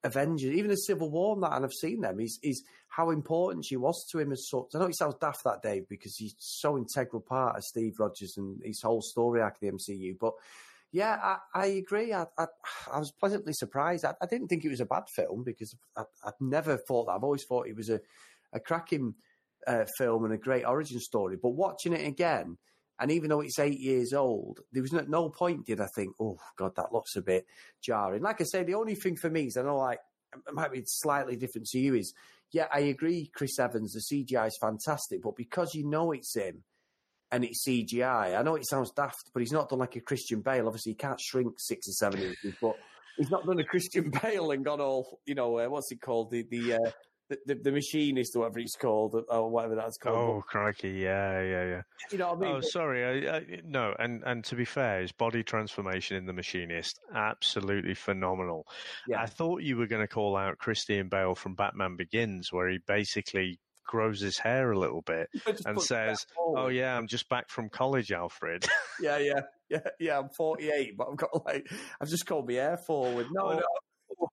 Avengers, 0.05 0.55
even 0.55 0.71
the 0.71 0.77
Civil 0.77 1.11
War 1.11 1.35
and 1.35 1.43
that, 1.43 1.55
and 1.55 1.65
I've 1.65 1.73
seen 1.73 2.03
them, 2.03 2.21
is 2.21 2.39
is 2.43 2.63
how 2.89 3.11
important 3.11 3.65
she 3.65 3.77
was 3.77 4.07
to 4.13 4.21
him 4.21 4.31
as 4.31 4.49
such. 4.49 4.67
I 4.75 4.79
know 4.79 4.87
it 4.87 4.97
sounds 4.97 5.17
daft 5.21 5.43
that 5.45 5.63
day 5.63 5.83
because 5.89 6.15
he's 6.17 6.37
so 6.39 6.79
integral 6.79 7.23
part 7.23 7.57
of 7.57 7.65
Steve 7.65 7.95
Rogers 7.99 8.35
and 8.37 8.61
his 8.63 8.83
whole 8.83 9.03
story 9.03 9.41
arc 9.41 9.55
of 9.55 9.61
the 9.61 9.73
MCU. 9.73 10.17
But 10.21 10.35
yeah, 10.93 11.19
I, 11.21 11.39
I 11.55 11.67
agree. 11.67 12.13
I, 12.13 12.27
I, 12.39 12.47
I, 12.93 13.01
was 13.01 13.11
pleasantly 13.11 13.53
surprised. 13.53 14.05
I, 14.05 14.15
I, 14.23 14.27
didn't 14.27 14.47
think 14.47 14.65
it 14.65 14.69
was 14.69 14.81
a 14.81 14.87
bad 14.87 15.05
film 15.09 15.43
because 15.43 15.75
I, 15.97 16.05
would 16.25 16.35
never 16.41 16.77
thought 16.77 17.07
that. 17.07 17.15
I've 17.15 17.25
always 17.25 17.43
thought 17.43 17.67
it 17.67 17.75
was 17.75 17.91
a, 17.91 18.01
a 18.53 18.61
cracking 18.61 19.15
uh, 19.67 19.85
film 19.99 20.25
and 20.25 20.35
a 20.35 20.39
great 20.39 20.65
origin 20.65 21.01
story. 21.01 21.37
But 21.41 21.51
watching 21.51 21.93
it 21.93 22.07
again, 22.07 22.59
and 22.99 23.11
even 23.11 23.29
though 23.29 23.41
it's 23.41 23.59
eight 23.59 23.81
years 23.81 24.13
old, 24.13 24.61
there 24.73 24.83
was 24.83 24.93
no, 24.93 25.05
no, 25.09 25.29
point 25.29 25.67
did 25.67 25.81
I 25.81 25.89
think, 25.95 26.15
oh 26.21 26.39
God, 26.57 26.77
that 26.77 26.93
looks 26.93 27.17
a 27.17 27.23
bit 27.23 27.47
jarring. 27.83 28.23
Like 28.23 28.41
I 28.41 28.45
say, 28.45 28.63
the 28.63 28.75
only 28.75 28.95
thing 28.95 29.17
for 29.17 29.29
me 29.29 29.47
is 29.47 29.57
I 29.57 29.63
know 29.63 29.79
like 29.79 29.99
it 30.35 30.55
might 30.55 30.73
be 30.73 30.83
slightly 30.87 31.37
different 31.37 31.67
to 31.69 31.79
you 31.79 31.95
is 31.95 32.13
yeah, 32.53 32.69
I 32.73 32.81
agree, 32.81 33.31
Chris 33.35 33.59
Evans, 33.59 33.93
the 33.93 34.01
CGI 34.01 34.47
is 34.47 34.59
fantastic, 34.61 35.23
but 35.23 35.35
because 35.35 35.75
you 35.75 35.89
know 35.89 36.13
it's 36.13 36.37
him 36.37 36.63
and 37.33 37.43
it's 37.45 37.67
CGI, 37.67 38.39
I 38.39 38.43
know 38.43 38.55
it 38.55 38.69
sounds 38.69 38.93
daft, 38.93 39.31
but 39.33 39.41
he's 39.41 39.53
not 39.53 39.69
done 39.69 39.81
like 39.81 39.97
a 39.97 40.01
Christian 40.01 40.41
Bale. 40.41 40.69
Obviously, 40.69 40.93
he 40.93 40.97
can't 40.97 41.21
shrink 41.21 41.55
six 41.59 41.89
or 41.89 41.93
seven 41.93 42.23
inches, 42.23 42.55
but 42.63 42.77
he's 43.17 43.31
not 43.31 43.45
done 43.45 43.59
a 43.59 43.65
Christian 43.65 44.11
Bale 44.23 44.53
and 44.53 44.65
gone 44.65 44.81
all, 44.81 45.19
you 45.27 45.35
know, 45.35 45.59
uh, 45.59 45.67
what's 45.67 45.91
it 45.91 46.01
called? 46.01 46.31
The 46.31 46.47
the 46.49 46.75
uh, 46.75 46.91
the, 47.29 47.39
the, 47.47 47.55
the, 47.55 47.73
machinist 47.73 48.37
or 48.37 48.41
whatever 48.41 48.59
it's 48.59 48.77
called 48.77 49.15
uh, 49.15 49.41
or 49.41 49.51
whatever 49.51 49.75
that's 49.75 49.97
called. 49.97 50.17
Oh, 50.17 50.43
crikey! 50.47 50.91
Yeah, 50.91 51.41
yeah, 51.41 51.65
yeah. 51.65 51.83
You 52.11 52.19
know 52.19 52.35
what 52.35 52.39
I 52.39 52.41
mean? 52.41 52.57
Oh, 52.57 52.61
sorry. 52.61 53.29
I, 53.29 53.37
I, 53.37 53.43
no, 53.65 53.95
and 53.99 54.23
and 54.25 54.45
to 54.45 54.57
be 54.57 54.65
fair, 54.65 55.01
his 55.01 55.13
body 55.13 55.43
transformation 55.43 56.17
in 56.17 56.27
the 56.27 56.33
machinist 56.33 57.01
absolutely 57.15 57.95
phenomenal. 57.95 58.67
Yeah. 59.09 59.23
I 59.23 59.27
thought 59.27 59.63
you 59.63 59.77
were 59.77 59.87
going 59.87 60.03
to 60.03 60.09
call 60.09 60.37
out 60.37 60.59
Christian 60.59 61.09
Bale 61.09 61.35
from 61.35 61.55
Batman 61.55 61.97
Begins, 61.97 62.53
where 62.53 62.69
he 62.69 62.79
basically 62.87 63.59
grows 63.87 64.21
his 64.21 64.39
hair 64.39 64.73
a 64.73 64.79
little 64.79 65.03
bit 65.03 65.29
and 65.67 65.81
says, 65.81 66.27
"Oh 66.39 66.69
yeah, 66.69 66.97
I'm 66.97 67.07
just 67.07 67.29
back 67.29 67.49
from 67.49 67.69
college, 67.69 68.13
Alfred." 68.13 68.67
yeah, 69.01 69.19
yeah, 69.19 69.41
yeah, 69.71 69.89
yeah. 69.99 70.19
I'm 70.19 70.29
48, 70.31 70.97
but 70.97 71.09
I've 71.11 71.17
got 71.17 71.47
like 71.47 71.71
I've 72.01 72.09
just 72.09 72.27
called 72.27 72.49
my 72.49 72.55
hair 72.55 72.77
forward. 72.77 73.29
No, 73.33 73.47
oh, 73.47 73.55
no, 73.55 73.63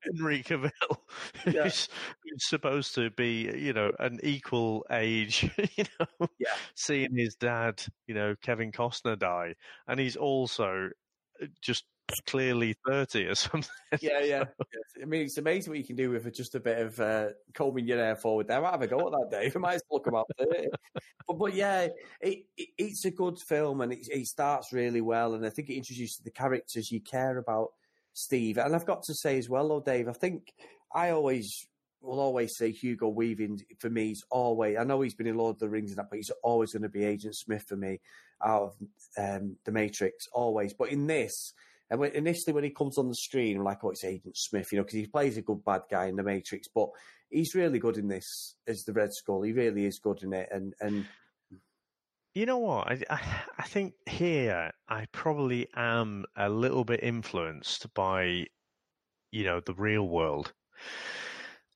Henry 0.04 0.44
Cavill, 0.44 0.72
yeah. 1.46 1.64
who's, 1.64 1.90
who's, 2.24 2.48
supposed 2.48 2.96
to 2.96 3.10
be, 3.12 3.52
you 3.56 3.74
know, 3.74 3.92
an 4.00 4.20
equal 4.24 4.86
age, 4.92 5.50
you 5.76 5.86
know, 6.00 6.28
yeah. 6.40 6.54
seeing 6.76 7.16
his 7.16 7.36
dad, 7.36 7.84
you 8.08 8.16
know, 8.16 8.36
Kevin 8.42 8.72
Costner 8.72 9.18
die, 9.18 9.56
and 9.88 10.00
he's 10.00 10.16
also 10.16 10.90
uh, 11.42 11.46
just 11.62 11.86
clearly 12.26 12.76
30 12.86 13.28
or 13.28 13.36
something. 13.36 13.70
Yeah, 14.02 14.24
yeah. 14.24 14.44
I 15.02 15.06
mean, 15.06 15.22
it's 15.22 15.38
amazing 15.38 15.72
what 15.72 15.78
you 15.78 15.86
can 15.86 15.96
do 15.96 16.12
with 16.12 16.32
just 16.34 16.56
a 16.56 16.60
bit 16.60 16.80
of 16.80 17.00
uh, 17.00 17.30
combing 17.54 17.88
your 17.88 17.98
hair 17.98 18.16
forward 18.16 18.48
there. 18.48 18.58
I 18.58 18.62
might 18.62 18.72
have 18.72 18.82
a 18.82 18.88
go 18.88 19.08
at 19.08 19.12
that, 19.12 19.40
Dave. 19.40 19.56
I 19.56 19.60
might 19.60 19.76
as 19.76 19.84
well 19.90 20.00
look 20.00 20.08
about 20.08 20.28
30. 20.38 20.68
but, 21.28 21.38
but 21.38 21.54
yeah, 21.54 21.88
it, 22.20 22.46
it, 22.58 22.70
it's 22.78 23.06
a 23.06 23.12
good 23.12 23.40
film 23.40 23.82
and 23.82 23.94
it, 23.94 24.08
it 24.10 24.28
starts 24.28 24.74
really 24.74 25.02
well. 25.02 25.34
And 25.34 25.46
I 25.46 25.50
think 25.50 25.70
it 25.70 25.76
introduces 25.76 26.18
the 26.18 26.32
characters 26.32 26.92
you 26.92 27.02
care 27.02 27.38
about 27.38 27.70
Steve. 28.14 28.58
And 28.58 28.76
I've 28.76 28.86
got 28.86 29.04
to 29.04 29.14
say 29.14 29.38
as 29.38 29.50
well, 29.50 29.68
though, 29.68 29.82
Dave, 29.82 30.08
I 30.08 30.14
think 30.14 30.54
I 30.94 31.12
always 31.12 31.68
will 32.02 32.20
always 32.20 32.58
say 32.58 32.72
Hugo 32.72 33.10
Weaving 33.10 33.62
for 33.80 33.90
me 33.90 34.12
is 34.12 34.24
always. 34.30 34.78
I 34.78 34.84
know 34.84 35.02
he's 35.02 35.14
been 35.14 35.28
in 35.28 35.38
Lord 35.38 35.56
of 35.56 35.60
the 35.60 35.70
Rings 35.70 35.92
and 35.92 36.00
that, 36.00 36.10
but 36.10 36.18
he's 36.18 36.32
always 36.44 36.74
going 36.74 36.84
to 36.84 36.90
be 36.90 37.04
Agent 37.04 37.36
Smith 37.36 37.66
for 37.68 37.76
me 37.76 38.00
out 38.44 38.64
of 38.64 38.76
um, 39.18 39.56
the 39.66 39.72
Matrix, 39.72 40.28
always. 40.34 40.74
But 40.74 40.90
in 40.90 41.08
this, 41.08 41.54
and 41.90 42.00
when, 42.00 42.12
initially 42.14 42.54
when 42.54 42.64
he 42.64 42.72
comes 42.72 42.98
on 42.98 43.08
the 43.08 43.16
screen, 43.16 43.58
I'm 43.58 43.64
like, 43.64 43.84
oh, 43.84 43.92
it's 43.92 44.04
Agent 44.04 44.36
Smith, 44.36 44.72
you 44.72 44.78
know, 44.78 44.84
because 44.84 45.00
he 45.00 45.06
plays 45.06 45.38
a 45.38 45.42
good 45.42 45.64
bad 45.64 45.82
guy 45.92 46.08
in 46.08 46.16
the 46.16 46.24
Matrix, 46.24 46.68
but 46.74 46.90
he's 47.30 47.56
really 47.56 47.80
good 47.80 47.98
in 47.98 48.08
this 48.08 48.56
as 48.68 48.84
the 48.84 48.94
Red 48.94 49.14
Skull. 49.14 49.44
He 49.44 49.54
really 49.54 49.86
is 49.86 50.00
good 50.00 50.24
in 50.24 50.34
it, 50.34 50.50
and 50.52 50.74
and 50.82 51.06
You 52.34 52.46
know 52.46 52.60
what? 52.60 52.88
I, 52.88 53.00
I, 53.10 53.22
I 53.60 53.64
think 53.64 53.94
here 54.08 54.72
I 54.88 55.06
probably 55.12 55.68
am 55.76 56.26
a 56.38 56.50
little 56.50 56.86
bit 56.86 57.04
influenced 57.04 57.94
by, 57.94 58.46
you 59.32 59.44
know, 59.44 59.60
the 59.60 59.74
real 59.74 60.08
world. 60.08 60.54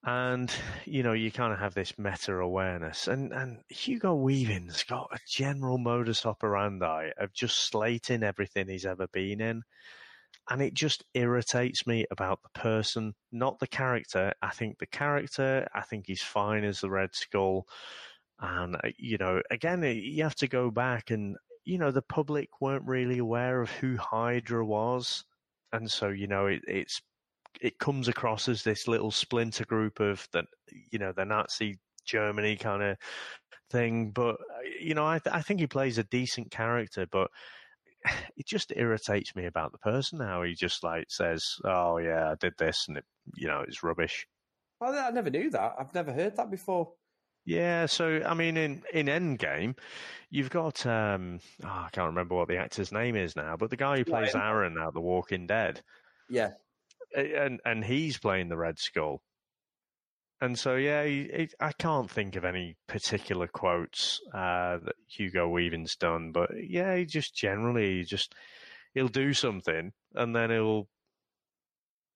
And, 0.06 0.50
you 0.86 1.04
know, 1.04 1.14
you 1.14 1.32
kind 1.32 1.52
of 1.52 1.60
have 1.60 1.74
this 1.74 1.98
meta 1.98 2.36
awareness. 2.38 3.08
And, 3.08 3.34
and 3.34 3.58
Hugo 3.70 4.14
Weaving's 4.16 4.84
got 4.84 5.10
a 5.12 5.20
general 5.28 5.78
modus 5.78 6.26
operandi 6.26 7.10
of 7.18 7.34
just 7.34 7.70
slating 7.70 8.24
everything 8.24 8.70
he's 8.70 8.86
ever 8.86 9.08
been 9.08 9.42
in. 9.42 9.64
And 10.50 10.62
it 10.62 10.74
just 10.74 11.04
irritates 11.16 11.88
me 11.88 12.06
about 12.12 12.40
the 12.44 12.60
person, 12.60 13.16
not 13.32 13.60
the 13.60 13.68
character. 13.68 14.32
I 14.42 14.52
think 14.52 14.78
the 14.78 14.86
character, 14.86 15.68
I 15.74 15.82
think 15.82 16.06
he's 16.08 16.22
fine 16.22 16.64
as 16.64 16.80
the 16.82 16.90
Red 16.90 17.14
Skull. 17.14 17.68
And, 18.40 18.76
uh, 18.76 18.90
you 18.98 19.18
know, 19.18 19.42
again, 19.50 19.84
you 19.84 20.24
have 20.24 20.36
to 20.36 20.48
go 20.48 20.70
back 20.72 21.12
and, 21.12 21.38
you 21.64 21.78
know, 21.78 21.92
the 21.92 22.02
public 22.02 22.50
weren't 22.62 22.86
really 22.86 23.18
aware 23.18 23.62
of 23.62 23.72
who 23.72 23.98
Hydra 23.98 24.66
was. 24.66 25.24
And 25.72 25.90
so, 25.90 26.10
you 26.10 26.28
know, 26.28 26.48
it, 26.48 26.62
it's 26.68 27.02
it 27.62 27.80
comes 27.80 28.08
across 28.08 28.50
as 28.50 28.64
this 28.64 28.88
little 28.88 29.12
splinter 29.12 29.66
group 29.66 30.00
of 30.00 30.28
that 30.34 30.46
you 30.92 31.00
know 31.00 31.12
the 31.12 31.26
Nazi 31.26 31.80
Germany 32.06 32.56
kind 32.56 32.84
of 32.84 32.98
thing. 33.72 34.12
But 34.12 34.38
you 34.80 34.94
know, 34.94 35.06
I 35.06 35.20
th- 35.20 35.36
I 35.36 35.42
think 35.42 35.60
he 35.60 35.68
plays 35.68 35.98
a 35.98 36.04
decent 36.04 36.52
character, 36.52 37.06
but 37.12 37.30
it 38.38 38.46
just 38.46 38.74
irritates 38.76 39.36
me 39.36 39.46
about 39.46 39.72
the 39.72 39.78
person 39.80 40.20
how 40.20 40.44
he 40.44 40.54
just 40.54 40.84
like 40.84 41.06
says, 41.10 41.44
"Oh 41.64 41.98
yeah, 41.98 42.32
I 42.32 42.36
did 42.36 42.54
this," 42.58 42.86
and 42.88 42.98
it 42.98 43.06
you 43.36 43.48
know 43.48 43.64
it's 43.68 43.84
rubbish. 43.84 44.28
Well, 44.80 44.94
I 44.94 45.10
never 45.12 45.30
knew 45.30 45.50
that. 45.52 45.76
I've 45.80 45.94
never 45.94 46.12
heard 46.12 46.36
that 46.36 46.52
before. 46.52 46.94
Yeah, 47.46 47.86
so 47.86 48.22
I 48.26 48.34
mean, 48.34 48.58
in 48.58 48.82
in 48.92 49.06
Endgame, 49.06 49.78
you've 50.30 50.50
got 50.50 50.86
um, 50.86 51.40
oh, 51.64 51.68
I 51.68 51.90
can't 51.92 52.08
remember 52.08 52.36
what 52.36 52.48
the 52.48 52.58
actor's 52.58 52.92
name 52.92 53.16
is 53.16 53.36
now, 53.36 53.56
but 53.56 53.70
the 53.70 53.78
guy 53.78 53.98
who 53.98 54.06
plays 54.06 54.36
Aaron 54.36 54.78
out 54.80 54.94
The 54.94 55.02
Walking 55.02 55.46
Dead. 55.46 55.82
Yeah, 56.28 56.52
and 57.16 57.60
and 57.64 57.86
he's 57.86 58.18
playing 58.18 58.50
the 58.50 58.58
Red 58.58 58.80
Skull. 58.80 59.22
And 60.42 60.60
so, 60.60 60.76
yeah, 60.76 61.02
I 61.62 61.72
can't 61.80 62.12
think 62.12 62.36
of 62.36 62.44
any 62.44 62.76
particular 62.88 63.48
quotes 63.48 64.20
uh, 64.34 64.80
that 64.84 64.96
Hugo 65.08 65.48
Weaving's 65.48 65.96
done, 65.96 66.32
but 66.34 66.50
yeah, 66.62 66.98
he 66.98 67.06
just 67.06 67.34
generally 67.34 68.04
just 68.04 68.36
he'll 68.94 69.08
do 69.08 69.34
something 69.34 69.94
and 70.14 70.36
then 70.36 70.50
he'll 70.50 70.88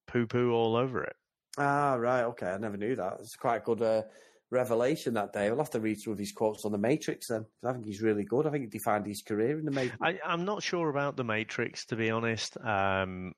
poo 0.08 0.28
poo 0.28 0.52
all 0.52 0.76
over 0.76 1.04
it. 1.04 1.16
Ah, 1.58 1.94
right, 1.94 2.24
okay, 2.24 2.48
I 2.48 2.58
never 2.58 2.78
knew 2.78 2.96
that. 2.98 3.18
It's 3.20 3.38
quite 3.38 3.64
good. 3.64 3.82
Uh, 3.82 4.04
revelation 4.52 5.14
that 5.14 5.32
day. 5.32 5.48
I'll 5.48 5.58
have 5.58 5.70
to 5.72 5.80
read 5.80 6.00
some 6.00 6.14
of 6.14 6.20
his 6.20 6.32
quotes 6.32 6.66
on 6.66 6.72
the 6.72 6.78
Matrix 6.78 7.28
then. 7.28 7.46
I 7.64 7.74
think 7.74 7.86
he's 7.86 8.02
really 8.02 8.24
good. 8.24 8.48
I 8.48 8.52
think 8.52 8.64
he 8.64 8.70
defined 8.70 9.06
his 9.06 9.22
career 9.22 9.60
in 9.60 9.66
the 9.66 9.72
Matrix. 9.72 9.98
I, 10.02 10.18
am 10.26 10.46
not 10.46 10.64
sure 10.64 10.90
about 10.90 11.18
the 11.18 11.24
Matrix 11.24 11.86
to 11.88 11.96
be 11.96 12.10
honest, 12.10 12.58
um, 12.64 13.34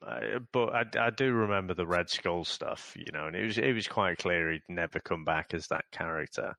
but 0.52 0.70
I, 0.74 0.84
I, 1.00 1.10
do 1.10 1.34
remember 1.34 1.74
the 1.74 1.88
Red 1.88 2.10
Skull 2.10 2.46
stuff. 2.46 2.94
You 2.96 3.12
know, 3.12 3.28
and 3.28 3.36
it 3.36 3.44
was 3.44 3.58
it 3.58 3.74
was 3.74 3.88
quite 3.88 4.18
clear 4.18 4.52
he'd 4.52 4.62
never 4.70 5.00
come 5.00 5.26
back 5.26 5.54
as 5.54 5.68
that 5.68 5.86
character. 5.92 6.56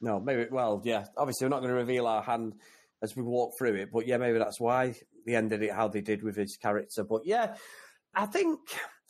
No, 0.00 0.20
maybe. 0.20 0.46
Well, 0.50 0.80
yeah. 0.84 1.04
Obviously, 1.16 1.44
we're 1.46 1.50
not 1.50 1.60
going 1.60 1.72
to 1.72 1.76
reveal 1.76 2.06
our 2.06 2.22
hand 2.22 2.54
as 3.02 3.16
we 3.16 3.22
walk 3.22 3.52
through 3.58 3.74
it, 3.74 3.90
but 3.92 4.06
yeah, 4.06 4.16
maybe 4.16 4.38
that's 4.38 4.60
why 4.60 4.94
they 5.26 5.36
ended 5.36 5.62
it 5.62 5.72
how 5.72 5.88
they 5.88 6.00
did 6.00 6.22
with 6.22 6.36
his 6.36 6.56
character. 6.56 7.04
But 7.04 7.22
yeah, 7.24 7.54
I 8.18 8.26
think 8.26 8.58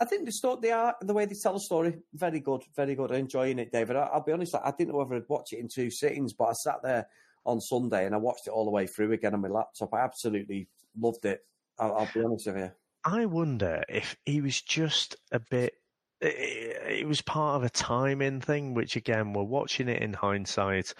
I 0.00 0.04
think 0.04 0.26
the 0.26 0.32
story, 0.32 0.58
they 0.60 0.70
are 0.70 0.94
the 1.00 1.14
way 1.14 1.24
they 1.24 1.34
tell 1.34 1.54
the 1.54 1.60
story, 1.60 1.96
very 2.12 2.40
good, 2.40 2.62
very 2.76 2.94
good. 2.94 3.10
I'm 3.10 3.20
enjoying 3.20 3.58
it, 3.58 3.72
David. 3.72 3.96
I, 3.96 4.10
will 4.12 4.22
be 4.22 4.32
honest, 4.32 4.54
I 4.54 4.70
didn't 4.76 4.92
know 4.92 4.98
whether 4.98 5.16
I'd 5.16 5.28
watch 5.28 5.54
it 5.54 5.60
in 5.60 5.66
two 5.66 5.90
sittings, 5.90 6.34
but 6.34 6.44
I 6.44 6.52
sat 6.52 6.82
there 6.82 7.06
on 7.46 7.58
Sunday 7.60 8.04
and 8.04 8.14
I 8.14 8.18
watched 8.18 8.46
it 8.46 8.50
all 8.50 8.66
the 8.66 8.70
way 8.70 8.86
through 8.86 9.12
again 9.12 9.32
on 9.32 9.40
my 9.40 9.48
laptop. 9.48 9.94
I 9.94 10.00
absolutely 10.00 10.68
loved 11.00 11.24
it. 11.24 11.40
I'll, 11.78 11.94
I'll 11.96 12.10
be 12.12 12.22
honest 12.22 12.46
with 12.46 12.56
you. 12.58 12.70
I 13.02 13.24
wonder 13.24 13.82
if 13.88 14.14
he 14.26 14.42
was 14.42 14.60
just 14.60 15.16
a 15.32 15.40
bit. 15.40 15.72
It 16.20 17.08
was 17.08 17.22
part 17.22 17.56
of 17.56 17.64
a 17.64 17.70
timing 17.70 18.42
thing, 18.42 18.74
which 18.74 18.94
again, 18.94 19.32
we're 19.32 19.42
watching 19.42 19.88
it 19.88 20.02
in 20.02 20.12
hindsight. 20.12 20.92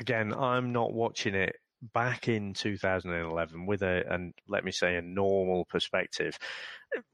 Again, 0.00 0.34
I'm 0.34 0.72
not 0.72 0.92
watching 0.92 1.34
it 1.34 1.54
back 1.82 2.28
in 2.28 2.54
2011 2.54 3.66
with 3.66 3.82
a, 3.82 4.02
and 4.10 4.34
let 4.48 4.64
me 4.64 4.72
say, 4.72 4.96
a 4.96 5.02
normal 5.02 5.64
perspective 5.66 6.38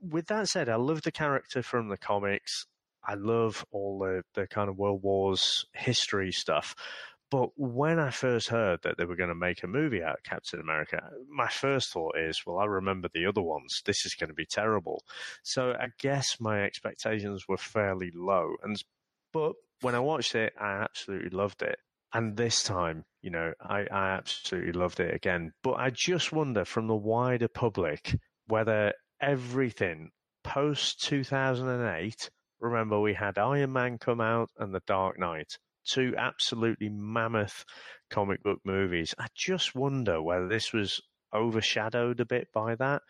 with 0.00 0.26
that 0.26 0.48
said, 0.48 0.68
I 0.68 0.76
love 0.76 1.02
the 1.02 1.12
character 1.12 1.62
from 1.62 1.88
the 1.88 1.96
comics. 1.96 2.66
I 3.04 3.14
love 3.14 3.64
all 3.72 3.98
the, 3.98 4.22
the 4.34 4.46
kind 4.46 4.68
of 4.68 4.76
World 4.76 5.02
Wars 5.02 5.64
history 5.74 6.32
stuff. 6.32 6.74
But 7.30 7.50
when 7.56 7.98
I 7.98 8.10
first 8.10 8.48
heard 8.48 8.80
that 8.82 8.98
they 8.98 9.06
were 9.06 9.16
going 9.16 9.30
to 9.30 9.34
make 9.34 9.62
a 9.62 9.66
movie 9.66 10.02
out 10.02 10.18
of 10.18 10.22
Captain 10.22 10.60
America, 10.60 11.00
my 11.30 11.48
first 11.48 11.90
thought 11.90 12.16
is, 12.18 12.42
well, 12.46 12.58
I 12.58 12.66
remember 12.66 13.08
the 13.12 13.26
other 13.26 13.40
ones. 13.40 13.82
This 13.86 14.04
is 14.04 14.14
going 14.14 14.28
to 14.28 14.34
be 14.34 14.44
terrible. 14.44 15.02
So 15.42 15.70
I 15.72 15.88
guess 15.98 16.36
my 16.40 16.62
expectations 16.62 17.48
were 17.48 17.56
fairly 17.56 18.10
low. 18.14 18.56
And 18.62 18.76
but 19.32 19.54
when 19.80 19.94
I 19.94 20.00
watched 20.00 20.34
it, 20.34 20.52
I 20.60 20.82
absolutely 20.82 21.30
loved 21.30 21.62
it. 21.62 21.78
And 22.14 22.36
this 22.36 22.62
time, 22.62 23.04
you 23.22 23.30
know, 23.30 23.52
I, 23.60 23.86
I 23.90 24.10
absolutely 24.10 24.72
loved 24.72 25.00
it 25.00 25.14
again. 25.14 25.52
But 25.62 25.74
I 25.74 25.90
just 25.90 26.32
wonder 26.32 26.64
from 26.64 26.86
the 26.86 26.94
wider 26.94 27.48
public 27.48 28.14
whether 28.46 28.92
everything 29.20 30.10
post 30.44 31.02
2008. 31.04 32.30
Remember, 32.60 33.00
we 33.00 33.14
had 33.14 33.38
Iron 33.38 33.72
Man 33.72 33.98
come 33.98 34.20
out 34.20 34.50
and 34.58 34.74
The 34.74 34.82
Dark 34.86 35.18
Knight, 35.18 35.58
two 35.86 36.14
absolutely 36.18 36.88
mammoth 36.90 37.64
comic 38.10 38.42
book 38.42 38.60
movies. 38.64 39.14
I 39.18 39.28
just 39.34 39.74
wonder 39.74 40.20
whether 40.22 40.48
this 40.48 40.72
was 40.72 41.00
overshadowed 41.34 42.20
a 42.20 42.26
bit 42.26 42.48
by 42.52 42.74
that. 42.76 43.02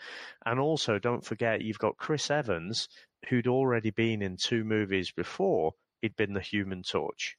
And 0.46 0.60
also, 0.60 0.98
don't 0.98 1.24
forget, 1.24 1.62
you've 1.62 1.78
got 1.78 1.96
Chris 1.96 2.30
Evans, 2.30 2.88
who'd 3.28 3.46
already 3.48 3.90
been 3.90 4.22
in 4.22 4.36
two 4.36 4.64
movies 4.64 5.10
before. 5.10 5.72
He'd 6.00 6.16
been 6.16 6.32
the 6.32 6.40
Human 6.40 6.82
Torch. 6.82 7.36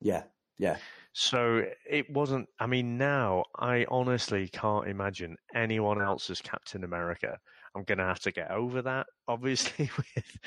Yeah, 0.00 0.24
yeah. 0.58 0.76
So 1.12 1.62
it 1.88 2.10
wasn't. 2.10 2.48
I 2.60 2.66
mean, 2.66 2.98
now 2.98 3.44
I 3.58 3.86
honestly 3.88 4.48
can't 4.48 4.86
imagine 4.86 5.36
anyone 5.54 6.02
else 6.02 6.28
as 6.28 6.40
Captain 6.42 6.84
America. 6.84 7.38
I'm 7.74 7.84
going 7.84 7.98
to 7.98 8.04
have 8.04 8.20
to 8.20 8.32
get 8.32 8.50
over 8.50 8.82
that, 8.82 9.06
obviously, 9.28 9.90
with 9.96 10.38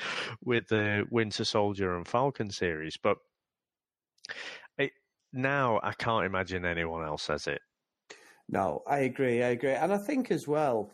with 0.44 0.68
the 0.68 1.06
Winter 1.10 1.44
Soldier 1.44 1.96
and 1.96 2.06
Falcon 2.06 2.50
series. 2.50 2.96
But 2.96 3.18
it, 4.78 4.92
now 5.32 5.80
I 5.82 5.92
can't 5.92 6.24
imagine 6.24 6.64
anyone 6.64 7.04
else 7.04 7.28
as 7.30 7.46
it. 7.46 7.60
No, 8.48 8.82
I 8.86 9.00
agree. 9.00 9.42
I 9.42 9.48
agree, 9.48 9.72
and 9.72 9.92
I 9.92 9.98
think 9.98 10.30
as 10.30 10.46
well 10.46 10.92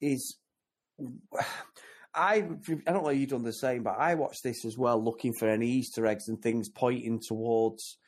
is 0.00 0.36
I 2.14 2.34
I 2.34 2.92
don't 2.92 3.02
know 3.02 3.08
if 3.08 3.18
you've 3.18 3.30
done 3.30 3.44
the 3.44 3.52
same, 3.52 3.82
but 3.82 3.96
I 3.98 4.14
watched 4.14 4.42
this 4.42 4.64
as 4.64 4.78
well, 4.78 5.02
looking 5.02 5.32
for 5.38 5.48
any 5.48 5.66
Easter 5.66 6.06
eggs 6.06 6.28
and 6.28 6.40
things 6.40 6.68
pointing 6.68 7.20
towards 7.20 7.98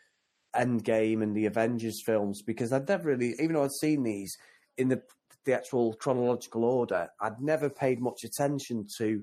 Endgame 0.54 1.22
and 1.22 1.36
the 1.36 1.46
Avengers 1.46 2.02
films 2.04 2.42
because 2.42 2.72
I'd 2.72 2.88
never 2.88 3.08
really, 3.08 3.34
even 3.40 3.54
though 3.54 3.64
I'd 3.64 3.72
seen 3.80 4.02
these 4.02 4.36
in 4.76 4.88
the 4.88 5.02
the 5.44 5.54
actual 5.54 5.94
chronological 5.94 6.64
order, 6.64 7.08
I'd 7.20 7.40
never 7.40 7.70
paid 7.70 8.00
much 8.00 8.22
attention 8.22 8.86
to 8.98 9.22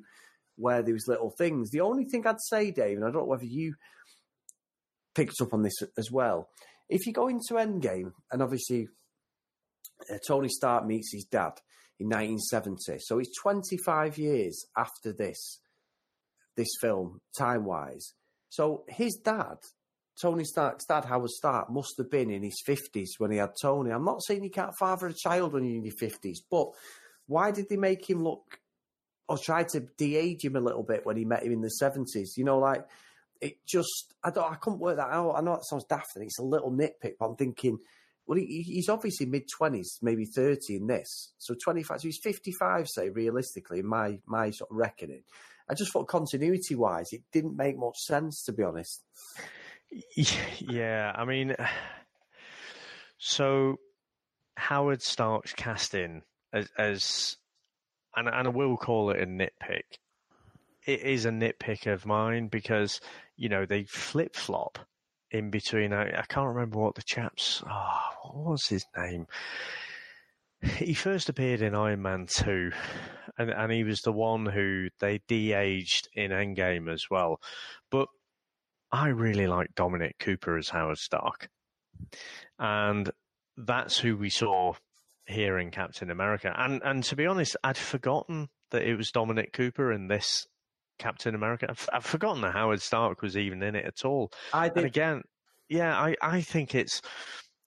where 0.55 0.81
there 0.81 0.93
was 0.93 1.07
little 1.07 1.29
things. 1.37 1.69
The 1.69 1.81
only 1.81 2.05
thing 2.05 2.25
I'd 2.25 2.41
say, 2.41 2.71
Dave, 2.71 2.97
and 2.97 3.05
I 3.05 3.11
don't 3.11 3.23
know 3.23 3.25
whether 3.25 3.45
you 3.45 3.75
picked 5.13 5.39
up 5.41 5.53
on 5.53 5.61
this 5.61 5.75
as 5.97 6.09
well, 6.11 6.49
if 6.89 7.05
you 7.05 7.13
go 7.13 7.27
into 7.27 7.53
Endgame, 7.53 8.11
and 8.31 8.41
obviously 8.41 8.87
uh, 10.11 10.17
Tony 10.27 10.49
Stark 10.49 10.85
meets 10.85 11.11
his 11.13 11.25
dad 11.25 11.53
in 11.99 12.07
1970, 12.07 12.99
so 12.99 13.19
it's 13.19 13.37
25 13.39 14.17
years 14.17 14.65
after 14.77 15.13
this 15.13 15.59
this 16.55 16.69
film, 16.79 17.19
time 17.37 17.65
wise. 17.65 18.13
So 18.49 18.85
his 18.87 19.19
dad 19.23 19.57
Tony 20.19 20.45
Stark's 20.45 20.85
dad, 20.85 21.05
Howard 21.05 21.29
Stark, 21.29 21.69
must 21.69 21.97
have 21.97 22.09
been 22.09 22.31
in 22.31 22.43
his 22.43 22.61
50s 22.65 23.09
when 23.17 23.31
he 23.31 23.37
had 23.37 23.51
Tony. 23.61 23.91
I'm 23.91 24.05
not 24.05 24.23
saying 24.23 24.43
you 24.43 24.49
can't 24.49 24.75
father 24.77 25.07
a 25.07 25.13
child 25.13 25.53
when 25.53 25.65
you're 25.65 25.75
in 25.75 25.83
your 25.83 25.93
50s, 25.93 26.37
but 26.49 26.69
why 27.27 27.51
did 27.51 27.67
they 27.69 27.77
make 27.77 28.09
him 28.09 28.23
look 28.23 28.59
or 29.27 29.37
try 29.37 29.63
to 29.63 29.81
de-age 29.97 30.45
him 30.45 30.55
a 30.55 30.61
little 30.61 30.83
bit 30.83 31.05
when 31.05 31.17
he 31.17 31.25
met 31.25 31.43
him 31.43 31.51
in 31.51 31.61
the 31.61 31.71
70s? 31.81 32.37
You 32.37 32.45
know, 32.45 32.59
like 32.59 32.85
it 33.41 33.57
just, 33.65 34.13
I 34.23 34.31
don't, 34.31 34.49
I 34.49 34.55
couldn't 34.55 34.79
work 34.79 34.97
that 34.97 35.09
out. 35.09 35.35
I 35.35 35.41
know 35.41 35.55
it 35.55 35.65
sounds 35.65 35.85
daft 35.85 36.15
and 36.15 36.23
it's 36.23 36.39
a 36.39 36.43
little 36.43 36.71
nitpick, 36.71 37.15
but 37.19 37.25
I'm 37.25 37.35
thinking, 37.35 37.77
well, 38.25 38.37
he, 38.37 38.61
he's 38.61 38.89
obviously 38.89 39.25
mid 39.25 39.49
20s, 39.49 40.01
maybe 40.01 40.25
30 40.25 40.77
in 40.77 40.87
this. 40.87 41.33
So 41.37 41.55
25, 41.61 42.01
so 42.01 42.07
he's 42.07 42.19
55, 42.23 42.87
say, 42.87 43.09
realistically, 43.09 43.79
in 43.79 43.87
my, 43.87 44.19
my 44.25 44.51
sort 44.51 44.71
of 44.71 44.77
reckoning. 44.77 45.23
I 45.69 45.73
just 45.73 45.91
thought 45.91 46.07
continuity 46.07 46.75
wise, 46.75 47.07
it 47.11 47.21
didn't 47.31 47.57
make 47.57 47.77
much 47.77 47.97
sense, 47.97 48.43
to 48.45 48.53
be 48.53 48.63
honest. 48.63 49.03
Yeah, 50.59 51.11
I 51.15 51.25
mean, 51.25 51.55
so 53.17 53.77
Howard 54.57 55.01
Stark's 55.01 55.53
casting 55.53 56.23
as, 56.53 56.69
as 56.77 57.37
and, 58.15 58.27
and 58.27 58.47
I 58.47 58.51
will 58.51 58.77
call 58.77 59.11
it 59.11 59.21
a 59.21 59.25
nitpick. 59.25 59.99
It 60.85 61.01
is 61.01 61.25
a 61.25 61.29
nitpick 61.29 61.91
of 61.91 62.05
mine 62.05 62.47
because 62.47 63.01
you 63.35 63.49
know 63.49 63.65
they 63.65 63.83
flip 63.85 64.35
flop 64.35 64.79
in 65.31 65.49
between. 65.49 65.93
I, 65.93 66.19
I 66.19 66.25
can't 66.27 66.49
remember 66.49 66.79
what 66.79 66.95
the 66.95 67.01
chap's. 67.03 67.63
Oh, 67.69 67.99
what 68.23 68.51
was 68.51 68.67
his 68.67 68.85
name? 68.95 69.27
He 70.61 70.93
first 70.93 71.29
appeared 71.29 71.61
in 71.61 71.75
Iron 71.75 72.01
Man 72.01 72.27
2, 72.27 72.71
and, 73.37 73.49
and 73.51 73.71
he 73.71 73.83
was 73.83 74.01
the 74.01 74.11
one 74.11 74.45
who 74.45 74.87
they 74.99 75.19
de 75.27 75.53
aged 75.53 76.07
in 76.13 76.31
Endgame 76.31 76.91
as 76.91 77.05
well. 77.11 77.39
But 77.91 78.07
I 78.95 79.09
really 79.09 79.45
like 79.45 79.75
Dominic 79.75 80.15
Cooper 80.19 80.57
as 80.57 80.69
Howard 80.69 80.97
Stark. 80.97 81.49
And 82.57 83.11
that's 83.57 83.97
who 83.97 84.15
we 84.15 84.29
saw 84.29 84.75
here 85.25 85.59
in 85.59 85.69
Captain 85.69 86.09
America. 86.09 86.55
And 86.57 86.81
and 86.81 87.03
to 87.03 87.17
be 87.17 87.25
honest, 87.25 87.57
I'd 87.61 87.77
forgotten 87.77 88.47
that 88.71 88.83
it 88.83 88.95
was 88.95 89.11
Dominic 89.11 89.51
Cooper 89.51 89.91
in 89.91 90.07
this 90.07 90.47
Captain 90.97 91.35
America. 91.35 91.67
I've, 91.69 91.89
I've 91.91 92.05
forgotten 92.05 92.41
that 92.43 92.53
Howard 92.53 92.81
Stark 92.81 93.21
was 93.21 93.35
even 93.35 93.61
in 93.63 93.75
it 93.75 93.85
at 93.85 94.05
all. 94.05 94.31
I 94.53 94.69
did. 94.69 94.77
And 94.77 94.85
again, 94.85 95.21
yeah, 95.67 95.99
I, 95.99 96.15
I 96.21 96.39
think 96.39 96.73
it's 96.73 97.01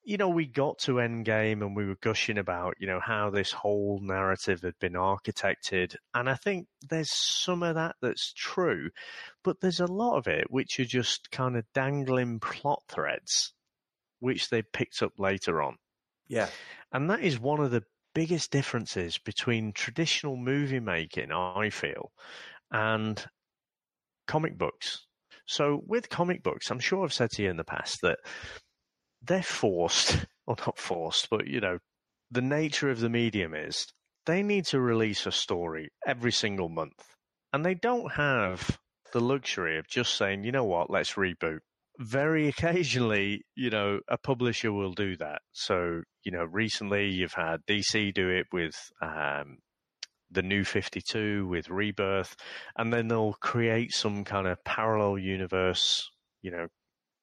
you 0.09 0.17
know, 0.17 0.31
we 0.31 0.47
got 0.47 0.79
to 0.79 0.93
Endgame 0.93 1.61
and 1.61 1.77
we 1.77 1.85
were 1.85 1.99
gushing 2.01 2.39
about, 2.39 2.77
you 2.81 2.87
know, 2.87 2.99
how 2.99 3.29
this 3.29 3.53
whole 3.53 4.01
narrative 4.03 4.63
had 4.63 4.79
been 4.81 4.95
architected. 4.95 5.95
And 6.15 6.31
I 6.31 6.35
think 6.35 6.67
there's 6.89 7.13
some 7.13 7.63
of 7.63 7.75
that 7.75 7.97
that's 8.01 8.33
true, 8.33 8.89
but 9.45 9.61
there's 9.61 9.81
a 9.81 9.87
lot 9.87 10.17
of 10.17 10.27
it 10.27 10.47
which 10.49 10.81
are 10.81 10.87
just 10.87 11.31
kind 11.31 11.59
of 11.59 11.67
dangling 11.75 12.41
plot 12.41 12.83
threads, 12.89 13.53
which 14.21 14.49
they 14.49 14.63
picked 14.63 15.03
up 15.03 15.13
later 15.19 15.61
on. 15.61 15.77
Yeah. 16.27 16.49
And 16.91 17.11
that 17.11 17.21
is 17.21 17.39
one 17.39 17.61
of 17.61 17.71
the 17.71 17.83
biggest 18.15 18.51
differences 18.51 19.19
between 19.19 19.75
traditional 19.75 20.39
movie 20.39 20.81
making, 20.81 21.33
I 21.33 21.69
feel, 21.69 22.13
and 22.73 23.23
comic 24.27 24.57
books. 24.57 25.05
So 25.45 25.83
with 25.87 26.09
comic 26.09 26.43
books, 26.43 26.71
I'm 26.71 26.81
sure 26.81 27.05
I've 27.05 27.13
said 27.13 27.29
to 27.33 27.43
you 27.43 27.51
in 27.51 27.59
the 27.59 27.65
past 27.65 27.99
that 28.01 28.21
they're 29.23 29.43
forced, 29.43 30.27
or 30.47 30.57
not 30.67 30.79
forced, 30.79 31.29
but 31.31 31.47
you 31.47 31.61
know, 31.61 31.79
the 32.31 32.43
nature 32.43 32.91
of 32.91 33.01
the 33.01 33.09
medium 33.09 33.55
is 33.55 33.87
they 34.27 34.43
need 34.43 34.67
to 34.67 34.81
release 34.81 35.27
a 35.27 35.33
story 35.33 35.89
every 36.07 36.33
single 36.33 36.69
month. 36.69 37.15
And 37.53 37.65
they 37.65 37.75
don't 37.75 38.13
have 38.13 38.79
the 39.13 39.21
luxury 39.21 39.79
of 39.79 39.89
just 39.89 40.15
saying, 40.15 40.45
you 40.45 40.53
know 40.53 40.65
what, 40.65 40.91
let's 40.91 41.15
reboot. 41.15 41.61
Very 41.99 42.47
occasionally, 42.49 43.43
you 43.57 43.71
know, 43.71 44.01
a 44.09 44.19
publisher 44.19 44.71
will 44.71 44.93
do 44.93 45.17
that. 45.17 45.41
So, 45.53 46.03
you 46.25 46.33
know, 46.33 46.45
recently 46.45 47.09
you've 47.09 47.33
had 47.33 47.61
DC 47.67 48.13
do 48.13 48.29
it 48.29 48.47
with 48.53 48.75
um, 49.01 49.59
the 50.31 50.43
new 50.43 50.63
52 50.63 51.49
with 51.49 51.71
Rebirth, 51.71 52.37
and 52.77 52.93
then 52.93 53.09
they'll 53.09 53.33
create 53.41 53.93
some 53.93 54.25
kind 54.25 54.47
of 54.47 54.63
parallel 54.65 55.19
universe, 55.19 56.09
you 56.43 56.51
know, 56.51 56.69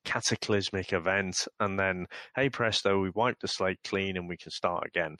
cataclysmic 0.06 0.94
event, 0.94 1.48
and 1.60 1.78
then 1.78 2.06
hey 2.36 2.50
presto, 2.50 3.02
we 3.02 3.10
wipe 3.12 3.40
the 3.40 3.48
slate 3.48 3.80
clean 3.84 4.18
and 4.18 4.30
we 4.30 4.38
can 4.38 4.52
start 4.52 4.86
again. 4.86 5.18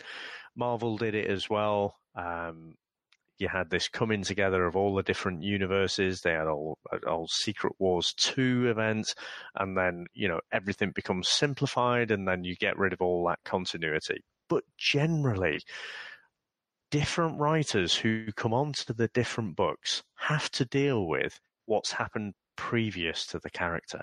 Marvel 0.56 0.98
did 0.98 1.16
it 1.16 1.30
as 1.30 1.50
well. 1.50 1.96
Um, 2.16 2.76
you 3.38 3.48
had 3.50 3.70
this 3.70 3.90
coming 3.90 4.24
together 4.24 4.66
of 4.66 4.76
all 4.76 4.96
the 4.96 5.04
different 5.04 5.44
universes. 5.44 6.22
They 6.22 6.32
had 6.32 6.48
all, 6.48 6.78
all 7.06 7.28
Secret 7.28 7.74
Wars 7.80 8.14
2 8.18 8.70
events, 8.70 9.14
and 9.56 9.78
then, 9.78 10.06
you 10.14 10.28
know, 10.28 10.40
everything 10.54 10.92
becomes 10.96 11.28
simplified, 11.28 12.12
and 12.12 12.28
then 12.28 12.44
you 12.44 12.56
get 12.56 12.78
rid 12.78 12.94
of 12.94 13.02
all 13.02 13.28
that 13.28 13.40
continuity. 13.44 14.24
But 14.48 14.64
generally, 14.78 15.60
different 16.92 17.40
writers 17.40 17.96
who 17.96 18.32
come 18.34 18.54
onto 18.54 18.94
the 18.94 19.10
different 19.10 19.56
books 19.56 20.04
have 20.16 20.50
to 20.52 20.66
deal 20.66 21.08
with 21.08 21.40
what's 21.66 21.92
happened 21.92 22.36
previous 22.56 23.26
to 23.28 23.40
the 23.40 23.50
character. 23.50 24.02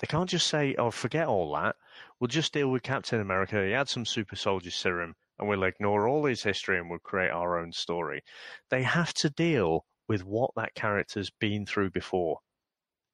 They 0.00 0.06
can't 0.06 0.28
just 0.28 0.48
say, 0.48 0.74
oh, 0.76 0.90
forget 0.90 1.28
all 1.28 1.52
that. 1.54 1.76
We'll 2.18 2.28
just 2.28 2.52
deal 2.52 2.70
with 2.70 2.82
Captain 2.82 3.20
America. 3.20 3.64
He 3.64 3.72
had 3.72 3.88
some 3.88 4.04
super 4.04 4.36
soldier 4.36 4.70
serum 4.70 5.14
and 5.38 5.48
we'll 5.48 5.62
ignore 5.64 6.08
all 6.08 6.24
his 6.24 6.42
history 6.42 6.78
and 6.78 6.90
we'll 6.90 6.98
create 6.98 7.30
our 7.30 7.58
own 7.58 7.72
story. 7.72 8.22
They 8.70 8.82
have 8.82 9.14
to 9.14 9.30
deal 9.30 9.84
with 10.08 10.24
what 10.24 10.50
that 10.56 10.74
character's 10.74 11.30
been 11.30 11.66
through 11.66 11.90
before 11.90 12.38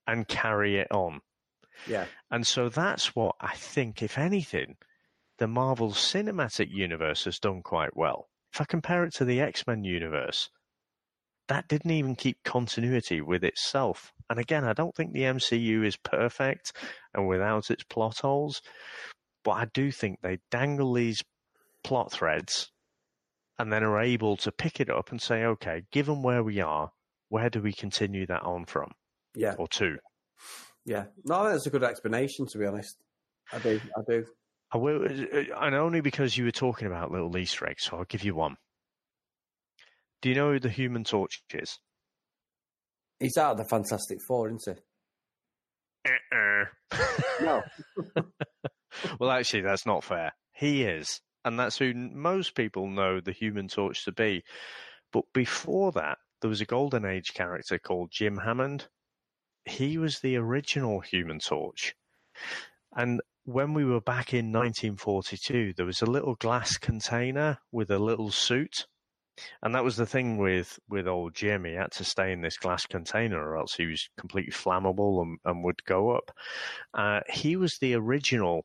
and 0.06 0.26
carry 0.26 0.78
it 0.78 0.90
on. 0.90 1.20
Yeah. 1.86 2.06
And 2.30 2.46
so 2.46 2.68
that's 2.68 3.14
what 3.14 3.36
I 3.40 3.54
think, 3.54 4.02
if 4.02 4.18
anything, 4.18 4.76
the 5.38 5.46
Marvel 5.46 5.92
Cinematic 5.92 6.68
Universe 6.70 7.24
has 7.24 7.38
done 7.38 7.62
quite 7.62 7.96
well. 7.96 8.28
If 8.52 8.60
I 8.60 8.64
compare 8.64 9.04
it 9.04 9.14
to 9.14 9.24
the 9.24 9.40
X 9.40 9.66
Men 9.66 9.84
universe, 9.84 10.50
that 11.50 11.66
didn't 11.66 11.90
even 11.90 12.14
keep 12.14 12.38
continuity 12.44 13.20
with 13.20 13.42
itself. 13.42 14.12
And 14.30 14.38
again, 14.38 14.64
I 14.64 14.72
don't 14.72 14.94
think 14.94 15.12
the 15.12 15.22
MCU 15.22 15.84
is 15.84 15.96
perfect 15.96 16.72
and 17.12 17.26
without 17.26 17.72
its 17.72 17.82
plot 17.82 18.18
holes, 18.18 18.62
but 19.42 19.52
I 19.52 19.66
do 19.74 19.90
think 19.90 20.20
they 20.22 20.38
dangle 20.52 20.94
these 20.94 21.24
plot 21.82 22.12
threads 22.12 22.70
and 23.58 23.72
then 23.72 23.82
are 23.82 24.00
able 24.00 24.36
to 24.38 24.52
pick 24.52 24.78
it 24.78 24.90
up 24.90 25.10
and 25.10 25.20
say, 25.20 25.44
okay, 25.44 25.82
given 25.90 26.22
where 26.22 26.44
we 26.44 26.60
are, 26.60 26.92
where 27.30 27.50
do 27.50 27.60
we 27.60 27.72
continue 27.72 28.26
that 28.26 28.44
on 28.44 28.64
from? 28.64 28.92
Yeah. 29.34 29.56
Or 29.58 29.66
two. 29.66 29.96
Yeah. 30.86 31.06
No, 31.24 31.50
that's 31.50 31.66
a 31.66 31.70
good 31.70 31.82
explanation, 31.82 32.46
to 32.46 32.58
be 32.58 32.66
honest. 32.66 32.96
I 33.52 33.58
do. 33.58 33.80
I 33.96 34.00
do. 34.08 34.24
I 34.72 34.78
will, 34.78 35.02
uh, 35.02 35.08
uh, 35.08 35.66
and 35.66 35.74
only 35.74 36.00
because 36.00 36.38
you 36.38 36.44
were 36.44 36.52
talking 36.52 36.86
about 36.86 37.10
little 37.10 37.36
Easter 37.36 37.68
eggs, 37.68 37.86
so 37.86 37.96
I'll 37.96 38.04
give 38.04 38.22
you 38.22 38.36
one. 38.36 38.56
Do 40.22 40.28
you 40.28 40.34
know 40.34 40.52
who 40.52 40.60
the 40.60 40.68
Human 40.68 41.04
Torch 41.04 41.42
is? 41.52 41.78
He's 43.18 43.36
out 43.36 43.52
of 43.52 43.58
the 43.58 43.64
Fantastic 43.64 44.18
Four, 44.26 44.48
isn't 44.48 44.78
he? 46.06 46.10
Uh-uh. 46.10 46.64
No. 47.40 47.62
well, 49.18 49.30
actually, 49.30 49.62
that's 49.62 49.86
not 49.86 50.04
fair. 50.04 50.32
He 50.52 50.82
is, 50.82 51.22
and 51.44 51.58
that's 51.58 51.78
who 51.78 51.94
most 51.94 52.54
people 52.54 52.86
know 52.86 53.20
the 53.20 53.32
Human 53.32 53.68
Torch 53.68 54.04
to 54.04 54.12
be. 54.12 54.44
But 55.10 55.24
before 55.32 55.90
that, 55.92 56.18
there 56.40 56.50
was 56.50 56.60
a 56.60 56.66
Golden 56.66 57.06
Age 57.06 57.32
character 57.32 57.78
called 57.78 58.10
Jim 58.10 58.36
Hammond. 58.36 58.88
He 59.64 59.96
was 59.96 60.20
the 60.20 60.36
original 60.36 61.00
Human 61.00 61.38
Torch. 61.38 61.94
And 62.94 63.22
when 63.44 63.72
we 63.72 63.84
were 63.84 64.00
back 64.00 64.34
in 64.34 64.52
1942, 64.52 65.74
there 65.76 65.86
was 65.86 66.02
a 66.02 66.06
little 66.06 66.34
glass 66.34 66.76
container 66.76 67.58
with 67.72 67.90
a 67.90 67.98
little 67.98 68.30
suit 68.30 68.86
and 69.62 69.74
that 69.74 69.84
was 69.84 69.96
the 69.96 70.06
thing 70.06 70.38
with, 70.38 70.78
with 70.88 71.08
old 71.08 71.34
Jim. 71.34 71.64
He 71.64 71.74
had 71.74 71.92
to 71.92 72.04
stay 72.04 72.32
in 72.32 72.40
this 72.40 72.56
glass 72.56 72.86
container 72.86 73.40
or 73.40 73.56
else 73.56 73.74
he 73.74 73.86
was 73.86 74.08
completely 74.18 74.52
flammable 74.52 75.22
and, 75.22 75.38
and 75.44 75.64
would 75.64 75.84
go 75.84 76.10
up. 76.10 76.30
Uh, 76.94 77.20
he 77.28 77.56
was 77.56 77.78
the 77.80 77.94
original 77.94 78.64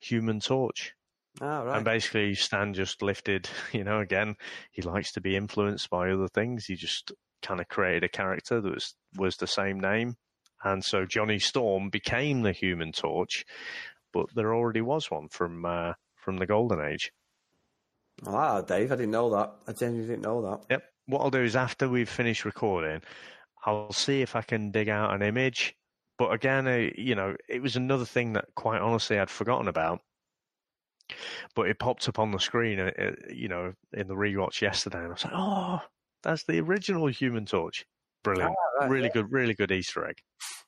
human 0.00 0.40
torch. 0.40 0.92
Oh, 1.40 1.64
right. 1.64 1.76
And 1.76 1.84
basically, 1.84 2.34
Stan 2.34 2.74
just 2.74 3.02
lifted, 3.02 3.48
you 3.72 3.84
know, 3.84 4.00
again, 4.00 4.36
he 4.70 4.82
likes 4.82 5.12
to 5.12 5.20
be 5.20 5.36
influenced 5.36 5.90
by 5.90 6.10
other 6.10 6.28
things. 6.28 6.66
He 6.66 6.76
just 6.76 7.12
kind 7.42 7.60
of 7.60 7.68
created 7.68 8.04
a 8.04 8.08
character 8.08 8.60
that 8.60 8.74
was, 8.74 8.94
was 9.16 9.36
the 9.36 9.46
same 9.46 9.80
name. 9.80 10.16
And 10.62 10.82
so 10.84 11.04
Johnny 11.04 11.38
Storm 11.38 11.90
became 11.90 12.42
the 12.42 12.52
human 12.52 12.92
torch, 12.92 13.44
but 14.12 14.26
there 14.34 14.54
already 14.54 14.80
was 14.80 15.10
one 15.10 15.28
from, 15.28 15.64
uh, 15.64 15.92
from 16.16 16.38
the 16.38 16.46
Golden 16.46 16.80
Age. 16.80 17.12
Ah, 18.26 18.60
Dave, 18.60 18.92
I 18.92 18.96
didn't 18.96 19.10
know 19.10 19.30
that. 19.30 19.54
I 19.66 19.72
genuinely 19.72 20.08
didn't 20.08 20.22
know 20.22 20.42
that. 20.42 20.66
Yep. 20.70 20.84
What 21.06 21.20
I'll 21.20 21.30
do 21.30 21.42
is 21.42 21.56
after 21.56 21.88
we've 21.88 22.08
finished 22.08 22.44
recording, 22.44 23.02
I'll 23.66 23.92
see 23.92 24.22
if 24.22 24.36
I 24.36 24.42
can 24.42 24.70
dig 24.70 24.88
out 24.88 25.14
an 25.14 25.22
image. 25.22 25.76
But 26.18 26.32
again, 26.32 26.92
you 26.96 27.14
know, 27.14 27.36
it 27.48 27.60
was 27.60 27.76
another 27.76 28.04
thing 28.04 28.34
that 28.34 28.46
quite 28.54 28.80
honestly 28.80 29.18
I'd 29.18 29.30
forgotten 29.30 29.68
about. 29.68 30.00
But 31.54 31.68
it 31.68 31.78
popped 31.78 32.08
up 32.08 32.18
on 32.18 32.30
the 32.30 32.38
screen, 32.38 32.80
uh, 32.80 32.90
uh 32.98 33.10
you 33.30 33.48
know, 33.48 33.74
in 33.92 34.08
the 34.08 34.14
rewatch 34.14 34.62
yesterday, 34.62 34.98
and 34.98 35.08
I 35.08 35.10
was 35.10 35.24
like, 35.24 35.34
"Oh, 35.36 35.80
that's 36.22 36.44
the 36.44 36.60
original 36.60 37.08
Human 37.08 37.44
Torch." 37.44 37.84
Brilliant, 38.24 38.52
Ah, 38.52 38.80
right, 38.80 38.90
really 38.90 39.06
yeah. 39.06 39.12
good, 39.12 39.30
really 39.32 39.54
good 39.54 39.70
Easter 39.70 40.06
egg. 40.08 40.16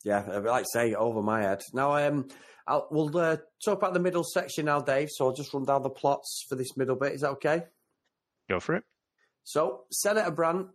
Yeah, 0.05 0.25
I 0.31 0.37
like 0.39 0.65
to 0.65 0.71
say 0.73 0.95
over 0.95 1.23
my 1.23 1.43
head. 1.43 1.63
Now, 1.73 1.97
um, 1.97 2.29
I'll, 2.69 2.87
we'll 2.91 3.17
uh, 3.17 3.39
talk 3.65 3.79
about 3.79 3.95
the 3.95 4.01
middle 4.01 4.23
section 4.25 4.67
now, 4.67 4.81
Dave. 4.81 5.09
So 5.11 5.27
I'll 5.27 5.33
just 5.33 5.53
run 5.53 5.65
down 5.65 5.83
the 5.83 5.91
plots 5.91 6.45
for 6.49 6.55
this 6.55 6.77
middle 6.77 6.97
bit. 6.97 7.15
Is 7.15 7.23
that 7.23 7.31
okay? 7.31 7.63
Go 8.49 8.61
for 8.61 8.77
it. 8.77 8.85
So 9.43 9.85
Senator 9.91 10.31
Brandt 10.31 10.69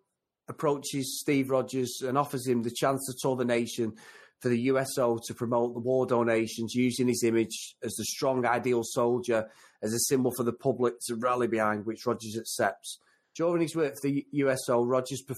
approaches 0.50 1.20
Steve 1.22 1.50
Rogers 1.50 2.02
and 2.06 2.18
offers 2.18 2.48
him 2.48 2.64
the 2.64 2.72
chance 2.72 3.06
to 3.06 3.14
tour 3.22 3.36
the 3.36 3.46
nation 3.46 3.94
for 4.40 4.50
the 4.50 4.60
USO 4.62 5.20
to 5.28 5.34
promote 5.36 5.74
the 5.76 5.80
war 5.80 6.06
donations, 6.08 6.74
using 6.74 7.08
his 7.08 7.24
image 7.24 7.76
as 7.84 7.94
the 7.94 8.04
strong, 8.06 8.46
ideal 8.46 8.82
soldier 8.84 9.50
as 9.84 9.94
a 9.94 10.00
symbol 10.00 10.32
for 10.32 10.44
the 10.44 10.52
public 10.54 10.96
to 11.08 11.16
rally 11.16 11.48
behind, 11.48 11.86
which 11.86 12.06
Rogers 12.08 12.38
accepts. 12.38 13.00
During 13.36 13.62
his 13.62 13.76
work 13.76 13.94
for 13.96 14.10
the 14.10 14.26
USO, 14.32 14.84
Rogers. 14.84 15.24
Perf- 15.26 15.38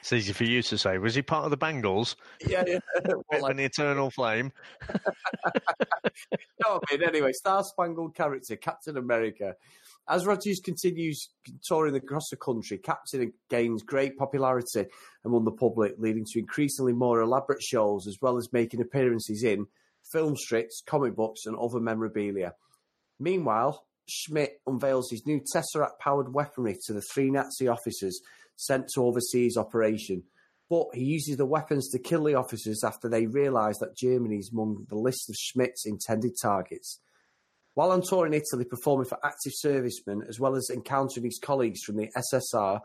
It's 0.00 0.12
easy 0.12 0.32
for 0.32 0.44
you 0.44 0.62
to 0.62 0.78
say. 0.78 0.98
Was 0.98 1.14
he 1.16 1.22
part 1.22 1.44
of 1.44 1.50
the 1.50 1.56
Bangles? 1.56 2.14
yeah, 2.46 2.62
yeah. 2.66 2.78
Well, 3.30 3.42
like- 3.42 3.52
an 3.52 3.58
eternal 3.60 4.10
flame. 4.10 4.52
no, 6.64 6.80
I 6.88 6.92
mean, 6.96 7.02
anyway, 7.02 7.32
Star 7.32 7.62
Spangled 7.64 8.14
character, 8.14 8.56
Captain 8.56 8.96
America. 8.96 9.54
As 10.08 10.26
Rogers 10.26 10.60
continues 10.64 11.30
touring 11.64 11.94
across 11.94 12.28
the 12.30 12.36
country, 12.36 12.78
Captain 12.78 13.32
gains 13.48 13.82
great 13.82 14.16
popularity 14.16 14.86
among 15.24 15.44
the 15.44 15.52
public, 15.52 15.94
leading 15.98 16.24
to 16.32 16.38
increasingly 16.40 16.92
more 16.92 17.20
elaborate 17.20 17.62
shows, 17.62 18.06
as 18.06 18.18
well 18.20 18.36
as 18.36 18.52
making 18.52 18.80
appearances 18.80 19.44
in 19.44 19.66
film 20.12 20.36
strips, 20.36 20.82
comic 20.86 21.14
books, 21.14 21.46
and 21.46 21.56
other 21.56 21.78
memorabilia. 21.80 22.52
Meanwhile, 23.20 23.84
Schmidt 24.08 24.60
unveils 24.66 25.10
his 25.10 25.26
new 25.26 25.40
Tesseract 25.40 25.98
powered 26.00 26.34
weaponry 26.34 26.76
to 26.86 26.92
the 26.92 27.02
three 27.12 27.30
Nazi 27.30 27.68
officers 27.68 28.20
sent 28.56 28.88
to 28.94 29.04
oversee 29.04 29.44
his 29.44 29.56
operation. 29.56 30.24
But 30.68 30.86
he 30.94 31.04
uses 31.04 31.36
the 31.36 31.46
weapons 31.46 31.90
to 31.90 31.98
kill 31.98 32.24
the 32.24 32.34
officers 32.34 32.82
after 32.84 33.08
they 33.08 33.26
realise 33.26 33.78
that 33.78 33.96
Germany 33.96 34.36
is 34.36 34.50
among 34.52 34.86
the 34.88 34.96
list 34.96 35.28
of 35.28 35.36
Schmidt's 35.36 35.86
intended 35.86 36.32
targets. 36.40 36.98
While 37.74 37.90
on 37.90 38.02
tour 38.02 38.26
in 38.26 38.34
Italy 38.34 38.64
performing 38.64 39.06
for 39.06 39.18
active 39.24 39.52
servicemen, 39.54 40.22
as 40.28 40.38
well 40.38 40.54
as 40.54 40.70
encountering 40.72 41.24
his 41.24 41.40
colleagues 41.42 41.82
from 41.82 41.96
the 41.96 42.10
SSR, 42.16 42.80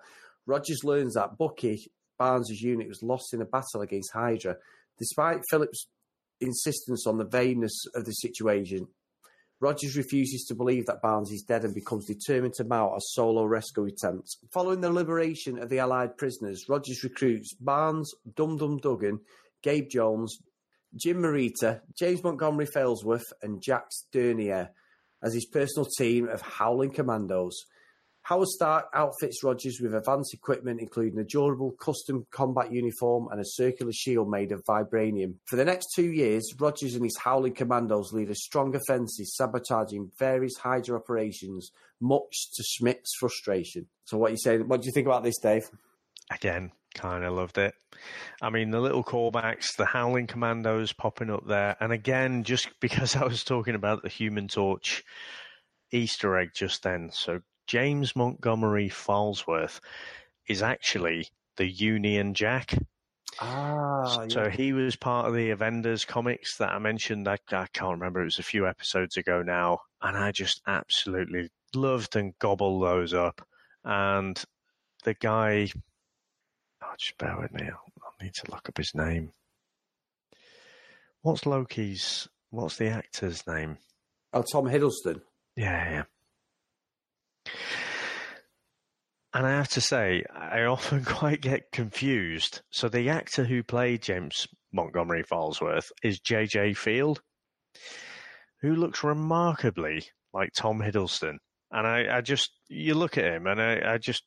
Rogers 0.45 0.83
learns 0.83 1.15
that 1.15 1.37
Bucky, 1.37 1.91
Barnes' 2.17 2.61
unit, 2.61 2.87
was 2.87 3.03
lost 3.03 3.33
in 3.33 3.41
a 3.41 3.45
battle 3.45 3.81
against 3.81 4.13
Hydra. 4.13 4.55
Despite 4.97 5.41
Phillips' 5.49 5.87
insistence 6.39 7.05
on 7.05 7.17
the 7.17 7.25
vainness 7.25 7.85
of 7.95 8.05
the 8.05 8.13
situation, 8.13 8.87
Rogers 9.59 9.97
refuses 9.97 10.45
to 10.45 10.55
believe 10.55 10.85
that 10.85 11.01
Barnes 11.01 11.31
is 11.31 11.41
dead 11.41 11.63
and 11.63 11.73
becomes 11.73 12.05
determined 12.05 12.53
to 12.55 12.63
mount 12.63 12.95
a 12.95 13.01
solo 13.01 13.43
rescue 13.43 13.85
attempt. 13.85 14.37
Following 14.53 14.81
the 14.81 14.91
liberation 14.91 15.57
of 15.57 15.69
the 15.69 15.79
Allied 15.79 16.15
prisoners, 16.15 16.65
Rogers 16.69 17.03
recruits 17.03 17.55
Barnes, 17.55 18.11
Dum 18.35 18.57
Dum 18.57 18.77
Dugan, 18.77 19.19
Gabe 19.63 19.89
Jones, 19.89 20.37
Jim 20.95 21.17
Morita, 21.17 21.81
James 21.97 22.23
Montgomery 22.23 22.67
Falsworth, 22.67 23.33
and 23.41 23.63
Jacques 23.63 23.91
Dernier 24.11 24.69
as 25.23 25.33
his 25.33 25.45
personal 25.47 25.87
team 25.97 26.29
of 26.29 26.41
Howling 26.41 26.91
Commandos. 26.91 27.65
Howard 28.27 28.49
Stark 28.49 28.87
outfits 28.93 29.41
Rogers 29.41 29.79
with 29.81 29.95
advanced 29.95 30.33
equipment, 30.33 30.81
including 30.81 31.17
a 31.17 31.23
durable 31.23 31.71
custom 31.79 32.27
combat 32.29 32.73
uniform 32.73 33.29
and 33.31 33.39
a 33.39 33.45
circular 33.45 33.93
shield 33.93 34.29
made 34.29 34.51
of 34.51 34.61
vibranium. 34.65 35.35
For 35.45 35.55
the 35.55 35.63
next 35.63 35.93
two 35.95 36.11
years, 36.11 36.53
Rogers 36.59 36.95
and 36.95 37.05
his 37.05 37.15
Howling 37.17 37.53
Commandos 37.53 38.11
lead 38.11 38.29
a 38.29 38.35
strong 38.35 38.75
offensive, 38.75 39.27
sabotaging 39.27 40.11
various 40.19 40.57
Hydra 40.57 40.97
operations, 40.97 41.71
much 42.01 42.51
to 42.55 42.63
Schmidt's 42.63 43.15
frustration. 43.17 43.87
So, 44.03 44.17
what 44.17 44.31
you 44.31 44.37
saying? 44.37 44.67
What 44.67 44.81
do 44.81 44.87
you 44.87 44.91
think 44.91 45.07
about 45.07 45.23
this, 45.23 45.39
Dave? 45.41 45.69
Again, 46.29 46.73
kind 46.95 47.23
of 47.23 47.31
loved 47.31 47.57
it. 47.57 47.75
I 48.41 48.49
mean, 48.49 48.71
the 48.71 48.81
little 48.81 49.05
callbacks, 49.05 49.77
the 49.77 49.85
Howling 49.85 50.27
Commandos 50.27 50.91
popping 50.91 51.29
up 51.29 51.47
there, 51.47 51.77
and 51.79 51.93
again, 51.93 52.43
just 52.43 52.67
because 52.81 53.15
I 53.15 53.23
was 53.23 53.45
talking 53.45 53.75
about 53.75 54.03
the 54.03 54.09
Human 54.09 54.49
Torch 54.49 55.05
Easter 55.93 56.37
egg 56.37 56.49
just 56.53 56.83
then, 56.83 57.09
so 57.13 57.39
James 57.67 58.15
Montgomery 58.15 58.89
Falsworth 58.89 59.79
is 60.47 60.61
actually 60.61 61.29
the 61.57 61.67
Union 61.67 62.33
Jack. 62.33 62.73
Ah, 63.39 64.25
so 64.29 64.43
yeah. 64.43 64.49
he 64.49 64.73
was 64.73 64.95
part 64.95 65.27
of 65.27 65.35
the 65.35 65.51
Avengers 65.51 66.05
comics 66.05 66.57
that 66.57 66.71
I 66.71 66.79
mentioned. 66.79 67.27
I, 67.27 67.37
I 67.51 67.67
can't 67.73 67.99
remember; 67.99 68.21
it 68.21 68.25
was 68.25 68.39
a 68.39 68.43
few 68.43 68.67
episodes 68.67 69.17
ago 69.17 69.43
now, 69.43 69.81
and 70.01 70.17
I 70.17 70.31
just 70.31 70.61
absolutely 70.65 71.51
loved 71.75 72.15
and 72.15 72.37
gobbled 72.39 72.83
those 72.83 73.13
up. 73.13 73.45
And 73.83 74.41
the 75.03 75.13
guy, 75.13 75.69
oh, 76.83 76.93
just 76.97 77.17
bear 77.17 77.37
with 77.39 77.53
me. 77.53 77.63
I'll, 77.63 77.91
I'll 78.03 78.25
need 78.25 78.33
to 78.35 78.51
look 78.51 78.69
up 78.69 78.77
his 78.77 78.95
name. 78.95 79.33
What's 81.21 81.45
Loki's? 81.45 82.27
What's 82.49 82.77
the 82.77 82.87
actor's 82.87 83.45
name? 83.45 83.77
Oh, 84.33 84.43
Tom 84.43 84.65
Hiddleston. 84.65 85.21
Yeah, 85.55 85.91
yeah. 85.91 86.03
And 89.33 89.45
I 89.45 89.51
have 89.51 89.69
to 89.69 89.81
say, 89.81 90.23
I 90.33 90.63
often 90.63 91.03
quite 91.05 91.41
get 91.41 91.71
confused. 91.71 92.61
So 92.71 92.89
the 92.89 93.09
actor 93.09 93.43
who 93.43 93.63
played 93.63 94.01
James 94.01 94.47
Montgomery 94.71 95.23
Falsworth 95.23 95.91
is 96.03 96.19
J.J. 96.19 96.73
Field, 96.73 97.21
who 98.61 98.75
looks 98.75 99.03
remarkably 99.03 100.03
like 100.33 100.51
Tom 100.55 100.79
Hiddleston. 100.79 101.37
And 101.71 101.85
I, 101.85 102.17
I 102.17 102.21
just, 102.21 102.51
you 102.69 102.93
look 102.93 103.17
at 103.17 103.25
him, 103.25 103.47
and 103.47 103.61
I, 103.61 103.93
I 103.93 103.97
just, 103.97 104.23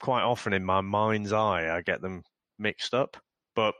quite 0.00 0.22
often 0.22 0.52
in 0.52 0.64
my 0.64 0.80
mind's 0.80 1.32
eye, 1.32 1.74
I 1.74 1.82
get 1.82 2.00
them 2.00 2.22
mixed 2.58 2.92
up. 2.94 3.16
But 3.54 3.74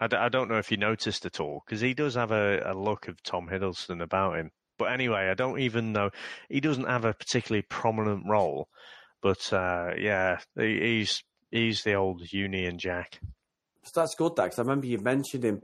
I, 0.00 0.08
d- 0.08 0.16
I 0.16 0.28
don't 0.28 0.48
know 0.48 0.58
if 0.58 0.70
you 0.72 0.76
noticed 0.76 1.24
at 1.26 1.38
all, 1.38 1.62
because 1.64 1.80
he 1.80 1.94
does 1.94 2.16
have 2.16 2.32
a, 2.32 2.60
a 2.64 2.74
look 2.74 3.06
of 3.06 3.22
Tom 3.22 3.48
Hiddleston 3.48 4.02
about 4.02 4.36
him. 4.36 4.50
But 4.78 4.92
anyway, 4.92 5.28
I 5.30 5.34
don't 5.34 5.60
even 5.60 5.92
know. 5.92 6.10
He 6.48 6.60
doesn't 6.60 6.88
have 6.88 7.04
a 7.04 7.14
particularly 7.14 7.62
prominent 7.62 8.24
role, 8.26 8.68
but 9.22 9.52
uh, 9.52 9.92
yeah, 9.98 10.38
he, 10.58 10.80
he's 10.80 11.22
he's 11.50 11.82
the 11.82 11.94
old 11.94 12.30
Union 12.32 12.78
Jack. 12.78 13.20
So 13.84 14.00
that's 14.00 14.14
good, 14.14 14.34
because 14.34 14.58
I 14.58 14.62
remember 14.62 14.86
you 14.86 14.98
mentioned 14.98 15.44
him. 15.44 15.62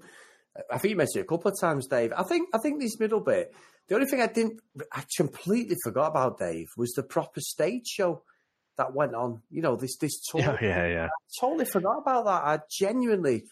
I 0.70 0.78
think 0.78 0.90
you 0.90 0.96
mentioned 0.96 1.20
it 1.20 1.26
a 1.26 1.28
couple 1.28 1.50
of 1.50 1.60
times, 1.60 1.86
Dave. 1.86 2.12
I 2.16 2.22
think 2.22 2.48
I 2.54 2.58
think 2.58 2.80
this 2.80 2.98
middle 2.98 3.20
bit. 3.20 3.52
The 3.88 3.94
only 3.94 4.06
thing 4.06 4.20
I 4.20 4.26
didn't, 4.26 4.60
I 4.92 5.02
completely 5.16 5.76
forgot 5.82 6.08
about, 6.08 6.38
Dave, 6.38 6.66
was 6.76 6.92
the 6.92 7.02
proper 7.02 7.40
stage 7.40 7.86
show 7.86 8.22
that 8.76 8.94
went 8.94 9.14
on. 9.14 9.42
You 9.50 9.62
know, 9.62 9.76
this 9.76 9.96
this 9.98 10.20
tour. 10.30 10.40
Yeah, 10.40 10.56
yeah, 10.60 10.86
yeah. 10.86 11.06
I 11.06 11.40
totally 11.40 11.64
forgot 11.64 11.98
about 11.98 12.24
that. 12.24 12.44
I 12.44 12.60
genuinely, 12.70 13.44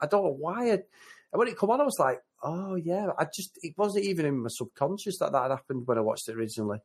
I 0.00 0.06
don't 0.06 0.24
know 0.24 0.36
why. 0.38 0.72
I, 0.72 0.78
when 1.36 1.48
it 1.48 1.56
come 1.56 1.70
on, 1.70 1.80
I 1.80 1.84
was 1.84 1.98
like, 1.98 2.18
oh 2.42 2.76
yeah. 2.76 3.08
I 3.18 3.24
just, 3.24 3.58
it 3.62 3.74
wasn't 3.76 4.04
even 4.04 4.26
in 4.26 4.42
my 4.42 4.48
subconscious 4.50 5.18
that 5.18 5.32
that 5.32 5.42
had 5.42 5.50
happened 5.50 5.86
when 5.86 5.98
I 5.98 6.02
watched 6.02 6.28
it 6.28 6.36
originally. 6.36 6.78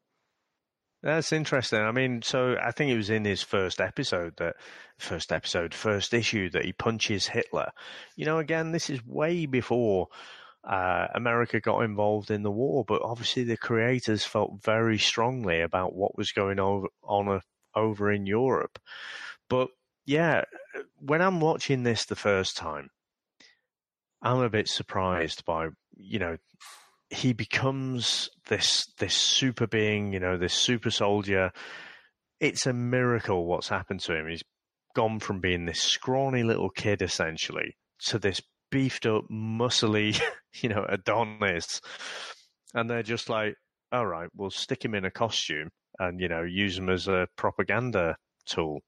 That's 1.04 1.32
interesting. 1.32 1.80
I 1.80 1.92
mean, 1.92 2.22
so 2.24 2.56
I 2.62 2.72
think 2.72 2.92
it 2.92 2.98
was 2.98 3.10
in 3.10 3.24
his 3.24 3.44
first 3.44 3.80
episode 3.80 4.34
that 4.38 4.56
first 4.98 5.32
episode, 5.32 5.74
first 5.74 6.14
issue 6.14 6.50
that 6.50 6.66
he 6.66 6.74
punches 6.74 7.28
Hitler. 7.28 7.72
You 8.16 8.26
know, 8.26 8.40
again, 8.40 8.72
this 8.72 8.90
is 8.90 9.06
way 9.06 9.46
before 9.46 10.08
uh, 10.64 11.08
America 11.14 11.60
got 11.60 11.82
involved 11.84 12.32
in 12.32 12.44
the 12.44 12.52
war, 12.52 12.84
but 12.84 13.04
obviously 13.04 13.44
the 13.44 13.58
creators 13.58 14.26
felt 14.26 14.64
very 14.64 14.98
strongly 14.98 15.62
about 15.62 15.96
what 15.96 16.18
was 16.18 16.32
going 16.32 16.60
over 16.60 16.88
on 17.04 17.28
a, 17.28 17.42
over 17.76 18.12
in 18.12 18.26
Europe. 18.26 18.80
But 19.50 19.70
yeah, 20.06 20.44
when 21.00 21.22
I'm 21.22 21.40
watching 21.40 21.84
this 21.84 22.06
the 22.06 22.16
first 22.16 22.58
time, 22.58 22.90
I'm 24.22 24.40
a 24.40 24.50
bit 24.50 24.68
surprised 24.68 25.46
by 25.46 25.68
you 25.96 26.20
know 26.20 26.38
he 27.10 27.34
becomes 27.34 28.30
this 28.48 28.86
this 29.00 29.16
super 29.16 29.68
being, 29.68 30.14
you 30.14 30.20
know, 30.20 30.38
this 30.38 30.54
super 30.54 30.92
soldier. 30.92 31.52
It's 32.40 32.66
a 32.66 32.74
miracle 32.74 33.46
what's 33.46 33.70
happened 33.70 34.02
to 34.02 34.16
him. 34.16 34.28
He's 34.28 34.44
gone 34.96 35.20
from 35.20 35.40
being 35.40 35.66
this 35.66 35.82
scrawny 35.82 36.44
little 36.44 36.70
kid 36.70 37.02
essentially 37.02 37.76
to 38.08 38.20
this 38.20 38.42
beefed 38.72 39.06
up, 39.06 39.24
muscly, 39.32 40.20
you 40.62 40.70
know, 40.70 40.86
Adonis. 40.88 41.82
And 42.74 42.90
they're 42.90 43.04
just 43.04 43.30
like, 43.30 43.56
all 43.92 44.06
right, 44.06 44.30
we'll 44.36 44.50
stick 44.50 44.84
him 44.84 44.94
in 44.94 45.06
a 45.06 45.12
costume 45.12 45.70
and, 46.00 46.20
you 46.20 46.28
know, 46.28 46.44
use 46.44 46.78
him 46.78 46.90
as 46.90 47.08
a 47.08 47.28
propaganda 47.38 48.18
tool. 48.46 48.82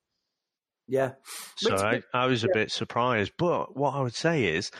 Yeah. 0.87 1.13
So 1.57 1.75
I, 1.75 2.01
I 2.13 2.25
was 2.25 2.43
a 2.43 2.49
bit 2.53 2.71
surprised. 2.71 3.33
But 3.37 3.77
what 3.77 3.93
I 3.93 4.01
would 4.01 4.15
say 4.15 4.45
is 4.45 4.71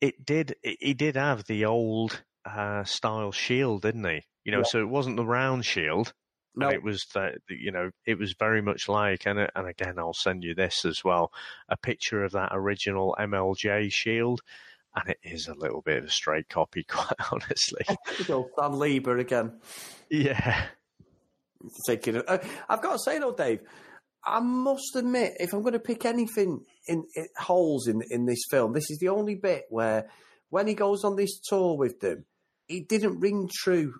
it 0.00 0.24
did 0.24 0.54
he 0.62 0.92
did 0.92 1.16
have 1.16 1.44
the 1.44 1.64
old 1.64 2.22
uh, 2.46 2.84
style 2.84 3.32
shield, 3.32 3.82
didn't 3.82 4.04
he? 4.04 4.22
You 4.44 4.52
know, 4.52 4.58
Yeah. 4.58 4.64
so 4.64 4.80
it 4.80 4.88
wasn't 4.88 5.16
the 5.16 5.26
round 5.26 5.64
shield. 5.64 6.12
No, 6.58 6.70
it 6.70 6.82
was 6.82 7.04
that 7.12 7.34
you 7.50 7.70
know 7.70 7.90
it 8.06 8.16
was 8.18 8.34
very 8.38 8.62
much 8.62 8.88
like 8.88 9.26
and 9.26 9.38
and 9.54 9.68
again 9.68 9.98
I'll 9.98 10.14
send 10.14 10.42
you 10.42 10.54
this 10.54 10.86
as 10.86 11.04
well 11.04 11.30
a 11.68 11.76
picture 11.76 12.24
of 12.24 12.32
that 12.32 12.48
original 12.52 13.14
MLJ 13.20 13.92
shield 13.92 14.40
and 14.94 15.10
it 15.10 15.18
is 15.22 15.48
a 15.48 15.54
little 15.54 15.82
bit 15.82 15.98
of 15.98 16.04
a 16.04 16.10
straight 16.10 16.48
copy 16.48 16.82
quite 16.88 17.12
honestly 17.30 17.84
Dan 18.26 18.72
Lieber 18.78 19.18
again. 19.18 19.60
yeah 20.08 20.68
Taking 21.86 22.16
it. 22.16 22.24
Uh, 22.28 22.38
I've 22.70 22.80
got 22.80 22.92
to 22.92 22.98
say 22.98 23.18
though, 23.18 23.34
Dave, 23.34 23.60
I 24.24 24.40
must 24.40 24.94
admit, 24.94 25.34
if 25.40 25.52
I'm 25.52 25.60
going 25.62 25.72
to 25.72 25.78
pick 25.78 26.04
anything 26.04 26.60
in, 26.86 27.04
in 27.16 27.26
holes 27.36 27.86
in 27.88 28.00
in 28.10 28.24
this 28.24 28.40
film, 28.50 28.72
this 28.72 28.90
is 28.90 28.98
the 28.98 29.08
only 29.08 29.34
bit 29.34 29.64
where 29.68 30.08
when 30.48 30.66
he 30.66 30.74
goes 30.74 31.04
on 31.04 31.16
this 31.16 31.38
tour 31.40 31.76
with 31.76 32.00
them, 32.00 32.24
it 32.68 32.88
didn't 32.88 33.20
ring 33.20 33.48
true 33.52 33.94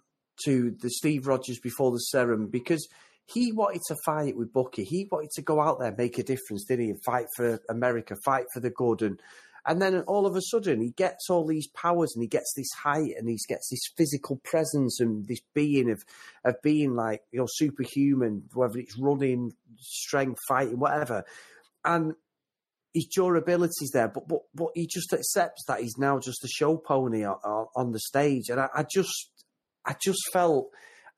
to 0.44 0.76
the 0.80 0.90
Steve 0.90 1.26
Rogers 1.26 1.58
before 1.58 1.92
the 1.92 1.98
serum 1.98 2.48
because 2.48 2.86
he 3.26 3.52
wanted 3.52 3.82
to 3.88 3.96
fight 4.04 4.36
with 4.36 4.52
Bucky. 4.52 4.84
He 4.84 5.08
wanted 5.10 5.30
to 5.32 5.42
go 5.42 5.60
out 5.60 5.80
there, 5.80 5.94
make 5.96 6.18
a 6.18 6.22
difference, 6.22 6.64
didn't 6.64 6.84
he? 6.84 6.90
And 6.90 7.04
fight 7.04 7.26
for 7.36 7.60
America, 7.68 8.16
fight 8.24 8.46
for 8.52 8.60
the 8.60 8.70
good. 8.70 9.02
And, 9.02 9.20
and 9.64 9.82
then 9.82 10.00
all 10.02 10.26
of 10.26 10.36
a 10.36 10.42
sudden, 10.42 10.80
he 10.80 10.90
gets 10.90 11.28
all 11.28 11.44
these 11.44 11.66
powers 11.68 12.12
and 12.14 12.22
he 12.22 12.28
gets 12.28 12.52
this 12.56 12.70
height 12.72 13.14
and 13.18 13.28
he 13.28 13.36
gets 13.48 13.68
this 13.68 13.92
physical 13.96 14.36
presence 14.44 15.00
and 15.00 15.26
this 15.26 15.40
being 15.54 15.90
of, 15.90 16.04
of 16.44 16.54
being 16.62 16.94
like, 16.94 17.22
you 17.32 17.40
know, 17.40 17.48
superhuman, 17.48 18.44
whether 18.54 18.78
it's 18.78 18.96
running, 18.96 19.52
strength, 19.78 20.38
fighting, 20.46 20.78
whatever. 20.78 21.24
And 21.84 22.14
his 22.96 23.06
durability's 23.14 23.90
there, 23.92 24.08
but, 24.08 24.26
but, 24.26 24.40
but 24.54 24.68
he 24.74 24.86
just 24.86 25.12
accepts 25.12 25.64
that 25.68 25.80
he's 25.82 25.98
now 25.98 26.18
just 26.18 26.42
a 26.44 26.48
show 26.48 26.78
pony 26.78 27.24
on, 27.24 27.66
on, 27.76 27.92
the 27.92 28.00
stage. 28.00 28.48
And 28.48 28.58
I, 28.58 28.68
I 28.74 28.84
just, 28.90 29.30
I 29.84 29.94
just 30.02 30.20
felt, 30.32 30.70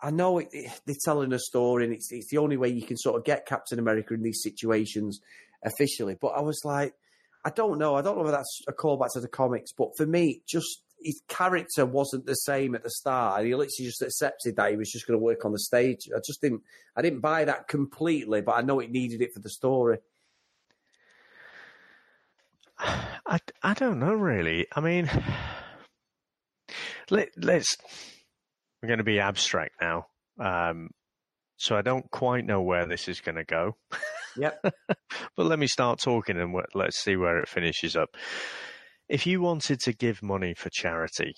I 0.03 0.11
know 0.11 0.39
it, 0.39 0.49
it- 0.51 0.81
they're 0.87 0.97
telling 1.05 1.33
a 1.33 1.39
story, 1.39 1.85
and 1.85 1.93
it's 1.93 2.09
it's 2.11 2.31
the 2.31 2.39
only 2.39 2.57
way 2.57 2.69
you 2.69 2.83
can 2.83 2.97
sort 2.97 3.17
of 3.17 3.25
get 3.25 3.47
Captain 3.47 3.79
America 3.79 4.13
in 4.13 4.23
these 4.23 4.43
situations 4.43 5.21
officially. 5.65 6.17
But 6.21 6.29
I 6.29 6.41
was 6.41 6.61
like, 6.65 6.95
I 7.45 7.51
don't 7.51 7.79
know, 7.79 7.95
I 7.95 8.03
don't 8.03 8.19
know 8.19 8.27
if 8.27 8.33
that's 8.33 8.61
a 8.67 8.73
callback 8.73 9.13
to 9.13 9.21
the 9.21 9.29
comics, 9.29 9.71
but 9.73 9.91
for 9.97 10.05
me, 10.05 10.43
just 10.49 10.83
his 11.01 11.23
character 11.29 11.87
wasn't 11.87 12.27
the 12.27 12.35
same 12.35 12.75
at 12.75 12.83
the 12.83 12.91
start. 12.91 13.45
He 13.45 13.53
literally 13.55 13.87
just 13.87 14.03
accepted 14.03 14.57
that 14.57 14.73
he 14.73 14.77
was 14.77 14.91
just 14.91 15.07
going 15.07 15.17
to 15.17 15.25
work 15.25 15.45
on 15.45 15.53
the 15.53 15.61
stage. 15.61 16.09
I 16.13 16.19
just 16.27 16.41
didn't. 16.41 16.63
I 16.97 17.03
didn't 17.03 17.21
buy 17.21 17.45
that 17.45 17.69
completely, 17.69 18.41
but 18.41 18.57
I 18.57 18.63
know 18.63 18.81
it 18.81 18.91
needed 18.91 19.23
it 19.23 19.31
for 19.33 19.39
the 19.39 19.51
story. 19.51 19.99
I, 22.79 23.39
I 23.63 23.75
don't 23.75 23.99
know 23.99 24.13
really. 24.13 24.67
I 24.75 24.81
mean, 24.81 25.11
let, 27.11 27.29
let's. 27.37 27.77
We're 28.83 28.89
going 28.89 28.99
to 28.99 29.05
be 29.05 29.21
abstract 29.21 29.75
now. 29.81 30.07
Um, 30.41 30.91
so 31.57 31.77
I 31.77 31.83
don't 31.83 32.09
quite 32.11 32.45
know 32.45 32.63
where 32.63 32.87
this 32.87 33.09
is 33.09 33.21
going 33.21 33.35
to 33.35 33.45
go. 33.45 33.77
Yep. 34.37 34.63
but 35.37 35.47
let 35.47 35.59
me 35.59 35.67
start 35.67 35.99
talking 35.99 36.39
and 36.39 36.55
let's 36.75 37.03
see 37.03 37.17
where 37.17 37.39
it 37.39 37.49
finishes 37.49 37.97
up. 37.97 38.11
If 39.09 39.27
you 39.27 39.41
wanted 39.41 39.81
to 39.81 39.93
give 39.93 40.23
money 40.23 40.55
for 40.55 40.71
charity, 40.71 41.35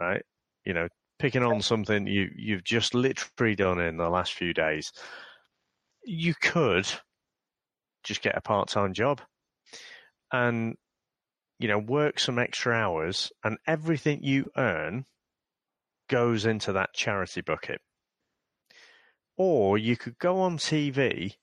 right? 0.00 0.22
You 0.64 0.74
know, 0.74 0.88
picking 1.18 1.42
on 1.42 1.62
something 1.62 2.06
you 2.06 2.28
you've 2.36 2.64
just 2.64 2.94
literally 2.94 3.56
done 3.56 3.80
in 3.80 3.96
the 3.96 4.08
last 4.08 4.34
few 4.34 4.54
days, 4.54 4.92
you 6.04 6.34
could 6.40 6.86
just 8.04 8.22
get 8.22 8.36
a 8.36 8.40
part-time 8.40 8.92
job 8.92 9.20
and 10.32 10.76
you 11.58 11.68
know 11.68 11.78
work 11.78 12.18
some 12.18 12.38
extra 12.38 12.74
hours 12.74 13.32
and 13.44 13.58
everything 13.66 14.22
you 14.22 14.50
earn 14.56 15.04
goes 16.08 16.46
into 16.46 16.72
that 16.72 16.92
charity 16.94 17.40
bucket 17.40 17.80
or 19.36 19.76
you 19.76 19.96
could 19.96 20.18
go 20.18 20.40
on 20.40 20.58
TV 20.58 21.34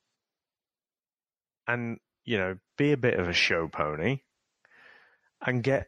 and, 1.68 2.00
you 2.26 2.38
know, 2.38 2.58
be 2.78 2.92
a 2.92 2.98
bit 2.98 3.20
of 3.20 3.28
a 3.28 3.34
show 3.34 3.68
pony 3.68 4.20
and 5.46 5.64
get 5.64 5.88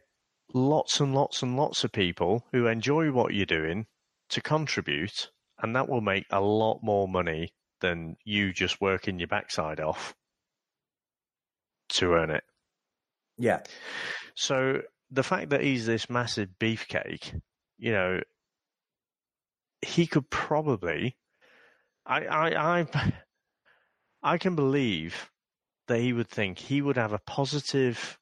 lots 0.54 1.00
and 1.00 1.14
lots 1.14 1.42
and 1.42 1.56
lots 1.56 1.84
of 1.84 1.92
people 1.92 2.46
who 2.52 2.66
enjoy 2.66 3.10
what 3.10 3.34
you're 3.34 3.46
doing 3.46 3.86
to 4.28 4.40
contribute. 4.40 5.30
And 5.60 5.74
that 5.74 5.88
will 5.88 6.00
make 6.00 6.26
a 6.30 6.40
lot 6.40 6.80
more 6.82 7.08
money 7.08 7.52
than 7.80 8.16
you 8.24 8.52
just 8.52 8.80
working 8.80 9.18
your 9.18 9.28
backside 9.28 9.80
off 9.80 10.14
to 11.90 12.12
earn 12.12 12.30
it. 12.30 12.44
Yeah. 13.38 13.62
So 14.34 14.82
the 15.10 15.22
fact 15.22 15.50
that 15.50 15.62
he's 15.62 15.86
this 15.86 16.10
massive 16.10 16.48
beefcake, 16.58 17.40
you 17.78 17.92
know, 17.92 18.20
he 19.82 20.06
could 20.06 20.28
probably 20.30 21.16
I, 22.06 22.26
I, 22.26 22.80
I, 22.80 23.12
I 24.22 24.38
can 24.38 24.54
believe 24.54 25.30
that 25.88 26.00
he 26.00 26.12
would 26.12 26.28
think 26.28 26.58
he 26.58 26.80
would 26.80 26.96
have 26.96 27.12
a 27.12 27.20
positive 27.26 28.18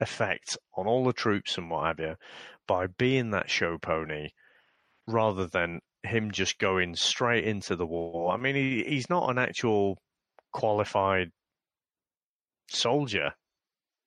effect 0.00 0.56
on 0.74 0.86
all 0.86 1.04
the 1.04 1.12
troops 1.12 1.58
and 1.58 1.70
what 1.70 1.86
have 1.86 1.98
you 1.98 2.14
by 2.68 2.86
being 2.86 3.30
that 3.30 3.50
show 3.50 3.78
pony 3.78 4.28
rather 5.06 5.46
than 5.46 5.80
him 6.02 6.30
just 6.30 6.58
going 6.58 6.94
straight 6.94 7.44
into 7.44 7.74
the 7.74 7.86
war. 7.86 8.32
I 8.32 8.36
mean, 8.36 8.54
he, 8.54 8.84
he's 8.84 9.10
not 9.10 9.30
an 9.30 9.38
actual 9.38 9.98
qualified 10.52 11.30
soldier 12.68 13.32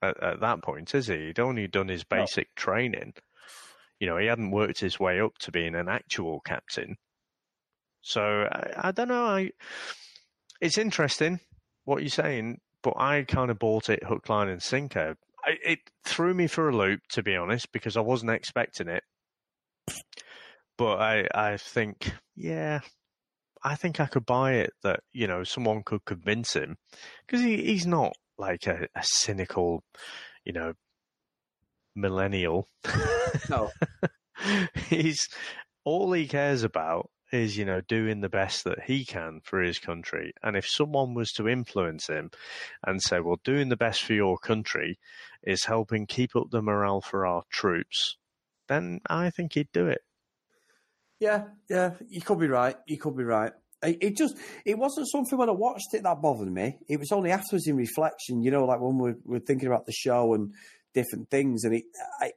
at, 0.01 0.21
at, 0.21 0.39
that 0.41 0.61
point, 0.61 0.93
is 0.95 1.07
he? 1.07 1.27
He'd 1.27 1.39
only 1.39 1.67
done 1.67 1.87
his 1.87 2.03
basic 2.03 2.47
no. 2.47 2.61
training. 2.61 3.13
You 3.99 4.07
know, 4.07 4.17
he 4.17 4.27
hadn't 4.27 4.51
worked 4.51 4.79
his 4.79 4.99
way 4.99 5.19
up 5.19 5.37
to 5.39 5.51
being 5.51 5.75
an 5.75 5.89
actual 5.89 6.39
captain. 6.41 6.95
So 8.01 8.21
I, 8.21 8.89
I 8.89 8.91
don't 8.91 9.09
know. 9.09 9.25
I 9.25 9.51
it's 10.61 10.77
interesting 10.77 11.39
what 11.85 12.01
you're 12.01 12.09
saying, 12.09 12.59
but 12.83 12.93
I 12.97 13.23
kind 13.23 13.51
of 13.51 13.59
bought 13.59 13.89
it 13.89 14.03
hook, 14.03 14.29
line, 14.29 14.49
and 14.49 14.61
sinker. 14.61 15.15
I, 15.43 15.51
it 15.63 15.79
threw 16.05 16.33
me 16.33 16.47
for 16.47 16.69
a 16.69 16.75
loop, 16.75 17.01
to 17.11 17.23
be 17.23 17.35
honest, 17.35 17.71
because 17.71 17.97
I 17.97 18.01
wasn't 18.01 18.31
expecting 18.31 18.87
it. 18.87 19.03
But 20.77 20.99
I, 20.99 21.27
I 21.33 21.57
think, 21.57 22.13
yeah, 22.35 22.79
I 23.63 23.75
think 23.75 23.99
I 23.99 24.05
could 24.05 24.25
buy 24.25 24.53
it 24.53 24.71
that 24.83 25.01
you 25.11 25.27
know 25.27 25.43
someone 25.43 25.83
could 25.83 26.05
convince 26.05 26.53
him 26.53 26.77
because 27.25 27.43
he, 27.43 27.57
he's 27.65 27.85
not 27.85 28.13
like 28.39 28.67
a, 28.67 28.87
a 28.95 29.03
cynical, 29.03 29.83
you 30.45 30.53
know, 30.53 30.73
millennial. 31.95 32.67
No, 33.49 33.69
oh. 34.03 34.07
he's 34.87 35.27
all 35.83 36.11
he 36.13 36.27
cares 36.27 36.63
about 36.63 37.09
is, 37.31 37.57
you 37.57 37.65
know, 37.65 37.81
doing 37.81 38.21
the 38.21 38.29
best 38.29 38.63
that 38.63 38.83
he 38.83 39.05
can 39.05 39.41
for 39.43 39.61
his 39.61 39.79
country. 39.79 40.33
And 40.41 40.57
if 40.57 40.67
someone 40.67 41.13
was 41.13 41.31
to 41.33 41.47
influence 41.47 42.07
him 42.07 42.31
and 42.85 43.01
say, 43.01 43.19
well, 43.19 43.39
doing 43.43 43.69
the 43.69 43.77
best 43.77 44.03
for 44.03 44.13
your 44.13 44.37
country 44.37 44.97
is 45.43 45.65
helping 45.65 46.07
keep 46.07 46.35
up 46.35 46.49
the 46.49 46.61
morale 46.61 47.01
for 47.01 47.25
our 47.25 47.43
troops, 47.51 48.17
then 48.67 49.01
I 49.07 49.29
think 49.29 49.53
he'd 49.53 49.71
do 49.73 49.87
it. 49.87 50.01
Yeah, 51.19 51.45
yeah, 51.69 51.91
you 52.07 52.21
could 52.21 52.39
be 52.39 52.47
right. 52.47 52.77
You 52.87 52.97
could 52.97 53.17
be 53.17 53.23
right. 53.25 53.51
It 53.81 54.17
just, 54.17 54.35
it 54.65 54.77
wasn't 54.77 55.09
something 55.09 55.37
when 55.37 55.49
I 55.49 55.53
watched 55.53 55.93
it 55.93 56.03
that 56.03 56.21
bothered 56.21 56.51
me. 56.51 56.77
It 56.89 56.99
was 56.99 57.11
only 57.13 57.31
afterwards 57.31 57.65
in 57.65 57.77
reflection, 57.77 58.43
you 58.43 58.51
know, 58.51 58.65
like 58.65 58.81
when 58.81 59.15
we're 59.23 59.39
thinking 59.39 59.67
about 59.67 59.85
the 59.85 59.93
show 59.93 60.33
and 60.33 60.53
different 60.93 61.29
things. 61.29 61.63
And 61.63 61.75
it, 61.75 61.83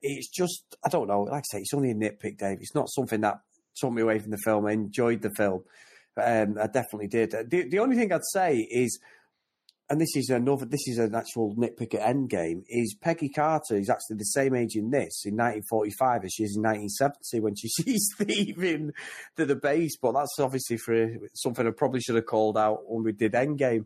it's 0.03 0.29
just, 0.29 0.77
I 0.85 0.89
don't 0.89 1.09
know, 1.09 1.23
like 1.23 1.45
I 1.53 1.57
say, 1.57 1.59
it's 1.61 1.75
only 1.75 1.91
a 1.91 1.95
nitpick, 1.95 2.39
Dave. 2.39 2.59
It's 2.61 2.75
not 2.77 2.89
something 2.91 3.23
that 3.23 3.41
took 3.75 3.93
me 3.93 4.03
away 4.03 4.21
from 4.21 4.31
the 4.31 4.39
film. 4.45 4.67
I 4.67 4.73
enjoyed 4.73 5.23
the 5.23 5.33
film. 5.37 5.65
Um, 6.17 6.59
I 6.61 6.67
definitely 6.67 7.09
did. 7.09 7.33
The, 7.33 7.69
the 7.69 7.79
only 7.81 7.97
thing 7.97 8.13
I'd 8.13 8.21
say 8.33 8.59
is, 8.59 9.01
and 9.93 10.01
this 10.01 10.17
is 10.17 10.31
another, 10.31 10.65
this 10.65 10.89
is 10.89 10.97
an 10.97 11.15
actual 11.15 11.55
nitpick 11.55 11.95
at 11.95 12.01
Endgame, 12.01 12.63
is 12.67 12.97
Peggy 12.99 13.29
Carter 13.29 13.77
is 13.77 13.91
actually 13.91 14.17
the 14.17 14.25
same 14.25 14.55
age 14.55 14.75
in 14.75 14.89
this 14.89 15.27
in 15.27 15.35
1945 15.35 16.25
as 16.25 16.33
she 16.33 16.45
is 16.45 16.57
in 16.57 16.63
1970 16.63 17.41
when 17.41 17.55
she 17.55 17.69
sees 17.69 18.09
thieving 18.17 18.93
to 19.37 19.45
the 19.45 19.55
base. 19.55 19.99
But 20.01 20.13
that's 20.13 20.39
obviously 20.39 20.79
for 20.79 21.09
something 21.35 21.67
I 21.67 21.73
probably 21.73 22.01
should 22.01 22.15
have 22.15 22.25
called 22.25 22.57
out 22.57 22.79
when 22.87 23.05
we 23.05 23.13
did 23.13 23.35
Endgame. 23.35 23.85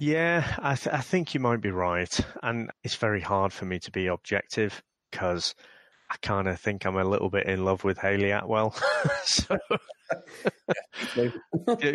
Yeah, 0.00 0.52
I, 0.58 0.74
th- 0.74 0.92
I 0.92 1.00
think 1.00 1.32
you 1.32 1.38
might 1.38 1.60
be 1.60 1.70
right, 1.70 2.18
and 2.42 2.68
it's 2.82 2.96
very 2.96 3.20
hard 3.20 3.52
for 3.52 3.66
me 3.66 3.78
to 3.78 3.90
be 3.92 4.08
objective 4.08 4.82
because 5.12 5.54
I 6.12 6.16
kind 6.20 6.46
of 6.46 6.60
think 6.60 6.84
I'm 6.84 6.98
a 6.98 7.04
little 7.04 7.30
bit 7.30 7.46
in 7.46 7.64
love 7.64 7.84
with 7.84 7.96
Hayley 7.96 8.32
Atwell. 8.32 8.74
so 9.24 9.58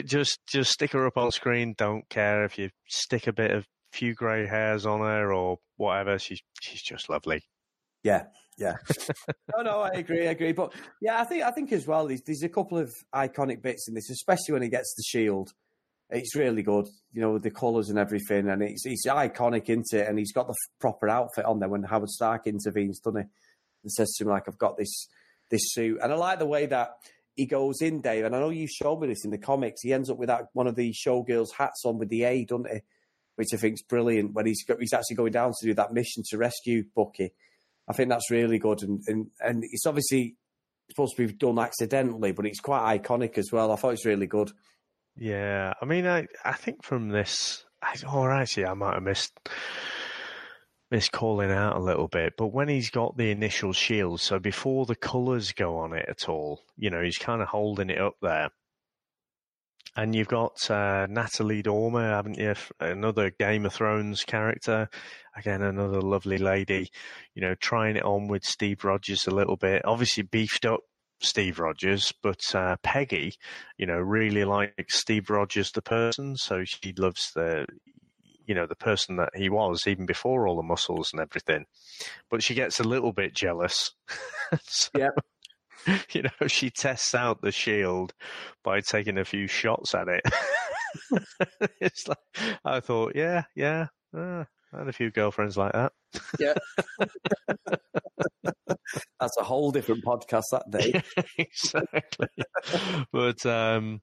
just 0.07 0.39
just 0.47 0.71
stick 0.71 0.93
her 0.93 1.05
up 1.05 1.17
on 1.17 1.31
screen. 1.31 1.75
Don't 1.77 2.09
care 2.09 2.43
if 2.43 2.57
you 2.57 2.71
stick 2.87 3.27
a 3.27 3.33
bit 3.33 3.51
of 3.51 3.67
few 3.91 4.15
grey 4.15 4.47
hairs 4.47 4.87
on 4.87 5.01
her 5.01 5.31
or 5.31 5.59
whatever. 5.75 6.17
She's 6.17 6.41
she's 6.59 6.81
just 6.81 7.09
lovely. 7.09 7.43
Yeah, 8.01 8.23
yeah. 8.57 8.77
no, 9.55 9.61
no, 9.61 9.81
I 9.81 9.89
agree, 9.89 10.27
I 10.27 10.31
agree. 10.31 10.51
But 10.51 10.73
yeah, 10.99 11.21
I 11.21 11.23
think 11.23 11.43
I 11.43 11.51
think 11.51 11.71
as 11.71 11.85
well. 11.85 12.07
There's, 12.07 12.23
there's 12.25 12.41
a 12.41 12.49
couple 12.49 12.79
of 12.79 12.91
iconic 13.13 13.61
bits 13.61 13.87
in 13.87 13.93
this, 13.93 14.09
especially 14.09 14.53
when 14.53 14.63
he 14.63 14.69
gets 14.69 14.95
the 14.95 15.03
shield. 15.03 15.51
It's 16.09 16.35
really 16.35 16.63
good, 16.63 16.87
you 17.11 17.21
know, 17.21 17.33
with 17.33 17.43
the 17.43 17.51
colours 17.51 17.89
and 17.89 17.99
everything, 17.99 18.49
and 18.49 18.63
it's 18.63 18.83
it's 18.83 19.05
iconic, 19.05 19.69
isn't 19.69 19.93
it? 19.93 20.07
And 20.07 20.17
he's 20.17 20.33
got 20.33 20.47
the 20.47 20.55
proper 20.79 21.07
outfit 21.07 21.45
on 21.45 21.59
there 21.59 21.69
when 21.69 21.83
Howard 21.83 22.09
Stark 22.09 22.47
intervenes, 22.47 22.99
doesn't 22.99 23.21
he? 23.21 23.27
And 23.87 23.91
says 23.91 24.13
to 24.13 24.23
him 24.23 24.29
like, 24.29 24.43
"I've 24.47 24.57
got 24.57 24.77
this 24.77 25.07
this 25.49 25.73
suit," 25.73 25.99
and 26.01 26.11
I 26.11 26.15
like 26.15 26.39
the 26.39 26.45
way 26.45 26.65
that 26.65 26.91
he 27.35 27.45
goes 27.45 27.81
in, 27.81 28.01
Dave. 28.01 28.25
And 28.25 28.35
I 28.35 28.39
know 28.39 28.49
you 28.49 28.67
showed 28.67 28.99
me 28.99 29.07
this 29.07 29.23
in 29.23 29.31
the 29.31 29.37
comics. 29.37 29.81
He 29.81 29.93
ends 29.93 30.09
up 30.09 30.17
with 30.17 30.27
that 30.27 30.47
one 30.53 30.67
of 30.67 30.75
the 30.75 30.93
showgirls' 30.93 31.53
hats 31.57 31.83
on 31.85 31.99
with 31.99 32.09
the 32.09 32.23
A, 32.23 32.45
doesn't 32.45 32.69
he? 32.69 32.79
Which 33.35 33.53
I 33.53 33.57
think 33.57 33.75
is 33.75 33.83
brilliant 33.83 34.33
when 34.33 34.47
he's 34.47 34.65
he's 34.79 34.93
actually 34.93 35.15
going 35.15 35.31
down 35.31 35.53
to 35.59 35.67
do 35.67 35.73
that 35.75 35.93
mission 35.93 36.23
to 36.29 36.37
rescue 36.37 36.83
Bucky. 36.95 37.33
I 37.87 37.93
think 37.93 38.09
that's 38.09 38.31
really 38.31 38.59
good, 38.59 38.81
and 38.83 39.01
and, 39.07 39.27
and 39.39 39.63
it's 39.63 39.85
obviously 39.85 40.35
supposed 40.89 41.15
to 41.15 41.27
be 41.27 41.33
done 41.33 41.59
accidentally, 41.59 42.31
but 42.31 42.45
it's 42.45 42.59
quite 42.59 42.99
iconic 42.99 43.37
as 43.37 43.51
well. 43.51 43.71
I 43.71 43.75
thought 43.75 43.93
it's 43.93 44.05
really 44.05 44.27
good. 44.27 44.51
Yeah, 45.15 45.73
I 45.81 45.85
mean, 45.85 46.07
I 46.07 46.27
I 46.43 46.53
think 46.53 46.83
from 46.83 47.09
this, 47.09 47.63
I, 47.81 47.95
oh, 48.07 48.27
actually, 48.27 48.65
I 48.65 48.73
might 48.73 48.95
have 48.95 49.03
missed 49.03 49.37
Miss 50.89 51.09
calling 51.09 51.51
out 51.51 51.75
a 51.75 51.79
little 51.79 52.07
bit, 52.07 52.33
but 52.37 52.47
when 52.47 52.69
he's 52.69 52.89
got 52.89 53.17
the 53.17 53.29
initial 53.29 53.73
shield, 53.73 54.21
so 54.21 54.39
before 54.39 54.85
the 54.85 54.95
colours 54.95 55.51
go 55.51 55.77
on 55.79 55.93
it 55.93 56.05
at 56.07 56.29
all, 56.29 56.63
you 56.77 56.89
know, 56.89 57.01
he's 57.01 57.17
kind 57.17 57.41
of 57.41 57.49
holding 57.49 57.89
it 57.89 57.99
up 57.99 58.15
there. 58.21 58.49
And 59.97 60.15
you've 60.15 60.27
got 60.27 60.69
uh, 60.69 61.07
Natalie 61.09 61.63
Dormer, 61.63 62.09
haven't 62.09 62.37
you? 62.37 62.53
Another 62.79 63.31
Game 63.31 63.65
of 63.65 63.73
Thrones 63.73 64.23
character. 64.23 64.89
Again, 65.35 65.61
another 65.61 66.01
lovely 66.01 66.37
lady. 66.37 66.91
You 67.33 67.41
know, 67.41 67.55
trying 67.55 67.95
it 67.95 68.05
on 68.05 68.27
with 68.27 68.43
Steve 68.43 68.85
Rogers 68.85 69.25
a 69.27 69.31
little 69.31 69.57
bit. 69.57 69.81
Obviously 69.85 70.23
beefed 70.23 70.65
up 70.65 70.81
Steve 71.19 71.59
Rogers, 71.59 72.13
but 72.21 72.41
uh, 72.53 72.75
Peggy, 72.83 73.33
you 73.77 73.87
know, 73.87 73.97
really 73.97 74.45
likes 74.45 74.99
Steve 74.99 75.29
Rogers 75.29 75.71
the 75.71 75.81
person, 75.81 76.35
so 76.37 76.63
she 76.63 76.93
loves 76.95 77.31
the 77.33 77.65
you 78.47 78.55
know 78.55 78.65
the 78.65 78.75
person 78.75 79.17
that 79.17 79.29
he 79.35 79.49
was 79.49 79.85
even 79.85 80.05
before 80.05 80.47
all 80.47 80.55
the 80.55 80.63
muscles 80.63 81.11
and 81.11 81.21
everything. 81.21 81.65
But 82.31 82.41
she 82.41 82.55
gets 82.55 82.79
a 82.79 82.87
little 82.87 83.11
bit 83.11 83.35
jealous. 83.35 83.91
so, 84.63 84.89
yeah. 84.97 85.09
You 86.11 86.23
know, 86.23 86.47
she 86.47 86.69
tests 86.69 87.15
out 87.15 87.41
the 87.41 87.51
shield 87.51 88.13
by 88.61 88.81
taking 88.81 89.17
a 89.17 89.23
few 89.23 89.47
shots 89.47 89.95
at 89.95 90.09
it. 90.09 90.21
it's 91.79 92.05
like 92.09 92.17
I 92.65 92.81
thought, 92.81 93.13
yeah, 93.15 93.43
yeah. 93.55 93.87
Uh, 94.13 94.43
I 94.73 94.79
had 94.79 94.89
a 94.89 94.91
few 94.91 95.11
girlfriends 95.11 95.55
like 95.55 95.71
that. 95.71 95.93
Yeah. 96.39 96.55
That's 99.19 99.37
a 99.37 99.43
whole 99.43 99.71
different 99.71 100.03
podcast 100.03 100.43
that 100.51 100.69
day. 100.69 101.01
exactly. 101.37 102.27
but 103.13 103.45
um, 103.45 104.01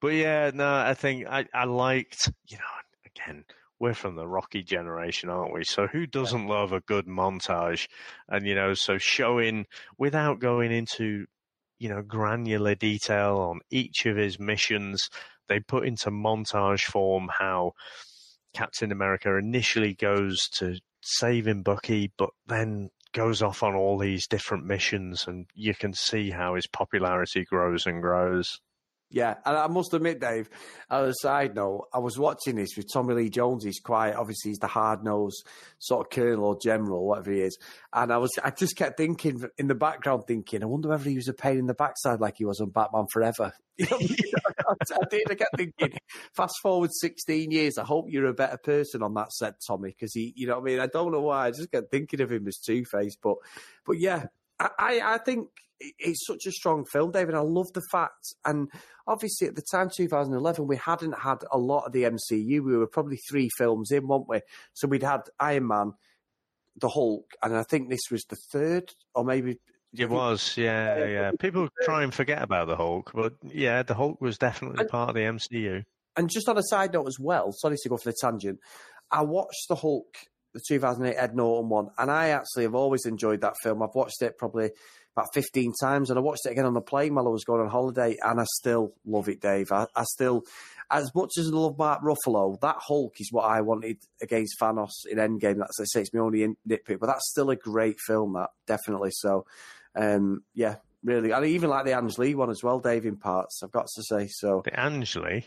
but 0.00 0.14
yeah, 0.14 0.52
no, 0.54 0.74
I 0.74 0.94
think 0.94 1.26
I 1.26 1.44
I 1.52 1.64
liked 1.64 2.32
you 2.48 2.56
know 2.56 2.64
again 3.04 3.44
we're 3.78 3.94
from 3.94 4.16
the 4.16 4.26
Rocky 4.26 4.62
generation, 4.62 5.28
aren't 5.28 5.52
we? 5.52 5.64
So 5.64 5.86
who 5.86 6.06
doesn't 6.06 6.48
love 6.48 6.72
a 6.72 6.80
good 6.80 7.06
montage? 7.06 7.88
And 8.28 8.46
you 8.46 8.54
know, 8.54 8.74
so 8.74 8.98
showing 8.98 9.66
without 9.98 10.40
going 10.40 10.72
into 10.72 11.26
you 11.78 11.88
know 11.88 12.02
granular 12.02 12.74
detail 12.74 13.36
on 13.38 13.60
each 13.70 14.06
of 14.06 14.16
his 14.16 14.38
missions, 14.38 15.08
they 15.48 15.60
put 15.60 15.86
into 15.86 16.10
montage 16.10 16.84
form 16.84 17.28
how 17.38 17.72
Captain 18.54 18.90
America 18.92 19.36
initially 19.36 19.94
goes 19.94 20.48
to 20.54 20.78
saving 21.02 21.62
Bucky, 21.62 22.10
but 22.16 22.30
then 22.46 22.90
goes 23.12 23.42
off 23.42 23.62
on 23.62 23.74
all 23.74 23.98
these 23.98 24.26
different 24.26 24.64
missions, 24.64 25.26
and 25.26 25.46
you 25.54 25.74
can 25.74 25.92
see 25.92 26.30
how 26.30 26.54
his 26.54 26.66
popularity 26.66 27.44
grows 27.44 27.86
and 27.86 28.02
grows. 28.02 28.60
Yeah, 29.16 29.36
and 29.46 29.56
I 29.56 29.66
must 29.68 29.94
admit, 29.94 30.20
Dave, 30.20 30.50
as 30.90 31.08
a 31.08 31.14
side 31.22 31.54
note, 31.54 31.88
I 31.90 32.00
was 32.00 32.18
watching 32.18 32.56
this 32.56 32.76
with 32.76 32.92
Tommy 32.92 33.14
Lee 33.14 33.30
Jones. 33.30 33.64
He's 33.64 33.80
quite 33.80 34.12
obviously 34.12 34.50
he's 34.50 34.58
the 34.58 34.66
hard 34.66 35.04
nosed 35.04 35.42
sort 35.78 36.04
of 36.04 36.10
colonel 36.10 36.44
or 36.44 36.58
general, 36.62 37.06
whatever 37.06 37.32
he 37.32 37.40
is. 37.40 37.56
And 37.94 38.12
I 38.12 38.18
was, 38.18 38.30
I 38.44 38.50
just 38.50 38.76
kept 38.76 38.98
thinking 38.98 39.42
in 39.56 39.68
the 39.68 39.74
background, 39.74 40.24
thinking, 40.28 40.62
I 40.62 40.66
wonder 40.66 40.90
whether 40.90 41.08
he 41.08 41.16
was 41.16 41.28
a 41.28 41.32
pain 41.32 41.56
in 41.56 41.66
the 41.66 41.72
backside 41.72 42.20
like 42.20 42.34
he 42.36 42.44
was 42.44 42.60
on 42.60 42.68
Batman 42.68 43.06
Forever. 43.10 43.54
You 43.78 43.86
know, 43.90 43.98
I 44.92 45.04
did. 45.10 45.30
I 45.30 45.34
kept 45.34 45.56
thinking, 45.56 45.98
fast 46.34 46.56
forward 46.62 46.90
16 46.92 47.50
years, 47.50 47.78
I 47.78 47.84
hope 47.84 48.06
you're 48.08 48.26
a 48.26 48.34
better 48.34 48.58
person 48.58 49.02
on 49.02 49.14
that 49.14 49.32
set, 49.32 49.54
Tommy, 49.66 49.90
because 49.90 50.12
he, 50.12 50.34
you 50.36 50.46
know 50.46 50.54
what 50.54 50.60
I 50.60 50.64
mean? 50.64 50.80
I 50.80 50.88
don't 50.88 51.12
know 51.12 51.22
why. 51.22 51.46
I 51.46 51.50
just 51.52 51.72
kept 51.72 51.90
thinking 51.90 52.20
of 52.20 52.30
him 52.30 52.46
as 52.48 52.58
Two 52.58 52.84
Face. 52.84 53.16
But, 53.16 53.36
but 53.86 53.98
yeah, 53.98 54.26
I, 54.58 55.00
I 55.04 55.18
think 55.18 55.48
it's 55.80 56.26
such 56.26 56.46
a 56.46 56.52
strong 56.52 56.84
film, 56.84 57.10
David. 57.10 57.34
I 57.34 57.40
love 57.40 57.72
the 57.74 57.82
fact, 57.90 58.34
and 58.44 58.70
obviously 59.06 59.48
at 59.48 59.56
the 59.56 59.62
time, 59.62 59.90
2011, 59.94 60.66
we 60.66 60.76
hadn't 60.76 61.18
had 61.18 61.38
a 61.52 61.58
lot 61.58 61.84
of 61.84 61.92
the 61.92 62.04
MCU. 62.04 62.64
We 62.64 62.76
were 62.76 62.86
probably 62.86 63.18
three 63.28 63.50
films 63.56 63.90
in, 63.90 64.06
weren't 64.06 64.28
we? 64.28 64.40
So 64.72 64.88
we'd 64.88 65.02
had 65.02 65.22
Iron 65.38 65.68
Man, 65.68 65.92
the 66.80 66.88
Hulk, 66.88 67.32
and 67.42 67.56
I 67.56 67.62
think 67.62 67.90
this 67.90 68.10
was 68.10 68.24
the 68.24 68.36
third, 68.52 68.92
or 69.14 69.24
maybe. 69.24 69.58
It 69.96 70.10
was, 70.10 70.56
yeah, 70.56 71.06
yeah. 71.06 71.30
People 71.38 71.68
try 71.82 72.02
and 72.02 72.12
forget 72.12 72.42
about 72.42 72.68
the 72.68 72.76
Hulk, 72.76 73.12
but 73.14 73.34
yeah, 73.42 73.82
the 73.82 73.94
Hulk 73.94 74.20
was 74.20 74.36
definitely 74.36 74.80
and, 74.80 74.88
part 74.90 75.10
of 75.10 75.14
the 75.14 75.22
MCU. 75.22 75.84
And 76.16 76.30
just 76.30 76.48
on 76.48 76.58
a 76.58 76.62
side 76.62 76.92
note 76.92 77.06
as 77.06 77.18
well, 77.18 77.52
sorry 77.52 77.76
to 77.82 77.88
go 77.88 77.96
for 77.96 78.10
the 78.10 78.16
tangent, 78.20 78.58
I 79.10 79.22
watched 79.22 79.68
the 79.68 79.76
Hulk 79.76 80.16
the 80.56 80.62
2008 80.66 81.16
Ed 81.16 81.36
Norton 81.36 81.68
one, 81.68 81.90
and 81.98 82.10
I 82.10 82.30
actually 82.30 82.64
have 82.64 82.74
always 82.74 83.06
enjoyed 83.06 83.42
that 83.42 83.54
film. 83.62 83.82
I've 83.82 83.94
watched 83.94 84.22
it 84.22 84.38
probably 84.38 84.70
about 85.16 85.28
15 85.34 85.72
times, 85.80 86.10
and 86.10 86.18
I 86.18 86.22
watched 86.22 86.46
it 86.46 86.52
again 86.52 86.66
on 86.66 86.74
the 86.74 86.80
plane 86.80 87.14
while 87.14 87.26
I 87.26 87.30
was 87.30 87.44
going 87.44 87.62
on 87.62 87.68
holiday, 87.68 88.16
and 88.22 88.40
I 88.40 88.44
still 88.58 88.94
love 89.04 89.28
it, 89.28 89.40
Dave. 89.40 89.70
I, 89.70 89.86
I 89.94 90.04
still, 90.04 90.44
as 90.90 91.14
much 91.14 91.32
as 91.38 91.48
I 91.48 91.50
love 91.50 91.78
Mark 91.78 92.02
Ruffalo, 92.02 92.60
that 92.60 92.76
Hulk 92.80 93.14
is 93.20 93.32
what 93.32 93.44
I 93.44 93.60
wanted 93.60 93.98
against 94.22 94.56
Thanos 94.60 95.06
in 95.10 95.18
Endgame. 95.18 95.58
That's 95.58 95.96
I 95.96 96.00
it's 96.00 96.12
my 96.12 96.20
only 96.20 96.56
nitpick, 96.68 96.98
but 97.00 97.06
that's 97.06 97.30
still 97.30 97.50
a 97.50 97.56
great 97.56 97.98
film. 98.06 98.34
That 98.34 98.50
definitely. 98.66 99.10
So, 99.12 99.46
um, 99.94 100.42
yeah, 100.54 100.76
really. 101.06 101.30
and 101.30 101.46
even 101.46 101.70
like 101.70 101.84
the 101.84 101.92
Ang 101.92 102.10
Lee 102.18 102.34
one 102.34 102.50
as 102.50 102.62
well, 102.62 102.80
Dave, 102.80 103.06
in 103.06 103.16
parts, 103.16 103.62
I've 103.62 103.70
got 103.70 103.86
to 103.94 104.02
say. 104.02 104.26
So 104.26 104.62
The 104.64 104.78
Ang 104.78 105.06
Lee? 105.14 105.46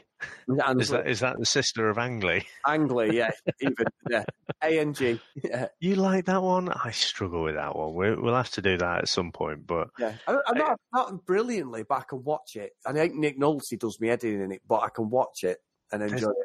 Is 0.80 0.90
that, 0.90 1.08
is 1.08 1.20
that 1.20 1.38
the 1.38 1.46
sister 1.46 1.90
of 1.90 1.98
Ang 1.98 2.22
Lee? 2.22 2.48
Angly, 2.68 3.14
yeah. 3.14 3.32
even, 3.62 3.86
yeah. 4.10 4.24
A-N-G. 4.64 5.20
Yeah. 5.44 5.68
You 5.80 5.96
like 5.96 6.26
that 6.26 6.42
one? 6.42 6.70
I 6.70 6.92
struggle 6.92 7.44
with 7.44 7.56
that 7.56 7.76
one. 7.76 7.94
we 7.94 8.16
will 8.16 8.36
have 8.36 8.50
to 8.52 8.62
do 8.62 8.78
that 8.78 9.00
at 9.00 9.08
some 9.10 9.32
point, 9.32 9.68
but... 9.68 9.90
Yeah, 10.00 10.14
I, 10.28 10.32
am 10.32 10.58
not, 10.58 10.80
not 10.94 11.26
brilliantly, 11.26 11.84
but 11.84 12.00
I 12.00 12.04
can 12.10 12.24
watch 12.24 12.56
it. 12.56 12.72
I 12.86 12.94
think 12.94 13.16
Nick 13.16 13.40
Nolte 13.40 13.78
does 13.78 14.00
me 14.00 14.10
editing 14.10 14.42
in 14.42 14.52
it, 14.52 14.62
but 14.68 14.82
I 14.84 14.90
can 14.90 15.10
watch 15.10 15.44
it 15.44 15.60
and 15.92 16.02
enjoy 16.02 16.16
there's, 16.16 16.24
it. 16.24 16.36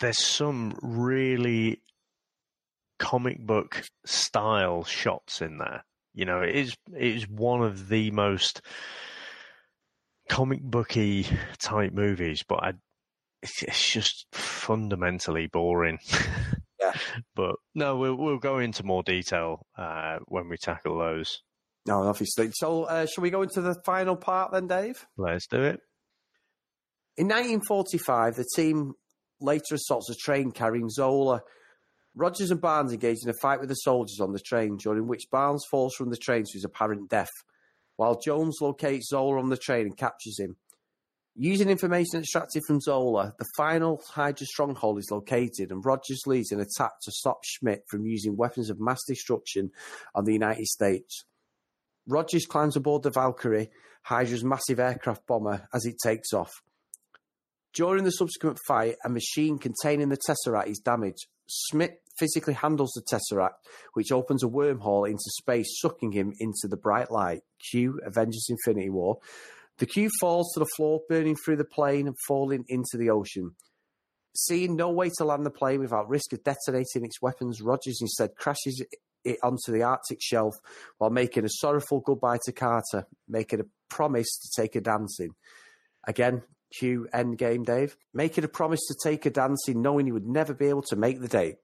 There's 0.00 0.24
some 0.24 0.78
really 0.82 1.82
comic 2.98 3.44
book 3.44 3.84
style 4.04 4.84
shots 4.84 5.42
in 5.42 5.58
there 5.58 5.84
you 6.14 6.24
know, 6.24 6.40
it 6.40 6.54
is 6.54 6.76
it 6.94 7.16
is 7.16 7.28
one 7.28 7.62
of 7.62 7.88
the 7.88 8.10
most 8.10 8.60
comic 10.28 10.62
booky 10.62 11.26
type 11.58 11.92
movies, 11.92 12.44
but 12.46 12.62
I, 12.62 12.72
it's, 13.42 13.62
it's 13.62 13.92
just 13.92 14.26
fundamentally 14.32 15.46
boring. 15.46 15.98
Yeah. 16.80 16.94
but 17.36 17.54
no, 17.76 17.96
we'll 17.96 18.16
we'll 18.16 18.38
go 18.38 18.58
into 18.58 18.82
more 18.82 19.04
detail 19.04 19.64
uh, 19.78 20.18
when 20.26 20.48
we 20.48 20.56
tackle 20.56 20.98
those. 20.98 21.40
No, 21.86 22.02
obviously. 22.02 22.50
So, 22.54 22.84
uh, 22.84 23.06
shall 23.06 23.22
we 23.22 23.30
go 23.30 23.42
into 23.42 23.60
the 23.60 23.76
final 23.84 24.16
part 24.16 24.50
then, 24.50 24.66
Dave? 24.66 25.06
Let's 25.16 25.46
do 25.46 25.62
it. 25.62 25.78
In 27.16 27.28
1945, 27.28 28.34
the 28.34 28.46
team 28.56 28.94
later 29.40 29.76
assaults 29.76 30.10
a 30.10 30.14
train 30.16 30.50
carrying 30.50 30.88
Zola 30.88 31.42
Rogers 32.14 32.50
and 32.50 32.60
Barnes 32.60 32.92
engage 32.92 33.18
in 33.22 33.30
a 33.30 33.34
fight 33.34 33.60
with 33.60 33.70
the 33.70 33.74
soldiers 33.74 34.20
on 34.20 34.32
the 34.32 34.38
train, 34.38 34.76
during 34.76 35.06
which 35.06 35.30
Barnes 35.30 35.64
falls 35.70 35.94
from 35.94 36.10
the 36.10 36.16
train 36.16 36.44
to 36.44 36.52
his 36.52 36.64
apparent 36.64 37.08
death, 37.08 37.30
while 37.96 38.20
Jones 38.20 38.58
locates 38.60 39.08
Zola 39.08 39.38
on 39.38 39.48
the 39.48 39.56
train 39.56 39.86
and 39.86 39.96
captures 39.96 40.38
him. 40.38 40.56
Using 41.34 41.70
information 41.70 42.20
extracted 42.20 42.62
from 42.66 42.82
Zola, 42.82 43.32
the 43.38 43.46
final 43.56 44.02
Hydra 44.06 44.46
stronghold 44.46 44.98
is 44.98 45.10
located, 45.10 45.70
and 45.70 45.82
Rogers 45.82 46.20
leads 46.26 46.52
an 46.52 46.60
attack 46.60 46.92
to 47.02 47.10
stop 47.10 47.40
Schmidt 47.44 47.84
from 47.88 48.04
using 48.04 48.36
weapons 48.36 48.68
of 48.68 48.78
mass 48.78 49.00
destruction 49.08 49.70
on 50.14 50.24
the 50.24 50.34
United 50.34 50.66
States. 50.66 51.24
Rogers 52.06 52.44
climbs 52.44 52.76
aboard 52.76 53.02
the 53.02 53.10
Valkyrie, 53.10 53.70
Hydra's 54.02 54.44
massive 54.44 54.78
aircraft 54.78 55.26
bomber, 55.26 55.66
as 55.72 55.86
it 55.86 55.96
takes 56.04 56.34
off. 56.34 56.52
During 57.72 58.04
the 58.04 58.10
subsequent 58.10 58.58
fight, 58.66 58.96
a 59.02 59.08
machine 59.08 59.56
containing 59.56 60.10
the 60.10 60.18
Tesseract 60.18 60.66
is 60.66 60.80
damaged. 60.80 61.26
Schmidt 61.48 62.01
physically 62.18 62.54
handles 62.54 62.92
the 62.94 63.02
Tesseract, 63.02 63.54
which 63.94 64.12
opens 64.12 64.42
a 64.42 64.48
wormhole 64.48 65.08
into 65.08 65.22
space, 65.38 65.80
sucking 65.80 66.12
him 66.12 66.32
into 66.38 66.68
the 66.68 66.76
bright 66.76 67.10
light. 67.10 67.40
Q 67.70 68.00
Avengers 68.04 68.46
Infinity 68.48 68.90
War. 68.90 69.18
The 69.78 69.86
Q 69.86 70.10
falls 70.20 70.52
to 70.52 70.60
the 70.60 70.68
floor, 70.76 71.00
burning 71.08 71.36
through 71.36 71.56
the 71.56 71.64
plane 71.64 72.06
and 72.06 72.16
falling 72.28 72.64
into 72.68 72.96
the 72.96 73.10
ocean. 73.10 73.52
Seeing 74.36 74.76
no 74.76 74.90
way 74.90 75.10
to 75.18 75.24
land 75.24 75.44
the 75.44 75.50
plane 75.50 75.80
without 75.80 76.08
risk 76.08 76.32
of 76.32 76.42
detonating 76.42 77.04
its 77.04 77.20
weapons, 77.20 77.60
Rogers 77.60 77.98
instead 78.00 78.36
crashes 78.36 78.82
it 79.24 79.38
onto 79.42 79.70
the 79.70 79.82
Arctic 79.82 80.18
shelf 80.20 80.54
while 80.98 81.10
making 81.10 81.44
a 81.44 81.48
sorrowful 81.48 82.00
goodbye 82.00 82.38
to 82.44 82.52
Carter, 82.52 83.06
making 83.28 83.60
a 83.60 83.64
promise 83.88 84.28
to 84.38 84.62
take 84.62 84.74
her 84.74 84.80
dancing. 84.80 85.30
Again, 86.06 86.42
Q 86.78 87.08
Endgame 87.14 87.64
Dave, 87.64 87.96
making 88.14 88.44
a 88.44 88.48
promise 88.48 88.80
to 88.88 88.96
take 89.02 89.24
her 89.24 89.30
dancing, 89.30 89.82
knowing 89.82 90.06
he 90.06 90.12
would 90.12 90.26
never 90.26 90.54
be 90.54 90.68
able 90.68 90.82
to 90.82 90.96
make 90.96 91.20
the 91.20 91.28
date. 91.28 91.56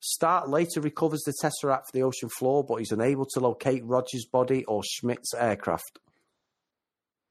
Stark 0.00 0.48
later 0.48 0.80
recovers 0.80 1.22
the 1.22 1.34
Tesseract 1.42 1.86
for 1.86 1.92
the 1.92 2.02
ocean 2.02 2.30
floor, 2.30 2.64
but 2.64 2.76
he's 2.76 2.90
unable 2.90 3.26
to 3.26 3.40
locate 3.40 3.84
Rogers' 3.84 4.24
body 4.24 4.64
or 4.64 4.82
Schmidt's 4.82 5.34
aircraft. 5.34 5.98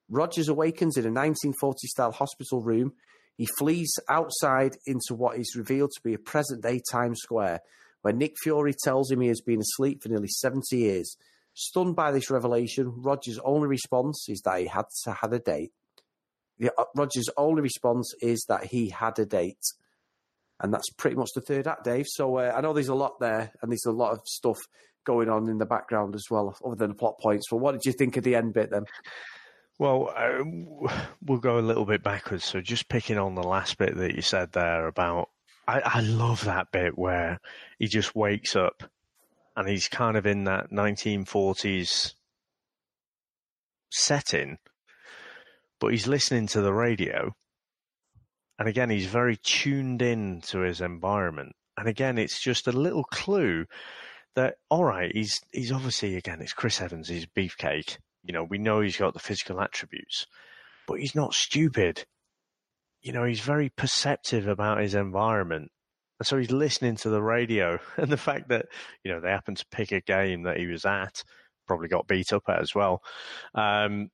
Rogers 0.08 0.48
awakens 0.48 0.96
in 0.96 1.04
a 1.04 1.08
1940 1.08 1.86
style 1.88 2.12
hospital 2.12 2.62
room. 2.62 2.92
He 3.36 3.46
flees 3.58 3.92
outside 4.08 4.76
into 4.86 5.14
what 5.14 5.38
is 5.38 5.56
revealed 5.56 5.90
to 5.94 6.00
be 6.02 6.14
a 6.14 6.18
present 6.18 6.62
day 6.62 6.80
Times 6.92 7.18
Square, 7.20 7.60
where 8.02 8.14
Nick 8.14 8.34
Fury 8.42 8.74
tells 8.84 9.10
him 9.10 9.20
he 9.20 9.28
has 9.28 9.40
been 9.40 9.60
asleep 9.60 10.02
for 10.02 10.08
nearly 10.08 10.28
70 10.28 10.76
years. 10.76 11.16
Stunned 11.54 11.96
by 11.96 12.12
this 12.12 12.30
revelation, 12.30 13.02
Rogers' 13.02 13.40
only 13.44 13.66
response 13.66 14.26
is 14.28 14.42
that 14.44 14.60
he 14.60 14.66
had 14.66 14.86
to 15.04 15.12
had 15.12 15.32
a 15.32 15.40
date. 15.40 15.72
Uh, 16.62 16.84
Rogers' 16.94 17.30
only 17.36 17.62
response 17.62 18.14
is 18.20 18.44
that 18.48 18.64
he 18.64 18.90
had 18.90 19.18
a 19.18 19.26
date 19.26 19.62
and 20.60 20.72
that's 20.72 20.90
pretty 20.90 21.16
much 21.16 21.30
the 21.34 21.40
third 21.40 21.66
act, 21.66 21.84
Dave. 21.84 22.06
So 22.08 22.36
uh, 22.38 22.52
I 22.54 22.60
know 22.60 22.72
there's 22.72 22.88
a 22.88 22.94
lot 22.94 23.18
there, 23.20 23.52
and 23.62 23.70
there's 23.70 23.86
a 23.86 23.92
lot 23.92 24.12
of 24.12 24.20
stuff 24.26 24.58
going 25.04 25.28
on 25.28 25.48
in 25.48 25.58
the 25.58 25.66
background 25.66 26.14
as 26.14 26.26
well, 26.30 26.56
other 26.64 26.76
than 26.76 26.90
the 26.90 26.96
plot 26.96 27.18
points. 27.20 27.46
But 27.50 27.58
what 27.58 27.72
did 27.72 27.86
you 27.86 27.92
think 27.92 28.16
of 28.16 28.24
the 28.24 28.36
end 28.36 28.52
bit 28.52 28.70
then? 28.70 28.84
Well, 29.78 30.12
uh, 30.14 30.44
we'll 31.24 31.38
go 31.38 31.58
a 31.58 31.60
little 31.60 31.86
bit 31.86 32.02
backwards. 32.02 32.44
So 32.44 32.60
just 32.60 32.88
picking 32.88 33.16
on 33.16 33.34
the 33.34 33.42
last 33.42 33.78
bit 33.78 33.96
that 33.96 34.14
you 34.14 34.20
said 34.20 34.52
there 34.52 34.86
about, 34.86 35.30
I, 35.66 35.80
I 35.80 36.00
love 36.00 36.44
that 36.44 36.70
bit 36.70 36.98
where 36.98 37.40
he 37.78 37.86
just 37.86 38.14
wakes 38.14 38.54
up 38.54 38.82
and 39.56 39.66
he's 39.66 39.88
kind 39.88 40.18
of 40.18 40.26
in 40.26 40.44
that 40.44 40.70
1940s 40.70 42.12
setting, 43.90 44.58
but 45.80 45.92
he's 45.92 46.06
listening 46.06 46.46
to 46.48 46.60
the 46.60 46.74
radio 46.74 47.34
and 48.60 48.68
again, 48.68 48.90
he's 48.90 49.06
very 49.06 49.38
tuned 49.42 50.02
in 50.02 50.42
to 50.42 50.60
his 50.60 50.82
environment. 50.82 51.52
And 51.78 51.88
again, 51.88 52.18
it's 52.18 52.38
just 52.38 52.66
a 52.66 52.72
little 52.72 53.04
clue 53.04 53.64
that, 54.36 54.56
all 54.68 54.84
right, 54.84 55.10
he's, 55.12 55.40
he's 55.50 55.72
obviously, 55.72 56.16
again, 56.16 56.42
it's 56.42 56.52
Chris 56.52 56.78
Evans, 56.78 57.08
he's 57.08 57.24
beefcake. 57.24 57.96
You 58.22 58.34
know, 58.34 58.44
we 58.44 58.58
know 58.58 58.82
he's 58.82 58.98
got 58.98 59.14
the 59.14 59.18
physical 59.18 59.62
attributes, 59.62 60.26
but 60.86 61.00
he's 61.00 61.14
not 61.14 61.32
stupid. 61.32 62.04
You 63.00 63.12
know, 63.12 63.24
he's 63.24 63.40
very 63.40 63.70
perceptive 63.70 64.46
about 64.46 64.82
his 64.82 64.94
environment. 64.94 65.70
And 66.18 66.26
so 66.26 66.36
he's 66.36 66.50
listening 66.50 66.96
to 66.96 67.08
the 67.08 67.22
radio. 67.22 67.78
And 67.96 68.12
the 68.12 68.18
fact 68.18 68.50
that, 68.50 68.66
you 69.02 69.10
know, 69.10 69.20
they 69.20 69.30
happen 69.30 69.54
to 69.54 69.64
pick 69.72 69.90
a 69.90 70.02
game 70.02 70.42
that 70.42 70.58
he 70.58 70.66
was 70.66 70.84
at 70.84 71.24
probably 71.66 71.88
got 71.88 72.08
beat 72.08 72.32
up 72.32 72.42
at 72.48 72.60
as 72.60 72.74
well. 72.74 73.00
Um, 73.54 74.10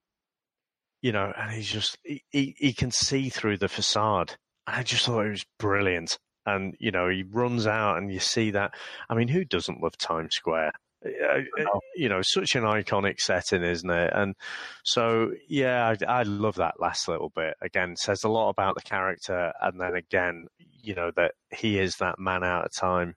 you 1.02 1.12
know, 1.12 1.32
and 1.36 1.52
he's 1.52 1.70
just 1.70 1.96
he, 2.02 2.22
he, 2.30 2.54
he 2.58 2.72
can 2.72 2.90
see 2.90 3.28
through 3.28 3.58
the 3.58 3.68
facade. 3.68 4.36
And 4.66 4.76
I 4.76 4.82
just 4.82 5.06
thought 5.06 5.26
it 5.26 5.30
was 5.30 5.46
brilliant. 5.58 6.18
And 6.44 6.74
you 6.78 6.90
know, 6.90 7.08
he 7.08 7.24
runs 7.24 7.66
out, 7.66 7.98
and 7.98 8.12
you 8.12 8.20
see 8.20 8.52
that. 8.52 8.72
I 9.08 9.14
mean, 9.14 9.28
who 9.28 9.44
doesn't 9.44 9.82
love 9.82 9.96
Times 9.98 10.34
Square? 10.34 10.72
Uh, 11.04 11.78
you 11.94 12.08
know, 12.08 12.20
such 12.22 12.54
an 12.56 12.64
iconic 12.64 13.20
setting, 13.20 13.62
isn't 13.62 13.90
it? 13.90 14.12
And 14.14 14.34
so, 14.82 15.32
yeah, 15.48 15.94
I, 16.08 16.20
I, 16.20 16.22
love 16.22 16.56
that 16.56 16.80
last 16.80 17.06
little 17.06 17.30
bit. 17.34 17.54
Again, 17.60 17.96
says 17.96 18.24
a 18.24 18.28
lot 18.28 18.48
about 18.48 18.74
the 18.74 18.80
character, 18.80 19.52
and 19.60 19.80
then 19.80 19.94
again, 19.94 20.46
you 20.58 20.94
know, 20.94 21.12
that 21.16 21.32
he 21.54 21.78
is 21.78 21.96
that 21.96 22.18
man 22.18 22.42
out 22.42 22.64
of 22.64 22.72
time. 22.72 23.14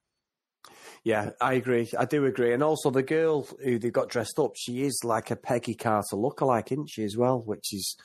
Yeah, 1.04 1.32
I 1.40 1.54
agree. 1.54 1.90
I 1.98 2.06
do 2.06 2.26
agree. 2.26 2.54
And 2.54 2.64
also, 2.64 2.90
the 2.90 3.04
girl 3.04 3.48
who 3.64 3.80
they 3.80 3.90
got 3.90 4.10
dressed 4.10 4.40
up, 4.40 4.52
she 4.56 4.84
is 4.84 5.02
like 5.04 5.32
a 5.32 5.36
Peggy 5.36 5.76
Carter 5.76 6.16
lookalike, 6.16 6.72
isn't 6.72 6.90
she, 6.90 7.04
as 7.04 7.16
well? 7.16 7.40
Which 7.40 7.74
is 7.74 7.98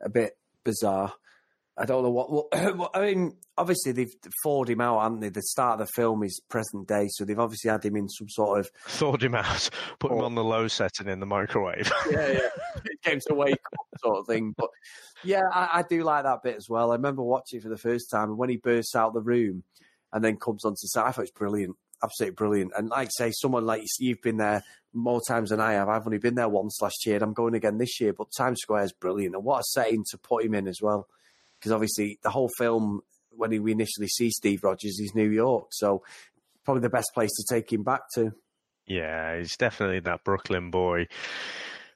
a 0.00 0.08
bit 0.08 0.38
bizarre. 0.64 1.12
I 1.78 1.84
don't 1.84 2.02
know 2.02 2.10
what, 2.10 2.30
what. 2.30 2.48
I 2.94 3.00
mean, 3.00 3.36
obviously 3.56 3.92
they've 3.92 4.12
thawed 4.42 4.68
him 4.68 4.80
out, 4.80 5.00
haven't 5.00 5.20
they? 5.20 5.28
The 5.28 5.42
start 5.42 5.80
of 5.80 5.86
the 5.86 5.92
film 5.92 6.22
is 6.24 6.40
present 6.48 6.88
day, 6.88 7.06
so 7.10 7.24
they've 7.24 7.38
obviously 7.38 7.70
had 7.70 7.84
him 7.84 7.96
in 7.96 8.08
some 8.08 8.28
sort 8.28 8.60
of 8.60 8.70
thawed 8.86 9.22
him 9.22 9.34
out, 9.34 9.70
put 10.00 10.12
him 10.12 10.20
on 10.20 10.34
the 10.34 10.44
low 10.44 10.68
setting 10.68 11.08
in 11.08 11.20
the 11.20 11.26
microwave. 11.26 11.90
yeah, 12.10 12.28
yeah, 12.28 12.48
came 13.04 13.20
to 13.28 13.34
wake 13.34 13.52
up 13.52 14.00
sort 14.00 14.18
of 14.18 14.26
thing. 14.26 14.54
But 14.56 14.70
yeah, 15.22 15.48
I, 15.52 15.68
I, 15.74 15.82
do 15.82 16.02
like 16.02 16.24
that 16.24 16.42
bit 16.42 16.56
as 16.56 16.68
well. 16.68 16.90
I 16.90 16.96
remember 16.96 17.22
watching 17.22 17.60
for 17.60 17.68
the 17.68 17.78
first 17.78 18.10
time, 18.10 18.30
and 18.30 18.38
when 18.38 18.50
he 18.50 18.56
bursts 18.56 18.96
out 18.96 19.14
the 19.14 19.20
room 19.20 19.62
and 20.12 20.24
then 20.24 20.36
comes 20.36 20.64
onto 20.64 20.86
set, 20.86 21.04
I 21.04 21.12
thought 21.12 21.22
it's 21.22 21.30
brilliant, 21.30 21.76
absolutely 22.02 22.34
brilliant. 22.34 22.72
And 22.76 22.88
like 22.88 23.08
I 23.08 23.10
say, 23.10 23.32
someone 23.32 23.66
like 23.66 23.82
you've 23.98 24.22
been 24.22 24.36
there 24.36 24.62
more 24.92 25.20
times 25.26 25.50
than 25.50 25.60
I 25.60 25.72
have. 25.74 25.88
I've 25.88 26.06
only 26.06 26.18
been 26.18 26.34
there 26.34 26.48
once 26.48 26.78
last 26.80 27.06
year. 27.06 27.16
And 27.16 27.22
I'm 27.22 27.32
going 27.32 27.54
again 27.54 27.78
this 27.78 28.00
year, 28.00 28.12
but 28.12 28.28
Times 28.36 28.60
Square 28.60 28.84
is 28.84 28.92
brilliant, 28.92 29.34
and 29.34 29.44
what 29.44 29.60
a 29.60 29.64
setting 29.64 30.04
to 30.10 30.18
put 30.18 30.44
him 30.44 30.54
in 30.54 30.66
as 30.68 30.80
well 30.80 31.08
because 31.58 31.72
obviously 31.72 32.18
the 32.22 32.30
whole 32.30 32.50
film 32.58 33.00
when 33.30 33.50
we 33.62 33.72
initially 33.72 34.08
see 34.08 34.30
Steve 34.30 34.64
Rogers 34.64 34.98
is 34.98 35.14
New 35.14 35.28
York, 35.28 35.68
so 35.70 36.02
probably 36.64 36.82
the 36.82 36.90
best 36.90 37.10
place 37.14 37.30
to 37.36 37.54
take 37.54 37.72
him 37.72 37.82
back 37.82 38.02
to. 38.14 38.32
Yeah, 38.86 39.36
he's 39.38 39.56
definitely 39.56 40.00
that 40.00 40.24
Brooklyn 40.24 40.70
boy. 40.70 41.06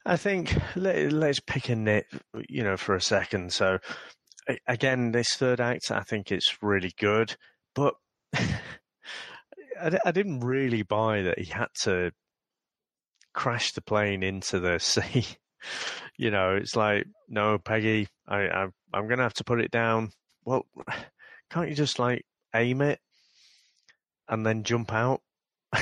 I 0.04 0.16
think 0.16 0.56
let, 0.76 0.96
us 1.12 1.40
pick 1.40 1.68
a 1.68 1.76
nit, 1.76 2.06
you 2.48 2.62
know, 2.62 2.76
for 2.76 2.94
a 2.94 3.00
second. 3.00 3.52
So 3.52 3.78
again, 4.66 5.12
this 5.12 5.34
third 5.34 5.60
act, 5.60 5.90
I 5.90 6.00
think 6.00 6.30
it's 6.30 6.62
really 6.62 6.92
good, 6.98 7.36
but 7.74 7.94
I, 9.82 9.98
I 10.06 10.10
didn't 10.12 10.40
really 10.40 10.82
buy 10.82 11.22
that 11.22 11.38
he 11.38 11.46
had 11.46 11.68
to 11.82 12.12
crash 13.34 13.72
the 13.72 13.82
plane 13.82 14.22
into 14.22 14.60
the 14.60 14.78
sea 14.80 15.26
you 16.16 16.30
know, 16.30 16.56
it's 16.56 16.76
like, 16.76 17.06
no, 17.28 17.58
Peggy, 17.58 18.08
I, 18.28 18.46
I 18.46 18.66
I'm 18.92 19.08
gonna 19.08 19.22
have 19.22 19.34
to 19.34 19.44
put 19.44 19.60
it 19.60 19.70
down. 19.70 20.12
Well, 20.44 20.66
can't 21.50 21.68
you 21.68 21.74
just 21.74 21.98
like 21.98 22.24
aim 22.54 22.82
it 22.82 23.00
and 24.28 24.44
then 24.44 24.64
jump 24.64 24.92
out? 24.92 25.22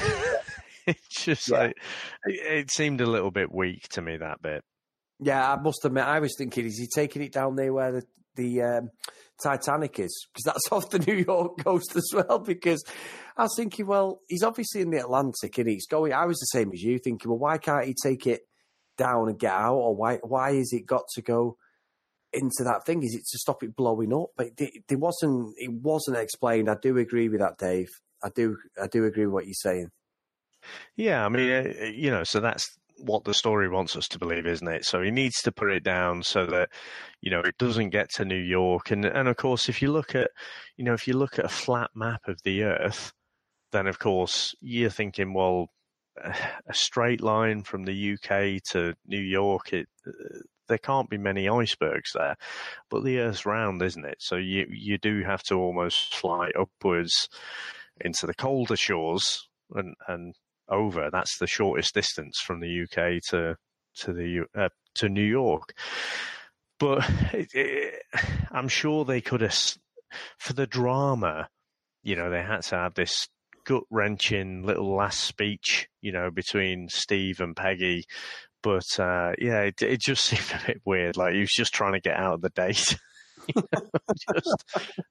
it's 0.87 1.25
just 1.25 1.49
yeah. 1.49 1.59
like 1.59 1.77
it, 2.25 2.59
it 2.61 2.71
seemed 2.71 3.01
a 3.01 3.07
little 3.07 3.31
bit 3.31 3.53
weak 3.53 3.89
to 3.91 4.03
me 4.03 4.17
that 4.17 4.43
bit. 4.43 4.65
Yeah, 5.23 5.53
I 5.53 5.61
must 5.61 5.85
admit, 5.85 6.05
I 6.05 6.21
was 6.21 6.35
thinking, 6.39 6.65
is 6.65 6.79
he 6.79 6.87
taking 6.87 7.23
it 7.23 7.33
down 7.33 7.57
there 7.57 7.73
where 7.73 7.93
the 7.93 8.03
the 8.37 8.63
um, 8.63 8.91
Titanic 9.43 9.99
is? 9.99 10.27
Because 10.33 10.45
that's 10.45 10.69
off 10.73 10.91
the 10.91 10.99
New 10.99 11.25
York 11.27 11.63
coast 11.65 11.95
as 11.97 12.11
well. 12.13 12.39
Because 12.39 12.85
I 13.37 13.45
was 13.45 13.55
thinking, 13.57 13.87
well, 13.87 14.21
he's 14.29 14.43
obviously 14.43 14.81
in 14.81 14.91
the 14.91 14.99
Atlantic 14.99 15.59
and 15.59 15.69
he's 15.69 15.87
going. 15.87 16.13
I 16.13 16.27
was 16.27 16.39
the 16.39 16.59
same 16.59 16.73
as 16.73 16.83
you, 16.83 16.99
thinking, 16.99 17.31
well, 17.31 17.39
why 17.39 17.59
can't 17.59 17.87
he 17.87 17.95
take 18.03 18.27
it 18.27 18.43
down 18.99 19.29
and 19.29 19.39
get 19.39 19.53
out, 19.53 19.77
or 19.77 19.97
why 19.97 20.17
why 20.23 20.51
is 20.51 20.73
it 20.73 20.87
got 20.87 21.05
to 21.15 21.23
go 21.23 21.57
into 22.33 22.63
that 22.65 22.85
thing? 22.85 23.03
Is 23.03 23.15
it 23.15 23.25
to 23.31 23.39
stop 23.39 23.63
it 23.63 23.75
blowing 23.75 24.13
up? 24.13 24.31
But 24.37 24.51
it, 24.59 24.85
wasn't 24.91 25.55
it 25.57 25.73
wasn't 25.73 26.19
explained. 26.19 26.69
I 26.69 26.77
do 26.81 26.99
agree 26.99 27.29
with 27.29 27.41
that, 27.41 27.59
Dave. 27.59 27.89
I 28.23 28.29
do 28.29 28.57
I 28.81 28.87
do 28.87 29.05
agree 29.05 29.27
with 29.27 29.35
what 29.35 29.47
you're 29.47 29.55
saying. 29.55 29.91
Yeah, 30.97 31.25
I 31.25 31.29
mean, 31.31 31.51
uh, 31.51 31.85
you 31.87 32.11
know, 32.11 32.23
so 32.23 32.41
that's 32.41 32.79
what 33.01 33.25
the 33.25 33.35
story 33.35 33.69
wants 33.69 33.97
us 33.97 34.09
to 34.09 34.19
believe, 34.19 34.47
isn't 34.47 34.69
it? 34.69 34.85
So 34.85 35.03
he 35.03 35.11
needs 35.11 35.43
to 35.43 35.53
put 35.53 35.71
it 35.71 35.83
down 35.83 36.23
so 36.23 36.47
that 36.47 36.71
you 37.21 37.31
know 37.31 37.41
it 37.41 37.59
doesn't 37.59 37.91
get 37.91 38.11
to 38.15 38.25
New 38.25 38.41
York. 38.41 38.91
And 38.91 39.05
and 39.05 39.29
of 39.29 39.37
course, 39.37 39.69
if 39.69 39.83
you 39.83 39.91
look 39.91 40.15
at 40.15 40.31
you 40.77 40.85
know 40.85 40.95
if 40.95 41.07
you 41.07 41.15
look 41.15 41.39
at 41.39 41.45
a 41.45 41.49
flat 41.49 41.91
map 41.95 42.23
of 42.29 42.43
the 42.45 42.65
Earth, 42.65 43.13
then 43.73 43.87
of 43.87 43.99
course 43.99 44.55
you're 44.61 44.91
thinking, 44.91 45.35
well, 45.35 45.69
a 46.23 46.75
straight 46.75 47.21
line 47.21 47.63
from 47.63 47.85
the 47.85 48.13
UK 48.15 48.63
to 48.73 48.95
New 49.07 49.21
York, 49.21 49.73
it, 49.73 49.89
there 50.69 50.79
can't 50.79 51.11
be 51.11 51.19
many 51.19 51.49
icebergs 51.49 52.13
there. 52.15 52.37
But 52.91 53.05
the 53.05 53.19
Earth's 53.19 53.47
round, 53.47 53.83
isn't 53.83 54.05
it? 54.05 54.17
So 54.21 54.37
you 54.37 54.67
you 54.71 54.99
do 54.99 55.23
have 55.23 55.43
to 55.45 55.55
almost 55.55 56.15
fly 56.15 56.51
upwards 56.59 57.29
into 58.01 58.27
the 58.27 58.35
colder 58.35 58.77
shores 58.77 59.49
and 59.75 59.95
and 60.09 60.35
over. 60.71 61.11
That's 61.11 61.39
the 61.39 61.47
shortest 61.47 61.95
distance 61.95 62.41
from 62.41 62.61
the 62.61 62.83
UK 62.83 63.23
to 63.31 63.57
to 63.97 64.13
the 64.13 64.45
uh, 64.57 64.69
to 64.97 65.09
New 65.09 65.25
York. 65.25 65.75
But 66.79 67.09
it, 67.35 67.51
it, 67.53 68.03
I'm 68.51 68.69
sure 68.69 69.05
they 69.05 69.21
could 69.21 69.43
have, 69.43 69.55
for 70.39 70.55
the 70.55 70.67
drama, 70.67 71.49
you 72.03 72.17
know, 72.17 72.31
they 72.31 72.43
had 72.43 72.63
to 72.63 72.77
have 72.77 72.95
this 72.95 73.29
gut 73.67 73.83
wrenching 73.91 74.63
little 74.63 74.97
last 74.97 75.21
speech, 75.21 75.89
you 76.01 76.11
know, 76.11 76.31
between 76.31 76.89
Steve 76.89 77.41
and 77.41 77.55
Peggy. 77.55 78.05
But 78.63 78.99
uh, 78.99 79.33
yeah, 79.39 79.61
it, 79.63 79.83
it, 79.83 80.01
just 80.01 80.25
seemed 80.27 80.63
a 80.63 80.67
bit 80.67 80.81
weird. 80.85 81.17
Like 81.17 81.35
he 81.35 81.41
was 81.41 81.53
just 81.53 81.75
trying 81.75 81.93
to 81.93 82.01
get 82.01 82.17
out 82.17 82.35
of 82.35 82.41
the 82.41 82.51
date. 82.51 82.97
just, 84.35 84.65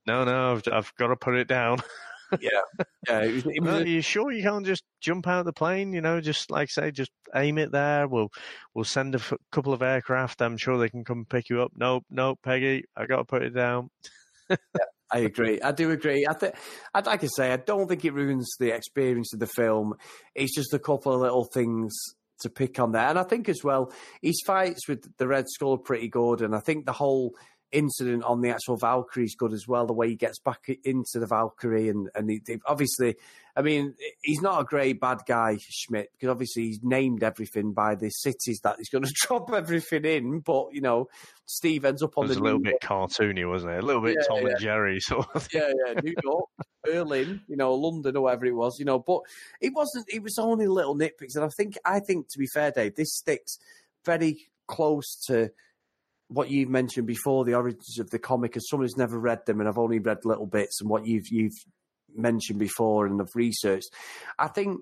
no, 0.05 0.23
no, 0.23 0.53
I've, 0.53 0.63
I've, 0.71 0.95
got 0.95 1.07
to 1.07 1.15
put 1.15 1.35
it 1.35 1.47
down. 1.47 1.79
yeah, 2.39 2.61
yeah. 3.07 3.21
It 3.21 3.33
was, 3.33 3.45
it 3.45 3.63
was 3.63 3.73
Are 3.81 3.87
you 3.87 4.01
sure 4.01 4.31
you 4.31 4.43
can't 4.43 4.65
just 4.65 4.83
jump 5.01 5.27
out 5.27 5.39
of 5.39 5.45
the 5.45 5.53
plane? 5.53 5.93
You 5.93 6.01
know, 6.01 6.21
just 6.21 6.51
like 6.51 6.69
say, 6.69 6.91
just 6.91 7.11
aim 7.35 7.57
it 7.57 7.71
there. 7.71 8.07
We'll 8.07 8.29
we'll 8.73 8.85
send 8.85 9.15
a 9.15 9.19
f- 9.19 9.33
couple 9.51 9.73
of 9.73 9.81
aircraft. 9.81 10.41
I'm 10.41 10.57
sure 10.57 10.77
they 10.77 10.89
can 10.89 11.03
come 11.03 11.25
pick 11.29 11.49
you 11.49 11.61
up. 11.61 11.71
Nope, 11.75 12.05
nope, 12.09 12.39
Peggy, 12.43 12.85
I 12.95 13.05
got 13.05 13.17
to 13.17 13.25
put 13.25 13.43
it 13.43 13.51
down. 13.51 13.89
yeah. 14.49 14.57
I 15.11 15.19
agree. 15.19 15.59
I 15.61 15.71
do 15.71 15.89
agree. 15.91 16.27
I 16.29 16.33
think 16.33 16.55
I'd 16.93 17.07
like 17.07 17.21
to 17.21 17.29
say 17.29 17.51
I 17.51 17.57
don't 17.57 17.87
think 17.87 18.05
it 18.05 18.13
ruins 18.13 18.47
the 18.59 18.75
experience 18.75 19.33
of 19.33 19.39
the 19.39 19.47
film. 19.47 19.95
It's 20.35 20.53
just 20.53 20.73
a 20.73 20.79
couple 20.79 21.13
of 21.13 21.21
little 21.21 21.45
things 21.51 21.95
to 22.41 22.49
pick 22.49 22.79
on 22.79 22.91
there, 22.91 23.07
and 23.07 23.19
I 23.19 23.23
think 23.23 23.49
as 23.49 23.63
well 23.63 23.91
his 24.21 24.41
fights 24.45 24.87
with 24.87 25.05
the 25.17 25.27
Red 25.27 25.45
Skull 25.49 25.73
are 25.73 25.77
pretty 25.77 26.09
good, 26.09 26.41
and 26.41 26.55
I 26.55 26.59
think 26.59 26.85
the 26.85 26.93
whole 26.93 27.33
incident 27.71 28.23
on 28.23 28.41
the 28.41 28.49
actual 28.49 28.77
Valkyrie 28.77 29.25
is 29.25 29.35
good 29.35 29.53
as 29.53 29.67
well. 29.67 29.85
The 29.85 29.93
way 29.93 30.09
he 30.09 30.15
gets 30.15 30.39
back 30.39 30.69
into 30.83 31.19
the 31.19 31.27
Valkyrie, 31.27 31.89
and 31.89 32.09
and 32.15 32.29
he, 32.29 32.41
obviously, 32.65 33.15
I 33.55 33.61
mean, 33.61 33.95
he's 34.21 34.41
not 34.41 34.61
a 34.61 34.63
great 34.63 34.99
bad 34.99 35.19
guy, 35.27 35.57
Schmidt, 35.59 36.11
because 36.13 36.29
obviously 36.29 36.63
he's 36.63 36.79
named 36.81 37.23
everything 37.23 37.73
by 37.73 37.95
the 37.95 38.09
cities 38.09 38.59
that 38.63 38.75
he's 38.77 38.89
going 38.89 39.03
to 39.05 39.13
drop 39.15 39.51
everything 39.53 40.05
in. 40.05 40.39
But 40.39 40.67
you 40.71 40.81
know, 40.81 41.09
Steve 41.45 41.85
ends 41.85 42.01
up 42.01 42.17
on 42.17 42.27
the 42.27 42.33
a 42.33 42.39
little 42.39 42.59
bit 42.59 42.81
cartoony, 42.81 43.47
wasn't 43.47 43.73
it? 43.73 43.83
A 43.83 43.85
little 43.85 44.01
bit 44.01 44.17
yeah, 44.19 44.27
Tom 44.27 44.45
yeah. 44.45 44.51
and 44.51 44.59
Jerry 44.59 44.99
sort 44.99 45.27
of. 45.35 45.47
Yeah, 45.53 45.71
yeah, 45.87 45.99
New 46.01 46.15
York, 46.23 46.45
Berlin, 46.83 47.41
you 47.47 47.57
know, 47.57 47.73
London 47.73 48.17
or 48.17 48.23
whatever 48.23 48.45
it 48.45 48.55
was, 48.55 48.79
you 48.79 48.85
know. 48.85 48.99
But 48.99 49.21
it 49.61 49.73
wasn't. 49.73 50.05
It 50.07 50.23
was 50.23 50.37
only 50.39 50.67
little 50.67 50.97
nitpicks, 50.97 51.35
and 51.35 51.45
I 51.45 51.49
think, 51.49 51.77
I 51.85 51.99
think 51.99 52.29
to 52.29 52.39
be 52.39 52.47
fair, 52.47 52.71
Dave, 52.71 52.95
this 52.95 53.13
sticks 53.13 53.59
very 54.05 54.49
close 54.67 55.15
to 55.27 55.49
what 56.29 56.49
you've 56.49 56.69
mentioned 56.69 57.07
before, 57.07 57.43
the 57.43 57.55
origins 57.55 57.99
of 57.99 58.11
the 58.11 58.19
comic, 58.19 58.55
as 58.55 58.67
someone 58.69 58.85
who's 58.85 58.97
never 58.97 59.19
read 59.19 59.45
them, 59.45 59.59
and 59.59 59.67
I've 59.67 59.77
only 59.77 59.99
read 59.99 60.19
little 60.23 60.45
bits, 60.45 60.79
and 60.79 60.89
what 60.89 61.05
you've 61.05 61.27
you've 61.29 61.57
mentioned 62.15 62.59
before 62.59 63.05
and 63.05 63.19
have 63.19 63.29
researched, 63.35 63.89
I 64.37 64.47
think 64.47 64.81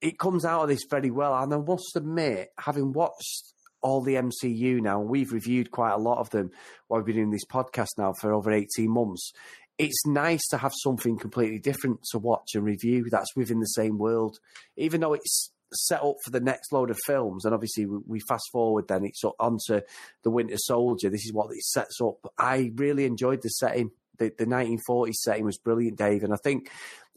it 0.00 0.18
comes 0.18 0.44
out 0.44 0.62
of 0.62 0.68
this 0.68 0.84
very 0.88 1.10
well. 1.10 1.34
And 1.34 1.52
I 1.52 1.58
must 1.58 1.96
admit, 1.96 2.48
having 2.58 2.92
watched 2.92 3.52
all 3.80 4.02
the 4.02 4.14
MCU 4.14 4.80
now, 4.80 5.00
and 5.00 5.10
we've 5.10 5.32
reviewed 5.32 5.70
quite 5.70 5.92
a 5.92 5.98
lot 5.98 6.18
of 6.18 6.30
them 6.30 6.50
while 6.86 7.00
we've 7.00 7.06
been 7.06 7.16
doing 7.16 7.30
this 7.30 7.46
podcast 7.46 7.96
now 7.96 8.12
for 8.12 8.32
over 8.32 8.52
18 8.52 8.90
months. 8.90 9.32
It's 9.78 10.06
nice 10.06 10.44
to 10.48 10.58
have 10.58 10.72
something 10.82 11.18
completely 11.18 11.60
different 11.60 12.00
to 12.10 12.18
watch 12.18 12.50
and 12.54 12.64
review 12.64 13.06
that's 13.10 13.36
within 13.36 13.60
the 13.60 13.66
same 13.66 13.98
world, 13.98 14.38
even 14.76 15.00
though 15.00 15.14
it's 15.14 15.52
set 15.72 16.02
up 16.02 16.16
for 16.24 16.30
the 16.30 16.40
next 16.40 16.72
load 16.72 16.90
of 16.90 16.98
films, 17.06 17.44
and 17.44 17.54
obviously 17.54 17.86
we, 17.86 18.20
fast 18.20 18.48
forward 18.52 18.88
then 18.88 19.04
it's 19.04 19.22
onto 19.38 19.80
the 20.22 20.30
Winter 20.30 20.56
Soldier. 20.56 21.10
This 21.10 21.24
is 21.24 21.32
what 21.32 21.50
it 21.52 21.62
sets 21.62 22.00
up. 22.00 22.32
I 22.38 22.72
really 22.74 23.04
enjoyed 23.04 23.42
the 23.42 23.50
setting. 23.50 23.90
The, 24.18 24.32
the 24.36 24.46
1940s 24.46 25.14
setting 25.14 25.44
was 25.44 25.58
brilliant, 25.58 25.98
Dave, 25.98 26.24
and 26.24 26.32
I 26.32 26.38
think 26.42 26.70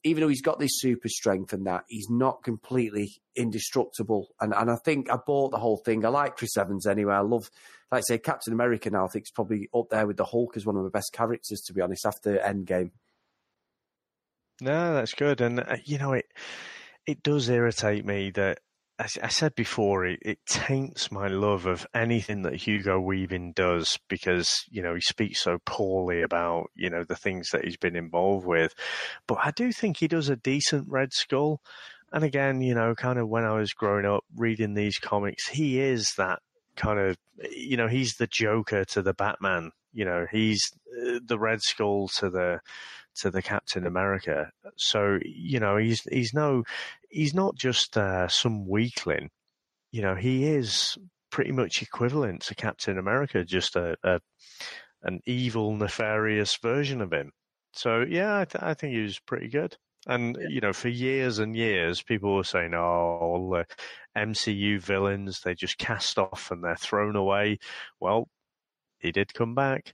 even 0.04 0.22
though 0.22 0.30
he's 0.30 0.42
got 0.42 0.60
this 0.60 0.80
super 0.80 1.08
strength 1.08 1.54
and 1.54 1.68
that, 1.68 1.84
he's 1.88 2.10
not 2.10 2.44
completely 2.44 3.22
indestructible. 3.36 4.30
And 4.40 4.54
and 4.54 4.70
I 4.70 4.76
think 4.84 5.12
I 5.12 5.18
bought 5.18 5.52
the 5.52 5.60
whole 5.60 5.78
thing. 5.78 6.06
I 6.06 6.10
like 6.10 6.38
Chris 6.38 6.58
Evans 6.58 6.88
anyway. 6.88 7.14
I 7.14 7.20
love, 7.20 7.50
like 7.92 8.00
I 8.00 8.04
say, 8.08 8.18
Captain 8.18 8.54
America 8.54 8.90
now. 8.90 9.06
I 9.06 9.08
think 9.10 9.24
it's 9.24 9.32
probably 9.32 9.70
up 9.76 9.90
there 9.90 10.08
with 10.08 10.18
the 10.18 10.26
Hulk 10.26 10.58
as 10.58 10.66
one 10.66 10.78
of 10.78 10.84
the 10.84 10.90
best 10.90 11.14
characters, 11.14 11.62
to 11.62 11.74
be 11.74 11.82
honest, 11.82 12.06
after 12.06 12.38
Endgame. 12.38 12.92
No, 14.60 14.94
that's 14.94 15.14
good, 15.14 15.42
and 15.42 15.60
uh, 15.60 15.78
you 15.86 15.98
know 15.98 16.14
it 16.14 16.26
it 17.08 17.24
does 17.24 17.50
irritate 17.50 18.06
me 18.06 18.32
that 18.32 18.60
as 19.02 19.18
I 19.24 19.30
said 19.30 19.56
before, 19.56 20.06
it, 20.06 20.20
it 20.22 20.38
taints 20.46 21.12
my 21.12 21.28
love 21.28 21.66
of 21.66 21.88
anything 21.96 22.44
that 22.44 22.54
Hugo 22.54 23.00
Weaving 23.00 23.54
does 23.54 23.98
because 24.08 24.64
you 24.70 24.84
know 24.84 24.94
he 24.94 25.02
speaks 25.02 25.42
so 25.42 25.58
poorly 25.66 26.22
about 26.22 26.70
you 26.76 26.90
know 26.90 27.04
the 27.04 27.16
things 27.16 27.50
that 27.52 27.66
he's 27.66 27.78
been 27.78 27.96
involved 27.96 28.46
with. 28.46 28.76
But 29.28 29.40
I 29.44 29.52
do 29.52 29.72
think 29.72 29.98
he 29.98 30.08
does 30.08 30.30
a 30.30 30.36
decent 30.36 30.88
Red 30.88 31.14
Skull. 31.14 31.62
And 32.14 32.24
again, 32.24 32.62
you 32.62 32.76
know, 32.76 32.94
kind 32.94 33.18
of 33.18 33.28
when 33.28 33.44
I 33.44 33.54
was 33.54 33.74
growing 33.74 34.06
up 34.06 34.24
reading 34.36 34.76
these 34.76 35.00
comics, 35.00 35.48
he 35.48 35.80
is 35.80 36.14
that 36.18 36.40
kind 36.76 37.00
of, 37.00 37.18
you 37.50 37.78
know, 37.78 37.88
he's 37.88 38.16
the 38.20 38.28
Joker 38.28 38.86
to 38.86 39.02
the 39.02 39.14
Batman. 39.14 39.72
You 39.94 40.06
know, 40.06 40.28
he's 40.30 40.62
the 41.26 41.40
Red 41.40 41.62
Skull 41.62 42.08
to 42.20 42.30
the 42.30 42.60
to 43.16 43.30
the 43.30 43.42
Captain 43.42 43.86
America. 43.86 44.52
So 44.78 45.20
you 45.24 45.60
know, 45.60 45.78
he's 45.78 46.02
he's 46.04 46.34
no, 46.34 46.64
he's 47.10 47.34
not 47.34 47.56
just 47.56 47.98
uh, 47.98 48.28
some 48.28 48.68
weakling. 48.68 49.30
You 49.92 50.02
know, 50.02 50.16
he 50.16 50.46
is 50.48 50.98
pretty 51.32 51.52
much 51.52 51.82
equivalent 51.82 52.42
to 52.44 52.56
Captain 52.56 52.98
America, 52.98 53.44
just 53.44 53.76
a, 53.76 53.96
a 54.04 54.20
an 55.04 55.20
evil, 55.26 55.76
nefarious 55.76 56.58
version 56.58 57.02
of 57.02 57.12
him. 57.12 57.32
So 57.74 58.06
yeah, 58.08 58.40
I, 58.40 58.46
th- 58.46 58.64
I 58.64 58.74
think 58.74 58.94
he 58.94 59.02
was 59.02 59.20
pretty 59.20 59.48
good. 59.48 59.76
And 60.08 60.38
yeah. 60.40 60.48
you 60.50 60.62
know, 60.62 60.74
for 60.74 60.90
years 60.90 61.40
and 61.40 61.56
years, 61.56 62.02
people 62.02 62.36
were 62.36 62.44
saying, 62.44 62.74
"Oh, 62.74 62.80
all 63.22 63.50
the 63.50 63.66
MCU 64.18 64.82
villains 64.82 65.42
they 65.42 65.56
just 65.56 65.78
cast 65.78 66.18
off 66.18 66.52
and 66.52 66.64
they're 66.64 66.76
thrown 66.76 67.16
away." 67.16 67.60
Well, 68.00 68.28
he 69.00 69.12
did 69.12 69.34
come 69.34 69.56
back. 69.56 69.94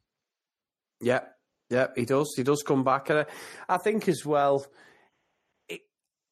Yeah, 1.01 1.21
yeah, 1.69 1.87
he 1.95 2.05
does. 2.05 2.33
He 2.35 2.43
does 2.43 2.63
come 2.63 2.83
back, 2.83 3.09
and 3.09 3.19
I, 3.19 3.25
I 3.69 3.77
think 3.77 4.07
as 4.07 4.25
well. 4.25 4.65
It, 5.67 5.81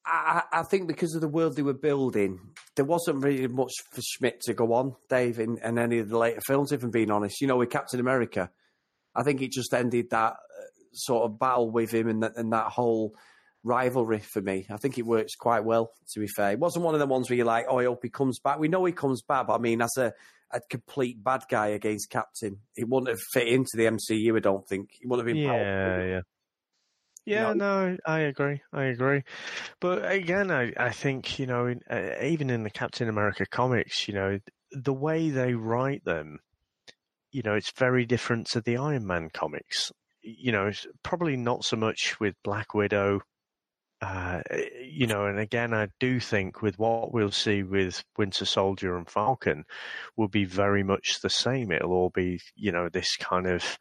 I, 0.04 0.42
I, 0.52 0.62
think 0.62 0.88
because 0.88 1.14
of 1.14 1.20
the 1.20 1.28
world 1.28 1.56
they 1.56 1.62
were 1.62 1.74
building, 1.74 2.40
there 2.74 2.84
wasn't 2.84 3.22
really 3.22 3.46
much 3.48 3.72
for 3.92 4.00
Schmidt 4.02 4.40
to 4.42 4.54
go 4.54 4.72
on, 4.72 4.96
Dave, 5.08 5.38
in, 5.38 5.58
in 5.58 5.78
any 5.78 5.98
of 5.98 6.08
the 6.08 6.18
later 6.18 6.40
films. 6.46 6.72
If 6.72 6.82
I'm 6.82 6.90
being 6.90 7.10
honest, 7.10 7.40
you 7.40 7.46
know, 7.46 7.56
with 7.56 7.70
Captain 7.70 8.00
America, 8.00 8.50
I 9.14 9.22
think 9.22 9.42
it 9.42 9.52
just 9.52 9.74
ended 9.74 10.10
that 10.10 10.32
uh, 10.32 10.66
sort 10.92 11.24
of 11.24 11.38
battle 11.38 11.70
with 11.70 11.92
him 11.92 12.08
and 12.08 12.22
that, 12.22 12.36
and 12.36 12.52
that 12.52 12.68
whole 12.68 13.14
rivalry 13.62 14.20
for 14.20 14.40
me. 14.40 14.66
I 14.70 14.78
think 14.78 14.96
it 14.96 15.04
works 15.04 15.34
quite 15.34 15.64
well, 15.64 15.92
to 16.14 16.20
be 16.20 16.28
fair. 16.28 16.52
It 16.52 16.60
wasn't 16.60 16.84
one 16.84 16.94
of 16.94 17.00
the 17.00 17.06
ones 17.06 17.28
where 17.28 17.36
you're 17.36 17.46
like, 17.46 17.66
oh, 17.68 17.78
I 17.78 17.84
hope 17.84 18.00
he 18.02 18.08
comes 18.08 18.38
back. 18.38 18.58
We 18.58 18.68
know 18.68 18.84
he 18.84 18.92
comes 18.92 19.22
back, 19.22 19.48
but 19.48 19.54
I 19.54 19.58
mean, 19.58 19.82
as 19.82 19.96
a, 19.98 20.14
a 20.52 20.60
complete 20.70 21.22
bad 21.22 21.42
guy 21.50 21.68
against 21.68 22.10
Captain, 22.10 22.60
it 22.76 22.88
wouldn't 22.88 23.08
have 23.08 23.20
fit 23.32 23.48
into 23.48 23.76
the 23.76 23.86
MCU, 23.86 24.36
I 24.36 24.40
don't 24.40 24.66
think. 24.68 24.90
He 25.00 25.06
wouldn't 25.06 25.26
have 25.28 25.34
been 25.34 25.44
Yeah, 25.44 25.96
powerful. 25.96 26.02
yeah. 26.08 26.20
Yeah, 27.24 27.54
no, 27.54 27.96
I 28.06 28.20
agree. 28.20 28.62
I 28.72 28.84
agree. 28.84 29.24
But 29.80 30.10
again, 30.10 30.52
I, 30.52 30.72
I 30.76 30.90
think, 30.92 31.40
you 31.40 31.46
know, 31.46 31.66
in, 31.66 31.80
uh, 31.90 32.22
even 32.22 32.50
in 32.50 32.62
the 32.62 32.70
Captain 32.70 33.08
America 33.08 33.44
comics, 33.46 34.06
you 34.06 34.14
know, 34.14 34.38
the 34.70 34.92
way 34.92 35.30
they 35.30 35.54
write 35.54 36.04
them, 36.04 36.38
you 37.32 37.42
know, 37.42 37.54
it's 37.54 37.72
very 37.76 38.06
different 38.06 38.46
to 38.48 38.60
the 38.60 38.76
Iron 38.76 39.06
Man 39.06 39.28
comics. 39.32 39.90
You 40.22 40.52
know, 40.52 40.70
probably 41.02 41.36
not 41.36 41.64
so 41.64 41.76
much 41.76 42.18
with 42.20 42.34
Black 42.44 42.74
Widow 42.74 43.20
uh, 44.02 44.42
you 44.82 45.06
know, 45.06 45.26
and 45.26 45.38
again, 45.38 45.72
I 45.72 45.88
do 45.98 46.20
think 46.20 46.60
with 46.60 46.78
what 46.78 47.14
we'll 47.14 47.30
see 47.30 47.62
with 47.62 48.04
Winter 48.18 48.44
Soldier 48.44 48.96
and 48.96 49.08
Falcon 49.08 49.64
will 50.16 50.28
be 50.28 50.44
very 50.44 50.82
much 50.82 51.20
the 51.20 51.30
same. 51.30 51.72
It'll 51.72 51.92
all 51.92 52.10
be, 52.10 52.40
you 52.54 52.72
know, 52.72 52.88
this 52.88 53.16
kind 53.16 53.46
of 53.46 53.78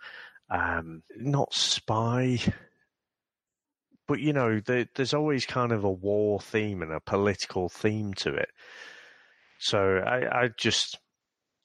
um, 0.49 1.03
not 1.17 1.53
spy, 1.53 2.39
but 4.07 4.19
you 4.19 4.31
know, 4.31 4.61
the, 4.61 4.87
there's 4.95 5.13
always 5.13 5.45
kind 5.45 5.73
of 5.73 5.83
a 5.83 5.91
war 5.91 6.39
theme 6.39 6.81
and 6.81 6.93
a 6.93 7.01
political 7.01 7.67
theme 7.67 8.13
to 8.15 8.33
it. 8.35 8.49
So 9.59 9.97
I, 9.97 10.43
I 10.43 10.49
just, 10.57 10.97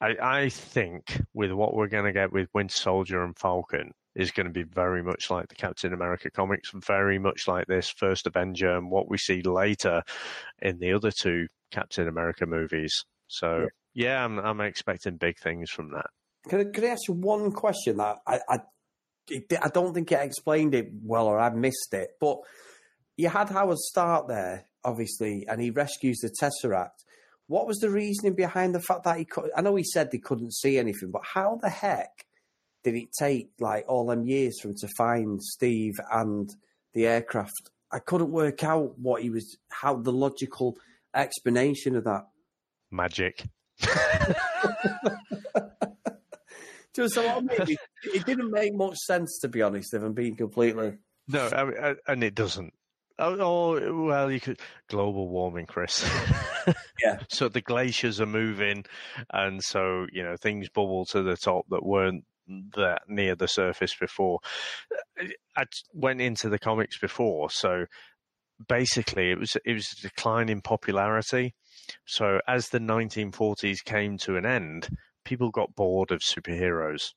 I, 0.00 0.16
I 0.20 0.48
think 0.48 1.20
with 1.34 1.52
what 1.52 1.74
we're 1.74 1.88
going 1.88 2.06
to 2.06 2.12
get 2.12 2.32
with 2.32 2.48
Winter 2.52 2.74
Soldier 2.74 3.22
and 3.22 3.38
Falcon, 3.38 3.92
is 4.14 4.30
going 4.30 4.46
to 4.46 4.52
be 4.52 4.64
very 4.64 5.02
much 5.02 5.30
like 5.30 5.48
the 5.48 5.54
Captain 5.54 5.92
America 5.92 6.30
comics, 6.30 6.70
very 6.74 7.18
much 7.18 7.46
like 7.46 7.66
this 7.66 7.90
first 7.90 8.26
Avenger 8.26 8.76
and 8.76 8.90
what 8.90 9.08
we 9.08 9.18
see 9.18 9.42
later 9.42 10.02
in 10.60 10.78
the 10.78 10.92
other 10.92 11.10
two 11.10 11.46
Captain 11.70 12.08
America 12.08 12.46
movies. 12.46 13.04
So 13.28 13.68
yeah, 13.94 14.06
yeah 14.06 14.24
I'm, 14.24 14.38
I'm 14.38 14.60
expecting 14.60 15.16
big 15.16 15.38
things 15.38 15.70
from 15.70 15.92
that. 15.92 16.06
Can 16.48 16.60
I, 16.60 16.86
I 16.86 16.90
ask 16.90 17.06
you 17.06 17.14
one 17.14 17.52
question 17.52 17.98
that 17.98 18.16
I, 18.26 18.40
I 18.48 18.60
I 19.62 19.68
don't 19.68 19.94
think 19.94 20.10
it 20.10 20.20
explained 20.20 20.74
it 20.74 20.88
well, 21.04 21.26
or 21.26 21.38
I 21.38 21.50
missed 21.50 21.92
it. 21.92 22.10
But 22.20 22.38
you 23.16 23.28
had 23.28 23.48
Howard 23.50 23.78
Stark 23.78 24.28
there, 24.28 24.66
obviously, 24.84 25.46
and 25.48 25.60
he 25.60 25.70
rescues 25.70 26.18
the 26.18 26.30
Tesseract. 26.40 27.04
What 27.46 27.66
was 27.66 27.78
the 27.78 27.90
reasoning 27.90 28.34
behind 28.34 28.74
the 28.74 28.80
fact 28.80 29.04
that 29.04 29.18
he 29.18 29.24
could? 29.24 29.50
I 29.56 29.60
know 29.60 29.76
he 29.76 29.84
said 29.84 30.10
they 30.10 30.18
couldn't 30.18 30.54
see 30.54 30.78
anything, 30.78 31.10
but 31.10 31.22
how 31.24 31.58
the 31.60 31.68
heck 31.68 32.26
did 32.82 32.94
it 32.94 33.08
take 33.18 33.50
like 33.58 33.84
all 33.88 34.06
them 34.06 34.24
years 34.24 34.60
for 34.60 34.68
him 34.68 34.74
to 34.78 34.88
find 34.96 35.42
Steve 35.42 36.00
and 36.12 36.48
the 36.94 37.06
aircraft? 37.06 37.70
I 37.92 37.98
couldn't 37.98 38.30
work 38.30 38.62
out 38.62 38.98
what 38.98 39.22
he 39.22 39.30
was, 39.30 39.58
how 39.70 39.96
the 39.96 40.12
logical 40.12 40.76
explanation 41.14 41.96
of 41.96 42.04
that. 42.04 42.26
Magic. 42.90 43.44
Just 46.94 47.16
a 47.16 47.22
lot 47.22 47.44
it, 47.50 47.78
it 48.02 48.26
didn't 48.26 48.50
make 48.50 48.74
much 48.74 48.96
sense, 48.96 49.38
to 49.40 49.48
be 49.48 49.62
honest, 49.62 49.94
if 49.94 50.02
I'm 50.02 50.12
being 50.12 50.34
completely. 50.34 50.98
No, 51.28 51.48
I 51.48 51.64
mean, 51.64 51.96
and 52.06 52.24
it 52.24 52.34
doesn't. 52.34 52.74
Oh, 53.18 53.36
oh, 53.38 54.04
well, 54.06 54.30
you 54.30 54.40
could 54.40 54.58
global 54.88 55.28
warming, 55.28 55.66
Chris. 55.66 56.08
yeah. 57.04 57.18
So 57.28 57.48
the 57.48 57.60
glaciers 57.60 58.20
are 58.20 58.26
moving, 58.26 58.84
and 59.30 59.62
so 59.62 60.06
you 60.10 60.22
know 60.22 60.36
things 60.36 60.68
bubble 60.68 61.04
to 61.06 61.22
the 61.22 61.36
top 61.36 61.66
that 61.68 61.84
weren't 61.84 62.24
that 62.76 63.02
near 63.08 63.34
the 63.34 63.48
surface 63.48 63.94
before. 63.94 64.40
I 65.56 65.64
went 65.92 66.20
into 66.20 66.48
the 66.48 66.58
comics 66.58 66.98
before, 66.98 67.50
so 67.50 67.86
basically 68.68 69.30
it 69.30 69.38
was 69.38 69.56
it 69.64 69.72
was 69.72 69.88
a 69.98 70.08
decline 70.08 70.48
in 70.48 70.60
popularity. 70.60 71.54
So 72.06 72.40
as 72.46 72.68
the 72.68 72.78
1940s 72.78 73.84
came 73.84 74.18
to 74.18 74.36
an 74.36 74.46
end, 74.46 74.88
people 75.24 75.50
got 75.50 75.74
bored 75.74 76.10
of 76.10 76.20
superheroes. 76.20 77.12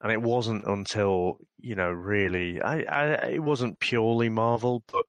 And 0.00 0.10
it 0.10 0.20
wasn't 0.20 0.64
until, 0.66 1.38
you 1.58 1.76
know, 1.76 1.90
really, 1.90 2.60
I, 2.60 2.82
I, 2.82 3.06
it 3.30 3.42
wasn't 3.42 3.78
purely 3.78 4.28
Marvel, 4.28 4.82
but 4.92 5.04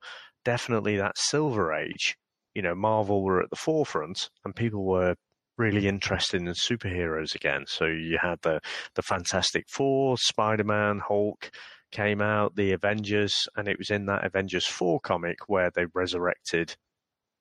definitely 0.46 0.98
that 0.98 1.18
Silver 1.18 1.74
Age. 1.74 2.16
You 2.54 2.62
know, 2.62 2.76
Marvel 2.76 3.24
were 3.24 3.42
at 3.42 3.50
the 3.50 3.56
forefront 3.56 4.30
and 4.46 4.56
people 4.56 4.86
were 4.86 5.16
really 5.58 5.88
interested 5.88 6.42
in 6.42 6.48
superheroes 6.50 7.36
again. 7.36 7.66
So 7.68 7.86
you 7.86 8.18
had 8.22 8.40
the 8.42 8.60
the 8.96 9.02
Fantastic 9.02 9.66
Four, 9.70 10.18
Spider 10.18 10.64
Man, 10.64 11.00
Hulk 11.00 11.52
came 11.92 12.22
out, 12.22 12.56
the 12.56 12.72
Avengers, 12.72 13.48
and 13.56 13.68
it 13.68 13.78
was 13.78 13.90
in 13.90 14.06
that 14.08 14.26
Avengers 14.26 14.66
Four 14.66 15.00
comic 15.00 15.38
where 15.48 15.72
they 15.74 15.86
resurrected. 15.94 16.76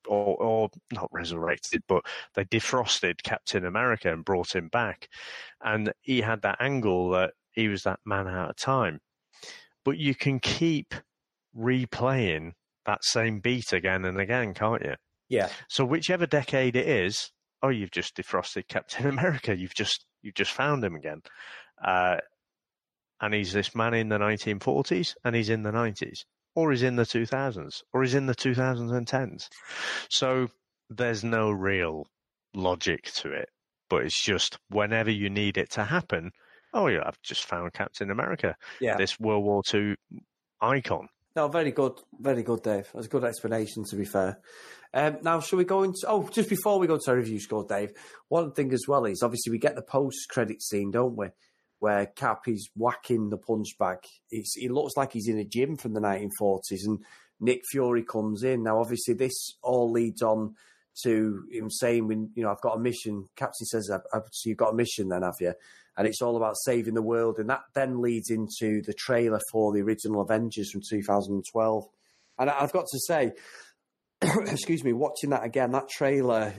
Or, 0.09 0.35
or 0.43 0.69
not 0.93 1.09
resurrected, 1.13 1.85
but 1.87 2.03
they 2.35 2.45
defrosted 2.47 3.23
Captain 3.23 3.65
America 3.65 4.13
and 4.13 4.25
brought 4.25 4.53
him 4.53 4.67
back. 4.67 5.07
And 5.63 5.93
he 6.01 6.23
had 6.23 6.43
that 6.43 6.57
angle 6.59 7.11
that 7.11 7.35
he 7.53 7.69
was 7.69 7.85
that 7.85 8.01
man 8.05 8.27
out 8.27 8.51
of 8.51 8.57
time. 8.57 8.99
But 9.85 9.99
you 9.99 10.17
can 10.17 10.41
keep 10.41 10.93
replaying 11.57 12.55
that 12.85 13.05
same 13.05 13.39
beat 13.39 13.73
again 13.73 14.05
and 14.05 14.21
again, 14.21 14.55
can't 14.55 14.83
you? 14.83 14.97
Yeah. 15.29 15.51
So 15.69 15.85
whichever 15.85 16.27
decade 16.27 16.75
it 16.75 16.89
is, 16.89 17.31
oh, 17.63 17.69
you've 17.69 17.91
just 17.91 18.17
defrosted 18.17 18.69
Captain 18.69 19.07
America. 19.09 19.57
You've 19.57 19.75
just 19.75 20.05
you've 20.23 20.35
just 20.35 20.53
found 20.53 20.85
him 20.85 20.95
again. 20.95 21.23
Uh, 21.83 22.17
and 23.21 23.33
he's 23.33 23.53
this 23.53 23.75
man 23.75 23.95
in 23.95 24.09
the 24.09 24.19
1940s, 24.19 25.15
and 25.25 25.35
he's 25.37 25.49
in 25.49 25.63
the 25.63 25.71
90s, 25.71 26.25
or 26.57 26.73
he's 26.73 26.83
in 26.83 26.97
the 26.97 27.05
2000s, 27.05 27.83
or 27.93 28.03
he's 28.03 28.15
in 28.15 28.27
the 28.27 28.35
2010s. 28.35 29.49
So 30.11 30.49
there's 30.91 31.23
no 31.23 31.51
real 31.51 32.07
logic 32.53 33.05
to 33.15 33.33
it, 33.33 33.49
but 33.89 34.03
it's 34.03 34.21
just 34.21 34.59
whenever 34.71 35.11
you 35.11 35.31
need 35.31 35.57
it 35.57 35.71
to 35.73 35.85
happen. 35.85 36.33
Oh 36.75 36.89
yeah, 36.89 37.03
I've 37.05 37.21
just 37.23 37.45
found 37.45 37.73
Captain 37.75 38.11
America. 38.11 38.57
Yeah, 38.81 38.97
this 38.97 39.21
World 39.21 39.45
War 39.45 39.63
II 39.73 39.95
icon. 40.61 41.09
No, 41.35 41.49
very 41.49 41.71
good, 41.71 41.95
very 42.21 42.43
good, 42.43 42.63
Dave. 42.63 42.89
That's 42.93 43.07
a 43.07 43.11
good 43.11 43.25
explanation. 43.25 43.85
To 43.85 43.97
be 43.97 44.05
fair, 44.05 44.41
um, 44.93 45.19
now, 45.23 45.41
shall 45.41 45.59
we 45.59 45.65
go 45.65 45.83
into? 45.83 46.01
Oh, 46.07 46.29
just 46.29 46.51
before 46.51 46.79
we 46.79 46.87
go 46.87 46.99
to 46.99 47.11
our 47.11 47.17
review 47.17 47.41
score, 47.41 47.65
Dave. 47.67 47.93
One 48.29 48.53
thing 48.53 48.73
as 48.73 48.85
well 48.87 49.07
is 49.07 49.23
obviously 49.23 49.51
we 49.51 49.59
get 49.59 49.75
the 49.75 49.83
post-credit 49.83 50.63
scene, 50.63 50.91
don't 50.91 51.17
we? 51.17 51.29
Where 51.79 52.07
Cap 52.07 52.49
is 52.49 52.69
whacking 52.77 53.31
the 53.31 53.39
punch 53.39 53.69
bag. 53.79 53.99
It's, 54.31 54.55
it 54.57 54.71
looks 54.71 54.93
like 54.97 55.13
he's 55.13 55.29
in 55.29 55.39
a 55.39 55.45
gym 55.45 55.77
from 55.77 55.95
the 55.95 56.01
1940s, 56.01 56.85
and 56.85 56.99
Nick 57.41 57.63
Fury 57.71 58.05
comes 58.05 58.43
in. 58.43 58.63
Now, 58.63 58.79
obviously, 58.79 59.15
this 59.15 59.57
all 59.63 59.91
leads 59.91 60.23
on 60.23 60.55
to 61.03 61.45
him 61.51 61.71
saying, 61.71 62.07
"When 62.07 62.31
you 62.35 62.43
know, 62.43 62.51
I've 62.51 62.61
got 62.61 62.77
a 62.77 62.81
mission." 62.81 63.31
Captain 63.37 63.67
says, 63.67 63.91
"So 63.91 64.23
you've 64.45 64.59
got 64.59 64.75
a 64.75 64.77
mission, 64.77 65.09
then, 65.09 65.23
have 65.23 65.41
you?" 65.41 65.55
And 65.97 66.07
it's 66.07 66.23
all 66.23 66.37
about 66.37 66.57
saving 66.65 66.95
the 66.95 67.03
world, 67.03 67.39
and 67.39 67.51
that 67.51 67.63
then 67.75 68.01
leads 68.01 68.31
into 68.31 68.81
the 68.83 68.95
trailer 68.95 69.41
for 69.51 69.73
the 69.73 69.83
original 69.83 70.23
Avengers 70.23 70.71
from 70.71 70.81
2012. 70.89 71.85
And 72.39 72.51
I've 72.51 72.73
got 72.73 72.87
to 72.87 72.99
say, 73.07 73.33
excuse 74.23 74.83
me, 74.83 74.93
watching 74.93 75.31
that 75.31 75.45
again, 75.45 75.73
that 75.73 75.89
trailer 75.91 76.55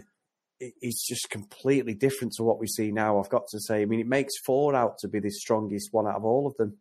is 0.60 1.06
just 1.08 1.30
completely 1.30 1.94
different 1.94 2.34
to 2.34 2.44
what 2.44 2.60
we 2.60 2.68
see 2.68 2.92
now. 2.92 3.20
I've 3.20 3.30
got 3.30 3.48
to 3.50 3.60
say, 3.60 3.82
I 3.82 3.86
mean, 3.86 4.00
it 4.00 4.08
makes 4.08 4.34
Thor 4.46 4.76
out 4.76 4.98
to 5.00 5.08
be 5.08 5.20
the 5.20 5.32
strongest 5.32 5.90
one 5.92 6.08
out 6.08 6.16
of 6.16 6.26
all 6.26 6.48
of 6.48 6.56
them. 6.58 6.78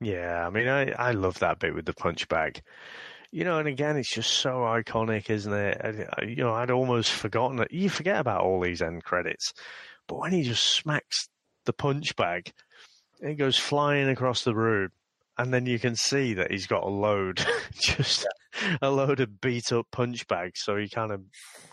Yeah, 0.00 0.44
I 0.46 0.50
mean, 0.50 0.68
I, 0.68 0.90
I 0.90 1.12
love 1.12 1.38
that 1.38 1.60
bit 1.60 1.74
with 1.74 1.86
the 1.86 1.92
punch 1.92 2.28
bag. 2.28 2.62
You 3.30 3.44
know, 3.44 3.58
and 3.58 3.68
again, 3.68 3.96
it's 3.96 4.12
just 4.12 4.30
so 4.30 4.60
iconic, 4.60 5.30
isn't 5.30 5.52
it? 5.52 5.80
I, 5.82 5.88
uh, 5.88 6.26
you 6.26 6.36
know, 6.36 6.52
I'd 6.52 6.70
almost 6.70 7.12
forgotten 7.12 7.58
that. 7.58 7.72
You 7.72 7.88
forget 7.88 8.18
about 8.18 8.42
all 8.42 8.60
these 8.60 8.82
end 8.82 9.04
credits, 9.04 9.54
but 10.08 10.18
when 10.18 10.32
he 10.32 10.42
just 10.42 10.64
smacks 10.64 11.28
the 11.64 11.72
punch 11.72 12.16
bag, 12.16 12.52
it 13.20 13.34
goes 13.34 13.56
flying 13.56 14.08
across 14.08 14.44
the 14.44 14.54
room, 14.54 14.90
and 15.38 15.52
then 15.52 15.66
you 15.66 15.78
can 15.78 15.96
see 15.96 16.34
that 16.34 16.50
he's 16.50 16.66
got 16.66 16.82
a 16.82 16.88
load, 16.88 17.44
just 17.72 18.26
yeah. 18.54 18.76
a 18.82 18.90
load 18.90 19.20
of 19.20 19.40
beat 19.40 19.72
up 19.72 19.86
punch 19.92 20.26
bags. 20.26 20.60
So 20.62 20.76
he 20.76 20.88
kind 20.88 21.12
of 21.12 21.22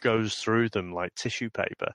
goes 0.02 0.36
through 0.36 0.70
them 0.70 0.94
like 0.94 1.14
tissue 1.16 1.50
paper. 1.50 1.92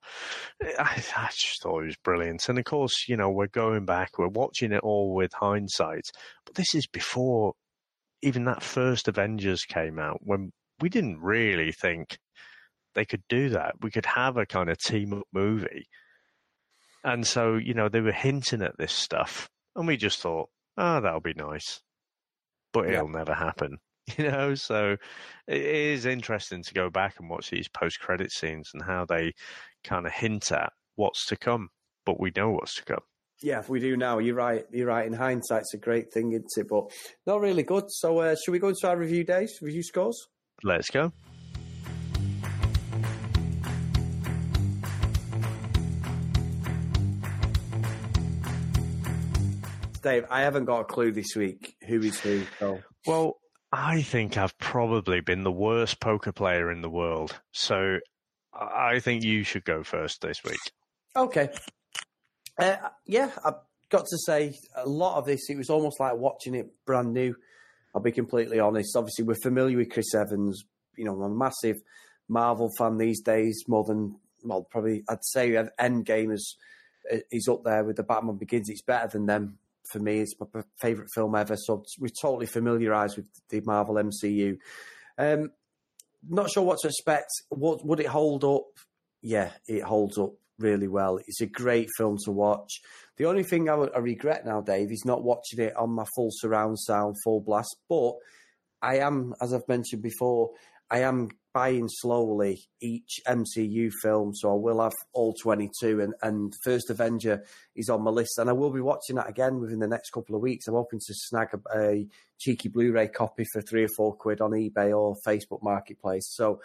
I, 0.63 1.03
I, 1.17 1.29
just 1.31 1.63
thought 1.63 1.83
it 1.83 1.87
was 1.87 1.97
brilliant. 2.05 2.49
And 2.49 2.59
of 2.59 2.65
course, 2.65 3.07
you 3.09 3.17
know, 3.17 3.31
we're 3.31 3.47
going 3.47 3.87
back, 3.87 4.19
we're 4.19 4.29
watching 4.29 4.73
it 4.73 4.83
all 4.83 5.15
with 5.15 5.33
hindsight, 5.33 6.11
but 6.45 6.55
this 6.55 6.75
is 6.75 6.87
before 6.87 7.55
even 8.23 8.45
that 8.45 8.63
first 8.63 9.07
Avengers 9.07 9.65
came 9.65 9.99
out 9.99 10.19
when 10.23 10.51
we 10.81 10.89
didn't 10.89 11.21
really 11.21 11.73
think 11.73 12.19
they 12.95 13.05
could 13.05 13.23
do 13.29 13.51
that. 13.51 13.75
We 13.83 13.91
could 13.91 14.07
have 14.07 14.37
a 14.37 14.47
kind 14.47 14.71
of 14.71 14.79
team 14.79 15.13
up 15.13 15.27
movie. 15.33 15.87
And 17.05 17.27
so, 17.27 17.57
you 17.57 17.75
know, 17.75 17.89
they 17.89 18.01
were 18.01 18.13
hinting 18.13 18.63
at 18.63 18.79
this 18.79 18.93
stuff. 18.93 19.49
And 19.77 19.87
we 19.87 19.97
just 19.97 20.21
thought, 20.21 20.49
oh, 20.79 21.01
that'll 21.01 21.21
be 21.21 21.35
nice. 21.35 21.81
But 22.73 22.89
it'll 22.89 23.09
never 23.09 23.35
happen. 23.35 23.79
You 24.19 24.31
know, 24.31 24.55
so 24.55 24.99
it 25.49 25.63
is 25.63 26.05
interesting 26.05 26.63
to 26.63 26.75
go 26.75 26.91
back 26.91 27.15
and 27.19 27.31
watch 27.31 27.49
these 27.49 27.69
post 27.69 28.01
credit 28.01 28.33
scenes 28.33 28.69
and 28.75 28.83
how 28.83 29.07
they 29.07 29.33
kind 29.83 30.07
of 30.07 30.13
hint 30.13 30.53
at 30.53 30.75
what's 30.97 31.25
to 31.29 31.39
come, 31.39 31.71
but 32.05 32.21
we 32.21 32.31
know 32.37 32.51
what's 32.51 32.75
to 32.75 32.85
come. 32.85 33.01
Yeah, 33.43 33.63
we 33.67 33.81
do 33.81 33.97
now. 33.97 34.19
You're 34.19 34.35
right. 34.35 34.67
You're 34.71 34.89
right. 34.89 35.07
In 35.07 35.15
hindsight, 35.15 35.63
it's 35.63 35.73
a 35.73 35.79
great 35.79 36.13
thing, 36.13 36.33
isn't 36.33 36.47
it? 36.55 36.69
But 36.69 36.93
not 37.27 37.41
really 37.41 37.63
good. 37.63 37.85
So, 37.89 38.19
uh, 38.19 38.37
should 38.37 38.53
we 38.53 38.59
go 38.59 38.69
into 38.69 38.87
our 38.87 38.97
review 38.99 39.25
days, 39.25 39.59
review 39.63 39.83
scores? 39.83 40.29
Let's 40.63 40.91
go. 40.91 41.11
Dave, 50.05 50.27
I 50.31 50.43
haven't 50.43 50.67
got 50.67 50.81
a 50.81 50.85
clue 50.85 51.11
this 51.11 51.35
week 51.35 51.77
who 51.89 52.01
is 52.01 52.21
who. 52.21 52.45
So. 52.61 52.81
Well, 53.07 53.39
I 53.73 54.03
think 54.03 54.37
I've 54.37 54.57
probably 54.59 55.21
been 55.21 55.43
the 55.43 55.51
worst 55.51 55.99
poker 55.99 56.31
player 56.31 56.71
in 56.71 56.83
the 56.83 56.91
world. 56.91 57.41
So 57.51 57.99
I 58.53 59.01
think 59.01 59.25
you 59.25 59.43
should 59.43 59.65
go 59.65 59.83
first 59.83 60.21
this 60.21 60.45
week. 60.45 60.61
Okay. 61.17 61.49
Uh, 62.57 62.77
yeah, 63.07 63.31
I've 63.45 63.55
got 63.89 64.07
to 64.07 64.19
say, 64.19 64.55
a 64.77 64.89
lot 64.89 65.19
of 65.19 65.25
this, 65.25 65.51
it 65.51 65.57
was 65.57 65.71
almost 65.71 65.99
like 65.99 66.15
watching 66.15 66.55
it 66.55 66.71
brand 66.87 67.13
new. 67.13 67.35
I'll 67.95 68.03
be 68.03 68.13
completely 68.13 68.61
honest. 68.61 68.97
Obviously, 68.97 69.25
we're 69.25 69.35
familiar 69.43 69.79
with 69.79 69.91
Chris 69.91 70.15
Evans. 70.15 70.63
You 70.97 71.07
know, 71.07 71.21
I'm 71.21 71.33
a 71.33 71.35
massive 71.35 71.77
Marvel 72.29 72.71
fan 72.79 72.99
these 72.99 73.21
days, 73.23 73.65
more 73.67 73.85
than, 73.85 74.17
well, 74.45 74.67
probably 74.71 75.03
I'd 75.09 75.25
say 75.25 75.51
Endgame 75.81 76.33
is, 76.33 76.57
is 77.33 77.49
up 77.49 77.65
there 77.65 77.83
with 77.83 77.97
the 77.97 78.03
Batman 78.05 78.37
Begins. 78.37 78.69
It's 78.69 78.83
better 78.83 79.09
than 79.09 79.27
them 79.27 79.59
for 79.91 79.99
me. 79.99 80.21
It's 80.21 80.35
my 80.39 80.63
favourite 80.81 81.11
film 81.15 81.35
ever. 81.35 81.57
So 81.57 81.85
we're 81.99 82.09
totally 82.21 82.47
familiarised 82.47 83.17
with 83.17 83.29
the 83.49 83.61
Marvel 83.63 83.97
MCU. 83.97 84.57
Um, 85.19 85.51
not 86.29 86.51
sure 86.51 86.63
what 86.63 86.79
to 86.81 86.89
expect. 86.89 87.31
What 87.51 87.85
would 87.85 88.01
it 88.01 88.07
hold 88.07 88.45
up? 88.45 88.65
Yeah, 89.23 89.51
it 89.67 89.83
holds 89.83 90.19
up 90.19 90.33
really 90.59 90.89
well. 90.89 91.19
It's 91.27 91.41
a 91.41 91.47
great 91.47 91.89
film 91.97 92.19
to 92.25 92.31
watch. 92.31 92.81
The 93.17 93.27
only 93.27 93.43
thing 93.43 93.69
I, 93.69 93.75
I 93.75 93.99
regret 93.99 94.47
now, 94.47 94.61
Dave, 94.61 94.91
is 94.91 95.05
not 95.05 95.23
watching 95.23 95.61
it 95.61 95.77
on 95.77 95.91
my 95.91 96.05
full 96.15 96.31
surround 96.33 96.79
sound, 96.79 97.17
full 97.25 97.41
blast. 97.41 97.77
But 97.89 98.15
I 98.83 98.99
am, 98.99 99.35
as 99.41 99.53
I've 99.53 99.69
mentioned 99.69 100.03
before, 100.03 100.51
I 100.91 101.01
am 101.01 101.31
buying 101.55 101.89
slowly 101.89 102.61
each 102.83 103.21
MCU 103.27 103.91
film, 104.03 104.35
so 104.35 104.53
I 104.53 104.57
will 104.57 104.83
have 104.83 104.93
all 105.13 105.33
22. 105.33 106.01
And, 106.01 106.13
and 106.21 106.53
First 106.65 106.91
Avenger 106.91 107.45
is 107.77 107.89
on 107.89 108.03
my 108.03 108.11
list, 108.11 108.39
and 108.39 108.51
I 108.51 108.53
will 108.53 108.73
be 108.73 108.81
watching 108.81 109.17
that 109.17 109.31
again 109.31 109.61
within 109.61 109.79
the 109.79 109.87
next 109.87 110.11
couple 110.11 110.35
of 110.35 110.43
weeks. 110.43 110.67
I'm 110.67 110.75
hoping 110.75 110.99
to 110.99 111.15
snag 111.15 111.49
a, 111.55 111.79
a 111.79 112.09
cheeky 112.39 112.69
Blu 112.69 112.93
ray 112.93 113.09
copy 113.09 113.45
for 113.53 113.63
three 113.63 113.85
or 113.85 113.89
four 113.97 114.15
quid 114.15 114.41
on 114.41 114.51
eBay 114.51 114.95
or 114.95 115.17
Facebook 115.27 115.63
Marketplace. 115.63 116.27
So 116.35 116.61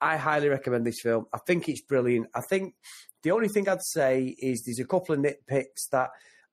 I 0.00 0.16
highly 0.16 0.48
recommend 0.48 0.86
this 0.86 1.02
film. 1.02 1.26
I 1.32 1.38
think 1.46 1.68
it's 1.68 1.82
brilliant. 1.82 2.28
I 2.34 2.40
think 2.48 2.74
the 3.22 3.32
only 3.32 3.48
thing 3.48 3.68
I'd 3.68 3.82
say 3.82 4.34
is 4.38 4.62
there's 4.64 4.80
a 4.80 4.88
couple 4.88 5.14
of 5.14 5.20
nitpicks 5.20 5.90
that 5.92 6.08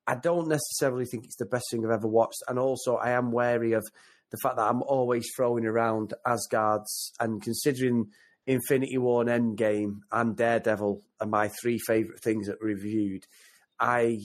I 0.06 0.16
don't 0.16 0.50
necessarily 0.50 1.06
think 1.06 1.24
it's 1.24 1.38
the 1.38 1.46
best 1.46 1.66
thing 1.72 1.86
I've 1.86 1.92
ever 1.92 2.08
watched, 2.08 2.44
and 2.50 2.60
also 2.60 2.96
I 2.96 3.12
am 3.12 3.32
wary 3.32 3.74
of 3.74 3.86
the 4.32 4.38
fact 4.42 4.58
that 4.58 4.70
I'm 4.70 4.84
always 4.84 5.28
throwing 5.36 5.66
around 5.66 6.14
Asgard's 6.26 7.14
and 7.20 7.42
considering 7.42 8.08
Infinity 8.46 8.98
War 8.98 9.22
and 9.22 9.58
Endgame 9.58 10.00
and 10.12 10.36
Daredevil 10.36 11.02
are 11.20 11.28
my 11.28 11.50
three 11.62 11.80
favourite 11.80 12.22
things 12.22 12.48
that 12.48 12.62
reviewed. 12.62 13.26
I 13.80 14.20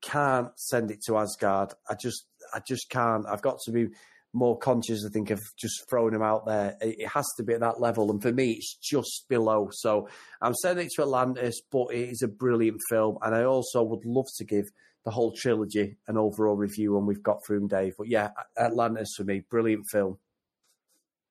can't 0.00 0.58
send 0.58 0.90
it 0.90 1.00
to 1.06 1.18
Asgard. 1.18 1.74
I 1.88 1.94
just 1.94 2.24
I 2.54 2.60
just 2.66 2.88
can't. 2.88 3.26
I've 3.26 3.42
got 3.42 3.58
to 3.66 3.72
be 3.72 3.88
more 4.32 4.58
conscious, 4.58 5.04
I 5.04 5.10
think, 5.10 5.30
of 5.30 5.40
just 5.58 5.88
throwing 5.88 6.12
them 6.12 6.22
out 6.22 6.46
there. 6.46 6.76
It 6.80 7.08
has 7.08 7.26
to 7.36 7.42
be 7.42 7.54
at 7.54 7.60
that 7.60 7.80
level. 7.80 8.10
And 8.10 8.22
for 8.22 8.32
me, 8.32 8.52
it's 8.52 8.76
just 8.76 9.24
below. 9.28 9.68
So 9.72 10.08
I'm 10.40 10.54
sending 10.54 10.86
it 10.86 10.92
to 10.96 11.02
Atlantis, 11.02 11.60
but 11.70 11.92
it 11.92 12.10
is 12.10 12.22
a 12.22 12.28
brilliant 12.28 12.80
film. 12.88 13.18
And 13.22 13.34
I 13.34 13.44
also 13.44 13.82
would 13.82 14.04
love 14.04 14.26
to 14.36 14.44
give 14.44 14.64
the 15.08 15.14
whole 15.14 15.32
trilogy 15.32 15.96
an 16.06 16.18
overall 16.18 16.54
review 16.54 16.92
when 16.92 17.06
we've 17.06 17.22
got 17.22 17.42
through 17.42 17.66
Dave. 17.66 17.94
But 17.96 18.08
yeah, 18.08 18.28
Atlantis 18.58 19.14
for 19.16 19.24
me, 19.24 19.42
brilliant 19.48 19.86
film. 19.86 20.18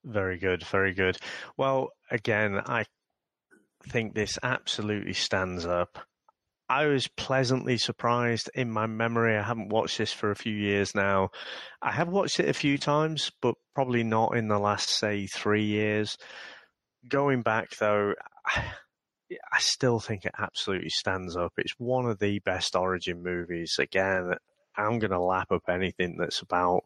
Very 0.04 0.40
good, 0.40 0.64
very 0.64 0.96
good. 0.96 1.16
Well, 1.58 1.90
again, 2.10 2.60
I 2.66 2.86
think 3.88 4.16
this 4.16 4.40
absolutely 4.42 5.14
stands 5.14 5.68
up. 5.68 6.00
I 6.68 6.88
was 6.88 7.08
pleasantly 7.08 7.78
surprised 7.78 8.50
in 8.56 8.72
my 8.72 8.88
memory. 8.88 9.38
I 9.38 9.44
haven't 9.44 9.70
watched 9.70 10.00
this 10.00 10.12
for 10.12 10.32
a 10.32 10.36
few 10.36 10.56
years 10.56 10.96
now. 10.96 11.30
I 11.80 11.92
have 11.92 12.08
watched 12.08 12.40
it 12.40 12.50
a 12.50 12.54
few 12.54 12.80
times, 12.80 13.32
but 13.44 13.54
probably 13.76 14.04
not 14.04 14.36
in 14.36 14.48
the 14.48 14.58
last, 14.58 14.90
say, 14.90 15.28
three 15.28 15.66
years. 15.66 16.18
Going 17.08 17.44
back, 17.44 17.78
though, 17.78 18.16
I 19.32 19.60
still 19.60 20.00
think 20.00 20.26
it 20.26 20.34
absolutely 20.38 20.90
stands 20.90 21.36
up. 21.36 21.54
It's 21.58 21.74
one 21.78 22.06
of 22.06 22.20
the 22.20 22.40
best 22.40 22.76
origin 22.76 23.22
movies. 23.24 23.76
Again, 23.80 24.34
I'm 24.76 25.00
going 25.00 25.12
to 25.12 25.20
lap 25.20 25.52
up 25.52 25.64
anything 25.68 26.18
that's 26.18 26.42
about 26.42 26.84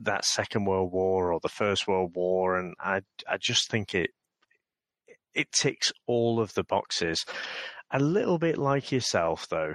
that 0.00 0.24
Second 0.24 0.64
World 0.64 0.92
War 0.92 1.32
or 1.32 1.40
the 1.40 1.48
First 1.48 1.86
World 1.86 2.12
War, 2.14 2.58
and 2.58 2.74
I 2.80 3.02
I 3.28 3.38
just 3.38 3.70
think 3.70 3.94
it 3.94 4.10
it 5.34 5.52
ticks 5.52 5.92
all 6.06 6.40
of 6.40 6.54
the 6.54 6.64
boxes. 6.64 7.24
A 7.90 8.00
little 8.00 8.38
bit 8.38 8.58
like 8.58 8.90
yourself, 8.90 9.46
though. 9.48 9.74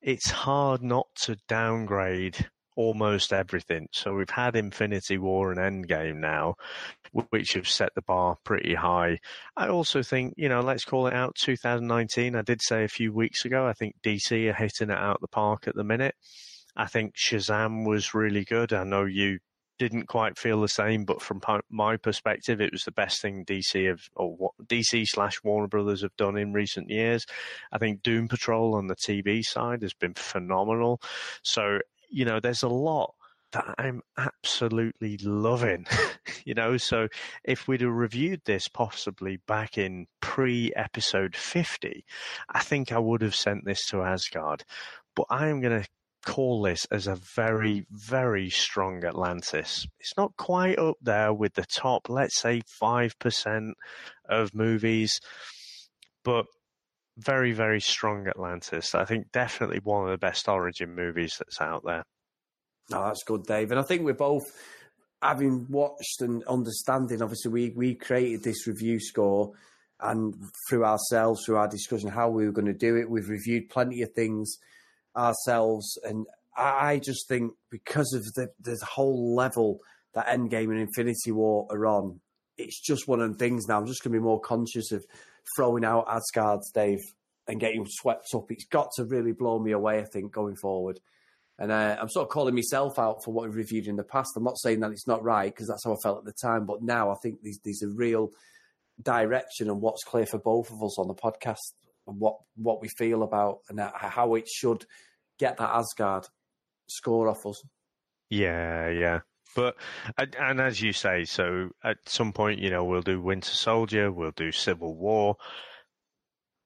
It's 0.00 0.30
hard 0.30 0.82
not 0.82 1.06
to 1.24 1.36
downgrade 1.46 2.48
almost 2.80 3.34
everything. 3.34 3.86
So 3.92 4.14
we've 4.14 4.30
had 4.30 4.56
Infinity 4.56 5.18
War 5.18 5.52
and 5.52 5.60
Endgame 5.60 6.16
now, 6.16 6.54
which 7.28 7.52
have 7.52 7.68
set 7.68 7.94
the 7.94 8.00
bar 8.00 8.38
pretty 8.42 8.74
high. 8.74 9.18
I 9.54 9.68
also 9.68 10.02
think, 10.02 10.32
you 10.38 10.48
know, 10.48 10.60
let's 10.60 10.86
call 10.86 11.06
it 11.06 11.12
out 11.12 11.34
2019. 11.34 12.34
I 12.34 12.40
did 12.40 12.62
say 12.62 12.84
a 12.84 12.88
few 12.88 13.12
weeks 13.12 13.44
ago, 13.44 13.66
I 13.66 13.74
think 13.74 13.96
DC 14.02 14.48
are 14.48 14.54
hitting 14.54 14.88
it 14.88 14.96
out 14.96 15.20
the 15.20 15.28
park 15.28 15.68
at 15.68 15.74
the 15.74 15.84
minute. 15.84 16.14
I 16.74 16.86
think 16.86 17.16
Shazam 17.16 17.86
was 17.86 18.14
really 18.14 18.46
good. 18.46 18.72
I 18.72 18.84
know 18.84 19.04
you 19.04 19.40
didn't 19.78 20.06
quite 20.06 20.38
feel 20.38 20.62
the 20.62 20.68
same, 20.68 21.04
but 21.04 21.20
from 21.20 21.42
my 21.70 21.98
perspective, 21.98 22.62
it 22.62 22.72
was 22.72 22.84
the 22.84 22.92
best 22.92 23.20
thing 23.20 23.44
DC 23.44 23.88
have 23.88 24.00
or 24.16 24.52
DC 24.64 25.06
slash 25.06 25.42
Warner 25.44 25.68
Brothers 25.68 26.00
have 26.00 26.16
done 26.16 26.38
in 26.38 26.54
recent 26.54 26.88
years. 26.88 27.26
I 27.72 27.76
think 27.76 28.02
Doom 28.02 28.28
Patrol 28.28 28.74
on 28.74 28.86
the 28.86 28.96
TV 28.96 29.44
side 29.44 29.82
has 29.82 29.92
been 29.92 30.14
phenomenal. 30.14 31.02
So 31.42 31.80
you 32.10 32.24
know, 32.24 32.40
there's 32.40 32.62
a 32.62 32.68
lot 32.68 33.14
that 33.52 33.74
I'm 33.78 34.02
absolutely 34.16 35.16
loving. 35.18 35.86
you 36.44 36.54
know, 36.54 36.76
so 36.76 37.08
if 37.44 37.66
we'd 37.66 37.80
have 37.80 37.90
reviewed 37.90 38.42
this 38.44 38.68
possibly 38.68 39.38
back 39.46 39.78
in 39.78 40.06
pre 40.20 40.72
episode 40.76 41.34
50, 41.34 42.04
I 42.48 42.60
think 42.60 42.92
I 42.92 42.98
would 42.98 43.22
have 43.22 43.34
sent 43.34 43.64
this 43.64 43.86
to 43.86 44.02
Asgard. 44.02 44.64
But 45.16 45.26
I 45.30 45.48
am 45.48 45.60
going 45.60 45.82
to 45.82 45.88
call 46.24 46.62
this 46.62 46.86
as 46.90 47.06
a 47.06 47.16
very, 47.16 47.86
very 47.90 48.50
strong 48.50 49.04
Atlantis. 49.04 49.86
It's 49.98 50.16
not 50.16 50.36
quite 50.36 50.78
up 50.78 50.96
there 51.00 51.32
with 51.32 51.54
the 51.54 51.64
top, 51.64 52.08
let's 52.08 52.40
say 52.40 52.60
5% 52.80 53.72
of 54.28 54.54
movies, 54.54 55.18
but 56.24 56.46
very, 57.20 57.52
very 57.52 57.80
strong 57.80 58.26
Atlantis. 58.26 58.94
I 58.94 59.04
think 59.04 59.32
definitely 59.32 59.80
one 59.82 60.04
of 60.04 60.10
the 60.10 60.18
best 60.18 60.48
origin 60.48 60.94
movies 60.94 61.36
that's 61.38 61.60
out 61.60 61.82
there. 61.84 62.04
Oh, 62.92 63.04
that's 63.04 63.22
good, 63.24 63.44
Dave. 63.44 63.70
And 63.70 63.80
I 63.80 63.82
think 63.82 64.02
we're 64.02 64.14
both 64.14 64.44
having 65.22 65.66
watched 65.68 66.20
and 66.20 66.42
understanding, 66.44 67.22
obviously, 67.22 67.52
we 67.52 67.70
we 67.70 67.94
created 67.94 68.42
this 68.42 68.66
review 68.66 68.98
score, 68.98 69.52
and 70.00 70.34
through 70.68 70.84
ourselves, 70.84 71.42
through 71.44 71.56
our 71.56 71.68
discussion, 71.68 72.08
how 72.08 72.30
we 72.30 72.46
were 72.46 72.52
going 72.52 72.66
to 72.66 72.72
do 72.72 72.96
it, 72.96 73.10
we've 73.10 73.28
reviewed 73.28 73.68
plenty 73.68 74.02
of 74.02 74.12
things 74.12 74.56
ourselves, 75.16 75.98
and 76.04 76.26
I, 76.56 76.92
I 76.92 76.98
just 76.98 77.28
think 77.28 77.52
because 77.70 78.12
of 78.14 78.24
the 78.34 78.48
the 78.60 78.78
whole 78.84 79.34
level 79.34 79.80
that 80.14 80.26
Endgame 80.26 80.70
and 80.70 80.80
Infinity 80.80 81.30
War 81.32 81.66
are 81.70 81.86
on, 81.86 82.20
it's 82.56 82.80
just 82.80 83.06
one 83.06 83.20
of 83.20 83.32
the 83.32 83.38
things 83.38 83.66
now. 83.68 83.78
I'm 83.78 83.86
just 83.86 84.02
going 84.02 84.12
to 84.12 84.18
be 84.18 84.24
more 84.24 84.40
conscious 84.40 84.90
of 84.90 85.04
throwing 85.56 85.84
out 85.84 86.06
Asgard's 86.08 86.70
Dave 86.72 87.00
and 87.46 87.60
getting 87.60 87.84
swept 87.86 88.28
up. 88.34 88.50
It's 88.50 88.66
got 88.66 88.90
to 88.96 89.04
really 89.04 89.32
blow 89.32 89.58
me 89.58 89.72
away, 89.72 89.98
I 89.98 90.04
think, 90.04 90.32
going 90.32 90.56
forward. 90.56 91.00
And 91.58 91.70
uh, 91.70 91.96
I'm 92.00 92.08
sort 92.08 92.26
of 92.26 92.30
calling 92.30 92.54
myself 92.54 92.98
out 92.98 93.22
for 93.24 93.34
what 93.34 93.44
we've 93.44 93.54
reviewed 93.54 93.86
in 93.86 93.96
the 93.96 94.04
past. 94.04 94.30
I'm 94.36 94.44
not 94.44 94.58
saying 94.58 94.80
that 94.80 94.92
it's 94.92 95.06
not 95.06 95.22
right 95.22 95.52
because 95.52 95.68
that's 95.68 95.84
how 95.84 95.92
I 95.92 95.96
felt 96.02 96.18
at 96.18 96.24
the 96.24 96.32
time. 96.32 96.64
But 96.64 96.82
now 96.82 97.10
I 97.10 97.16
think 97.22 97.40
there's, 97.42 97.58
there's 97.62 97.82
a 97.82 97.88
real 97.88 98.30
direction 99.02 99.68
and 99.68 99.80
what's 99.80 100.04
clear 100.04 100.26
for 100.26 100.38
both 100.38 100.70
of 100.70 100.82
us 100.82 100.98
on 100.98 101.08
the 101.08 101.14
podcast 101.14 101.74
and 102.06 102.18
what, 102.18 102.36
what 102.56 102.80
we 102.80 102.88
feel 102.96 103.22
about 103.22 103.58
and 103.68 103.78
how 103.94 104.34
it 104.34 104.48
should 104.48 104.86
get 105.38 105.58
that 105.58 105.70
Asgard 105.70 106.26
score 106.88 107.28
off 107.28 107.44
us. 107.46 107.62
Yeah, 108.30 108.88
yeah. 108.88 109.20
But 109.54 109.76
and 110.16 110.60
as 110.60 110.80
you 110.80 110.92
say, 110.92 111.24
so 111.24 111.70
at 111.82 111.96
some 112.06 112.32
point, 112.32 112.60
you 112.60 112.70
know, 112.70 112.84
we'll 112.84 113.02
do 113.02 113.20
Winter 113.20 113.50
Soldier, 113.50 114.12
we'll 114.12 114.30
do 114.32 114.52
Civil 114.52 114.94
War. 114.96 115.36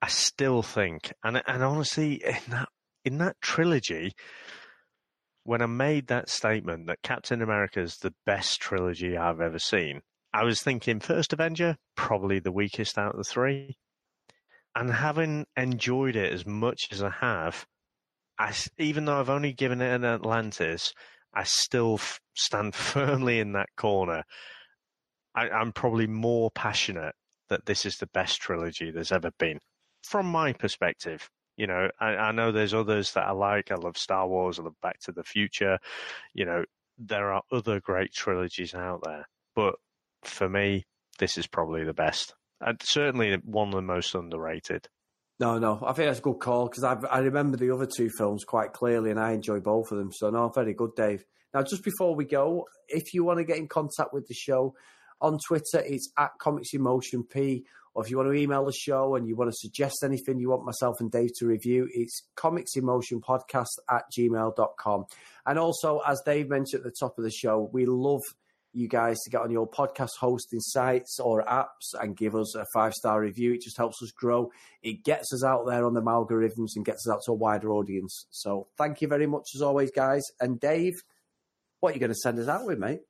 I 0.02 0.08
still 0.08 0.62
think, 0.62 1.12
and 1.22 1.42
and 1.46 1.62
honestly, 1.62 2.22
in 2.24 2.50
that 2.50 2.68
in 3.04 3.18
that 3.18 3.40
trilogy, 3.40 4.12
when 5.44 5.62
I 5.62 5.66
made 5.66 6.08
that 6.08 6.28
statement 6.28 6.86
that 6.86 7.02
Captain 7.02 7.42
America 7.42 7.80
is 7.80 7.96
the 7.98 8.14
best 8.26 8.60
trilogy 8.60 9.16
I've 9.16 9.40
ever 9.40 9.58
seen, 9.58 10.02
I 10.32 10.44
was 10.44 10.62
thinking 10.62 11.00
First 11.00 11.32
Avenger 11.32 11.76
probably 11.96 12.38
the 12.38 12.52
weakest 12.52 12.98
out 12.98 13.12
of 13.12 13.18
the 13.18 13.24
three, 13.24 13.76
and 14.74 14.90
having 14.90 15.46
enjoyed 15.56 16.16
it 16.16 16.32
as 16.32 16.44
much 16.44 16.88
as 16.90 17.02
I 17.02 17.10
have, 17.10 17.66
I 18.38 18.52
even 18.78 19.04
though 19.04 19.20
I've 19.20 19.30
only 19.30 19.52
given 19.52 19.80
it 19.80 19.94
an 19.94 20.04
Atlantis, 20.04 20.92
I 21.34 21.44
still 21.44 21.94
f- 21.94 22.20
stand 22.34 22.74
firmly 22.74 23.40
in 23.40 23.52
that 23.52 23.68
corner. 23.76 24.24
I, 25.34 25.48
I'm 25.48 25.72
probably 25.72 26.06
more 26.06 26.50
passionate 26.50 27.14
that 27.48 27.66
this 27.66 27.84
is 27.84 27.96
the 27.96 28.06
best 28.08 28.40
trilogy 28.40 28.90
there's 28.90 29.12
ever 29.12 29.30
been, 29.38 29.58
from 30.02 30.26
my 30.26 30.52
perspective. 30.52 31.28
You 31.56 31.66
know, 31.66 31.88
I, 32.00 32.16
I 32.16 32.32
know 32.32 32.50
there's 32.50 32.74
others 32.74 33.12
that 33.12 33.26
I 33.26 33.32
like. 33.32 33.70
I 33.70 33.76
love 33.76 33.96
Star 33.96 34.26
Wars. 34.26 34.58
I 34.58 34.62
love 34.62 34.74
Back 34.82 34.98
to 35.00 35.12
the 35.12 35.22
Future. 35.22 35.78
You 36.32 36.46
know, 36.46 36.64
there 36.98 37.32
are 37.32 37.42
other 37.52 37.80
great 37.80 38.12
trilogies 38.12 38.74
out 38.74 39.02
there, 39.04 39.26
but 39.54 39.74
for 40.22 40.48
me, 40.48 40.84
this 41.18 41.38
is 41.38 41.46
probably 41.46 41.84
the 41.84 41.92
best. 41.92 42.34
And 42.60 42.80
certainly 42.82 43.36
one 43.44 43.68
of 43.68 43.74
the 43.74 43.82
most 43.82 44.14
underrated. 44.14 44.88
No, 45.40 45.58
no, 45.58 45.80
I 45.84 45.92
think 45.92 46.08
that's 46.08 46.20
a 46.20 46.22
good 46.22 46.38
call 46.38 46.68
because 46.68 46.84
I 46.84 47.18
remember 47.18 47.56
the 47.56 47.74
other 47.74 47.86
two 47.86 48.08
films 48.08 48.44
quite 48.44 48.72
clearly, 48.72 49.10
and 49.10 49.18
I 49.18 49.32
enjoy 49.32 49.58
both 49.60 49.90
of 49.90 49.98
them. 49.98 50.12
So 50.12 50.30
no, 50.30 50.48
very 50.48 50.74
good, 50.74 50.94
Dave. 50.96 51.24
Now, 51.52 51.62
just 51.62 51.82
before 51.82 52.14
we 52.14 52.24
go, 52.24 52.66
if 52.88 53.14
you 53.14 53.24
want 53.24 53.38
to 53.38 53.44
get 53.44 53.58
in 53.58 53.68
contact 53.68 54.12
with 54.12 54.28
the 54.28 54.34
show 54.34 54.74
on 55.20 55.38
Twitter, 55.46 55.82
it's 55.84 56.12
at 56.16 56.32
Comics 56.40 56.72
In 56.72 56.82
Motion 56.82 57.24
P. 57.24 57.64
Or 57.94 58.04
if 58.04 58.10
you 58.10 58.16
want 58.16 58.28
to 58.28 58.34
email 58.34 58.64
the 58.64 58.72
show 58.72 59.14
and 59.14 59.28
you 59.28 59.36
want 59.36 59.50
to 59.52 59.56
suggest 59.56 60.02
anything 60.02 60.40
you 60.40 60.50
want 60.50 60.64
myself 60.64 60.96
and 60.98 61.12
Dave 61.12 61.30
to 61.38 61.46
review, 61.46 61.88
it's 61.92 62.26
Comics 62.34 62.72
Podcast 62.76 63.66
at 63.88 64.02
gmail.com. 64.16 65.04
And 65.46 65.58
also, 65.60 66.00
as 66.04 66.20
Dave 66.26 66.48
mentioned 66.48 66.80
at 66.80 66.84
the 66.84 66.96
top 66.98 67.18
of 67.18 67.24
the 67.24 67.30
show, 67.30 67.70
we 67.72 67.86
love 67.86 68.22
you 68.74 68.88
guys 68.88 69.20
to 69.20 69.30
get 69.30 69.40
on 69.40 69.50
your 69.50 69.68
podcast 69.68 70.10
hosting 70.18 70.60
sites 70.60 71.18
or 71.20 71.44
apps 71.44 71.94
and 72.00 72.16
give 72.16 72.34
us 72.34 72.54
a 72.54 72.66
five 72.74 72.92
star 72.92 73.20
review. 73.20 73.52
It 73.52 73.62
just 73.62 73.76
helps 73.76 74.02
us 74.02 74.10
grow. 74.10 74.50
It 74.82 75.04
gets 75.04 75.32
us 75.32 75.44
out 75.44 75.66
there 75.66 75.86
on 75.86 75.94
the 75.94 76.02
algorithms 76.02 76.76
and 76.76 76.84
gets 76.84 77.06
us 77.06 77.12
out 77.12 77.20
to 77.26 77.32
a 77.32 77.36
wider 77.36 77.72
audience. 77.72 78.26
So 78.30 78.68
thank 78.76 79.00
you 79.00 79.08
very 79.08 79.26
much 79.26 79.50
as 79.54 79.62
always, 79.62 79.90
guys. 79.90 80.22
And 80.40 80.58
Dave, 80.58 80.94
what 81.80 81.90
are 81.90 81.94
you 81.94 82.00
going 82.00 82.12
to 82.12 82.18
send 82.18 82.38
us 82.38 82.48
out 82.48 82.66
with, 82.66 82.78
mate? 82.78 83.00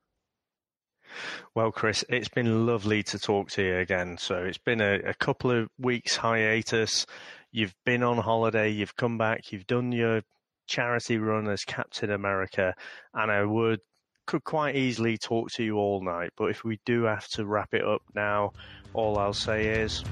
Well, 1.53 1.71
Chris, 1.71 2.03
it's 2.09 2.29
been 2.29 2.65
lovely 2.65 3.03
to 3.03 3.19
talk 3.19 3.49
to 3.51 3.63
you 3.63 3.77
again. 3.77 4.17
So 4.17 4.37
it's 4.37 4.57
been 4.57 4.81
a, 4.81 4.95
a 5.05 5.13
couple 5.13 5.51
of 5.51 5.69
weeks 5.79 6.15
hiatus. 6.15 7.05
You've 7.51 7.75
been 7.85 8.03
on 8.03 8.17
holiday, 8.17 8.69
you've 8.69 8.95
come 8.95 9.17
back, 9.17 9.51
you've 9.51 9.67
done 9.67 9.91
your 9.91 10.23
charity 10.67 11.17
run 11.17 11.47
as 11.47 11.63
Captain 11.63 12.11
America, 12.11 12.73
and 13.13 13.31
I 13.31 13.43
would 13.43 13.79
could 14.25 14.43
quite 14.43 14.75
easily 14.75 15.17
talk 15.17 15.51
to 15.51 15.63
you 15.63 15.77
all 15.77 16.01
night, 16.01 16.31
but 16.35 16.45
if 16.45 16.63
we 16.63 16.79
do 16.85 17.03
have 17.03 17.27
to 17.29 17.45
wrap 17.45 17.73
it 17.73 17.83
up 17.83 18.01
now, 18.15 18.53
all 18.93 19.17
I'll 19.17 19.33
say 19.33 19.67
is 19.67 20.03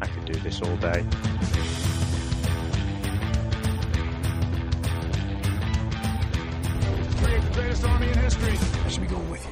I 0.00 0.06
could 0.06 0.24
do 0.26 0.34
this 0.40 0.60
all 0.60 0.76
day. 0.76 1.04
Create 7.22 7.42
the 7.42 7.50
greatest 7.54 7.84
army 7.84 8.08
in 8.08 8.18
history. 8.18 8.58
I 8.84 8.88
should 8.88 9.02
be 9.02 9.08
going 9.08 9.30
with 9.30 9.44
you. 9.44 9.50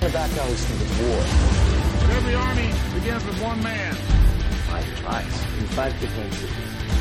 The 0.00 0.12
background 0.12 0.50
is 0.50 0.64
to 0.66 0.72
the 0.72 1.04
war. 1.04 1.24
But 2.00 2.10
every 2.10 2.34
army 2.34 2.70
begins 2.94 3.24
with 3.24 3.40
one 3.40 3.62
man. 3.62 3.94
Five 4.66 5.00
tries 5.00 5.44
in 5.58 5.66
five 5.68 6.00
different 6.00 6.34
cities. 6.34 6.52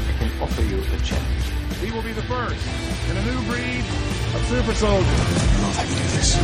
I 0.08 0.18
can 0.20 0.42
offer 0.42 0.62
you 0.62 0.80
a 0.80 0.98
challenge. 1.04 1.61
He 1.82 1.92
will 1.92 2.04
be 2.04 2.14
the 2.14 2.22
first 2.24 2.68
in 3.10 3.18
a 3.18 3.26
new 3.26 3.42
breed 3.50 3.84
of 4.36 4.46
super 4.46 4.74
soldiers. 4.76 5.08
I 5.08 5.26
don't 5.52 5.62
know 5.62 5.70
if 5.70 5.80
I 5.80 5.84
can 5.84 5.96
do 5.98 6.04
this. 6.16 6.36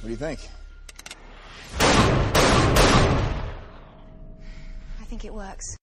What 0.00 0.04
do 0.04 0.10
you 0.10 0.16
think? 0.16 0.48
I 5.00 5.04
think 5.04 5.24
it 5.24 5.34
works. 5.34 5.76